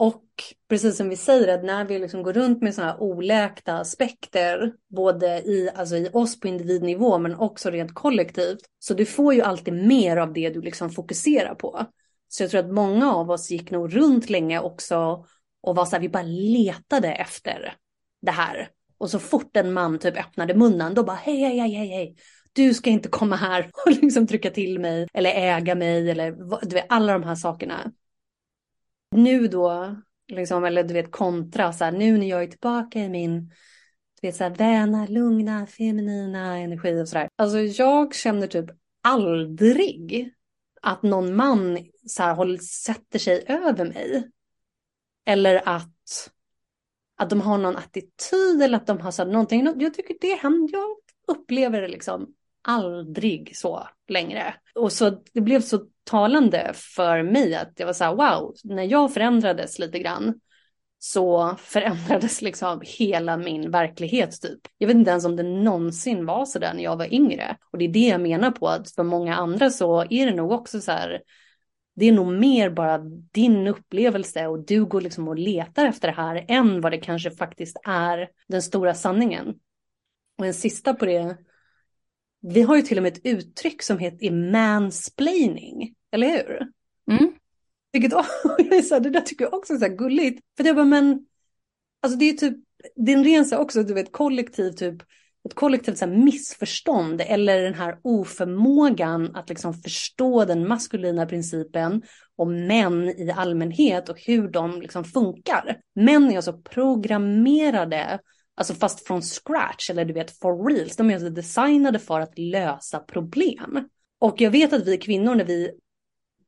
Och 0.00 0.24
precis 0.68 0.96
som 0.96 1.08
vi 1.08 1.16
säger, 1.16 1.54
att 1.54 1.64
när 1.64 1.84
vi 1.84 1.98
liksom 1.98 2.22
går 2.22 2.32
runt 2.32 2.62
med 2.62 2.74
sådana 2.74 2.92
här 2.92 3.02
oläkta 3.02 3.74
aspekter, 3.74 4.72
både 4.88 5.26
i, 5.26 5.70
alltså 5.74 5.96
i 5.96 6.10
oss 6.12 6.40
på 6.40 6.48
individnivå 6.48 7.18
men 7.18 7.34
också 7.34 7.70
rent 7.70 7.94
kollektivt, 7.94 8.58
så 8.78 8.94
du 8.94 9.06
får 9.06 9.34
ju 9.34 9.42
alltid 9.42 9.74
mer 9.74 10.16
av 10.16 10.32
det 10.32 10.50
du 10.50 10.60
liksom 10.60 10.90
fokuserar 10.90 11.54
på. 11.54 11.86
Så 12.28 12.42
jag 12.42 12.50
tror 12.50 12.60
att 12.60 12.72
många 12.72 13.14
av 13.14 13.30
oss 13.30 13.50
gick 13.50 13.70
nog 13.70 13.96
runt 13.96 14.30
länge 14.30 14.60
också 14.60 15.24
och 15.62 15.76
var 15.76 15.84
så 15.84 15.90
här, 15.96 16.00
vi 16.00 16.08
bara 16.08 16.22
letade 16.22 17.12
efter 17.12 17.74
det 18.22 18.32
här. 18.32 18.68
Och 18.98 19.10
så 19.10 19.18
fort 19.18 19.56
en 19.56 19.72
man 19.72 19.98
typ 19.98 20.18
öppnade 20.18 20.54
munnen, 20.54 20.94
då 20.94 21.02
bara 21.02 21.16
hej, 21.16 21.36
hej, 21.36 21.58
hej, 21.58 21.74
hej, 21.74 21.88
hej. 21.88 22.16
Du 22.52 22.74
ska 22.74 22.90
inte 22.90 23.08
komma 23.08 23.36
här 23.36 23.70
och 23.86 23.92
liksom 24.02 24.26
trycka 24.26 24.50
till 24.50 24.78
mig 24.78 25.08
eller 25.12 25.30
äga 25.30 25.74
mig 25.74 26.10
eller 26.10 26.32
du 26.68 26.74
vet, 26.74 26.86
alla 26.88 27.12
de 27.12 27.22
här 27.22 27.34
sakerna. 27.34 27.92
Nu 29.10 29.48
då, 29.48 29.96
liksom, 30.28 30.64
eller 30.64 30.84
du 30.84 30.94
vet 30.94 31.10
kontra, 31.10 31.72
så 31.72 31.84
här, 31.84 31.92
nu 31.92 32.18
när 32.18 32.26
jag 32.26 32.42
är 32.42 32.46
tillbaka 32.46 32.98
i 32.98 33.08
min 33.08 33.52
du 34.20 34.28
vet, 34.28 34.36
så 34.36 34.44
här, 34.44 34.54
väna, 34.54 35.06
lugna, 35.06 35.66
feminina 35.66 36.58
energi 36.58 37.02
och 37.02 37.08
sådär. 37.08 37.28
Alltså 37.36 37.58
jag 37.58 38.14
känner 38.14 38.46
typ 38.46 38.70
aldrig 39.02 40.34
att 40.82 41.02
någon 41.02 41.36
man 41.36 41.78
så 42.06 42.22
här, 42.22 42.34
håller, 42.34 42.58
sätter 42.58 43.18
sig 43.18 43.44
över 43.48 43.84
mig. 43.84 44.30
Eller 45.26 45.68
att, 45.68 46.30
att 47.16 47.30
de 47.30 47.40
har 47.40 47.58
någon 47.58 47.76
attityd 47.76 48.62
eller 48.62 48.76
att 48.76 48.86
de 48.86 49.00
har 49.00 49.10
så 49.10 49.24
här, 49.24 49.30
någonting. 49.30 49.66
Jag 49.76 49.94
tycker 49.94 50.16
det 50.20 50.34
händer, 50.34 50.72
jag 50.72 50.96
upplever 51.36 51.82
det 51.82 51.88
liksom 51.88 52.34
aldrig 52.62 53.56
så 53.56 53.88
längre. 54.08 54.54
Och 54.74 54.92
så 54.92 55.22
det 55.32 55.40
blev 55.40 55.60
så 55.60 55.84
talande 56.04 56.70
för 56.74 57.22
mig 57.22 57.54
att 57.54 57.72
jag 57.76 57.86
var 57.86 57.92
så 57.92 58.04
här, 58.04 58.14
wow, 58.14 58.54
när 58.64 58.82
jag 58.82 59.14
förändrades 59.14 59.78
lite 59.78 59.98
grann 59.98 60.40
så 60.98 61.56
förändrades 61.58 62.42
liksom 62.42 62.80
hela 62.84 63.36
min 63.36 63.70
verklighet 63.70 64.42
typ. 64.42 64.60
Jag 64.78 64.86
vet 64.86 64.96
inte 64.96 65.10
ens 65.10 65.24
om 65.24 65.36
det 65.36 65.42
någonsin 65.42 66.26
var 66.26 66.44
så 66.44 66.58
där 66.58 66.74
när 66.74 66.82
jag 66.82 66.96
var 66.96 67.14
yngre. 67.14 67.56
Och 67.72 67.78
det 67.78 67.84
är 67.84 67.88
det 67.88 68.08
jag 68.08 68.20
menar 68.20 68.50
på 68.50 68.68
att 68.68 68.90
för 68.90 69.02
många 69.02 69.36
andra 69.36 69.70
så 69.70 70.00
är 70.10 70.26
det 70.26 70.34
nog 70.34 70.52
också 70.52 70.80
så 70.80 70.92
här, 70.92 71.22
det 71.96 72.08
är 72.08 72.12
nog 72.12 72.32
mer 72.32 72.70
bara 72.70 72.98
din 73.32 73.66
upplevelse 73.66 74.46
och 74.46 74.66
du 74.66 74.84
går 74.84 75.00
liksom 75.00 75.28
och 75.28 75.38
letar 75.38 75.86
efter 75.86 76.08
det 76.08 76.14
här 76.14 76.44
än 76.48 76.80
vad 76.80 76.92
det 76.92 76.98
kanske 76.98 77.30
faktiskt 77.30 77.76
är 77.84 78.28
den 78.48 78.62
stora 78.62 78.94
sanningen. 78.94 79.54
Och 80.38 80.46
en 80.46 80.54
sista 80.54 80.94
på 80.94 81.06
det 81.06 81.36
vi 82.40 82.62
har 82.62 82.76
ju 82.76 82.82
till 82.82 82.96
och 82.96 83.02
med 83.02 83.12
ett 83.12 83.26
uttryck 83.26 83.82
som 83.82 83.98
heter 83.98 84.30
mansplaining, 84.30 85.94
eller 86.12 86.28
hur? 86.28 86.68
Mm. 87.10 87.32
Vilket 87.92 88.10
det 88.90 89.10
där 89.10 89.20
tycker 89.20 89.44
jag 89.44 89.54
också 89.54 89.72
är 89.72 89.78
så 89.78 89.84
här 89.84 89.96
gulligt. 89.96 90.40
För 90.56 90.64
jag 90.64 90.76
bara, 90.76 90.84
men, 90.84 91.26
alltså 92.02 92.18
det 92.18 92.24
är 92.24 92.32
typ, 92.32 92.56
det 92.96 93.12
är 93.12 93.16
en 93.16 93.24
ren 93.24 93.44
så 93.44 93.56
också, 93.56 93.82
du 93.82 93.94
vet, 93.94 94.12
kollektiv 94.12 94.72
typ, 94.72 95.02
ett 95.44 95.54
kollektivt 95.54 95.98
så 95.98 96.06
missförstånd 96.06 97.20
eller 97.20 97.62
den 97.62 97.74
här 97.74 97.98
oförmågan 98.02 99.36
att 99.36 99.48
liksom 99.48 99.74
förstå 99.74 100.44
den 100.44 100.68
maskulina 100.68 101.26
principen 101.26 102.02
om 102.36 102.66
män 102.66 103.08
i 103.08 103.30
allmänhet 103.36 104.08
och 104.08 104.20
hur 104.20 104.48
de 104.48 104.80
liksom 104.80 105.04
funkar. 105.04 105.80
Män 105.94 106.30
är 106.30 106.36
alltså 106.36 106.52
programmerade 106.52 108.20
Alltså 108.60 108.74
fast 108.74 109.06
från 109.06 109.22
scratch 109.22 109.90
eller 109.90 110.04
du 110.04 110.12
vet 110.12 110.38
for 110.38 110.68
reals. 110.68 110.96
De 110.96 111.10
är 111.10 111.14
alltså 111.14 111.30
designade 111.30 111.98
för 111.98 112.20
att 112.20 112.38
lösa 112.38 112.98
problem. 112.98 113.88
Och 114.18 114.40
jag 114.40 114.50
vet 114.50 114.72
att 114.72 114.86
vi 114.86 114.96
kvinnor 114.96 115.34
när 115.34 115.44
vi 115.44 115.70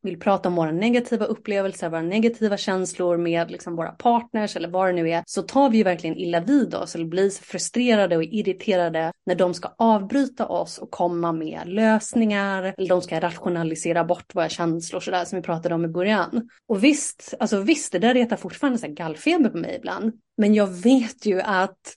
vill 0.03 0.21
prata 0.21 0.49
om 0.49 0.55
våra 0.55 0.73
negativa 0.73 1.25
upplevelser, 1.25 1.89
våra 1.89 2.03
negativa 2.03 2.57
känslor 2.57 3.17
med 3.17 3.51
liksom 3.51 3.77
våra 3.77 3.91
partners 3.91 4.57
eller 4.57 4.69
vad 4.69 4.89
det 4.89 4.93
nu 4.93 5.11
är, 5.11 5.23
så 5.27 5.43
tar 5.43 5.71
vi 5.71 5.77
ju 5.79 5.85
verkligen 5.85 6.17
illa 6.17 6.41
vid 6.41 6.75
oss 6.75 6.95
eller 6.95 7.05
blir 7.05 7.31
så 7.31 7.43
frustrerade 7.43 8.17
och 8.17 8.25
irriterade 8.25 9.13
när 9.27 9.35
de 9.35 9.55
ska 9.55 9.75
avbryta 9.79 10.47
oss 10.47 10.79
och 10.79 10.91
komma 10.91 11.33
med 11.33 11.63
lösningar 11.67 12.75
eller 12.79 12.89
de 12.89 13.03
ska 13.03 13.21
rationalisera 13.21 14.05
bort 14.05 14.35
våra 14.35 14.49
känslor 14.49 15.01
sådär 15.01 15.25
som 15.25 15.37
vi 15.37 15.43
pratade 15.43 15.75
om 15.75 15.85
i 15.85 15.89
början. 15.89 16.49
Och 16.69 16.85
visst, 16.85 17.35
alltså 17.41 17.61
visst, 17.61 17.93
det 17.93 17.99
där 17.99 18.15
retar 18.15 18.37
fortfarande 18.37 18.79
så 18.79 18.89
gallfeber 18.89 19.51
på 19.51 19.59
mig 19.59 19.77
ibland. 19.79 20.13
Men 20.37 20.55
jag 20.55 20.67
vet 20.67 21.27
ju 21.27 21.41
att 21.41 21.95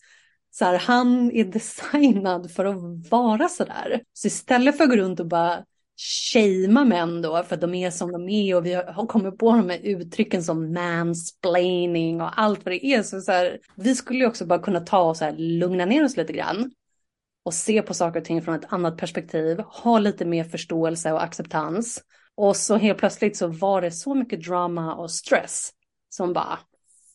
så 0.57 0.65
här, 0.65 0.77
han 0.77 1.32
är 1.32 1.45
designad 1.45 2.52
för 2.52 2.65
att 2.65 3.10
vara 3.11 3.49
sådär. 3.49 4.02
Så 4.14 4.27
istället 4.27 4.77
för 4.77 4.84
att 4.84 4.90
gå 4.90 4.95
runt 4.95 5.19
och 5.19 5.27
bara 5.27 5.64
shamea 6.34 6.86
män 6.86 7.22
då 7.22 7.44
för 7.44 7.56
att 7.56 7.61
de 7.61 7.73
är 7.73 7.91
som 7.91 8.11
de 8.11 8.30
är 8.30 8.56
och 8.56 8.65
vi 8.65 8.73
har 8.73 9.07
kommit 9.07 9.38
på 9.38 9.52
de 9.52 9.69
här 9.69 9.80
uttrycken 9.84 10.44
som 10.44 10.73
mansplaining 10.73 12.22
och 12.22 12.41
allt 12.41 12.65
vad 12.65 12.73
det 12.73 12.86
är. 12.86 13.03
Så, 13.03 13.22
så 13.22 13.32
här, 13.32 13.60
vi 13.76 13.95
skulle 13.95 14.19
ju 14.19 14.27
också 14.27 14.45
bara 14.45 14.60
kunna 14.60 14.80
ta 14.80 15.02
och 15.02 15.18
så 15.18 15.26
här, 15.26 15.36
lugna 15.38 15.86
ner 15.86 16.06
oss 16.06 16.18
lite 16.18 16.34
grann 16.34 16.72
och 17.45 17.53
se 17.53 17.82
på 17.82 17.94
saker 17.94 18.19
och 18.19 18.26
ting 18.26 18.41
från 18.41 18.56
ett 18.56 18.73
annat 18.73 18.98
perspektiv, 18.98 19.60
ha 19.60 19.99
lite 19.99 20.26
mer 20.26 20.44
förståelse 20.44 21.11
och 21.11 21.23
acceptans. 21.23 22.03
Och 22.36 22.56
så 22.56 22.76
helt 22.76 22.99
plötsligt 22.99 23.38
så 23.38 23.48
var 23.48 23.82
det 23.82 23.91
så 23.91 24.15
mycket 24.15 24.44
drama 24.44 24.95
och 24.95 25.11
stress 25.11 25.69
som 26.10 26.34
bara 26.34 26.60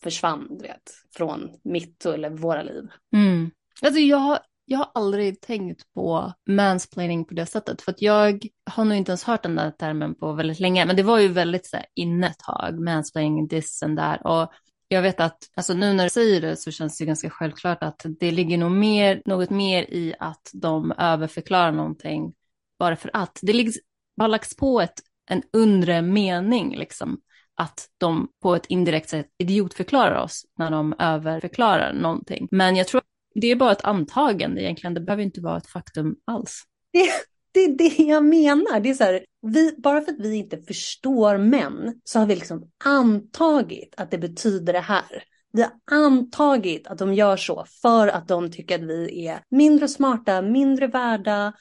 försvann, 0.02 0.46
du 0.50 0.62
vet, 0.62 0.90
från 1.16 1.50
mitt 1.64 2.06
eller 2.06 2.30
våra 2.30 2.62
liv. 2.62 2.88
Mm. 3.14 3.50
Alltså 3.82 4.00
jag, 4.00 4.38
jag 4.64 4.78
har 4.78 4.90
aldrig 4.94 5.40
tänkt 5.40 5.92
på 5.94 6.32
mansplaining 6.48 7.24
på 7.24 7.34
det 7.34 7.46
sättet, 7.46 7.82
för 7.82 7.92
att 7.92 8.02
jag 8.02 8.46
har 8.70 8.84
nog 8.84 8.98
inte 8.98 9.10
ens 9.10 9.24
hört 9.24 9.42
den 9.42 9.54
där 9.54 9.70
termen 9.70 10.14
på 10.14 10.32
väldigt 10.32 10.60
länge, 10.60 10.86
men 10.86 10.96
det 10.96 11.02
var 11.02 11.18
ju 11.18 11.28
väldigt 11.28 11.66
så 11.66 11.76
här, 11.76 11.86
inne 11.94 12.26
ett 12.26 12.38
tag, 12.38 12.80
mansplaining, 12.80 13.48
this 13.48 13.82
and 13.82 13.98
that. 13.98 14.20
Och 14.24 14.52
jag 14.88 15.02
vet 15.02 15.20
att, 15.20 15.38
alltså 15.56 15.74
nu 15.74 15.92
när 15.92 16.04
du 16.04 16.10
säger 16.10 16.40
det 16.40 16.56
så 16.56 16.70
känns 16.70 16.98
det 16.98 17.04
ganska 17.04 17.30
självklart 17.30 17.82
att 17.82 18.06
det 18.20 18.30
ligger 18.30 18.58
nog 18.58 18.70
mer, 18.70 19.22
något 19.24 19.50
mer 19.50 19.82
i 19.82 20.14
att 20.18 20.50
de 20.52 20.92
överförklarar 20.98 21.72
någonting 21.72 22.32
bara 22.78 22.96
för 22.96 23.10
att. 23.12 23.38
Det 23.42 23.52
ligger, 23.52 23.74
har 24.20 24.28
lagts 24.28 24.56
på 24.56 24.80
ett, 24.80 25.00
en 25.30 25.42
undre 25.52 26.02
mening 26.02 26.76
liksom 26.76 27.20
att 27.60 27.88
de 27.98 28.28
på 28.42 28.54
ett 28.54 28.66
indirekt 28.66 29.08
sätt 29.08 29.26
idiotförklarar 29.38 30.22
oss 30.22 30.44
när 30.58 30.70
de 30.70 30.94
överförklarar 30.98 31.92
någonting. 31.92 32.48
Men 32.50 32.76
jag 32.76 32.88
tror 32.88 33.02
det 33.34 33.46
är 33.46 33.56
bara 33.56 33.72
ett 33.72 33.84
antagande 33.84 34.62
egentligen, 34.62 34.94
det 34.94 35.00
behöver 35.00 35.22
inte 35.22 35.40
vara 35.40 35.56
ett 35.56 35.66
faktum 35.66 36.16
alls. 36.24 36.62
Det, 36.92 37.08
det 37.52 37.60
är 37.60 37.78
det 37.78 38.02
jag 38.02 38.24
menar. 38.24 38.80
Det 38.80 38.90
är 38.90 38.94
så 38.94 39.04
här, 39.04 39.24
vi, 39.42 39.74
bara 39.78 40.00
för 40.00 40.12
att 40.12 40.20
vi 40.20 40.34
inte 40.34 40.58
förstår 40.58 41.38
män 41.38 42.00
så 42.04 42.18
har 42.18 42.26
vi 42.26 42.34
liksom 42.34 42.70
antagit 42.84 43.94
att 43.96 44.10
det 44.10 44.18
betyder 44.18 44.72
det 44.72 44.80
här. 44.80 45.24
Vi 45.52 45.62
har 45.62 45.72
antagit 45.90 46.86
att 46.86 46.98
de 46.98 47.14
gör 47.14 47.36
så 47.36 47.64
för 47.82 48.08
att 48.08 48.28
de 48.28 48.50
tycker 48.50 48.74
att 48.74 48.84
vi 48.84 49.26
är 49.26 49.40
mindre 49.50 49.88
smarta, 49.88 50.42
mindre 50.42 50.86
värda, 50.86 51.52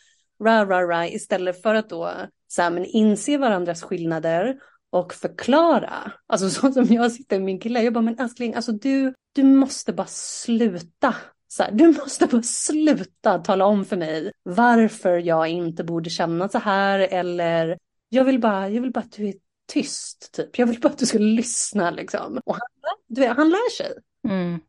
ra, 0.43 0.65
ra, 0.65 0.81
ra, 0.81 1.07
istället 1.07 1.61
för 1.61 1.75
att 1.75 1.89
då 1.89 2.11
så 2.47 2.61
här, 2.61 2.71
men 2.71 2.85
inse 2.85 3.37
varandras 3.37 3.83
skillnader 3.83 4.55
och 4.89 5.13
förklara. 5.13 6.11
Alltså 6.27 6.49
så 6.61 6.71
som 6.71 6.85
jag 6.85 7.11
sitter 7.11 7.37
med 7.37 7.45
min 7.45 7.59
kille, 7.59 7.83
jag 7.83 7.93
bara, 7.93 8.01
men 8.01 8.19
älskling, 8.19 8.53
alltså 8.53 8.71
du, 8.71 9.13
du 9.33 9.43
måste 9.43 9.93
bara 9.93 10.07
sluta. 10.07 11.15
Så 11.47 11.63
här, 11.63 11.71
du 11.71 11.87
måste 11.87 12.27
bara 12.27 12.41
sluta 12.41 13.37
tala 13.39 13.65
om 13.65 13.85
för 13.85 13.97
mig 13.97 14.31
varför 14.43 15.17
jag 15.17 15.47
inte 15.47 15.83
borde 15.83 16.09
känna 16.09 16.49
så 16.49 16.57
här 16.59 16.99
eller 16.99 17.77
jag 18.09 18.23
vill 18.23 18.39
bara, 18.39 18.69
jag 18.69 18.81
vill 18.81 18.91
bara 18.91 18.99
att 18.99 19.11
du 19.11 19.27
är 19.27 19.33
tyst 19.67 20.33
typ. 20.33 20.59
Jag 20.59 20.67
vill 20.67 20.79
bara 20.79 20.89
att 20.89 20.97
du 20.97 21.05
ska 21.05 21.17
lyssna 21.17 21.91
liksom. 21.91 22.41
Och 22.45 22.53
han, 22.53 22.67
du 23.07 23.21
vet, 23.21 23.37
han 23.37 23.49
lär 23.49 23.71
sig. 23.77 23.93
Mm. 24.27 24.59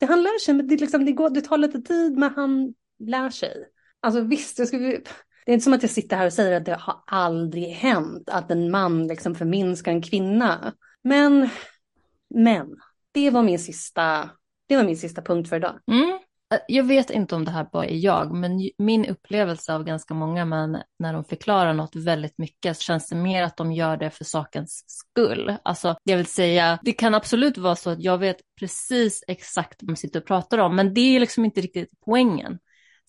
Det, 0.00 0.06
han 0.06 0.22
lär 0.22 0.38
sig, 0.38 0.54
men 0.54 0.68
det, 0.68 0.76
liksom, 0.76 1.04
det, 1.04 1.12
går, 1.12 1.30
det 1.30 1.40
tar 1.40 1.58
lite 1.58 1.82
tid 1.82 2.18
men 2.18 2.34
han 2.34 2.74
lär 2.98 3.30
sig. 3.30 3.64
Alltså 4.00 4.20
visst, 4.20 4.58
jag 4.58 4.68
skulle, 4.68 5.00
det 5.50 5.52
är 5.52 5.54
inte 5.54 5.64
som 5.64 5.72
att 5.72 5.82
jag 5.82 5.90
sitter 5.90 6.16
här 6.16 6.26
och 6.26 6.32
säger 6.32 6.56
att 6.56 6.64
det 6.64 6.74
har 6.80 7.02
aldrig 7.06 7.68
hänt 7.68 8.28
att 8.28 8.50
en 8.50 8.70
man 8.70 9.06
liksom 9.06 9.34
förminskar 9.34 9.92
en 9.92 10.02
kvinna. 10.02 10.72
Men, 11.02 11.48
men, 12.34 12.76
det 13.12 13.30
var 13.30 13.42
min 13.42 13.58
sista, 13.58 14.30
det 14.68 14.76
var 14.76 14.84
min 14.84 14.96
sista 14.96 15.22
punkt 15.22 15.48
för 15.48 15.56
idag. 15.56 15.78
Mm. 15.90 16.18
Jag 16.68 16.84
vet 16.84 17.10
inte 17.10 17.34
om 17.34 17.44
det 17.44 17.50
här 17.50 17.68
bara 17.72 17.86
är 17.86 17.96
jag, 17.96 18.34
men 18.34 18.70
min 18.78 19.06
upplevelse 19.06 19.74
av 19.74 19.84
ganska 19.84 20.14
många 20.14 20.44
män 20.44 20.82
när 20.98 21.12
de 21.12 21.24
förklarar 21.24 21.74
något 21.74 21.96
väldigt 21.96 22.38
mycket 22.38 22.76
så 22.76 22.82
känns 22.82 23.08
det 23.08 23.16
mer 23.16 23.42
att 23.42 23.56
de 23.56 23.72
gör 23.72 23.96
det 23.96 24.10
för 24.10 24.24
sakens 24.24 24.84
skull. 24.86 25.56
Alltså, 25.62 25.96
jag 26.02 26.16
vill 26.16 26.26
säga, 26.26 26.78
det 26.82 26.92
kan 26.92 27.14
absolut 27.14 27.58
vara 27.58 27.76
så 27.76 27.90
att 27.90 28.02
jag 28.02 28.18
vet 28.18 28.36
precis 28.60 29.24
exakt 29.28 29.82
vad 29.82 29.88
de 29.88 29.96
sitter 29.96 30.20
och 30.20 30.26
pratar 30.26 30.58
om, 30.58 30.76
men 30.76 30.94
det 30.94 31.16
är 31.16 31.20
liksom 31.20 31.44
inte 31.44 31.60
riktigt 31.60 31.90
poängen. 32.04 32.58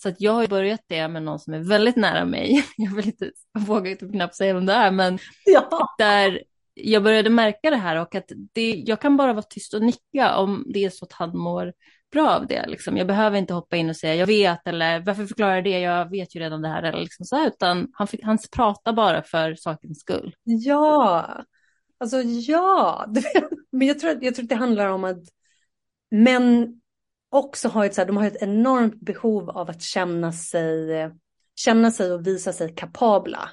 Så 0.03 0.09
att 0.09 0.21
jag 0.21 0.33
har 0.33 0.47
börjat 0.47 0.81
det 0.87 1.07
med 1.07 1.23
någon 1.23 1.39
som 1.39 1.53
är 1.53 1.59
väldigt 1.59 1.95
nära 1.95 2.25
mig. 2.25 2.65
Jag 2.77 2.95
vill 2.95 3.05
inte, 3.05 3.31
vågar 3.59 3.91
inte 3.91 4.07
knappt 4.07 4.35
säga 4.35 4.53
vem 4.53 4.65
det 4.65 4.73
är, 4.73 4.91
men 4.91 5.19
ja. 5.45 5.95
där 5.97 6.43
jag 6.73 7.03
började 7.03 7.29
märka 7.29 7.69
det 7.69 7.75
här 7.75 7.95
och 7.95 8.15
att 8.15 8.31
det, 8.53 8.71
jag 8.71 9.01
kan 9.01 9.17
bara 9.17 9.33
vara 9.33 9.45
tyst 9.49 9.73
och 9.73 9.81
nicka 9.81 10.35
om 10.35 10.65
det 10.73 10.85
är 10.85 10.89
så 10.89 11.05
att 11.05 11.13
han 11.13 11.37
mår 11.37 11.73
bra 12.11 12.29
av 12.29 12.47
det. 12.47 12.67
Liksom. 12.67 12.97
Jag 12.97 13.07
behöver 13.07 13.37
inte 13.37 13.53
hoppa 13.53 13.77
in 13.77 13.89
och 13.89 13.95
säga 13.95 14.15
jag 14.15 14.27
vet 14.27 14.67
eller 14.67 14.99
varför 14.99 15.25
förklarar 15.25 15.55
jag 15.55 15.63
det, 15.63 15.79
jag 15.79 16.09
vet 16.09 16.35
ju 16.35 16.39
redan 16.39 16.61
det 16.61 16.67
här 16.67 16.83
eller 16.83 16.99
liksom 16.99 17.25
så 17.25 17.35
här, 17.35 17.47
utan 17.47 17.87
han, 17.93 18.07
fick, 18.07 18.23
han 18.23 18.37
pratar 18.55 18.93
bara 18.93 19.23
för 19.23 19.55
sakens 19.55 19.99
skull. 19.99 20.35
Ja, 20.43 21.43
Alltså 22.01 22.21
ja, 22.21 23.05
men 23.71 23.87
jag 23.87 23.99
tror, 23.99 24.17
jag 24.21 24.35
tror 24.35 24.43
att 24.43 24.49
det 24.49 24.55
handlar 24.55 24.87
om 24.87 25.03
att 25.03 25.23
män 26.11 26.80
också 27.31 27.69
har 27.69 27.85
ett, 27.85 27.95
så 27.95 28.01
här, 28.01 28.07
de 28.07 28.17
har 28.17 28.27
ett 28.27 28.41
enormt 28.41 29.01
behov 29.01 29.49
av 29.49 29.69
att 29.69 29.81
känna 29.81 30.31
sig, 30.31 31.11
känna 31.55 31.91
sig 31.91 32.11
och 32.11 32.27
visa 32.27 32.53
sig 32.53 32.75
kapabla 32.75 33.49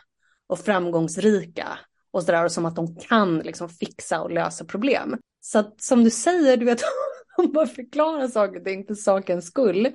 och 0.47 0.59
framgångsrika 0.59 1.79
och 2.11 2.23
sådär 2.23 2.45
och 2.45 2.53
som 2.53 2.67
att 2.67 2.77
de 2.77 2.97
kan 2.97 3.39
liksom 3.39 3.69
fixa 3.69 4.21
och 4.21 4.31
lösa 4.31 4.65
problem. 4.65 5.19
Så 5.41 5.59
att 5.59 5.83
som 5.83 6.05
du 6.05 6.11
säger, 6.11 6.57
du 6.57 6.65
vet, 6.65 6.83
de 7.37 7.53
bara 7.53 7.67
förklarar 7.67 8.29
saker 8.29 8.59
och 8.59 8.65
ting 8.65 8.87
för 8.87 8.95
sakens 8.95 9.47
skull. 9.47 9.95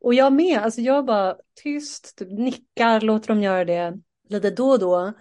Och 0.00 0.14
jag 0.14 0.32
med, 0.32 0.58
alltså 0.58 0.80
jag 0.80 1.04
bara 1.04 1.36
tyst, 1.62 2.16
typ 2.16 2.38
nickar, 2.38 3.00
låter 3.00 3.28
dem 3.28 3.42
göra 3.42 3.64
det 3.64 3.98
lite 4.28 4.50
då 4.50 4.70
och 4.70 4.78
då. 4.78 5.12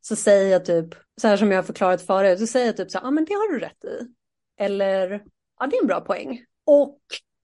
Så 0.00 0.16
säger 0.16 0.52
jag 0.52 0.64
typ, 0.64 0.94
så 1.20 1.28
här 1.28 1.36
som 1.36 1.50
jag 1.50 1.58
har 1.58 1.62
förklarat 1.62 2.02
förut, 2.02 2.38
så 2.38 2.46
säger 2.46 2.66
jag 2.66 2.76
typ 2.76 2.90
så 2.90 2.98
ja 2.98 3.08
ah, 3.08 3.10
men 3.10 3.24
det 3.24 3.34
har 3.34 3.52
du 3.52 3.58
rätt 3.58 3.84
i. 3.84 4.14
Eller, 4.58 5.24
ja 5.60 5.66
det 5.66 5.76
är 5.76 5.80
en 5.80 5.86
bra 5.86 6.00
poäng. 6.00 6.44
Och 6.64 6.98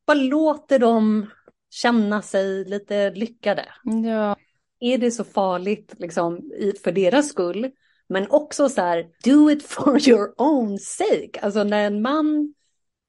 bara 0.08 0.18
låter 0.18 0.78
dem 0.78 1.26
känna 1.70 2.22
sig 2.22 2.64
lite 2.64 3.10
lyckade. 3.10 3.64
Ja. 4.04 4.36
Är 4.80 4.98
det 4.98 5.10
så 5.10 5.24
farligt 5.24 5.94
liksom 5.98 6.50
för 6.84 6.92
deras 6.92 7.28
skull? 7.28 7.70
Men 8.08 8.30
också 8.30 8.68
så 8.68 8.80
här, 8.80 9.06
do 9.24 9.50
it 9.50 9.62
for 9.62 10.08
your 10.08 10.34
own 10.36 10.78
sake. 10.78 11.40
Alltså 11.42 11.64
när 11.64 11.86
en 11.86 12.02
man 12.02 12.54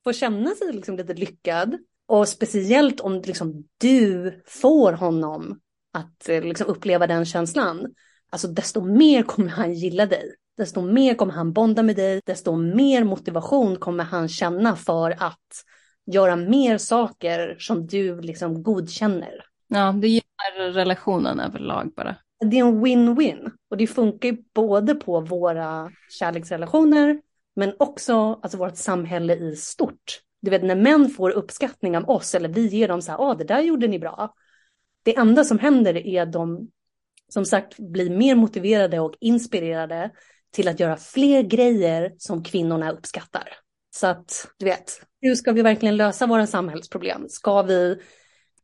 får 0.03 0.13
känna 0.13 0.55
sig 0.55 0.73
liksom 0.73 0.97
lite 0.97 1.13
lyckad 1.13 1.77
och 2.07 2.27
speciellt 2.27 2.99
om 2.99 3.21
liksom 3.25 3.67
du 3.77 4.33
får 4.45 4.93
honom 4.93 5.59
att 5.93 6.29
eh, 6.29 6.41
liksom 6.41 6.67
uppleva 6.67 7.07
den 7.07 7.25
känslan, 7.25 7.87
alltså 8.29 8.47
desto 8.47 8.81
mer 8.81 9.23
kommer 9.23 9.49
han 9.49 9.73
gilla 9.73 10.05
dig. 10.05 10.35
Desto 10.57 10.81
mer 10.81 11.15
kommer 11.15 11.33
han 11.33 11.53
bonda 11.53 11.83
med 11.83 11.95
dig, 11.95 12.21
desto 12.25 12.55
mer 12.55 13.03
motivation 13.03 13.75
kommer 13.75 14.03
han 14.03 14.29
känna 14.29 14.75
för 14.75 15.11
att 15.11 15.63
göra 16.13 16.35
mer 16.35 16.77
saker 16.77 17.55
som 17.59 17.87
du 17.87 18.21
liksom 18.21 18.63
godkänner. 18.63 19.45
Ja, 19.67 19.95
det 20.01 20.07
gynnar 20.07 20.71
relationen 20.71 21.39
överlag 21.39 21.91
bara. 21.95 22.15
Det 22.39 22.59
är 22.59 22.65
en 22.65 22.85
win-win 22.85 23.51
och 23.69 23.77
det 23.77 23.87
funkar 23.87 24.37
både 24.53 24.95
på 24.95 25.19
våra 25.19 25.91
kärleksrelationer 26.19 27.21
men 27.55 27.73
också 27.79 28.39
alltså 28.43 28.57
vårt 28.57 28.77
samhälle 28.77 29.35
i 29.35 29.55
stort. 29.55 30.21
Du 30.41 30.51
vet 30.51 30.63
när 30.63 30.75
män 30.75 31.09
får 31.09 31.29
uppskattning 31.29 31.97
av 31.97 32.09
oss 32.09 32.35
eller 32.35 32.49
vi 32.49 32.67
ger 32.67 32.87
dem 32.87 33.01
så 33.01 33.11
här, 33.11 33.19
ah, 33.19 33.35
det 33.35 33.43
där 33.43 33.59
gjorde 33.61 33.87
ni 33.87 33.99
bra. 33.99 34.33
Det 35.03 35.17
enda 35.17 35.43
som 35.43 35.59
händer 35.59 36.07
är 36.07 36.21
att 36.21 36.33
de 36.33 36.69
som 37.29 37.45
sagt 37.45 37.79
blir 37.79 38.09
mer 38.09 38.35
motiverade 38.35 38.99
och 38.99 39.15
inspirerade 39.19 40.11
till 40.51 40.67
att 40.67 40.79
göra 40.79 40.97
fler 40.97 41.41
grejer 41.41 42.13
som 42.17 42.43
kvinnorna 42.43 42.91
uppskattar. 42.91 43.49
Så 43.95 44.07
att 44.07 44.51
du 44.57 44.65
vet, 44.65 45.01
hur 45.21 45.35
ska 45.35 45.51
vi 45.51 45.61
verkligen 45.61 45.97
lösa 45.97 46.27
våra 46.27 46.47
samhällsproblem? 46.47 47.29
Ska 47.29 47.61
vi 47.61 48.01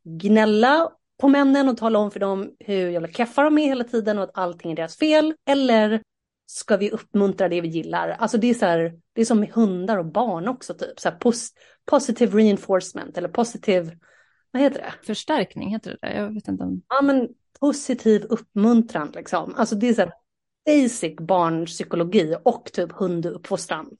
gnälla 0.04 0.90
på 1.20 1.28
männen 1.28 1.68
och 1.68 1.76
tala 1.76 1.98
om 1.98 2.10
för 2.10 2.20
dem 2.20 2.50
hur 2.58 2.90
jävla 2.90 3.08
keffa 3.08 3.42
de 3.42 3.58
är 3.58 3.66
hela 3.66 3.84
tiden 3.84 4.18
och 4.18 4.24
att 4.24 4.38
allting 4.38 4.72
är 4.72 4.76
deras 4.76 4.96
fel? 4.96 5.34
Eller 5.48 6.02
ska 6.46 6.76
vi 6.76 6.90
uppmuntra 6.90 7.48
det 7.48 7.60
vi 7.60 7.68
gillar? 7.68 8.08
Alltså 8.08 8.38
det 8.38 8.50
är 8.50 8.54
så 8.54 8.66
här, 8.66 8.94
det 9.12 9.20
är 9.20 9.24
som 9.24 9.40
med 9.40 9.50
hundar 9.50 9.98
och 9.98 10.06
barn 10.06 10.48
också 10.48 10.74
typ. 10.74 11.00
Så 11.00 11.08
här 11.08 11.16
pos 11.16 11.52
positive 11.84 12.38
reinforcement 12.38 13.18
eller 13.18 13.28
positive, 13.28 13.98
vad 14.50 14.62
heter 14.62 14.78
det? 14.78 15.06
Förstärkning 15.06 15.70
heter 15.70 15.90
det 15.90 16.06
där, 16.08 16.14
jag 16.14 16.34
vet 16.34 16.48
inte 16.48 16.64
om... 16.64 16.82
Ja 16.88 17.02
men 17.02 17.28
positiv 17.60 18.24
uppmuntran 18.24 19.12
liksom. 19.14 19.54
Alltså 19.56 19.74
det 19.74 19.88
är 19.88 19.94
så 19.94 20.00
här 20.00 20.12
basic 20.66 21.16
barnpsykologi 21.16 22.36
och 22.42 22.70
typ 22.72 22.92
hunduppfostran. 22.92 23.90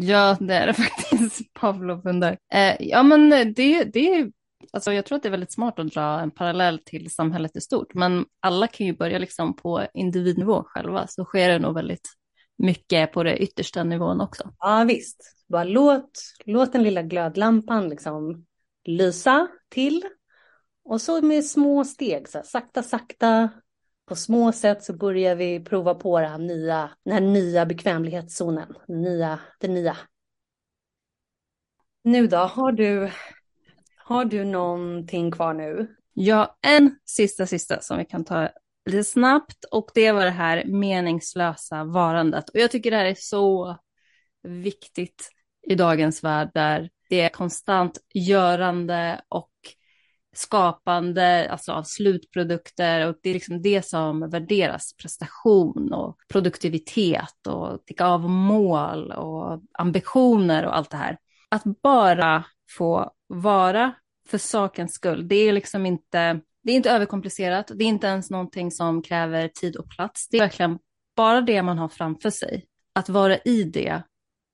Ja, 0.00 0.36
det 0.40 0.54
är 0.54 0.66
det 0.66 0.74
faktiskt. 0.74 1.52
Pavlov-hundar. 1.54 2.38
Eh, 2.52 2.76
ja, 2.80 3.02
men 3.02 3.30
det, 3.30 3.84
det 3.84 4.30
alltså 4.72 4.92
jag 4.92 5.06
tror 5.06 5.16
att 5.16 5.22
det 5.22 5.28
är 5.28 5.30
väldigt 5.30 5.52
smart 5.52 5.78
att 5.78 5.92
dra 5.92 6.20
en 6.20 6.30
parallell 6.30 6.78
till 6.84 7.10
samhället 7.10 7.56
i 7.56 7.60
stort, 7.60 7.94
men 7.94 8.26
alla 8.40 8.66
kan 8.66 8.86
ju 8.86 8.96
börja 8.96 9.18
liksom 9.18 9.56
på 9.56 9.86
individnivå 9.94 10.62
själva, 10.66 11.06
så 11.06 11.24
sker 11.24 11.48
det 11.48 11.58
nog 11.58 11.74
väldigt 11.74 12.08
mycket 12.58 13.12
på 13.12 13.22
det 13.22 13.38
yttersta 13.38 13.84
nivån 13.84 14.20
också. 14.20 14.52
Ja, 14.58 14.84
visst. 14.88 15.20
Bara 15.48 15.64
låt, 15.64 16.10
låt 16.44 16.72
den 16.72 16.82
lilla 16.82 17.02
glödlampan 17.02 17.88
liksom 17.88 18.46
lysa 18.84 19.48
till 19.68 20.04
och 20.84 21.00
så 21.00 21.22
med 21.22 21.44
små 21.44 21.84
steg, 21.84 22.28
så 22.28 22.38
här, 22.38 22.44
sakta, 22.44 22.82
sakta, 22.82 23.48
på 24.08 24.16
små 24.16 24.52
sätt 24.52 24.84
så 24.84 24.92
börjar 24.92 25.34
vi 25.34 25.64
prova 25.64 25.94
på 25.94 26.20
det 26.20 26.26
här 26.26 26.38
nya, 26.38 26.90
den 27.04 27.14
här 27.14 27.20
nya 27.20 27.66
bekvämlighetszonen, 27.66 28.74
nya, 28.88 29.40
det 29.60 29.68
nya. 29.68 29.96
Nu 32.04 32.26
då, 32.26 32.36
har 32.36 32.72
du, 32.72 33.10
har 33.96 34.24
du 34.24 34.44
någonting 34.44 35.30
kvar 35.30 35.54
nu? 35.54 35.96
Ja, 36.14 36.58
en 36.60 36.98
sista 37.04 37.46
sista 37.46 37.80
som 37.80 37.98
vi 37.98 38.04
kan 38.04 38.24
ta 38.24 38.48
lite 38.90 39.04
snabbt 39.04 39.64
och 39.64 39.90
det 39.94 40.12
var 40.12 40.24
det 40.24 40.30
här 40.30 40.64
meningslösa 40.64 41.84
varandet. 41.84 42.48
Och 42.48 42.60
jag 42.60 42.70
tycker 42.70 42.90
det 42.90 42.96
här 42.96 43.04
är 43.04 43.16
så 43.18 43.78
viktigt 44.42 45.30
i 45.66 45.74
dagens 45.74 46.24
värld 46.24 46.50
där 46.54 46.90
det 47.08 47.20
är 47.20 47.28
konstant 47.28 47.98
görande 48.14 49.20
och 49.28 49.47
skapande 50.38 51.50
alltså 51.50 51.72
av 51.72 51.82
slutprodukter 51.82 53.06
och 53.06 53.16
det 53.22 53.30
är 53.30 53.34
liksom 53.34 53.62
det 53.62 53.86
som 53.86 54.30
värderas, 54.30 54.96
prestation 55.02 55.92
och 55.92 56.16
produktivitet 56.32 57.46
och 57.46 57.84
ticka 57.86 58.06
av 58.06 58.30
mål 58.30 59.12
och 59.12 59.62
ambitioner 59.78 60.66
och 60.66 60.76
allt 60.76 60.90
det 60.90 60.96
här. 60.96 61.18
Att 61.48 61.62
bara 61.82 62.44
få 62.76 63.12
vara 63.26 63.94
för 64.28 64.38
sakens 64.38 64.92
skull, 64.92 65.28
det 65.28 65.36
är 65.36 65.52
liksom 65.52 65.86
inte, 65.86 66.40
det 66.62 66.72
är 66.72 66.76
inte 66.76 66.90
överkomplicerat, 66.90 67.70
det 67.74 67.84
är 67.84 67.88
inte 67.88 68.06
ens 68.06 68.30
någonting 68.30 68.70
som 68.70 69.02
kräver 69.02 69.48
tid 69.48 69.76
och 69.76 69.90
plats, 69.90 70.28
det 70.28 70.36
är 70.36 70.40
verkligen 70.42 70.78
bara 71.16 71.40
det 71.40 71.62
man 71.62 71.78
har 71.78 71.88
framför 71.88 72.30
sig. 72.30 72.66
Att 72.92 73.08
vara 73.08 73.36
i 73.36 73.64
det 73.64 74.02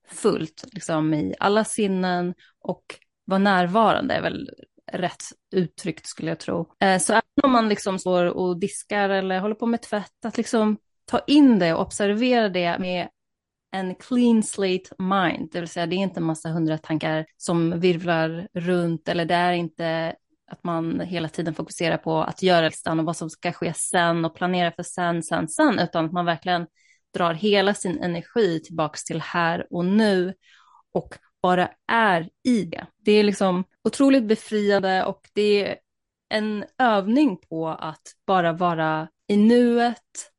fullt, 0.09 0.65
liksom 0.73 1.15
i 1.15 1.35
alla 1.39 1.65
sinnen 1.65 2.35
och 2.61 2.85
vara 3.25 3.39
närvarande 3.39 4.15
är 4.15 4.23
väl 4.23 4.51
rätt 4.93 5.25
uttryckt 5.55 6.07
skulle 6.07 6.31
jag 6.31 6.39
tro. 6.39 6.69
Eh, 6.81 6.99
så 6.99 7.13
även 7.13 7.23
om 7.43 7.53
man 7.53 7.69
liksom 7.69 7.99
står 7.99 8.27
och 8.27 8.59
diskar 8.59 9.11
eller 9.11 9.41
håller 9.41 9.55
på 9.55 9.67
med 9.67 9.83
tvätt, 9.83 10.25
att 10.25 10.37
liksom 10.37 10.77
ta 11.05 11.21
in 11.27 11.59
det 11.59 11.75
och 11.75 11.81
observera 11.81 12.49
det 12.49 12.79
med 12.79 13.09
en 13.73 13.95
clean 13.95 14.43
slate 14.43 14.95
mind, 14.99 15.49
det 15.53 15.61
vill 15.61 15.69
säga 15.69 15.87
det 15.87 15.97
är 15.97 15.99
inte 15.99 16.21
en 16.21 16.27
massa 16.27 16.49
hundra 16.49 16.79
tankar 16.79 17.27
som 17.37 17.81
virvlar 17.81 18.49
runt 18.55 19.09
eller 19.09 19.25
det 19.25 19.35
är 19.35 19.53
inte 19.53 20.15
att 20.51 20.65
man 20.65 21.01
hela 21.01 21.29
tiden 21.29 21.55
fokuserar 21.55 21.97
på 21.97 22.23
att 22.23 22.43
göra 22.43 22.67
listan 22.67 23.01
och 23.01 23.07
vad 23.07 23.17
som 23.17 23.31
ska 23.31 23.53
ske 23.53 23.75
sen 23.75 24.25
och 24.25 24.35
planera 24.35 24.73
för 24.73 24.83
sen, 24.83 25.23
sen, 25.23 25.49
sen, 25.49 25.79
utan 25.79 26.05
att 26.05 26.13
man 26.13 26.25
verkligen 26.25 26.67
drar 27.15 27.35
hela 27.35 27.75
sin 27.75 27.99
energi 27.99 28.61
tillbaks 28.61 29.05
till 29.05 29.21
här 29.21 29.67
och 29.71 29.85
nu 29.85 30.35
och 30.93 31.15
bara 31.45 31.71
är 31.93 32.29
i 32.45 32.65
det. 32.65 32.87
Det 33.05 33.13
är 33.13 33.25
liksom 33.25 33.65
otroligt 33.85 34.25
befriande 34.25 35.05
och 35.05 35.21
det 35.35 35.69
är 35.69 35.77
en 36.29 36.65
övning 36.79 37.37
på 37.37 37.69
att 37.69 38.03
bara 38.27 38.53
vara 38.53 39.09
i 39.29 39.37
nuet. 39.37 40.31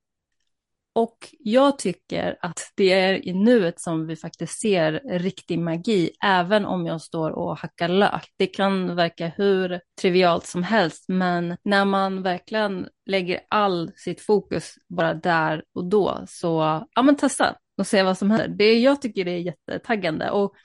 Och 0.96 1.18
jag 1.40 1.80
tycker 1.80 2.38
att 2.42 2.72
det 2.76 2.92
är 2.92 3.28
i 3.28 3.34
nuet 3.34 3.80
som 3.80 4.08
vi 4.08 4.16
faktiskt 4.16 4.60
ser 4.60 5.20
riktig 5.20 5.60
magi, 5.60 6.12
även 6.24 6.66
om 6.66 6.86
jag 6.86 7.02
står 7.02 7.32
och 7.32 7.58
hackar 7.58 7.88
lök. 7.88 8.34
Det 8.38 8.48
kan 8.48 8.96
verka 8.96 9.28
hur 9.28 9.80
trivialt 10.02 10.46
som 10.46 10.64
helst, 10.64 11.06
men 11.08 11.58
när 11.64 11.86
man 11.86 12.24
verkligen 12.24 12.88
lägger 13.06 13.40
all 13.50 13.92
sitt 13.96 14.22
fokus 14.22 14.76
bara 14.90 15.14
där 15.14 15.64
och 15.76 15.86
då, 15.86 16.24
så 16.28 16.86
ja 16.96 17.02
men 17.02 17.16
testa 17.16 17.56
och 17.78 17.88
se 17.88 18.04
vad 18.04 18.18
som 18.18 18.32
händer. 18.32 18.48
Det 18.48 18.74
jag 18.74 19.02
tycker 19.02 19.26
det 19.26 19.32
är 19.32 19.40
jättetaggande. 19.40 20.30
Och 20.30 20.56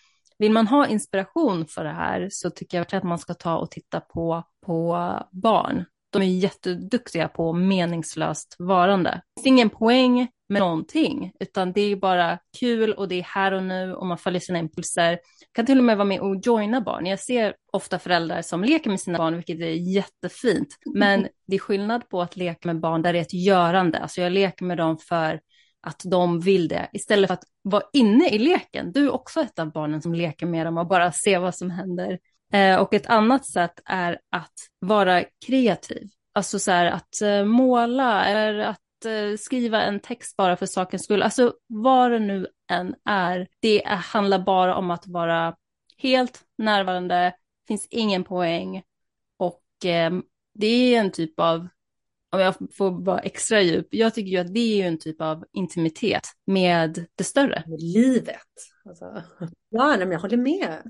vill 0.41 0.53
man 0.53 0.67
ha 0.67 0.87
inspiration 0.87 1.67
för 1.67 1.85
det 1.85 1.93
här 1.93 2.29
så 2.31 2.51
tycker 2.51 2.79
jag 2.79 2.95
att 2.95 3.05
man 3.05 3.19
ska 3.19 3.35
ta 3.35 3.57
och 3.57 3.71
titta 3.71 4.01
på, 4.01 4.45
på 4.67 4.99
barn. 5.33 5.85
De 6.13 6.23
är 6.23 6.27
jätteduktiga 6.27 7.29
på 7.29 7.53
meningslöst 7.53 8.57
varande. 8.59 9.11
Det 9.11 9.43
finns 9.43 9.47
ingen 9.47 9.71
poäng 9.71 10.29
med 10.49 10.61
någonting, 10.61 11.33
utan 11.41 11.73
det 11.73 11.81
är 11.81 11.97
bara 11.97 12.39
kul 12.61 12.93
och 12.93 13.09
det 13.09 13.15
är 13.15 13.23
här 13.23 13.53
och 13.53 13.63
nu 13.63 13.95
och 13.95 14.07
man 14.07 14.19
följer 14.19 14.41
sina 14.41 14.59
impulser. 14.59 15.19
Kan 15.53 15.67
till 15.67 15.79
och 15.79 15.85
med 15.85 15.97
vara 15.97 16.05
med 16.05 16.21
och 16.21 16.37
joina 16.43 16.81
barn. 16.81 17.07
Jag 17.07 17.21
ser 17.21 17.55
ofta 17.73 17.99
föräldrar 17.99 18.43
som 18.43 18.65
leker 18.65 18.91
med 18.91 19.01
sina 19.01 19.19
barn, 19.19 19.37
vilket 19.37 19.61
är 19.61 19.95
jättefint. 19.95 20.69
Men 20.95 21.29
det 21.47 21.57
är 21.57 21.61
skillnad 21.61 22.09
på 22.09 22.23
att 22.23 22.37
leka 22.37 22.69
med 22.69 22.81
barn 22.81 23.03
där 23.03 23.13
det 23.13 23.19
är 23.19 23.23
ett 23.23 23.35
görande. 23.35 23.99
Alltså 23.99 24.21
jag 24.21 24.33
leker 24.33 24.65
med 24.65 24.79
dem 24.79 24.99
för 24.99 25.41
att 25.83 26.03
de 26.05 26.41
vill 26.41 26.69
det 26.69 26.89
istället 26.93 27.29
för 27.29 27.35
att 27.35 27.45
vara 27.63 27.83
inne 27.93 28.29
i 28.29 28.39
leken. 28.39 28.93
Du 28.93 29.05
är 29.05 29.11
också 29.11 29.41
ett 29.41 29.59
av 29.59 29.73
barnen 29.73 30.03
som 30.03 30.15
leker 30.15 30.47
med 30.47 30.67
dem 30.67 30.79
och 30.79 30.87
bara 30.87 31.13
ser 31.13 31.39
vad 31.39 31.55
som 31.55 31.71
händer. 31.71 32.19
Eh, 32.53 32.77
och 32.77 32.95
ett 32.95 33.07
annat 33.07 33.47
sätt 33.47 33.81
är 33.85 34.21
att 34.31 34.55
vara 34.79 35.25
kreativ. 35.47 36.09
Alltså 36.33 36.59
så 36.59 36.71
här 36.71 36.87
att 36.87 37.23
eh, 37.23 37.45
måla 37.45 38.25
eller 38.25 38.59
att 38.59 39.05
eh, 39.05 39.37
skriva 39.39 39.83
en 39.83 40.01
text 40.01 40.37
bara 40.37 40.57
för 40.57 40.67
sakens 40.67 41.05
skull. 41.05 41.23
Alltså 41.23 41.55
vad 41.67 42.11
det 42.11 42.19
nu 42.19 42.47
än 42.71 42.95
är. 43.05 43.49
Det 43.61 43.83
handlar 43.87 44.39
bara 44.39 44.77
om 44.77 44.91
att 44.91 45.07
vara 45.07 45.57
helt 45.99 46.41
närvarande, 46.59 47.35
finns 47.69 47.87
ingen 47.91 48.25
poäng 48.25 48.83
och 49.37 49.85
eh, 49.85 50.13
det 50.55 50.67
är 50.67 51.01
en 51.01 51.11
typ 51.11 51.41
av, 51.41 51.69
om 52.33 52.41
jag 52.41 52.55
får 52.77 53.05
vara 53.05 53.21
extra 53.21 53.61
djup, 53.63 53.87
jag 53.91 54.15
tycker 54.15 54.31
ju 54.31 54.39
att 54.39 54.55
det 54.55 54.61
är 54.61 54.77
ju 54.77 54.83
en 54.83 54.99
typ 54.99 55.21
av 55.21 55.45
intimitet 55.53 56.29
med 56.47 57.07
det 57.15 57.25
större. 57.25 57.65
Med 57.67 57.81
livet. 57.81 58.37
Alltså. 58.85 59.23
Ja, 59.69 59.87
nej, 59.89 59.99
men 59.99 60.11
jag 60.11 60.21
håller 60.21 60.37
med. 60.37 60.83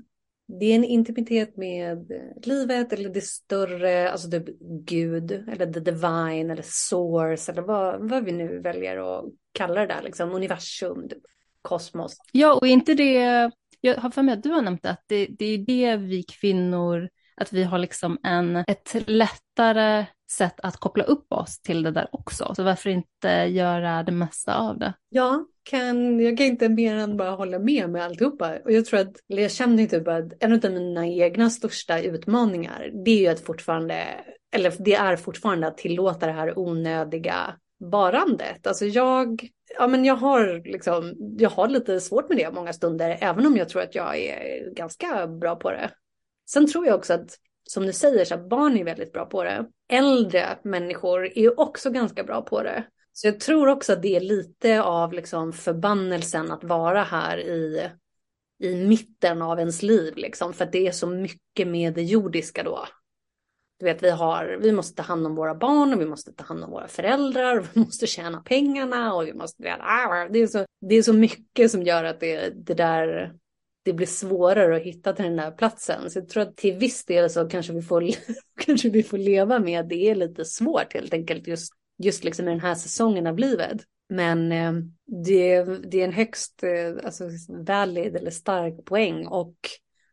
Det 0.59 0.65
är 0.65 0.75
en 0.75 0.83
intimitet 0.83 1.57
med 1.57 2.11
livet 2.43 2.93
eller 2.93 3.09
det 3.09 3.23
större, 3.23 4.11
alltså 4.11 4.31
typ 4.31 4.45
Gud 4.85 5.31
eller 5.31 5.73
the 5.73 5.79
divine 5.79 6.51
eller 6.51 6.63
source 6.65 7.51
eller 7.51 7.61
vad, 7.61 8.09
vad 8.09 8.25
vi 8.25 8.31
nu 8.31 8.59
väljer 8.59 8.97
att 8.97 9.25
kalla 9.51 9.81
det 9.81 9.87
där, 9.87 10.01
liksom 10.01 10.31
universum, 10.31 11.09
typ, 11.09 11.23
kosmos. 11.61 12.17
Ja, 12.31 12.53
och 12.53 12.67
inte 12.67 12.93
det, 12.93 13.51
jag 13.81 13.95
har 13.95 14.09
för 14.09 14.21
mig 14.21 14.33
att 14.33 14.43
du 14.43 14.49
har 14.49 14.61
nämnt 14.61 14.85
att 14.85 15.03
det, 15.07 15.25
det 15.25 15.45
är 15.45 15.57
det 15.57 15.97
vi 15.97 16.23
kvinnor, 16.23 17.09
att 17.35 17.53
vi 17.53 17.63
har 17.63 17.79
liksom 17.79 18.17
en, 18.23 18.55
ett 18.55 18.95
lättare 19.07 20.05
sätt 20.31 20.59
att 20.63 20.77
koppla 20.77 21.03
upp 21.03 21.33
oss 21.33 21.59
till 21.61 21.83
det 21.83 21.91
där 21.91 22.07
också. 22.11 22.53
Så 22.55 22.63
varför 22.63 22.89
inte 22.89 23.27
göra 23.29 24.03
det 24.03 24.11
mesta 24.11 24.55
av 24.55 24.79
det? 24.79 24.93
Ja, 25.09 25.45
kan, 25.63 26.19
jag 26.19 26.37
kan 26.37 26.45
inte 26.45 26.69
mer 26.69 26.95
än 26.95 27.17
bara 27.17 27.29
hålla 27.29 27.59
med 27.59 27.89
med 27.89 28.03
alltihopa. 28.03 28.57
Och 28.65 28.71
jag 28.71 28.85
tror 28.85 28.99
att, 28.99 29.15
eller 29.29 29.41
jag 29.41 29.51
känner 29.51 29.83
ju 29.83 29.89
typ 29.89 30.07
att 30.07 30.43
en 30.43 30.53
av 30.53 30.71
mina 30.71 31.07
egna 31.07 31.49
största 31.49 32.01
utmaningar, 32.01 32.91
det 33.05 33.11
är 33.11 33.19
ju 33.19 33.27
att 33.27 33.39
fortfarande, 33.39 34.05
eller 34.51 34.73
det 34.79 34.93
är 34.93 35.15
fortfarande 35.15 35.67
att 35.67 35.77
tillåta 35.77 36.25
det 36.25 36.31
här 36.31 36.59
onödiga 36.59 37.55
varandet. 37.79 38.67
Alltså 38.67 38.85
jag, 38.85 39.49
ja 39.77 39.87
men 39.87 40.05
jag 40.05 40.15
har 40.15 40.71
liksom, 40.71 41.13
jag 41.37 41.49
har 41.49 41.67
lite 41.67 41.99
svårt 41.99 42.29
med 42.29 42.37
det 42.37 42.51
många 42.51 42.73
stunder, 42.73 43.17
även 43.21 43.45
om 43.45 43.57
jag 43.57 43.69
tror 43.69 43.81
att 43.81 43.95
jag 43.95 44.17
är 44.17 44.73
ganska 44.73 45.27
bra 45.27 45.55
på 45.55 45.71
det. 45.71 45.91
Sen 46.49 46.71
tror 46.71 46.85
jag 46.85 46.95
också 46.95 47.13
att, 47.13 47.37
som 47.63 47.85
du 47.85 47.93
säger, 47.93 48.25
så 48.25 48.37
barn 48.37 48.77
är 48.77 48.83
väldigt 48.83 49.13
bra 49.13 49.25
på 49.25 49.43
det. 49.43 49.65
Äldre 49.89 50.57
människor 50.63 51.25
är 51.25 51.41
ju 51.41 51.49
också 51.49 51.89
ganska 51.89 52.23
bra 52.23 52.41
på 52.41 52.63
det. 52.63 52.83
Så 53.13 53.27
jag 53.27 53.39
tror 53.39 53.67
också 53.67 53.93
att 53.93 54.01
det 54.01 54.15
är 54.15 54.19
lite 54.19 54.81
av 54.81 55.13
liksom 55.13 55.53
förbannelsen 55.53 56.51
att 56.51 56.63
vara 56.63 57.03
här 57.03 57.37
i, 57.37 57.89
i 58.59 58.75
mitten 58.75 59.41
av 59.41 59.59
ens 59.59 59.81
liv, 59.83 60.13
liksom, 60.17 60.53
för 60.53 60.65
att 60.65 60.71
det 60.71 60.87
är 60.87 60.91
så 60.91 61.07
mycket 61.07 61.67
med 61.67 61.93
det 61.93 62.03
jordiska 62.03 62.63
då. 62.63 62.87
Du 63.79 63.85
vet, 63.85 64.03
vi, 64.03 64.09
har, 64.09 64.57
vi 64.61 64.71
måste 64.71 64.95
ta 64.95 65.03
hand 65.03 65.25
om 65.25 65.35
våra 65.35 65.55
barn 65.55 65.93
och 65.93 66.01
vi 66.01 66.05
måste 66.05 66.33
ta 66.33 66.43
hand 66.43 66.63
om 66.63 66.71
våra 66.71 66.87
föräldrar 66.87 67.59
och 67.59 67.65
vi 67.73 67.79
måste 67.79 68.07
tjäna 68.07 68.41
pengarna 68.41 69.13
och 69.13 69.27
vi 69.27 69.33
måste... 69.33 69.77
Ah, 69.79 70.27
det 70.29 70.39
är 70.39 70.47
så, 70.47 70.65
det 70.81 70.95
är 70.95 71.03
så 71.03 71.13
mycket 71.13 71.71
som 71.71 71.83
gör 71.83 72.03
att 72.03 72.19
det, 72.19 72.49
det 72.49 72.73
där 72.73 73.35
det 73.83 73.93
blir 73.93 74.07
svårare 74.07 74.75
att 74.75 74.81
hitta 74.81 75.13
till 75.13 75.25
den 75.25 75.35
där 75.35 75.51
platsen. 75.51 76.09
Så 76.09 76.19
jag 76.19 76.29
tror 76.29 76.43
att 76.43 76.57
till 76.57 76.75
viss 76.75 77.05
del 77.05 77.29
så 77.29 77.49
kanske 77.49 77.73
vi 77.73 77.81
får, 77.81 78.03
kanske 78.65 78.89
vi 78.89 79.03
får 79.03 79.17
leva 79.17 79.59
med 79.59 79.79
att 79.79 79.89
det 79.89 80.09
är 80.09 80.15
lite 80.15 80.45
svårt 80.45 80.93
helt 80.93 81.13
enkelt 81.13 81.47
just, 81.47 81.73
just 81.97 82.23
liksom 82.23 82.47
i 82.47 82.51
den 82.51 82.59
här 82.59 82.75
säsongen 82.75 83.27
av 83.27 83.39
livet. 83.39 83.81
Men 84.09 84.51
eh, 84.51 84.73
det, 85.25 85.63
det 85.63 86.01
är 86.01 86.05
en 86.05 86.13
högst 86.13 86.63
eh, 86.63 87.05
alltså, 87.05 87.29
valid 87.47 88.15
eller 88.15 88.31
stark 88.31 88.85
poäng 88.85 89.27
och 89.27 89.55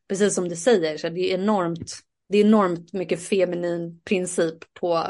precis 0.08 0.34
som 0.34 0.48
du 0.48 0.56
säger 0.56 0.96
så 0.96 1.08
det 1.08 1.32
är 1.32 1.38
enormt, 1.38 1.92
det 2.28 2.38
är 2.38 2.44
enormt 2.44 2.92
mycket 2.92 3.22
feminin 3.22 4.00
princip 4.04 4.74
på, 4.80 5.04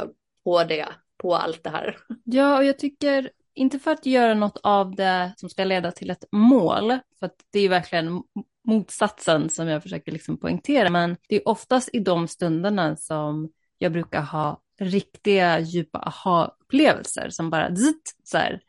på 0.44 0.64
det, 0.64 0.88
på 1.16 1.34
allt 1.36 1.64
det 1.64 1.70
här. 1.70 1.96
Ja, 2.24 2.58
och 2.58 2.64
jag 2.64 2.78
tycker 2.78 3.30
inte 3.58 3.78
för 3.78 3.90
att 3.90 4.06
göra 4.06 4.34
något 4.34 4.60
av 4.62 4.94
det 4.94 5.32
som 5.36 5.48
ska 5.48 5.64
leda 5.64 5.92
till 5.92 6.10
ett 6.10 6.24
mål, 6.32 6.98
för 7.18 7.26
att 7.26 7.36
det 7.52 7.60
är 7.60 7.68
verkligen 7.68 8.22
motsatsen 8.64 9.50
som 9.50 9.68
jag 9.68 9.82
försöker 9.82 10.12
liksom 10.12 10.36
poängtera, 10.36 10.90
men 10.90 11.16
det 11.28 11.36
är 11.36 11.48
oftast 11.48 11.90
i 11.92 11.98
de 11.98 12.28
stunderna 12.28 12.96
som 12.96 13.50
jag 13.78 13.92
brukar 13.92 14.22
ha 14.22 14.62
riktiga 14.80 15.60
djupa 15.60 15.98
aha-upplevelser 15.98 17.30
som 17.30 17.50
bara 17.50 17.76
zitt, 17.76 18.14
så 18.24 18.38
här. 18.38 18.60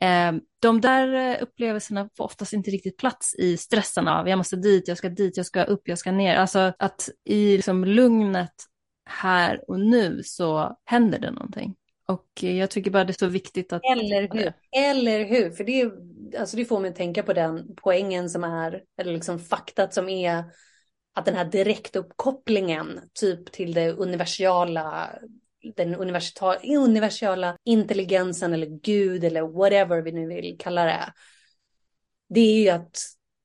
Ehm, 0.00 0.40
de 0.60 0.80
där 0.80 1.12
eh, 1.12 1.42
upplevelserna 1.42 2.08
får 2.16 2.24
oftast 2.24 2.52
inte 2.52 2.70
riktigt 2.70 2.96
plats 2.96 3.34
i 3.34 3.56
stressen 3.56 4.08
av 4.08 4.28
jag 4.28 4.36
måste 4.36 4.56
dit, 4.56 4.88
jag 4.88 4.98
ska 4.98 5.08
dit, 5.08 5.36
jag 5.36 5.46
ska 5.46 5.64
upp, 5.64 5.88
jag 5.88 5.98
ska 5.98 6.12
ner. 6.12 6.36
Alltså 6.36 6.72
att 6.78 7.08
i 7.24 7.56
liksom 7.56 7.84
lugnet 7.84 8.54
här 9.04 9.70
och 9.70 9.80
nu 9.80 10.22
så 10.24 10.76
händer 10.84 11.18
det 11.18 11.30
någonting. 11.30 11.74
Och 12.06 12.42
jag 12.42 12.70
tycker 12.70 12.90
bara 12.90 13.04
det 13.04 13.10
är 13.10 13.18
så 13.18 13.26
viktigt 13.26 13.72
att... 13.72 13.82
Eller 13.92 14.28
hur? 14.34 14.52
Eller 14.76 15.24
hur? 15.24 15.50
För 15.50 15.64
det, 15.64 15.90
alltså 16.38 16.56
det 16.56 16.64
får 16.64 16.80
mig 16.80 16.90
att 16.90 16.96
tänka 16.96 17.22
på 17.22 17.32
den 17.32 17.74
poängen 17.76 18.30
som 18.30 18.44
är, 18.44 18.82
eller 18.98 19.12
liksom 19.12 19.38
faktat 19.38 19.94
som 19.94 20.08
är 20.08 20.44
att 21.14 21.24
den 21.24 21.34
här 21.34 21.44
direktuppkopplingen 21.44 23.00
typ 23.12 23.52
till 23.52 23.74
det 23.74 23.92
universala, 23.92 25.18
den 25.76 25.94
universala 26.78 27.56
intelligensen 27.64 28.52
eller 28.52 28.66
gud 28.66 29.24
eller 29.24 29.42
whatever 29.42 30.02
vi 30.02 30.12
nu 30.12 30.26
vill 30.26 30.56
kalla 30.58 30.84
det. 30.84 31.12
Det 32.28 32.40
är 32.40 32.62
ju 32.62 32.68
att 32.68 32.98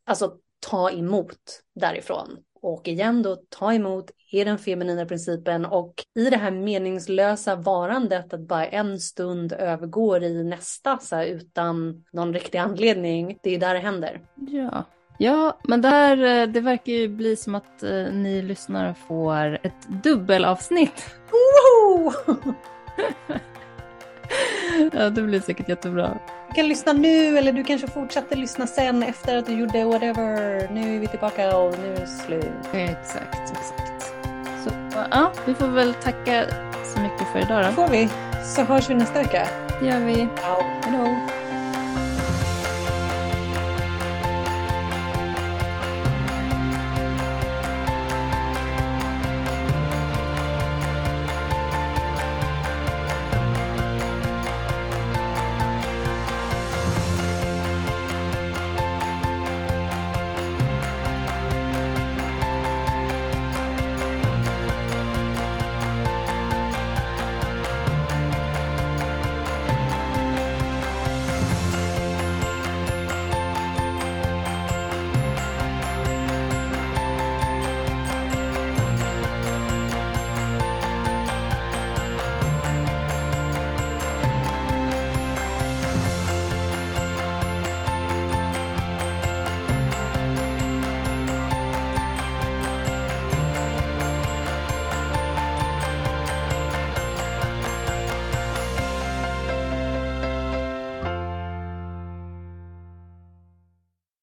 alltså, 0.05 0.37
ta 0.59 0.91
emot 0.91 1.61
därifrån. 1.75 2.37
Och 2.61 2.87
igen 2.87 3.23
då, 3.23 3.37
ta 3.49 3.73
emot 3.73 4.11
är 4.31 4.45
den 4.45 4.57
feminina 4.57 5.05
principen 5.05 5.65
och 5.65 5.93
i 6.15 6.29
det 6.29 6.37
här 6.37 6.51
meningslösa 6.51 7.55
varandet 7.55 8.33
att 8.33 8.39
bara 8.39 8.65
en 8.65 8.99
stund 8.99 9.53
övergår 9.53 10.23
i 10.23 10.43
nästa 10.43 10.97
så 10.97 11.15
här, 11.15 11.25
utan 11.25 12.03
någon 12.11 12.33
riktig 12.33 12.57
anledning. 12.57 13.39
Det 13.43 13.55
är 13.55 13.59
där 13.59 13.73
det 13.73 13.79
händer. 13.79 14.21
Ja. 14.35 14.85
Ja, 15.17 15.57
men 15.63 15.81
det 15.81 15.87
här 15.87 16.47
det 16.47 16.61
verkar 16.61 16.93
ju 16.93 17.07
bli 17.07 17.35
som 17.35 17.55
att 17.55 17.83
eh, 17.83 18.13
ni 18.13 18.41
lyssnare 18.41 18.95
får 19.07 19.59
ett 19.63 20.03
dubbelavsnitt. 20.03 21.05
ja, 24.93 25.09
det 25.09 25.21
blir 25.21 25.39
säkert 25.39 25.69
jättebra. 25.69 26.19
Kan 26.55 26.67
lyssna 26.67 26.93
nu 26.93 27.37
eller 27.37 27.51
du 27.51 27.63
kanske 27.63 27.87
fortsätter 27.87 28.35
lyssna 28.35 28.67
sen 28.67 29.03
efter 29.03 29.37
att 29.37 29.45
du 29.45 29.53
gjorde 29.53 29.85
whatever. 29.85 30.67
Nu 30.73 30.95
är 30.95 30.99
vi 30.99 31.07
tillbaka 31.07 31.57
och 31.57 31.79
nu 31.79 31.93
är 31.93 31.99
det 31.99 32.07
slut. 32.07 32.45
Exakt, 32.73 33.51
exakt. 33.51 34.13
Så 34.63 34.69
ja, 35.11 35.31
vi 35.45 35.53
får 35.53 35.67
väl 35.67 35.93
tacka 35.93 36.45
så 36.95 36.99
mycket 36.99 37.27
för 37.33 37.39
idag 37.39 37.65
då. 37.65 37.71
Får 37.71 37.87
vi. 37.87 38.09
Så 38.43 38.61
hörs 38.61 38.89
vi 38.89 38.93
nästa 38.93 39.19
vecka. 39.19 39.47
Det 39.79 39.87
gör 39.87 39.99
vi. 39.99 40.27
Ja. 40.41 40.65
Hej 40.83 40.97
då. 40.97 41.40